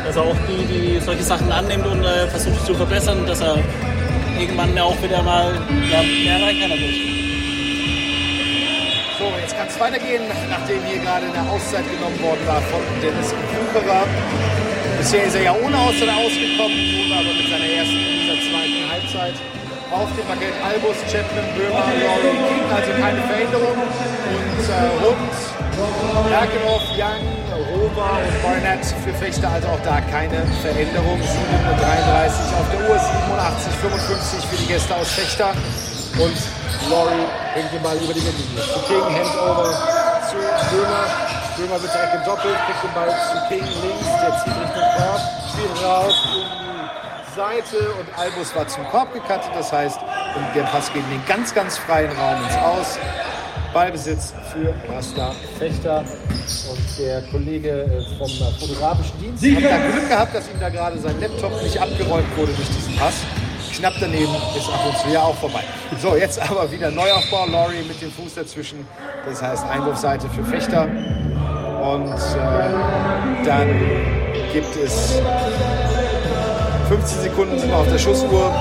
dass 0.06 0.16
er 0.16 0.24
auch 0.24 0.36
die, 0.48 0.66
die 0.66 1.00
solche 1.00 1.24
Sachen 1.24 1.52
annimmt 1.52 1.86
und 1.86 2.04
äh, 2.04 2.28
versucht 2.28 2.66
zu 2.66 2.74
verbessern, 2.74 3.26
dass 3.26 3.42
er 3.42 3.58
irgendwann 4.40 4.78
auch 4.80 5.02
wieder 5.02 5.22
mal 5.22 5.54
ja, 5.92 6.02
mehr 6.02 6.40
erreichen 6.40 6.62
kann 6.62 6.70
natürlich. 6.70 7.02
So, 9.20 9.26
jetzt 9.42 9.58
kann 9.58 9.68
es 9.68 9.80
weitergehen, 9.80 10.24
nachdem 10.50 10.82
hier 10.86 11.02
gerade 11.04 11.26
eine 11.26 11.50
Auszeit 11.50 11.84
genommen 11.92 12.22
worden 12.24 12.40
war 12.48 12.62
von 12.62 12.80
Dennis 13.02 13.34
Kucherer. 13.52 14.08
Bisher 14.98 15.26
ist 15.26 15.36
er 15.36 15.44
ja 15.44 15.52
ohne 15.54 15.78
Auszeit 15.78 16.10
ausgekommen, 16.10 17.12
aber 17.12 17.34
mit 17.36 17.48
seiner 17.52 17.68
ersten 17.68 18.00
dieser 18.00 18.40
zweiten 18.48 18.92
Halbzeit. 18.92 19.59
Auf 19.92 20.06
dem 20.14 20.26
Parkett 20.30 20.54
Albus, 20.62 21.02
Chapman, 21.10 21.50
Böhmer, 21.58 21.82
Laurie 21.98 22.38
also 22.70 22.92
keine 23.02 23.22
Veränderung. 23.26 23.74
Und 23.74 24.62
äh, 24.70 24.86
Hund, 25.02 25.34
Erkenhoff, 26.30 26.86
Young, 26.94 27.26
Rover 27.74 28.22
und 28.22 28.44
Barnett 28.44 28.86
für 28.86 29.14
Fechter, 29.18 29.50
also 29.50 29.68
auch 29.70 29.82
da 29.84 30.00
keine 30.02 30.46
Veränderung. 30.62 31.18
7.33 31.18 32.30
auf 32.54 32.70
der 32.70 32.82
Uhr, 32.86 33.00
87, 33.00 33.74
55 33.82 34.46
für 34.46 34.58
die 34.58 34.68
Gäste 34.68 34.96
aus 34.96 35.10
Fechter. 35.10 35.58
Und 36.22 36.38
Laurie 36.92 37.26
bringt 37.56 37.74
den 37.74 37.82
Ball 37.82 37.98
über 37.98 38.14
die 38.14 38.22
Mittellinie. 38.22 38.62
Zu 38.62 38.80
King, 38.86 39.02
Handover 39.10 39.74
zu 40.30 40.38
Böhmer. 40.70 41.06
Böhmer 41.58 41.82
wird 41.82 41.94
direkt 41.94 42.14
gedoppelt, 42.14 42.58
kriegt 42.70 42.84
den 42.86 42.94
Ball 42.94 43.10
zu 43.10 43.38
King 43.50 43.66
links, 43.66 44.06
der 44.22 44.38
zieht 44.38 44.54
Richtung 44.54 44.86
Korb, 45.02 45.22
spielt 45.50 45.84
raus 45.84 46.69
Seite 47.40 47.78
und 47.98 48.20
Albus 48.20 48.54
war 48.54 48.68
zum 48.68 48.84
Korb 48.90 49.14
gekattet. 49.14 49.50
Das 49.56 49.72
heißt, 49.72 49.98
der 50.54 50.64
Pass 50.64 50.92
geht 50.92 51.04
in 51.04 51.10
den 51.10 51.26
ganz, 51.26 51.56
ganz 51.56 51.78
freien 51.78 52.12
Raum 52.12 52.44
ins 52.44 52.58
Aus. 52.58 53.00
Ballbesitz 53.74 54.34
für 54.52 54.76
Rasta 54.92 55.34
Fechter. 55.58 56.00
Und 56.00 57.00
der 57.00 57.22
Kollege 57.32 57.70
äh, 57.70 58.18
vom 58.18 58.28
fotografischen 58.60 59.18
Dienst 59.22 59.64
hat 59.64 59.72
da 59.72 59.78
Glück 59.78 60.10
gehabt, 60.10 60.36
dass 60.36 60.50
ihm 60.50 60.60
da 60.60 60.68
gerade 60.68 61.00
sein 61.00 61.18
Laptop 61.22 61.64
nicht 61.64 61.80
abgeräumt 61.80 62.28
wurde 62.36 62.52
durch 62.52 62.68
diesen 62.68 62.98
Pass. 62.98 63.22
Knapp 63.74 63.94
daneben 64.02 64.36
ist 64.58 64.68
ab 64.68 64.86
und 64.86 64.98
zu 64.98 65.08
ja 65.08 65.22
auch 65.22 65.36
vorbei. 65.36 65.64
So, 66.02 66.18
jetzt 66.18 66.42
aber 66.42 66.70
wieder 66.70 66.92
Neuaufbau. 66.92 67.46
Laurie 67.46 67.84
mit 67.88 68.02
dem 68.02 68.12
Fuß 68.12 68.36
dazwischen. 68.36 68.86
Das 69.26 69.42
heißt 69.42 69.66
Einwurfseite 69.66 70.28
für 70.28 70.44
Fechter. 70.44 70.84
Und 70.84 72.12
äh, 72.12 73.46
dann 73.46 73.70
gibt 74.52 74.76
es 74.76 75.22
15 76.90 77.22
Sekunden 77.22 77.60
sind 77.60 77.70
wir 77.70 77.78
auf 77.78 77.88
der 77.88 78.00
Schussuhr. 78.00 78.52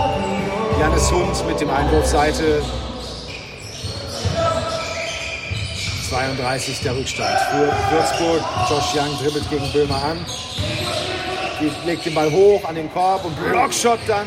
Janis 0.78 1.10
Hund 1.10 1.46
mit 1.46 1.58
dem 1.62 1.70
Einwurfseite 1.70 2.62
32 6.10 6.82
der 6.82 6.94
Rückstand 6.94 7.38
für 7.50 7.72
Würzburg. 7.90 8.42
Josh 8.68 8.94
Young 8.94 9.18
dribbelt 9.22 9.48
gegen 9.48 9.72
Böhmer 9.72 10.04
an. 10.04 10.26
Legt 11.86 12.04
den 12.04 12.14
Ball 12.14 12.30
hoch 12.30 12.62
an 12.68 12.74
den 12.74 12.92
Korb 12.92 13.24
und 13.24 13.34
Blockshot 13.50 14.00
dann 14.06 14.26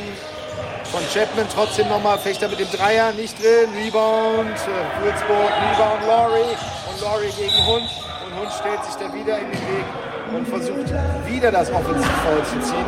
von 0.85 1.01
Chapman. 1.13 1.45
Trotzdem 1.53 1.87
nochmal 1.87 2.17
Fechter 2.17 2.49
mit 2.49 2.59
dem 2.59 2.71
Dreier. 2.71 3.11
Nicht 3.11 3.37
drin. 3.39 3.69
Rebound. 3.85 4.49
äh, 4.49 5.03
Würzburg. 5.03 5.51
Rebound 5.77 6.07
Laurie. 6.07 6.57
Und 6.91 7.01
Laurie 7.01 7.31
gegen 7.37 7.65
Hund. 7.67 7.87
Und 8.25 8.39
Hund 8.39 8.51
stellt 8.59 8.83
sich 8.83 8.95
da 8.95 9.13
wieder 9.13 9.37
in 9.37 9.51
den 9.51 9.61
Weg 9.61 10.10
und 10.35 10.47
versucht 10.47 10.93
wieder 11.27 11.51
das 11.51 11.71
Offensivfoul 11.71 12.43
zu 12.45 12.59
ziehen. 12.59 12.85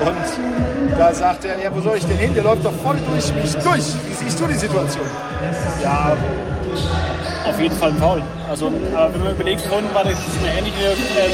Und 0.00 0.98
da 0.98 1.12
sagt 1.12 1.44
er, 1.44 1.62
ja, 1.62 1.74
wo 1.74 1.80
soll 1.80 1.96
ich 1.96 2.06
denn 2.06 2.16
hin? 2.16 2.34
Der 2.34 2.44
läuft 2.44 2.64
doch 2.64 2.72
voll 2.82 2.96
durch 3.10 3.34
mich 3.34 3.54
durch. 3.56 3.94
Wie 4.08 4.14
siehst 4.14 4.40
du 4.40 4.46
die 4.46 4.54
Situation? 4.54 5.06
Ja, 5.82 6.16
auf 7.48 7.60
jeden 7.60 7.74
Fall 7.74 7.90
ein 7.90 7.96
Foul. 7.96 8.22
Also, 8.48 8.72
aber 8.94 9.14
wenn 9.14 9.24
man 9.24 9.32
überlegt, 9.32 9.60
vorhin 9.62 9.92
war 9.94 10.04
das 10.04 10.16
eine 10.40 10.58
ähnliche 10.58 10.84
ähm, 10.84 11.32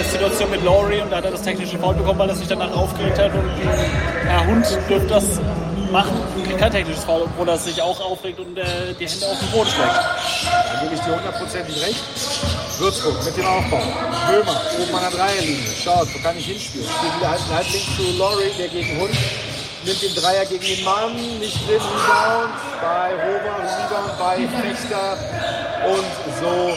äh, 0.00 0.02
Situation 0.04 0.50
mit 0.50 0.64
Laurie 0.64 1.00
und 1.00 1.10
da 1.10 1.16
hat 1.16 1.24
er 1.24 1.30
das 1.32 1.42
technische 1.42 1.78
Foul 1.78 1.94
bekommen, 1.94 2.18
weil 2.18 2.28
er 2.28 2.34
sich 2.36 2.48
danach 2.48 2.74
aufgeregt 2.76 3.18
hat 3.18 3.32
und 3.32 3.40
ein 3.40 4.28
ja, 4.28 4.46
Hund 4.46 4.78
dürfte 4.88 5.08
das 5.08 5.40
kriegt 6.02 6.58
kein 6.58 6.72
technisches 6.72 7.04
Foul, 7.04 7.22
obwohl 7.22 7.48
er 7.48 7.58
sich 7.58 7.80
auch 7.80 8.00
aufregt 8.00 8.38
und 8.40 8.56
äh, 8.58 8.94
die 8.98 9.06
Hände 9.06 9.26
auf 9.26 9.38
den 9.38 9.50
Boden 9.50 9.70
schlägt. 9.70 9.94
Dann 10.72 10.82
gebe 10.82 10.94
ich 10.94 11.00
dir 11.00 11.16
hundertprozentig 11.16 11.82
recht. 11.82 12.04
Würzburg 12.78 13.24
mit 13.24 13.36
dem 13.36 13.46
Aufbau. 13.46 13.82
Böhmer 14.28 14.60
oben 14.78 14.94
an 14.94 15.02
der 15.02 15.10
Dreierlinie. 15.10 15.70
Schaut, 15.82 16.08
wo 16.14 16.18
kann 16.18 16.36
ich 16.36 16.46
hinspielen? 16.46 16.86
Spielt 16.86 17.16
wieder 17.16 17.30
halb, 17.30 17.40
halb 17.52 17.70
links 17.70 17.96
zu 17.96 18.18
Laurie, 18.18 18.50
der 18.58 18.68
gegen 18.68 19.00
Hund. 19.00 19.16
Nimmt 19.84 20.02
den 20.02 20.14
Dreier 20.16 20.44
gegen 20.44 20.64
den 20.64 20.84
Mann, 20.84 21.14
nicht 21.38 21.56
drin, 21.68 21.80
Rebound 21.80 22.54
bei 22.82 23.14
Rover, 23.14 23.62
Rebound 23.62 24.18
bei 24.18 24.36
Fechter. 24.60 25.16
Und 25.86 26.40
so 26.40 26.76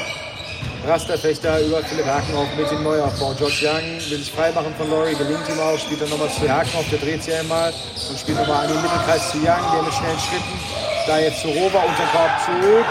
Rasterfechter 0.86 1.60
über 1.60 1.84
Philipp 1.84 2.06
Hakenhoff 2.06 2.48
mit 2.58 2.72
dem 2.72 2.84
Neuaufbau. 2.84 3.34
George 3.38 3.68
Young 3.68 4.00
will 4.10 4.20
sich 4.20 4.32
freimachen 4.32 4.74
von 4.76 4.90
Laurie, 4.90 5.16
gelingt 5.16 5.48
ihm 5.50 5.60
auch, 5.60 5.78
spielt 5.78 6.02
dann 6.02 6.10
nochmal 6.10 6.30
zu 6.30 6.48
Hakenhoff, 6.50 6.86
der 6.90 7.00
dreht 7.00 7.24
sich 7.24 7.36
einmal 7.36 7.74
und 8.10 8.18
spielt 8.20 8.38
nochmal 8.38 8.66
an 8.66 8.74
den 8.74 8.82
Mittelkreis 8.82 9.32
zu 9.32 9.38
Young, 9.38 9.64
der 9.74 9.84
mit 9.84 9.94
schnellen 9.94 10.20
Schritten. 10.20 10.60
Da 11.08 11.20
jetzt 11.20 11.42
zu 11.42 11.48
Rover, 11.50 11.84
Unterkorb 11.84 12.32
zurück. 12.46 12.86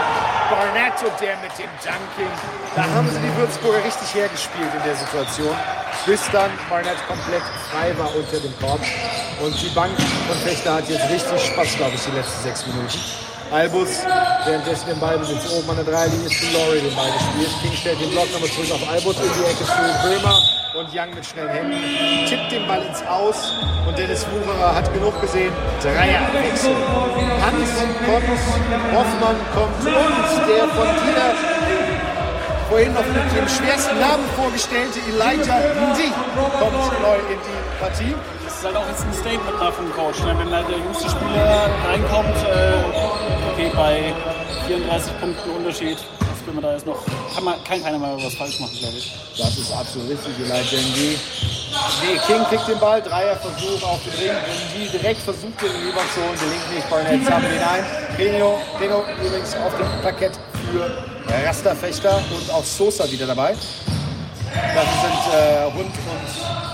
Barnett 0.49 0.97
und 1.03 1.13
der 1.21 1.37
mit 1.37 1.53
dem 1.57 1.69
Dunking. 1.85 2.33
Da 2.75 2.83
haben 2.83 3.07
sie 3.09 3.19
die 3.19 3.37
Würzburger 3.37 3.83
richtig 3.85 4.13
hergespielt 4.13 4.73
in 4.75 4.83
der 4.83 4.95
Situation. 4.95 5.55
Bis 6.05 6.21
dann 6.31 6.49
Barnett 6.69 6.97
komplett 7.07 7.43
frei 7.69 7.93
war 7.97 8.13
unter 8.15 8.39
dem 8.39 8.53
Korb. 8.59 8.81
Und 9.41 9.53
die 9.61 9.69
Bank 9.69 9.91
von 10.27 10.37
Fechter 10.37 10.75
hat 10.75 10.89
jetzt 10.89 11.09
richtig 11.09 11.53
Spaß, 11.53 11.77
glaube 11.77 11.95
ich, 11.95 12.03
die 12.03 12.11
letzten 12.11 12.43
sechs 12.43 12.65
Minuten. 12.65 13.28
Albus, 13.51 14.05
währenddessen 14.45 14.89
den 14.89 14.99
Ball 14.99 15.17
besitzt, 15.17 15.51
oben 15.51 15.69
an 15.71 15.77
der 15.77 15.85
Dreilinie 15.85 16.29
zu 16.29 16.45
Laurie 16.53 16.81
den 16.81 16.95
Ball 16.95 17.11
gespielt. 17.11 17.49
King 17.61 17.73
stellt 17.73 17.99
den 17.99 18.11
Block 18.11 18.31
nochmal 18.31 18.49
zurück 18.49 18.71
auf 18.71 18.89
Albus 18.89 19.15
in 19.17 19.29
die 19.33 19.45
Ecke 19.49 19.65
zu 19.65 20.07
Böhmer 20.07 20.37
und 20.77 20.87
Young 20.93 21.09
mit 21.15 21.25
schnellen 21.25 21.49
Händen 21.49 22.25
tippt 22.27 22.51
den 22.51 22.67
Ball 22.67 22.83
ins 22.83 23.01
Aus 23.07 23.53
und 23.87 23.97
Dennis 23.97 24.25
Wucherer 24.29 24.75
hat 24.75 24.93
genug 24.93 25.19
gesehen. 25.21 25.51
Dreierwechsel. 25.81 26.75
Hans 27.41 27.69
kommt, 28.05 28.29
Hoffmann 28.93 29.37
kommt 29.55 29.81
und 29.81 30.47
der 30.47 30.67
von 30.69 30.87
dir 31.01 31.69
vorhin 32.69 32.93
noch 32.93 33.05
mit 33.05 33.15
dem 33.35 33.47
schwersten 33.49 33.99
Namen 33.99 34.25
vorgestellte 34.35 34.99
Elijah 35.09 35.57
Ndi 35.89 36.13
kommt 36.59 37.01
neu 37.01 37.17
in 37.33 37.39
die 37.41 37.81
Partie. 37.81 38.15
Das 38.61 38.67
ist 38.69 38.75
halt 38.75 38.83
auch 38.83 38.89
jetzt 38.89 39.05
ein 39.05 39.13
Statement 39.13 39.61
da 39.61 39.71
vom 39.71 39.89
Coach. 39.93 40.19
Ne? 40.19 40.35
Wenn 40.37 40.51
halt 40.53 40.67
der 40.67 40.79
jüngste 40.79 41.09
Spieler 41.09 41.69
reinkommt, 41.87 42.35
äh, 42.43 43.53
okay, 43.53 43.71
bei 43.73 44.13
34 44.67 45.19
Punkten 45.21 45.49
Unterschied, 45.51 45.97
geschafft. 46.39 46.47
Wenn 46.47 46.55
man 46.55 46.63
da 46.63 46.75
ist 46.75 46.85
noch, 46.85 46.97
kann, 47.33 47.43
man, 47.43 47.63
kann 47.63 47.83
keiner 47.83 47.99
mal 47.99 48.15
was 48.17 48.35
falsch 48.35 48.59
machen, 48.59 48.77
glaube 48.79 48.97
ich. 48.97 49.13
Das 49.37 49.57
ist 49.57 49.71
absolut 49.71 50.09
richtig, 50.09 50.33
Elijah 50.39 50.81
Ndie. 50.91 51.17
Nee, 52.01 52.19
King 52.25 52.43
kriegt 52.45 52.67
den 52.67 52.79
Ball, 52.79 53.01
Dreierversuch 53.01 53.83
auf 53.83 53.99
den 54.03 54.13
Ring. 54.13 54.37
Ndie 54.73 54.89
direkt 54.97 55.21
versucht 55.21 55.61
den 55.61 55.69
rüber 55.69 56.01
zu 56.13 56.21
holen, 56.21 56.39
gelingt 56.39 56.73
nicht. 56.73 56.89
Barnett 56.89 57.25
sammelt 57.25 57.53
ihn 57.53 57.61
ein. 57.61 57.85
Peno, 58.15 58.59
Peno 58.79 59.03
übrigens 59.23 59.55
auf 59.55 59.75
dem 59.77 60.01
Parkett 60.01 60.33
für 60.71 61.45
Rasterfechter 61.45 62.17
und 62.17 62.51
auch 62.51 62.63
Sosa 62.63 63.09
wieder 63.11 63.27
dabei. 63.27 63.55
Das 64.51 64.85
sind 65.01 65.33
äh, 65.33 65.65
Hund 65.65 65.93
und 65.93 66.68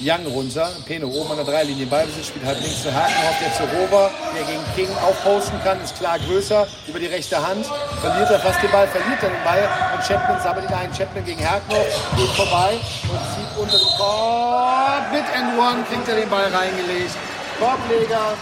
Young 0.00 0.26
runter. 0.32 0.70
Peno 0.86 1.08
oben 1.08 1.30
an 1.30 1.36
der 1.36 1.44
Dreierlinie 1.44 1.86
Ballbesitz, 1.86 2.28
spielt 2.28 2.44
halt 2.46 2.60
links 2.60 2.82
zu 2.82 2.92
Hakenhoff, 2.92 3.36
der 3.40 3.52
zu 3.52 3.64
Rover, 3.76 4.10
der 4.34 4.44
gegen 4.44 4.64
King 4.74 4.96
aufposten 4.96 5.60
kann, 5.62 5.80
ist 5.82 5.96
klar 5.98 6.18
größer 6.18 6.66
über 6.88 6.98
die 6.98 7.06
rechte 7.06 7.36
Hand. 7.36 7.66
Verliert 8.00 8.30
er 8.30 8.40
fast 8.40 8.62
den 8.62 8.70
Ball, 8.70 8.88
verliert 8.88 9.22
er 9.22 9.28
den 9.28 9.44
Ball 9.44 9.68
und 9.94 10.02
Chapman 10.06 10.40
sammelt 10.40 10.70
ihn 10.70 10.74
ein. 10.74 10.92
Chapman 10.92 11.24
gegen 11.24 11.44
Hakenhoff 11.44 12.16
geht 12.16 12.30
vorbei 12.30 12.80
und 13.12 13.20
zieht 13.34 13.52
unter 13.60 13.78
den 13.78 13.92
Korb. 13.98 15.12
Mit 15.12 15.24
and 15.36 15.58
one 15.58 15.84
kriegt 15.84 16.08
er 16.08 16.16
den 16.16 16.28
Ball 16.30 16.48
reingelegt. 16.48 17.14
Korbleger 17.60 18.32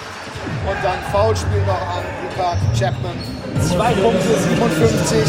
und 0.62 0.78
dann 0.84 0.98
Foulspiel 1.10 1.62
noch 1.66 1.82
an 1.82 2.04
Luca 2.22 2.56
Chapman. 2.78 3.18
Zwei 3.66 3.92
Punkte, 3.94 4.38
57 4.38 5.24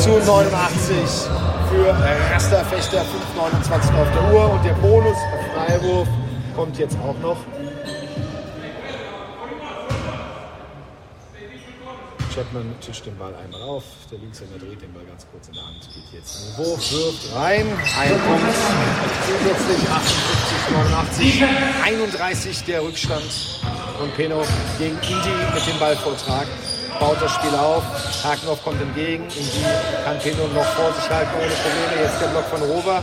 zu 0.00 0.10
89 0.10 1.53
für 1.74 1.90
Rasterfechter 2.32 3.02
5,29 3.02 4.00
auf 4.00 4.08
der 4.12 4.34
Uhr. 4.34 4.52
Und 4.52 4.64
der 4.64 4.74
Bonus 4.74 5.16
Freiwurf 5.52 6.08
kommt 6.54 6.78
jetzt 6.78 6.96
auch 6.98 7.18
noch. 7.20 7.36
Chapman 12.32 12.74
tischt 12.80 13.06
den 13.06 13.16
Ball 13.16 13.32
einmal 13.36 13.62
auf, 13.62 13.84
der 14.10 14.18
Linkshänder 14.18 14.58
dreht 14.58 14.82
den 14.82 14.92
Ball 14.92 15.04
ganz 15.04 15.24
kurz 15.30 15.46
in 15.46 15.54
der 15.54 15.62
Hand, 15.62 15.88
geht 15.94 16.18
jetzt 16.18 16.34
in 16.34 16.50
den 16.50 16.66
Wurf, 16.66 16.90
wirft 16.90 17.32
rein, 17.32 17.66
ein 17.96 18.20
Punkt, 18.26 18.56
zusätzlich 19.24 19.88
58, 19.88 21.40
89, 21.40 21.44
31 21.84 22.64
der 22.64 22.82
Rückstand 22.82 23.62
und 24.02 24.16
Peno 24.16 24.42
gegen 24.78 24.96
Indi 24.96 25.54
mit 25.54 25.64
dem 25.64 25.78
Ballvortrag 25.78 26.48
baut 26.98 27.16
das 27.20 27.32
Spiel 27.32 27.54
auf. 27.54 27.82
Hakenhoff 28.24 28.62
kommt 28.62 28.80
entgegen. 28.80 29.24
Indi 29.24 29.64
kann 30.04 30.18
Peno 30.18 30.46
noch 30.54 30.64
vor 30.64 30.92
sich 30.92 31.08
halten 31.10 31.30
ohne 31.36 31.50
Probleme. 31.50 32.02
Jetzt 32.02 32.20
der 32.20 32.28
Block 32.28 32.44
von 32.46 32.62
Rover. 32.62 33.02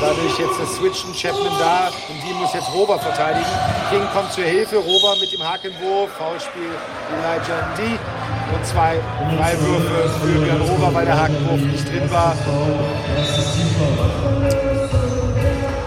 Dadurch 0.00 0.38
jetzt 0.38 0.60
das 0.60 0.76
Switchen, 0.76 1.12
Chapman 1.12 1.52
da 1.58 1.88
und 1.88 2.22
die 2.22 2.32
muss 2.34 2.52
jetzt 2.54 2.72
Rover 2.72 2.98
verteidigen. 2.98 3.50
King 3.90 4.06
kommt 4.12 4.32
zur 4.32 4.44
Hilfe, 4.44 4.76
Rover 4.76 5.16
mit 5.20 5.32
dem 5.32 5.42
Hakenwurf, 5.42 6.10
Foulspiel 6.16 6.70
Elijah 7.10 7.68
Ndi 7.74 7.98
und 8.54 8.66
zwei 8.66 9.00
Freiwürfe 9.36 10.10
für 10.20 10.38
Björn 10.38 10.60
Rover, 10.60 10.94
weil 10.94 11.04
der 11.06 11.20
Hakenwurf 11.20 11.60
nicht 11.60 11.88
drin 11.88 12.10
war. 12.12 12.36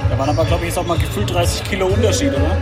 Da 0.10 0.20
waren 0.20 0.30
aber, 0.30 0.46
glaube 0.46 0.64
ich, 0.64 0.70
jetzt 0.70 0.78
auch 0.78 0.86
mal 0.86 0.98
gefühlt 0.98 1.34
30 1.34 1.64
Kilo 1.64 1.88
Unterschied, 1.88 2.34
oder? 2.34 2.58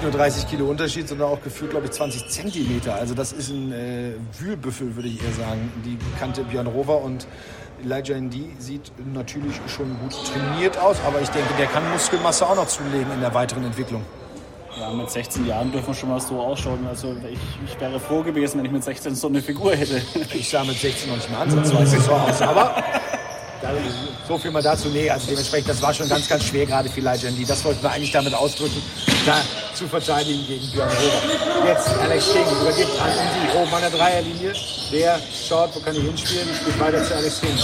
Nicht 0.00 0.12
nur 0.12 0.18
30 0.18 0.48
Kilo 0.48 0.64
Unterschied, 0.64 1.08
sondern 1.08 1.28
auch 1.28 1.42
gefühlt, 1.42 1.72
glaube 1.72 1.86
ich, 1.86 1.92
20 1.92 2.28
Zentimeter. 2.28 2.94
Also 2.94 3.12
das 3.12 3.32
ist 3.32 3.50
ein 3.50 3.70
äh, 3.70 4.12
Wühlbüffel, 4.38 4.96
würde 4.96 5.08
ich 5.08 5.22
eher 5.22 5.32
sagen. 5.32 5.70
Die 5.84 5.98
kannte 6.18 6.42
Björn 6.42 6.66
Rover 6.66 7.02
und 7.02 7.26
Elijah 7.84 8.16
Indy 8.16 8.50
sieht 8.58 8.92
natürlich 9.12 9.60
schon 9.66 9.98
gut 10.00 10.14
trainiert 10.32 10.78
aus, 10.78 10.96
aber 11.06 11.20
ich 11.20 11.28
denke, 11.28 11.52
der 11.58 11.66
kann 11.66 11.82
Muskelmasse 11.90 12.46
auch 12.46 12.56
noch 12.56 12.66
zulegen 12.66 13.12
in 13.12 13.20
der 13.20 13.34
weiteren 13.34 13.64
Entwicklung. 13.64 14.02
Ja, 14.78 14.90
mit 14.90 15.10
16 15.10 15.46
Jahren 15.46 15.70
dürfen 15.70 15.88
wir 15.88 15.94
schon 15.94 16.08
mal 16.08 16.20
so 16.20 16.40
ausschauen. 16.40 16.86
Also 16.88 17.14
ich, 17.30 17.38
ich 17.66 17.78
wäre 17.78 18.00
froh 18.00 18.22
gewesen, 18.22 18.58
wenn 18.58 18.64
ich 18.64 18.72
mit 18.72 18.84
16 18.84 19.14
so 19.14 19.28
eine 19.28 19.42
Figur 19.42 19.72
hätte. 19.74 20.00
Ich 20.32 20.48
sah 20.48 20.64
mit 20.64 20.78
16 20.78 21.10
noch 21.10 21.16
nicht 21.16 21.30
mal 21.30 21.42
ansatzweise 21.42 22.00
so 22.00 22.12
aus, 22.12 22.40
aber 22.40 22.82
so 24.26 24.38
viel 24.38 24.50
mal 24.50 24.62
dazu. 24.62 24.88
Nee, 24.88 25.10
also 25.10 25.26
dementsprechend, 25.28 25.68
das 25.68 25.82
war 25.82 25.92
schon 25.92 26.08
ganz, 26.08 26.28
ganz 26.28 26.44
schwer 26.44 26.66
gerade 26.66 26.88
für 26.88 27.00
Indy. 27.00 27.44
Das 27.44 27.64
wollten 27.64 27.82
wir 27.82 27.90
eigentlich 27.90 28.12
damit 28.12 28.34
ausdrücken, 28.34 28.82
da 29.26 29.36
zu 29.74 29.86
verteidigen 29.86 30.46
gegen 30.46 30.70
Björn 30.70 30.88
Rober. 30.88 31.66
Jetzt 31.66 31.88
Alex 32.00 32.32
King 32.32 32.46
übergibt 32.60 33.00
an 33.00 33.10
Indy 33.10 33.58
oben 33.58 33.74
an 33.74 33.80
der 33.82 33.90
Dreierlinie. 33.90 34.52
Der 34.92 35.20
schaut, 35.48 35.74
wo 35.74 35.80
kann 35.80 35.94
ich 35.94 36.02
hinspielen, 36.02 36.48
spielt 36.54 36.80
weiter 36.80 37.04
zu 37.04 37.14
Alex 37.14 37.40
King. 37.40 37.56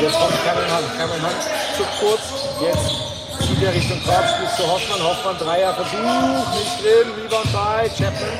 Jetzt 0.00 0.14
kommt 0.14 0.34
Cameron 0.44 0.70
Hunt. 0.76 0.98
Cameron 0.98 1.22
Hunt 1.22 1.42
zu 1.76 1.84
kurz. 2.00 2.22
Jetzt 2.60 3.46
zieht 3.46 3.62
er 3.62 3.74
Richtung 3.74 4.02
Korb, 4.04 4.24
spielt 4.28 4.50
zu 4.56 4.62
Hoffmann. 4.70 5.02
Hoffmann 5.02 5.38
Dreier 5.38 5.74
Versuch, 5.74 6.58
nicht 6.58 6.82
drin. 6.82 7.12
Rebound 7.22 7.52
bei 7.52 7.88
Chapman. 7.88 8.38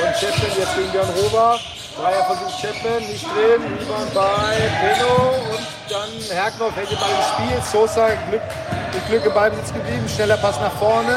Und 0.00 0.14
Chapman 0.20 0.50
jetzt 0.56 0.76
gegen 0.76 0.90
Björn 0.92 1.10
Rober. 1.10 1.60
Dreier 2.00 2.24
Versuch 2.24 2.60
Chapman, 2.60 3.06
nicht 3.06 3.24
drin. 3.24 3.62
Rebound 3.80 4.14
bei 4.14 4.54
Peno 4.80 5.34
und 5.52 5.75
dann 5.90 6.10
Herkloff 6.30 6.74
hält 6.76 6.90
den 6.90 6.98
Ball 6.98 7.10
im 7.10 7.22
Spiel. 7.22 7.62
Sosa 7.62 8.08
Glück, 8.28 8.42
Glück 9.08 9.24
im 9.24 9.34
Ballbesitz 9.34 9.72
geblieben. 9.72 10.08
Schneller 10.08 10.36
Pass 10.36 10.60
nach 10.60 10.72
vorne. 10.72 11.16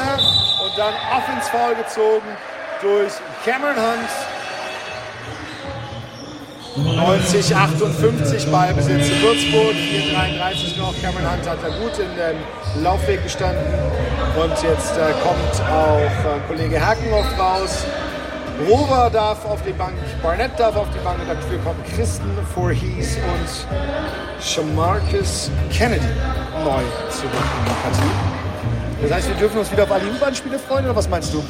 Und 0.63 0.77
dann 0.77 0.93
auf 0.93 1.23
ins 1.35 1.49
Foul 1.49 1.75
gezogen 1.75 2.27
durch 2.81 3.13
Cameron 3.45 3.75
Hunt. 3.75 4.09
90, 6.75 7.55
58 7.55 8.51
Ballbesitz 8.51 9.09
in 9.09 9.21
Würzburg, 9.21 9.73
4,33 9.73 10.77
noch. 10.77 10.93
Cameron 11.01 11.31
Hunt 11.31 11.49
hat 11.49 11.57
da 11.61 11.69
gut 11.69 11.97
in 11.99 12.15
dem 12.15 12.83
Laufweg 12.83 13.23
gestanden. 13.23 13.73
Und 14.39 14.51
jetzt 14.63 14.95
äh, 14.97 15.11
kommt 15.23 15.69
auch 15.69 15.99
äh, 15.99 16.39
Kollege 16.47 16.79
Herkenhoff 16.79 17.37
raus. 17.37 17.85
Rover 18.67 19.09
darf 19.09 19.45
auf 19.45 19.61
die 19.63 19.71
Bank, 19.71 19.95
Barnett 20.21 20.59
darf 20.59 20.75
auf 20.75 20.87
die 20.93 20.99
Bank 20.99 21.19
und 21.21 21.29
dafür 21.29 21.59
kommen 21.59 21.81
Christen 21.95 22.29
Voorhees 22.53 23.15
und 23.15 24.43
Shamarcus 24.43 25.49
Kennedy 25.71 26.05
neu 26.63 26.83
zurück 27.09 27.31
in 27.33 27.65
die 27.65 27.71
Partie. 27.81 28.38
Das 29.01 29.11
heißt, 29.11 29.29
wir 29.29 29.35
dürfen 29.35 29.59
uns 29.59 29.71
wieder 29.71 29.83
auf 29.83 29.91
alle 29.91 30.05
U-Bahn-Spiele 30.05 30.59
freuen, 30.59 30.85
oder 30.85 30.95
was 30.95 31.07
meinst 31.07 31.33
du? 31.33 31.41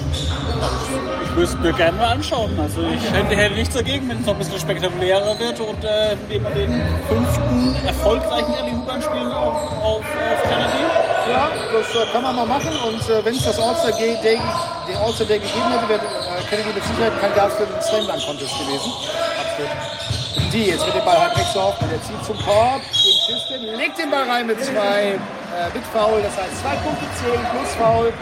Ich 1.23 1.35
würde 1.35 1.43
es 1.43 1.57
mir 1.57 1.73
gerne 1.73 1.97
mal 1.97 2.13
anschauen. 2.13 2.51
Also 2.59 2.81
ich 2.83 3.11
hätte, 3.11 3.35
hätte 3.35 3.55
nichts 3.55 3.73
dagegen, 3.73 4.07
wenn 4.07 4.19
es 4.19 4.25
noch 4.25 4.33
ein 4.33 4.39
bisschen 4.39 4.59
spektakulärer 4.59 5.39
wird 5.39 5.59
und 5.59 5.83
äh, 5.83 6.15
wir 6.27 6.39
den 6.39 6.81
fünften 7.07 7.75
erfolgreichen 7.85 8.53
LU-Bahn-Spielen 8.71 9.31
auf, 9.31 9.55
auf, 9.83 10.01
auf 10.01 10.43
Kennedy. 10.43 10.83
Ja, 11.29 11.49
das 11.73 11.95
äh, 11.95 12.11
kann 12.11 12.23
man 12.23 12.35
mal 12.35 12.45
machen 12.45 12.71
und 12.87 13.09
äh, 13.09 13.25
wenn 13.25 13.35
es 13.35 13.43
das 13.43 13.59
All-Star 13.59 13.91
Day, 13.91 14.17
den 14.23 14.97
All-Star 14.97 15.27
Day 15.27 15.39
gegeben 15.39 15.71
hätte, 15.71 15.89
wäre 15.89 16.01
äh, 16.01 16.43
Kennedy 16.49 16.69
mit 16.73 16.83
Sicherheit 16.83 17.19
Kandidat 17.19 17.51
für 17.53 17.65
den 17.65 17.81
Slamdunk-Contest 17.81 18.53
gewesen. 18.59 18.91
Absolut. 19.39 20.18
Die 20.51 20.65
jetzt 20.65 20.85
mit 20.85 20.95
dem 20.95 21.05
Ball 21.05 21.19
halb 21.19 21.37
rechts 21.37 21.55
auf, 21.55 21.77
der 21.79 22.01
zieht 22.01 22.23
zum 22.25 22.37
Korb, 22.37 22.81
gegen 22.81 23.19
Schisten, 23.25 23.77
legt 23.77 23.97
den 23.99 24.09
Ball 24.09 24.23
rein 24.23 24.47
mit 24.47 24.63
zwei 24.63 25.19
äh, 25.59 25.73
mit 25.73 25.83
Foul, 25.93 26.21
das 26.21 26.35
heißt 26.37 26.61
zwei 26.61 26.75
Punkte 26.77 27.05
zählen 27.19 27.45
plus 27.51 27.75
Foul. 27.75 28.13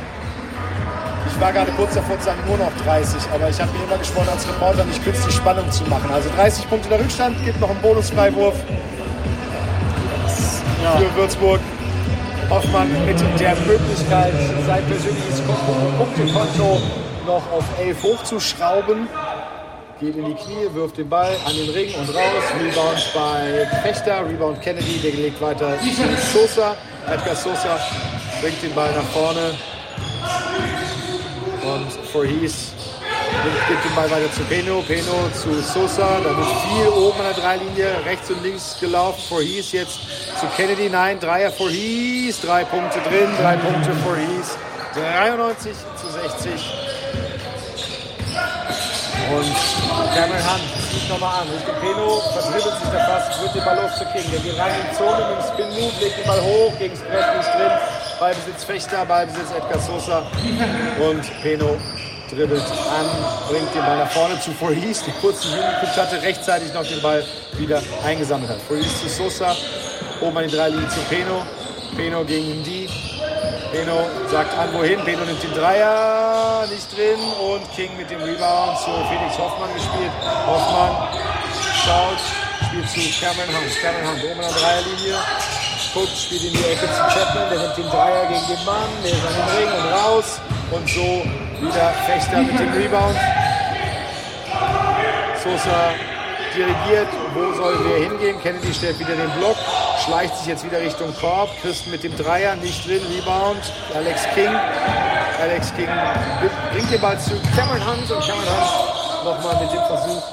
Ich 1.29 1.41
war 1.41 1.51
gerade 1.51 1.71
kurz 1.73 1.93
davor 1.93 2.17
zu 2.19 2.25
sagen, 2.25 2.39
nur 2.47 2.57
noch 2.57 2.71
30, 2.83 3.21
aber 3.33 3.49
ich 3.49 3.59
habe 3.59 3.71
mir 3.73 3.83
immer 3.83 3.97
geschworen, 3.97 4.27
als 4.31 4.47
Reporter 4.47 4.85
nicht 4.85 5.03
künstlich 5.03 5.35
Spannung 5.35 5.69
zu 5.71 5.83
machen. 5.83 6.09
Also 6.11 6.29
30 6.35 6.69
Punkte 6.69 6.89
der 6.89 6.99
Rückstand, 6.99 7.43
gibt 7.45 7.59
noch 7.59 7.69
einen 7.69 7.81
Bonusfreiwurf 7.81 8.55
ja. 10.83 10.97
für 10.97 11.15
Würzburg. 11.15 11.59
Hoffmann 12.49 12.89
mit 13.05 13.19
der 13.39 13.55
Möglichkeit, 13.55 14.33
sein 14.65 14.83
persönliches 14.85 15.41
Punktekonto 15.41 16.81
noch 17.25 17.51
auf 17.51 17.65
11 17.77 18.03
hochzuschrauben. 18.03 19.09
Geht 19.99 20.15
in 20.15 20.25
die 20.25 20.35
Knie, 20.35 20.69
wirft 20.73 20.97
den 20.97 21.09
Ball 21.09 21.35
an 21.43 21.55
den 21.55 21.69
Ring 21.71 21.91
und 21.95 22.07
raus. 22.13 22.43
Rebound 22.59 23.11
bei 23.15 23.67
Fechter, 23.81 24.23
Rebound 24.27 24.61
Kennedy, 24.61 24.99
der 24.99 25.11
legt 25.13 25.41
weiter 25.41 25.75
zu 25.79 26.37
Sosa. 26.37 26.75
Edgar 27.07 27.35
Sosa 27.35 27.79
bringt 28.39 28.61
den 28.61 28.75
Ball 28.75 28.91
nach 28.93 29.03
vorne. 29.05 29.55
Und 31.63 31.91
Voorhees 32.11 32.73
gibt 33.67 33.85
den 33.85 33.95
Ball 33.95 34.09
weiter 34.11 34.31
zu 34.31 34.41
Peno. 34.41 34.81
Peno 34.81 35.29
zu 35.33 35.61
Sosa. 35.63 36.19
Da 36.23 36.37
wird 36.37 36.47
viel 36.47 36.89
oben 36.89 37.19
an 37.19 37.33
der 37.33 37.43
Dreilinie, 37.43 38.05
rechts 38.05 38.29
und 38.29 38.43
links 38.43 38.77
gelaufen. 38.79 39.19
Voorhees 39.27 39.71
jetzt 39.71 39.99
zu 40.39 40.45
Kennedy. 40.55 40.89
Nein, 40.89 41.19
Dreier 41.19 41.51
Voorhees. 41.51 42.39
Drei 42.41 42.65
Punkte 42.65 42.99
drin, 42.99 43.29
drei 43.39 43.57
Punkte 43.57 43.93
Voorhees. 44.03 44.57
93 44.93 45.73
zu 45.95 46.07
60. 46.07 46.86
Und 49.27 49.51
Cameron 50.15 50.39
Hunt 50.39 50.63
zieht 50.89 51.09
nochmal 51.09 51.41
an. 51.41 51.49
Richtung 51.49 51.75
Peno, 51.81 52.21
verdribbelt 52.31 52.79
sich 52.79 52.89
da 52.93 52.99
fast, 53.05 53.41
wird 53.41 53.55
den 53.55 53.65
Ball 53.65 53.75
los 53.75 53.97
zu 53.97 54.05
King. 54.05 54.23
Der 54.31 54.39
geht 54.39 54.57
rein 54.57 54.71
in 54.79 54.87
die 54.89 54.95
Zone 54.95 55.19
mit 55.27 55.35
dem 55.35 55.43
Spin-Move, 55.51 55.93
legt 55.99 56.17
den 56.17 56.27
Ball 56.27 56.41
hoch, 56.41 56.73
gegen 56.79 56.93
das 56.95 57.03
Brett 57.03 57.37
nicht 57.37 57.49
drin. 57.49 57.71
Ballbesitz 58.19 58.63
Fechter, 58.63 59.05
Ballbesitz 59.05 59.51
Edgar 59.51 59.79
Sosa. 59.79 60.19
Und 60.99 61.41
Peno 61.41 61.75
dribbelt 62.31 62.63
an, 62.63 63.05
bringt 63.49 63.75
den 63.75 63.81
Ball 63.81 63.97
nach 63.97 64.11
vorne 64.11 64.39
zu 64.39 64.51
Voorhees, 64.51 65.03
die 65.03 65.11
kurzen 65.19 65.51
Jugendkutsch 65.51 65.97
hatte, 65.97 66.21
rechtzeitig 66.21 66.73
noch 66.73 66.85
den 66.87 67.01
Ball 67.01 67.23
wieder 67.57 67.81
eingesammelt 68.05 68.49
hat. 68.49 68.61
Voorhees 68.67 69.01
zu 69.01 69.09
Sosa, 69.09 69.55
oben 70.21 70.37
an 70.37 70.47
die 70.47 70.55
drei 70.55 70.69
Linien 70.69 70.89
zu 70.89 70.99
Peno. 71.09 71.45
Peno 71.95 72.23
gegen 72.23 72.63
die. 72.63 72.87
Peno 73.71 74.07
sagt 74.31 74.57
an, 74.57 74.73
wohin. 74.73 74.99
Peno 75.03 75.25
nimmt 75.25 75.41
den 75.43 75.53
Dreier, 75.53 76.65
nicht 76.69 76.95
drin. 76.95 77.19
Und 77.39 77.63
King 77.75 77.95
mit 77.97 78.09
dem 78.09 78.21
Rebound 78.21 78.77
zu 78.79 78.91
Felix 79.09 79.37
Hoffmann 79.37 79.73
gespielt. 79.73 80.11
Hoffmann 80.45 81.09
schaut, 81.83 82.21
spielt 82.67 82.89
zu 82.89 83.01
Cameron 83.19 83.55
Hunt. 83.55 83.81
Cameron 83.81 84.07
Hunt 84.07 84.23
oben 84.23 84.41
an 84.43 84.53
der 84.53 84.61
Dreierlinie. 84.61 85.15
Guckt, 85.93 86.15
spielt 86.15 86.43
in 86.43 86.53
die 86.53 86.63
Ecke 86.63 86.85
zu 86.85 87.01
Chapman. 87.13 87.49
Der 87.49 87.59
nimmt 87.59 87.77
den 87.77 87.89
Dreier 87.89 88.25
gegen 88.27 88.47
den 88.47 88.65
Mann. 88.65 88.89
Der 89.03 89.11
ist 89.11 89.25
an 89.25 89.33
den 89.33 89.57
Ring 89.57 89.71
und 89.73 89.93
raus. 89.93 90.39
Und 90.71 90.89
so 90.89 91.23
wieder 91.61 91.93
Fechter 92.05 92.37
mit 92.41 92.59
dem 92.59 92.71
Rebound. 92.73 93.17
Sosa 95.43 96.16
dirigiert, 96.57 97.07
wo 97.33 97.53
sollen 97.53 97.79
wir 97.85 98.09
hingehen. 98.09 98.41
Kennedy 98.41 98.73
stellt 98.73 98.99
wieder 98.99 99.15
den 99.15 99.29
Block, 99.37 99.57
schleicht 100.03 100.35
sich 100.37 100.47
jetzt 100.47 100.65
wieder 100.65 100.81
Richtung 100.81 101.13
Korb. 101.19 101.49
Christen 101.61 101.91
mit 101.91 102.03
dem 102.03 102.15
Dreier, 102.17 102.55
nicht 102.55 102.85
drin, 102.87 103.01
Rebound. 103.13 103.61
Alex 103.93 104.23
King. 104.33 104.53
Alex 105.39 105.73
King 105.75 105.89
bringt 106.73 106.91
den 106.91 107.01
Ball 107.01 107.19
zu 107.19 107.39
Cameron 107.55 107.85
Hunt 107.85 108.09
und 108.09 108.25
Cameron 108.25 108.49
Hunt 108.49 108.97
nochmal 109.23 109.61
mit 109.61 109.71
dem 109.71 109.83
Versuch, 109.85 110.23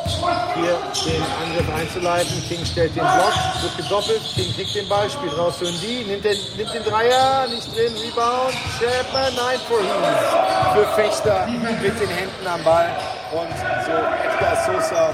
hier 0.54 0.78
den 1.04 1.22
Angriff 1.42 1.74
einzuleiten. 1.74 2.44
King 2.48 2.64
stellt 2.64 2.94
den 2.94 3.02
Block, 3.02 3.34
wird 3.60 3.76
gedoppelt. 3.76 4.22
King 4.34 4.54
kriegt 4.54 4.74
den 4.74 4.88
Ball, 4.88 5.10
spielt 5.10 5.36
raus 5.36 5.58
zu 5.58 5.64
Indy, 5.64 6.04
nimmt 6.06 6.24
den, 6.24 6.38
nimmt 6.56 6.72
den 6.72 6.84
Dreier, 6.84 7.46
nicht 7.48 7.66
drin, 7.74 7.92
Rebound. 7.92 8.54
Chapman, 8.78 9.34
nein, 9.34 9.58
for 9.68 9.80
Heath. 9.80 10.74
Für 10.74 10.86
Fechter 10.94 11.46
mit 11.46 12.00
den 12.00 12.08
Händen 12.08 12.46
am 12.46 12.62
Ball. 12.62 12.88
Und 13.32 13.50
so 13.84 13.92
Edgar 13.92 14.56
Sosa 14.64 15.10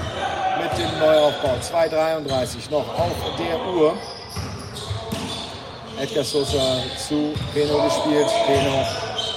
mit 0.59 0.77
dem 0.77 0.99
Neuaufbau. 0.99 1.55
2,33 1.61 2.69
noch 2.69 2.87
auf 2.97 3.15
der 3.37 3.73
Uhr. 3.73 3.93
Edgar 5.99 6.23
Sosa 6.23 6.81
zu 6.97 7.33
Peno 7.53 7.83
gespielt. 7.83 8.27
Peno 8.47 8.85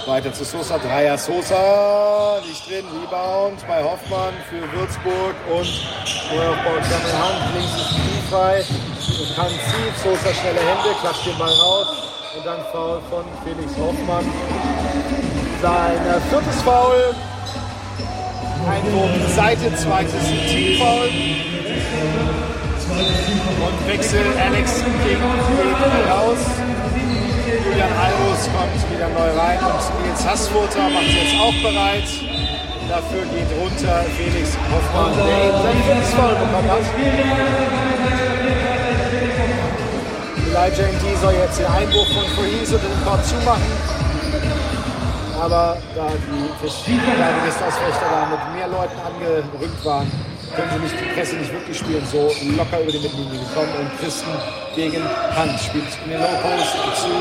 weiter 0.07 0.33
zu 0.33 0.43
Sosa. 0.43 0.77
Dreier 0.77 1.17
Sosa. 1.17 2.39
Nicht 2.47 2.67
drin. 2.69 2.85
Rebound 3.01 3.65
bei 3.67 3.83
Hoffmann 3.83 4.33
für 4.49 4.61
Würzburg. 4.77 5.35
Und 5.49 5.69
Neuaufbau 6.35 6.75
Cameron 6.89 7.19
Hand. 7.21 7.55
Links 7.55 7.75
ist 7.75 7.91
die 7.95 8.29
frei. 8.29 8.63
Kann 9.35 9.49
zieht. 9.49 9.97
Sosa 10.03 10.33
schnelle 10.33 10.59
Hände. 10.59 10.95
Klatscht 11.01 11.25
den 11.25 11.37
Ball 11.37 11.53
raus. 11.53 11.87
Und 12.37 12.45
dann 12.45 12.61
Foul 12.71 13.01
von 13.09 13.25
Felix 13.43 13.71
Hoffmann. 13.77 14.25
Sein 15.61 16.21
viertes 16.29 16.61
Foul. 16.63 17.15
Einwurf 18.67 19.11
Seite, 19.35 19.73
zweites 19.75 20.25
Teamfoul. 20.49 21.09
Und 23.65 23.87
Wechsel 23.87 24.25
Alex 24.41 24.83
King 24.83 24.93
geht 25.05 26.09
raus. 26.09 26.41
Julian 27.45 27.93
Albus 27.93 28.49
kommt 28.49 28.91
wieder 28.91 29.09
neu 29.09 29.39
rein 29.39 29.59
und 29.59 30.05
Nils 30.05 30.25
Hassfurter 30.25 30.89
macht 30.89 31.05
sich 31.05 31.23
jetzt 31.23 31.39
auch 31.39 31.53
bereit. 31.61 32.09
Dafür 32.89 33.23
geht 33.33 33.49
runter 33.59 34.05
Felix 34.17 34.57
Hoffmann, 34.71 35.13
der 35.15 35.49
eben 35.49 35.61
sein 35.61 35.77
viertes 35.85 36.13
Foul 36.13 36.35
bekommen 36.35 36.69
hat. 36.71 36.85
Elijah 40.47 40.87
Indy 40.87 41.15
soll 41.21 41.33
jetzt 41.33 41.59
den 41.59 41.65
Einwurf 41.65 42.07
von 42.13 42.23
unter 42.23 42.77
den 42.77 43.05
Korb 43.05 43.23
zumachen 43.25 43.94
aber 45.41 45.77
da 45.95 46.07
die 46.09 46.49
verschiedenen 46.59 47.45
Distanzfechter 47.45 48.27
mit 48.31 48.55
mehr 48.55 48.67
Leuten 48.67 48.97
angerückt 49.03 49.85
waren, 49.85 50.11
können 50.55 50.71
sie 50.71 50.79
nicht 50.79 50.95
die 50.99 51.13
Presse 51.13 51.35
nicht 51.35 51.51
wirklich 51.51 51.77
spielen, 51.77 52.05
so 52.05 52.31
locker 52.55 52.81
über 52.81 52.91
die 52.91 52.99
Mittellinie 52.99 53.39
gekommen. 53.39 53.73
Und 53.79 53.99
Christen 53.99 54.31
gegen 54.75 55.03
Hand 55.35 55.59
spielt 55.59 55.91
in 56.05 56.11
den 56.11 56.19
Low 56.21 56.35
Post 56.41 57.01
zu 57.01 57.11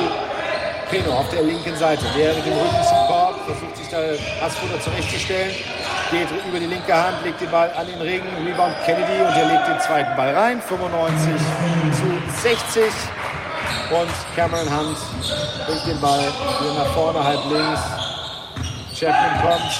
Peno 0.90 1.18
auf 1.18 1.28
der 1.30 1.42
linken 1.42 1.74
Seite. 1.76 2.04
Der 2.16 2.34
mit 2.34 2.46
dem 2.46 2.52
Rücken 2.52 2.84
zum 2.86 2.98
Korb 3.08 3.34
versucht 3.46 3.76
sich 3.76 3.88
da 3.88 3.98
Hassfutter 4.44 4.80
zurechtzustellen, 4.80 5.50
geht 6.10 6.28
über 6.46 6.58
die 6.60 6.66
linke 6.66 6.94
Hand, 6.94 7.24
legt 7.24 7.40
den 7.40 7.50
Ball 7.50 7.70
an 7.76 7.86
den 7.86 8.00
Ring, 8.00 8.22
Rebound 8.46 8.76
Kennedy 8.84 9.20
und 9.20 9.34
er 9.34 9.46
legt 9.48 9.66
den 9.68 9.80
zweiten 9.80 10.14
Ball 10.16 10.34
rein, 10.34 10.60
95 10.60 11.32
zu 11.92 12.42
60. 12.42 12.84
Und 13.90 14.10
Cameron 14.34 14.68
Hunt 14.70 14.98
bringt 15.66 15.86
den 15.86 16.00
Ball 16.00 16.32
hier 16.60 16.72
nach 16.72 16.92
vorne, 16.94 17.22
halb 17.22 17.40
links, 17.50 18.03
Chapman 18.98 19.40
kommt, 19.42 19.72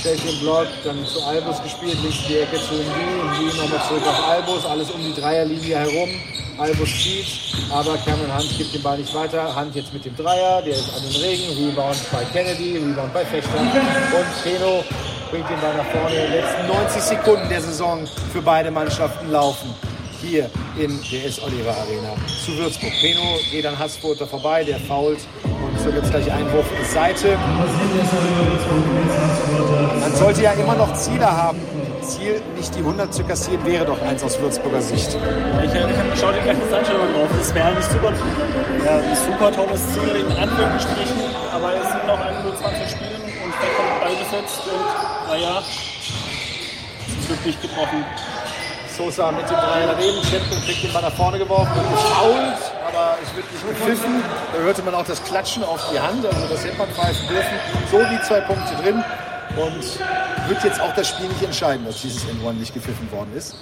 stellt 0.00 0.24
den 0.24 0.40
Block, 0.40 0.68
dann 0.82 1.04
zu 1.04 1.22
Albus 1.22 1.62
gespielt, 1.62 1.98
links 2.02 2.26
die 2.26 2.38
Ecke 2.38 2.56
zu 2.56 2.74
Indy, 2.74 3.44
Indy 3.44 3.56
nochmal 3.58 3.86
zurück 3.86 4.02
auf 4.06 4.28
Albus, 4.28 4.64
alles 4.64 4.90
um 4.90 5.02
die 5.02 5.20
Dreierlinie 5.20 5.78
herum. 5.78 6.08
Albus 6.56 6.88
zieht, 6.88 7.26
aber 7.70 7.98
Cameron 7.98 8.34
Hunt 8.34 8.56
gibt 8.56 8.74
den 8.74 8.82
Ball 8.82 8.98
nicht 8.98 9.14
weiter. 9.14 9.54
Hunt 9.54 9.74
jetzt 9.74 9.92
mit 9.92 10.04
dem 10.04 10.16
Dreier, 10.16 10.62
der 10.62 10.74
ist 10.74 10.88
an 10.94 11.02
den 11.02 11.20
Regen, 11.20 11.66
Rebound 11.66 11.98
bei 12.10 12.24
Kennedy, 12.24 12.78
Rebound 12.78 13.12
bei 13.12 13.24
Fechter 13.24 13.60
und 13.60 14.42
Peno 14.42 14.82
bringt 15.30 15.48
den 15.48 15.60
Ball 15.60 15.76
nach 15.76 15.86
vorne. 15.86 16.10
Die 16.10 16.32
letzten 16.32 16.66
90 16.66 17.02
Sekunden 17.02 17.48
der 17.50 17.60
Saison 17.60 18.08
für 18.32 18.40
beide 18.40 18.70
Mannschaften 18.70 19.30
laufen 19.30 19.74
hier 20.20 20.50
in 20.78 20.98
der 21.10 21.26
S. 21.26 21.40
Oliver 21.42 21.70
Arena 21.70 22.14
zu 22.44 22.56
Würzburg. 22.56 22.92
Peno 23.00 23.38
geht 23.50 23.66
an 23.66 23.78
Hassfurter 23.78 24.26
vorbei, 24.26 24.64
der 24.64 24.78
fault 24.80 25.18
und 25.44 25.78
so 25.80 25.90
gibt 25.90 26.04
es 26.04 26.10
gleich 26.10 26.32
Einwurf 26.32 26.66
Seite. 26.92 27.36
Man 30.00 30.14
sollte 30.14 30.42
ja 30.42 30.52
immer 30.52 30.74
noch 30.74 30.92
Ziele 30.94 31.26
haben. 31.30 31.58
Ziel, 32.02 32.40
nicht 32.56 32.74
die 32.74 32.78
100 32.78 33.12
zu 33.12 33.22
kassieren, 33.24 33.64
wäre 33.66 33.84
doch 33.84 34.00
eins 34.02 34.22
aus 34.22 34.40
Würzburger 34.40 34.80
Sicht. 34.80 35.08
Ich, 35.08 35.72
ich 35.72 36.20
schaue 36.20 36.32
die 36.32 36.40
gleiche 36.40 36.76
Einstellung 36.76 37.12
drauf. 37.12 37.28
Das 37.36 37.54
wäre 37.54 37.66
ein 37.68 37.82
super, 37.82 38.12
ja, 38.84 39.14
super 39.14 39.52
tolles 39.52 39.82
Ziel 39.92 40.24
in 40.24 40.36
Anführungsstrichen, 40.36 41.20
aber 41.52 41.74
es 41.74 41.88
sind 41.90 42.06
noch 42.06 42.18
21 42.18 42.90
Spiele 42.90 43.14
und 43.44 43.60
Beck 43.60 43.76
kommt 43.76 44.00
Ball 44.00 44.16
besetzt 44.16 44.62
und 44.64 45.28
naja, 45.28 45.62
es 47.06 47.18
ist 47.18 47.28
wirklich 47.28 47.60
gebrochen. 47.60 48.04
Sosa 48.98 49.30
mit 49.30 49.48
dem 49.48 49.56
Dreier 49.56 49.94
daneben, 49.94 50.20
Chapman 50.22 50.60
kriegt 50.64 50.82
den 50.82 50.92
Ball 50.92 51.02
nach 51.02 51.12
vorne 51.12 51.38
geworfen 51.38 51.70
und 51.70 51.88
gefault, 51.88 52.58
aber 52.84 53.16
es 53.22 53.36
wird 53.36 53.52
nicht 53.52 53.68
gepfiffen. 53.68 54.24
Da 54.52 54.58
hörte 54.58 54.82
man 54.82 54.92
auch 54.96 55.04
das 55.04 55.22
Klatschen 55.22 55.62
auf 55.62 55.88
die 55.92 56.00
Hand, 56.00 56.26
also 56.26 56.48
das 56.48 56.64
hätte 56.64 56.78
man 56.78 56.88
pfeifen 56.88 57.28
dürfen. 57.28 57.58
So 57.92 57.98
die 57.98 58.20
zwei 58.26 58.40
Punkte 58.40 58.74
drin 58.82 59.04
und 59.56 60.48
wird 60.48 60.64
jetzt 60.64 60.80
auch 60.80 60.92
das 60.96 61.06
Spiel 61.10 61.28
nicht 61.28 61.44
entscheiden, 61.44 61.86
dass 61.86 62.02
dieses 62.02 62.24
N1 62.24 62.54
nicht 62.54 62.74
gepfiffen 62.74 63.08
worden 63.12 63.32
ist. 63.36 63.54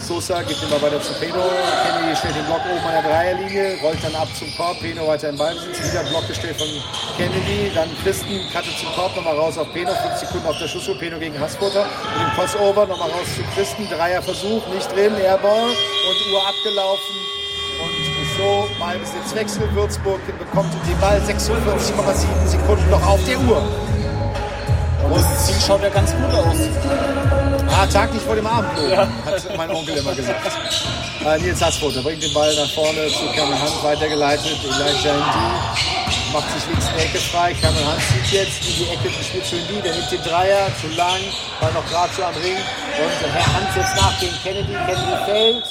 Sosa 0.00 0.42
gibt 0.42 0.58
Ball 0.70 0.82
weiter 0.82 1.00
zu 1.00 1.12
Peno. 1.14 1.44
Kennedy 1.84 2.16
stellt 2.16 2.34
den 2.34 2.44
Block 2.46 2.60
oben 2.64 2.84
an 2.84 2.92
der 2.92 3.02
Dreierlinie, 3.02 3.78
rollt 3.82 4.02
dann 4.02 4.14
ab 4.14 4.28
zum 4.34 4.48
Korb. 4.56 4.80
Peno 4.80 5.06
weiter 5.06 5.28
in 5.28 5.36
Ballbesitz. 5.36 5.92
Wieder 5.92 6.02
Block 6.04 6.26
gestellt 6.26 6.56
von 6.56 6.68
Kennedy. 7.16 7.70
Dann 7.74 7.88
Christen, 8.02 8.40
cuttet 8.52 8.76
zum 8.78 8.92
Korb, 8.94 9.14
nochmal 9.14 9.36
raus 9.36 9.58
auf 9.58 9.70
Peno. 9.72 9.92
Fünf 9.92 10.16
Sekunden 10.16 10.46
auf 10.46 10.58
der 10.58 10.68
Schussuhr. 10.68 10.98
Peno 10.98 11.18
gegen 11.18 11.38
Hassfutter. 11.38 11.84
Mit 11.84 12.22
dem 12.22 12.32
Crossover 12.34 12.86
nochmal 12.86 13.10
raus 13.10 13.28
zu 13.36 13.42
Christen. 13.54 13.88
Dreierversuch, 13.88 14.66
nicht 14.74 14.90
drin. 14.92 15.14
Airball 15.16 15.68
und 15.68 16.32
Uhr 16.32 16.48
abgelaufen. 16.48 17.16
Und 17.84 18.36
so 18.36 18.68
Ballbesitzwechsel. 18.78 19.74
Würzburg 19.74 20.20
bekommt 20.38 20.72
den 20.88 20.98
Ball 21.00 21.20
46,7 21.20 22.46
Sekunden 22.46 22.90
noch 22.90 23.06
auf 23.06 23.20
der 23.24 23.38
Uhr. 23.40 23.62
Und 25.10 25.24
Ziel 25.38 25.60
schaut 25.60 25.82
ja 25.82 25.88
ganz 25.88 26.12
gut 26.12 26.34
aus. 26.34 27.39
Ah, 27.72 27.86
Tag 27.86 28.12
nicht 28.12 28.26
vor 28.26 28.34
dem 28.34 28.46
Abend, 28.46 28.70
ja. 28.90 29.08
hat 29.24 29.56
mein 29.56 29.70
Onkel 29.70 29.96
immer 29.96 30.14
gesagt. 30.14 30.52
Äh, 31.24 31.38
Nils 31.38 31.62
Hassfote 31.62 32.02
bringt 32.02 32.22
den 32.22 32.32
Ball 32.34 32.54
nach 32.54 32.70
vorne 32.72 33.06
zu 33.08 33.26
Cameron 33.34 33.60
Hunt, 33.60 33.84
weitergeleitet. 33.84 34.58
Elijah 34.64 35.14
Indy 35.14 35.46
macht 36.32 36.50
sich 36.52 36.66
links 36.66 36.86
in 36.88 36.96
die 36.96 37.02
Ecke 37.04 37.18
frei. 37.18 37.54
Cameron 37.54 37.86
Hunt 37.86 38.02
zieht 38.02 38.32
jetzt 38.32 38.66
in 38.68 38.74
die 38.84 38.90
Ecke, 38.90 39.08
spielt 39.22 39.46
zu 39.46 39.56
Indy, 39.56 39.80
der 39.82 39.94
nimmt 39.94 40.10
den 40.10 40.22
Dreier, 40.22 40.66
zu 40.80 40.88
lang, 40.96 41.20
war 41.60 41.70
noch 41.72 41.86
gerade 41.88 42.12
so 42.12 42.24
am 42.24 42.34
Ring. 42.42 42.56
Und 42.56 43.32
Herr 43.32 43.46
Hunt 43.54 43.72
setzt 43.72 43.96
nach 43.96 44.18
gegen 44.20 44.36
Kennedy. 44.42 44.72
Kennedy 44.86 45.16
fällt, 45.24 45.64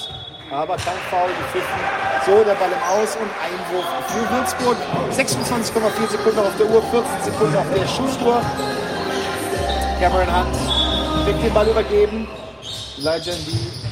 aber 0.52 0.78
kein 0.78 1.00
Foul 1.10 1.30
gepfiffen. 1.30 1.80
So, 2.26 2.44
der 2.44 2.56
Ball 2.56 2.72
im 2.72 2.84
Aus 2.90 3.18
und 3.18 3.30
Einwurf 3.38 3.86
für 4.08 4.24
Würzburg. 4.34 4.78
26,4 5.12 6.12
Sekunden 6.12 6.40
auf 6.40 6.56
der 6.58 6.68
Uhr, 6.68 6.82
14 6.92 7.34
Sekunden 7.34 7.58
auf 7.58 7.68
der 7.74 7.88
Schussuhr. 7.88 8.42
Cameron 10.00 10.30
Hunt 10.34 10.79
kriegt 11.26 11.44
den 11.44 11.54
Ball 11.54 11.68
übergeben. 11.68 12.28
Indy 13.28 13.89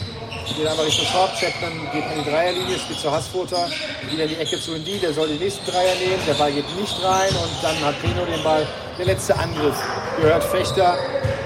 geht 0.56 0.68
einmal 0.68 0.86
Richtung 0.86 1.08
Korb. 1.12 1.32
Chapman 1.40 1.74
geht 1.92 2.04
an 2.04 2.24
die 2.24 2.30
Dreierlinie, 2.30 2.80
spielt 2.80 3.00
zu 3.00 3.12
Hassfutter. 3.12 3.68
Wieder 4.10 4.24
in 4.24 4.30
die 4.30 4.38
Ecke 4.38 4.60
zu 4.60 4.76
Indy. 4.76 5.00
Der 5.00 5.14
soll 5.14 5.28
den 5.28 5.40
nächsten 5.40 5.66
Dreier 5.66 5.96
nehmen. 5.96 6.22
Der 6.28 6.34
Ball 6.36 6.52
geht 6.52 6.66
nicht 6.80 7.04
rein. 7.04 7.30
Und 7.30 7.52
dann 7.62 7.80
hat 7.84 8.02
Pino 8.02 8.26
den 8.26 8.44
Ball. 8.44 8.68
Der 8.98 9.06
letzte 9.06 9.38
Angriff 9.38 9.76
gehört 10.20 10.44
Fechter. 10.44 10.98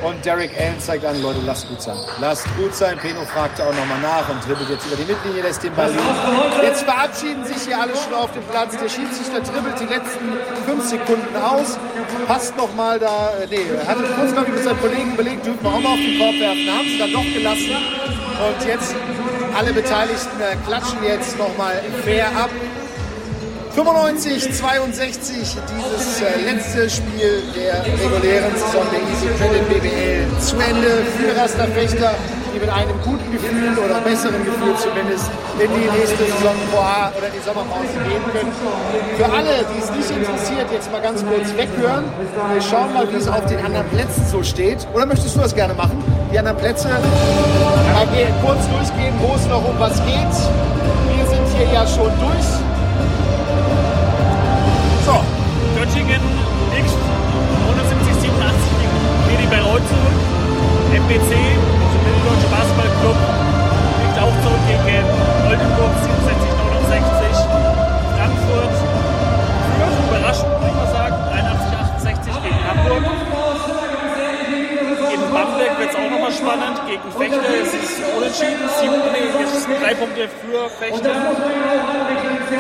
Und 0.04 0.26
Derek 0.26 0.50
Allen 0.60 0.80
zeigt 0.80 1.06
an, 1.06 1.22
Leute, 1.22 1.40
lasst 1.46 1.68
gut 1.68 1.80
sein. 1.80 1.98
Lasst 2.20 2.48
gut 2.58 2.74
sein. 2.74 2.98
Peno 2.98 3.24
fragte 3.26 3.64
auch 3.64 3.74
nochmal 3.74 4.00
nach 4.02 4.28
und 4.30 4.44
dribbelt 4.48 4.70
jetzt 4.70 4.88
über 4.88 4.96
die 4.96 5.06
Mittellinie, 5.06 5.44
lässt 5.44 5.62
den 5.62 5.76
Ball 5.76 5.92
liegen. 5.92 6.64
Jetzt 6.64 6.84
verabschieden 6.84 7.46
sich 7.46 7.68
hier 7.68 7.80
alle 7.80 7.94
schon 7.96 8.14
auf 8.16 8.32
dem 8.32 8.44
Platz. 8.46 8.72
Der 8.82 8.90
Schiedsrichter 8.90 9.42
dribbelt 9.42 9.80
die 9.80 9.86
letzten 9.86 10.38
fünf 10.66 10.86
Sekunden 10.86 11.36
aus. 11.36 11.78
Passt 12.26 12.58
nochmal 12.58 12.98
da, 12.98 13.30
äh, 13.42 13.48
nee, 13.48 13.66
hatte 13.86 14.04
kurz, 14.16 14.32
glaube 14.32 14.48
ich, 14.50 14.56
mit 14.56 14.64
seinem 14.64 14.82
Kollegen 14.82 15.14
überlegt, 15.14 15.46
dürfen 15.46 15.64
wir 15.64 15.70
auch 15.70 15.80
mal 15.80 15.94
auf 15.94 16.00
den 16.00 16.18
Korb 16.18 16.40
werfen. 16.40 16.66
Haben 16.72 16.88
sie 16.88 16.98
dann 16.98 17.14
doch 17.14 17.34
gelassen. 17.34 18.31
Und 18.42 18.68
jetzt 18.68 18.96
alle 19.56 19.72
Beteiligten 19.72 20.42
äh, 20.42 20.56
klatschen 20.66 21.04
jetzt 21.04 21.38
nochmal 21.38 21.80
fair 22.04 22.26
ab. 22.36 22.50
95, 23.76 24.52
62, 24.52 25.38
dieses 25.38 26.22
äh, 26.22 26.52
letzte 26.52 26.90
Spiel 26.90 27.44
der 27.56 27.86
regulären 27.86 28.52
Saison 28.56 28.84
der 28.92 29.00
Easy 29.00 29.28
Credit 29.38 29.70
BBL 29.70 30.40
zu 30.40 30.56
Ende 30.58 31.04
für 31.18 31.40
Raster 31.40 31.68
Fechter 31.68 32.16
die 32.54 32.60
mit 32.60 32.70
einem 32.70 32.96
guten 33.04 33.32
Gefühl 33.32 33.78
oder 33.80 34.02
besseren 34.02 34.44
Gefühl 34.44 34.76
zumindest 34.76 35.32
in 35.60 35.70
die 35.72 35.88
nächste 35.92 36.24
Saison 36.24 36.56
oder 36.72 37.28
in 37.28 37.34
die 37.34 37.44
Sommerpause 37.44 37.96
gehen 38.08 38.24
können. 38.32 38.52
Für 39.18 39.26
alle, 39.32 39.64
die 39.72 39.80
es 39.80 39.92
nicht 39.92 40.10
interessiert, 40.12 40.68
jetzt 40.72 40.92
mal 40.92 41.02
ganz 41.02 41.24
kurz 41.24 41.48
weghören. 41.56 42.06
Wir 42.54 42.62
schauen 42.62 42.94
mal, 42.94 43.08
wie 43.12 43.16
es 43.16 43.28
auf 43.28 43.46
den 43.46 43.60
anderen 43.64 43.88
Plätzen 43.90 44.26
so 44.28 44.44
steht. 44.44 44.88
Oder 44.94 45.06
möchtest 45.06 45.36
du 45.36 45.40
das 45.42 45.56
gerne 45.56 45.74
machen? 45.74 46.04
Die 46.32 46.40
anderen 46.40 46.58
Plätze 46.58 46.88
mal 46.88 47.02
kurz 48.42 48.68
durchgehen, 48.68 49.14
wo 49.20 49.36
es 49.36 49.46
noch 49.48 49.64
um 49.68 49.80
was 49.80 49.96
geht. 50.06 50.36
Wir 51.16 51.26
sind 51.28 51.46
hier 51.56 51.74
ja 51.74 51.88
schon 51.88 52.12
durch. 52.20 52.50
So. 55.06 55.20
Göttingen 55.78 56.22
liegt 56.76 56.94
170, 57.68 58.22
87 58.22 58.62
gegen 58.80 58.98
Medi 59.28 59.48
Bayreuth 59.48 59.88
zurück. 59.88 60.22
MBC, 60.92 61.81
also 62.22 62.30
Mitteldeutsche 62.30 62.50
Basketballclub, 62.50 63.18
liegt 64.02 64.18
auch 64.22 64.36
zurück 64.42 64.64
gegen 64.68 65.06
Oldenburg 65.50 65.94
67, 66.02 66.54
69. 66.62 67.02
Frankfurt 68.16 68.74
führt, 69.72 69.96
überraschend 70.08 70.52
ich 70.68 70.76
mal 70.76 70.88
sagen, 70.92 71.16
83, 71.32 72.22
68 72.24 72.44
gegen 72.44 72.62
Hamburg. 72.68 73.04
In 75.12 75.22
Bamberg 75.34 75.80
wird 75.80 75.90
es 75.90 75.96
auch 75.96 76.12
nochmal 76.12 76.32
spannend. 76.32 76.78
Gegen 76.88 77.12
Fechter 77.12 77.54
ist 77.62 77.74
es 77.74 77.90
unentschieden. 78.16 78.70
Sieben, 78.80 79.02
nee, 79.12 79.76
drei 79.82 79.94
Punkte 79.96 80.30
für 80.30 80.70
Fechter. 80.80 81.14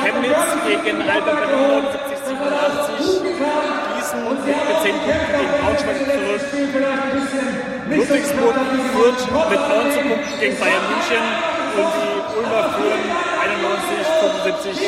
Chemnitz 0.03 0.43
gegen 0.65 1.01
Alba 1.01 1.31
Berlin 1.33 1.61
79, 1.67 2.10
87. 2.10 2.10
Gießen 2.10 2.10
mit 4.40 4.78
10 4.82 4.95
Punkten 5.03 5.32
gegen 5.36 5.52
Braunschweig 5.60 5.98
zurück. 5.98 6.22
Ludwigsburg 7.91 8.56
führt 8.95 9.22
mit 9.52 9.60
19 9.60 10.08
Punkten 10.08 10.40
gegen 10.40 10.56
Bayern 10.60 10.86
München 10.88 11.24
und 11.76 11.91
die 11.91 12.16
Ulmer 12.40 12.64
führen 12.76 13.03
91, 13.41 14.08
75 14.72 14.80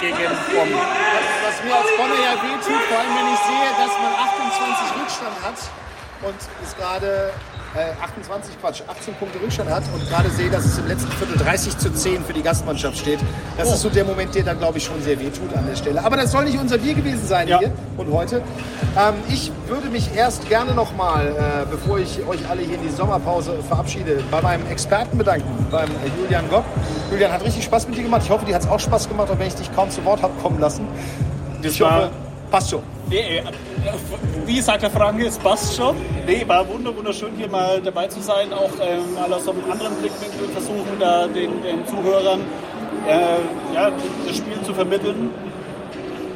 gegen 0.00 0.30
Bonn. 0.50 0.70
Was, 0.74 1.26
was 1.46 1.56
mir 1.62 1.74
als 1.78 1.90
Bonner 1.96 2.18
ja 2.18 2.34
wehtut, 2.42 2.82
vor 2.90 2.98
allem 2.98 3.14
wenn 3.14 3.28
ich 3.30 3.40
sehe, 3.46 3.70
dass 3.78 3.94
man 4.02 4.12
28 4.18 4.98
Rückstand 4.98 5.36
hat 5.46 5.58
und 6.22 6.34
es 6.62 6.76
gerade 6.76 7.30
äh, 7.74 8.02
28, 8.02 8.60
Quatsch, 8.60 8.82
18 8.86 9.14
Punkte 9.14 9.40
Rückstand 9.40 9.70
hat 9.70 9.82
und 9.94 10.06
gerade 10.08 10.28
sehe, 10.30 10.50
dass 10.50 10.64
es 10.64 10.78
im 10.78 10.86
letzten 10.86 11.10
Viertel 11.12 11.36
30 11.38 11.78
zu 11.78 11.92
10 11.92 12.24
für 12.24 12.32
die 12.32 12.42
Gastmannschaft 12.42 12.98
steht. 12.98 13.18
Das 13.56 13.68
oh. 13.68 13.72
ist 13.72 13.80
so 13.80 13.88
der 13.88 14.04
Moment, 14.04 14.34
der 14.34 14.42
dann, 14.42 14.58
glaube 14.58 14.78
ich, 14.78 14.84
schon 14.84 15.00
sehr 15.02 15.18
wehtut 15.18 15.54
an 15.56 15.66
der 15.66 15.76
Stelle. 15.76 16.04
Aber 16.04 16.16
das 16.16 16.32
soll 16.32 16.44
nicht 16.44 16.58
unser 16.58 16.78
Bier 16.78 16.94
gewesen 16.94 17.26
sein 17.26 17.48
ja. 17.48 17.58
hier 17.58 17.72
und 17.96 18.12
heute. 18.12 18.42
Ähm, 18.96 19.14
ich 19.28 19.50
würde 19.68 19.88
mich 19.88 20.14
erst 20.14 20.48
gerne 20.48 20.74
nochmal, 20.74 21.28
äh, 21.28 21.70
bevor 21.70 21.98
ich 21.98 22.24
euch 22.26 22.48
alle 22.48 22.62
hier 22.62 22.74
in 22.74 22.82
die 22.82 22.90
Sommerpause 22.90 23.62
verabschiede, 23.66 24.22
bei 24.30 24.42
meinem 24.42 24.66
Experten 24.70 25.16
bedanken, 25.16 25.66
beim 25.70 25.88
Julian 26.20 26.48
Gopp. 26.50 26.64
Julian 27.10 27.32
hat 27.32 27.42
richtig 27.42 27.64
Spaß 27.64 27.88
mit 27.88 27.96
dir 27.96 28.02
gemacht. 28.02 28.22
Ich 28.24 28.30
hoffe, 28.30 28.44
dir 28.44 28.54
hat 28.54 28.62
es 28.62 28.68
auch 28.68 28.80
Spaß 28.80 29.08
gemacht, 29.08 29.30
auch 29.30 29.38
wenn 29.38 29.48
ich 29.48 29.54
dich 29.54 29.74
kaum 29.74 29.90
zu 29.90 30.04
Wort 30.04 30.22
habe 30.22 30.34
kommen 30.42 30.60
lassen. 30.60 30.86
Das 31.62 31.72
ich 31.72 31.80
hoffe, 31.80 32.10
passt 32.52 32.70
schon. 32.70 32.82
Nee, 33.08 33.42
wie 34.46 34.60
sagt 34.60 34.82
der 34.82 34.90
Franke, 34.90 35.26
es 35.26 35.38
passt 35.38 35.74
schon. 35.76 35.96
Nee, 36.26 36.44
war 36.46 36.64
wunderschön 36.68 37.32
hier 37.36 37.48
mal 37.48 37.80
dabei 37.80 38.06
zu 38.06 38.20
sein, 38.20 38.52
auch 38.52 38.70
ähm, 38.80 39.14
mal 39.14 39.32
aus 39.32 39.48
einem 39.48 39.64
anderen 39.70 39.94
Blickwinkel 39.96 40.48
versuchen, 40.48 40.96
da 41.00 41.26
den, 41.26 41.62
den 41.62 41.86
Zuhörern 41.86 42.40
äh, 43.08 43.74
ja, 43.74 43.90
das 44.26 44.36
Spiel 44.36 44.60
zu 44.62 44.74
vermitteln. 44.74 45.30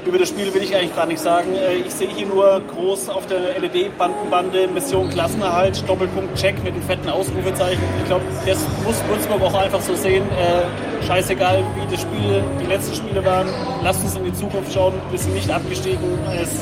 Über 0.06 0.18
das 0.18 0.28
Spiel 0.28 0.54
will 0.54 0.62
ich 0.62 0.74
eigentlich 0.76 0.94
gar 0.94 1.06
nicht 1.06 1.18
sagen. 1.18 1.52
Äh, 1.54 1.78
ich 1.78 1.92
sehe 1.92 2.08
hier 2.08 2.26
nur 2.26 2.62
groß 2.72 3.08
auf 3.08 3.26
der 3.26 3.58
LED-Bandenbande 3.58 4.68
Mission 4.68 5.10
Klassenerhalt, 5.10 5.82
Doppelpunkt 5.88 6.36
Check 6.38 6.62
mit 6.62 6.74
einem 6.74 6.82
fetten 6.82 7.08
Ausrufezeichen. 7.08 7.82
Ich 7.98 8.06
glaube, 8.06 8.24
das 8.46 8.58
muss 8.84 9.02
Würzburg 9.08 9.42
auch 9.42 9.54
einfach 9.54 9.80
so 9.80 9.96
sehen. 9.96 10.22
Äh, 10.30 11.04
scheißegal, 11.04 11.64
wie 11.74 11.90
das 11.90 12.02
Spiel, 12.02 12.44
die 12.62 12.66
letzten 12.66 12.94
Spiele 12.94 13.24
waren. 13.24 13.48
Lasst 13.82 14.04
uns 14.04 14.14
in 14.14 14.24
die 14.26 14.32
Zukunft 14.32 14.72
schauen. 14.72 14.94
Wir 15.10 15.18
sind 15.18 15.34
nicht 15.34 15.50
abgestiegen. 15.50 16.18
Es 16.40 16.52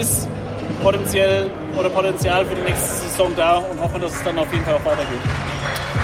ist 0.00 0.28
potenziell 0.82 1.50
oder 1.78 1.90
Potenzial 1.90 2.46
für 2.46 2.54
die 2.54 2.62
nächste 2.62 3.06
Saison 3.06 3.32
da 3.36 3.58
und 3.58 3.78
hoffen, 3.78 4.00
dass 4.00 4.14
es 4.14 4.24
dann 4.24 4.38
auf 4.38 4.50
jeden 4.50 4.64
Fall 4.64 4.76
auch 4.76 4.84
weitergeht. 4.86 5.20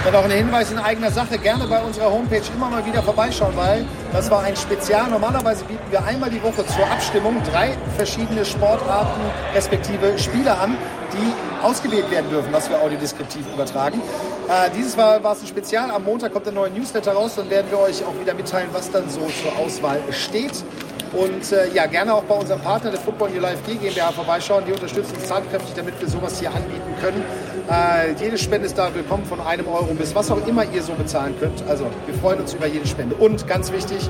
Dann 0.07 0.15
auch 0.15 0.23
ein 0.23 0.31
Hinweis 0.31 0.71
in 0.71 0.79
eigener 0.79 1.11
Sache, 1.11 1.37
gerne 1.37 1.67
bei 1.67 1.81
unserer 1.81 2.09
Homepage 2.09 2.41
immer 2.55 2.69
mal 2.69 2.85
wieder 2.85 3.03
vorbeischauen, 3.03 3.51
weil 3.57 3.85
das 4.13 4.31
war 4.31 4.41
ein 4.41 4.55
Spezial. 4.55 5.09
Normalerweise 5.09 5.65
bieten 5.65 5.83
wir 5.89 6.01
einmal 6.01 6.29
die 6.29 6.41
Woche 6.41 6.65
zur 6.65 6.89
Abstimmung 6.89 7.35
drei 7.51 7.77
verschiedene 7.97 8.45
Sportarten 8.45 9.19
respektive 9.53 10.17
Spieler 10.17 10.61
an, 10.61 10.77
die 11.11 11.61
ausgewählt 11.61 12.09
werden 12.09 12.29
dürfen, 12.29 12.53
was 12.53 12.69
wir 12.69 12.81
audiodeskriptiv 12.81 13.45
übertragen. 13.53 14.01
Äh, 14.47 14.69
dieses 14.77 14.95
Mal 14.95 15.21
war 15.25 15.33
es 15.33 15.41
ein 15.41 15.47
Spezial. 15.47 15.91
Am 15.91 16.05
Montag 16.05 16.31
kommt 16.31 16.45
der 16.45 16.53
neue 16.53 16.69
Newsletter 16.69 17.11
raus, 17.11 17.33
dann 17.35 17.49
werden 17.49 17.69
wir 17.69 17.79
euch 17.79 18.01
auch 18.05 18.17
wieder 18.17 18.33
mitteilen, 18.33 18.69
was 18.71 18.89
dann 18.89 19.09
so 19.09 19.19
zur 19.19 19.57
Auswahl 19.59 19.99
steht. 20.11 20.63
Und 21.11 21.51
äh, 21.51 21.69
ja, 21.73 21.85
gerne 21.85 22.13
auch 22.13 22.23
bei 22.23 22.35
unserem 22.35 22.61
Partner 22.61 22.91
der 22.91 22.99
Football 23.01 23.31
New 23.31 23.41
Life 23.41 23.59
GmbH 23.67 24.13
vorbeischauen. 24.13 24.63
Die 24.65 24.71
unterstützen 24.71 25.15
uns 25.15 25.27
tatkräftig, 25.27 25.73
damit 25.75 25.99
wir 25.99 26.07
sowas 26.07 26.39
hier 26.39 26.49
anbieten 26.49 26.95
können. 27.01 27.25
Äh, 27.69 28.13
jede 28.21 28.37
Spende 28.37 28.65
ist 28.65 28.77
da 28.77 28.93
willkommen 28.95 29.25
von 29.25 29.41
einem 29.41 29.67
Euro 29.67 29.93
bis 29.93 30.15
was 30.15 30.31
auch 30.31 30.45
immer 30.47 30.63
ihr 30.71 30.81
so 30.81 30.93
bezahlen 30.93 31.35
könnt. 31.37 31.61
Also 31.67 31.85
wir 32.05 32.15
freuen 32.15 32.39
uns 32.39 32.53
über 32.53 32.65
jede 32.65 32.87
Spende. 32.87 33.15
Und 33.15 33.45
ganz 33.45 33.73
wichtig, 33.73 34.09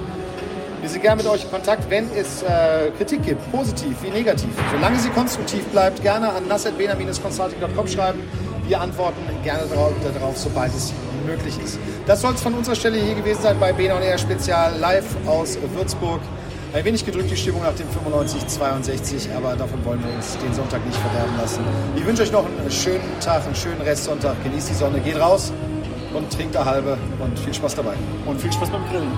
wir 0.81 0.89
sind 0.89 1.01
gerne 1.01 1.23
mit 1.23 1.31
euch 1.31 1.43
in 1.43 1.49
Kontakt, 1.49 1.89
wenn 1.89 2.07
es 2.15 2.43
äh, 2.43 2.91
Kritik 2.97 3.23
gibt, 3.23 3.51
positiv 3.51 3.95
wie 4.03 4.11
negativ. 4.11 4.49
Solange 4.71 4.99
sie 4.99 5.09
konstruktiv 5.09 5.65
bleibt, 5.69 6.03
gerne 6.03 6.31
an 6.33 6.47
nassetbena-consulting.com 6.47 7.87
schreiben. 7.87 8.21
Wir 8.67 8.79
antworten 8.79 9.21
gerne 9.43 9.63
darauf, 10.13 10.37
sobald 10.37 10.75
es 10.75 10.93
möglich 11.25 11.57
ist. 11.63 11.79
Das 12.05 12.21
soll 12.21 12.35
es 12.35 12.41
von 12.41 12.53
unserer 12.53 12.75
Stelle 12.75 12.97
hier 12.97 13.15
gewesen 13.15 13.41
sein 13.41 13.59
bei 13.59 13.73
Bena 13.73 13.95
und 13.95 14.03
R 14.03 14.19
Spezial 14.19 14.77
live 14.77 15.15
aus 15.25 15.57
Würzburg. 15.73 16.21
Ein 16.73 16.83
wenig 16.83 17.05
gedrückt 17.05 17.31
die 17.31 17.37
Stimmung 17.37 17.63
nach 17.63 17.73
dem 17.75 17.87
95-62, 17.87 19.33
aber 19.35 19.55
davon 19.55 19.83
wollen 19.85 20.03
wir 20.03 20.13
uns 20.13 20.37
den 20.37 20.53
Sonntag 20.53 20.85
nicht 20.85 20.97
verderben 20.97 21.35
lassen. 21.37 21.61
Ich 21.95 22.05
wünsche 22.05 22.23
euch 22.23 22.31
noch 22.31 22.45
einen 22.45 22.69
schönen 22.69 23.19
Tag, 23.21 23.45
einen 23.45 23.55
schönen 23.55 23.81
Restsonntag. 23.81 24.35
Genießt 24.43 24.69
die 24.69 24.73
Sonne, 24.73 24.99
geht 24.99 25.17
raus 25.17 25.53
und 26.13 26.29
trinkt 26.31 26.57
eine 26.57 26.65
halbe 26.65 26.97
und 27.19 27.39
viel 27.39 27.53
Spaß 27.53 27.75
dabei. 27.75 27.93
Und 28.25 28.41
viel 28.41 28.51
Spaß 28.51 28.69
beim 28.69 28.85
Grillen. 28.89 29.11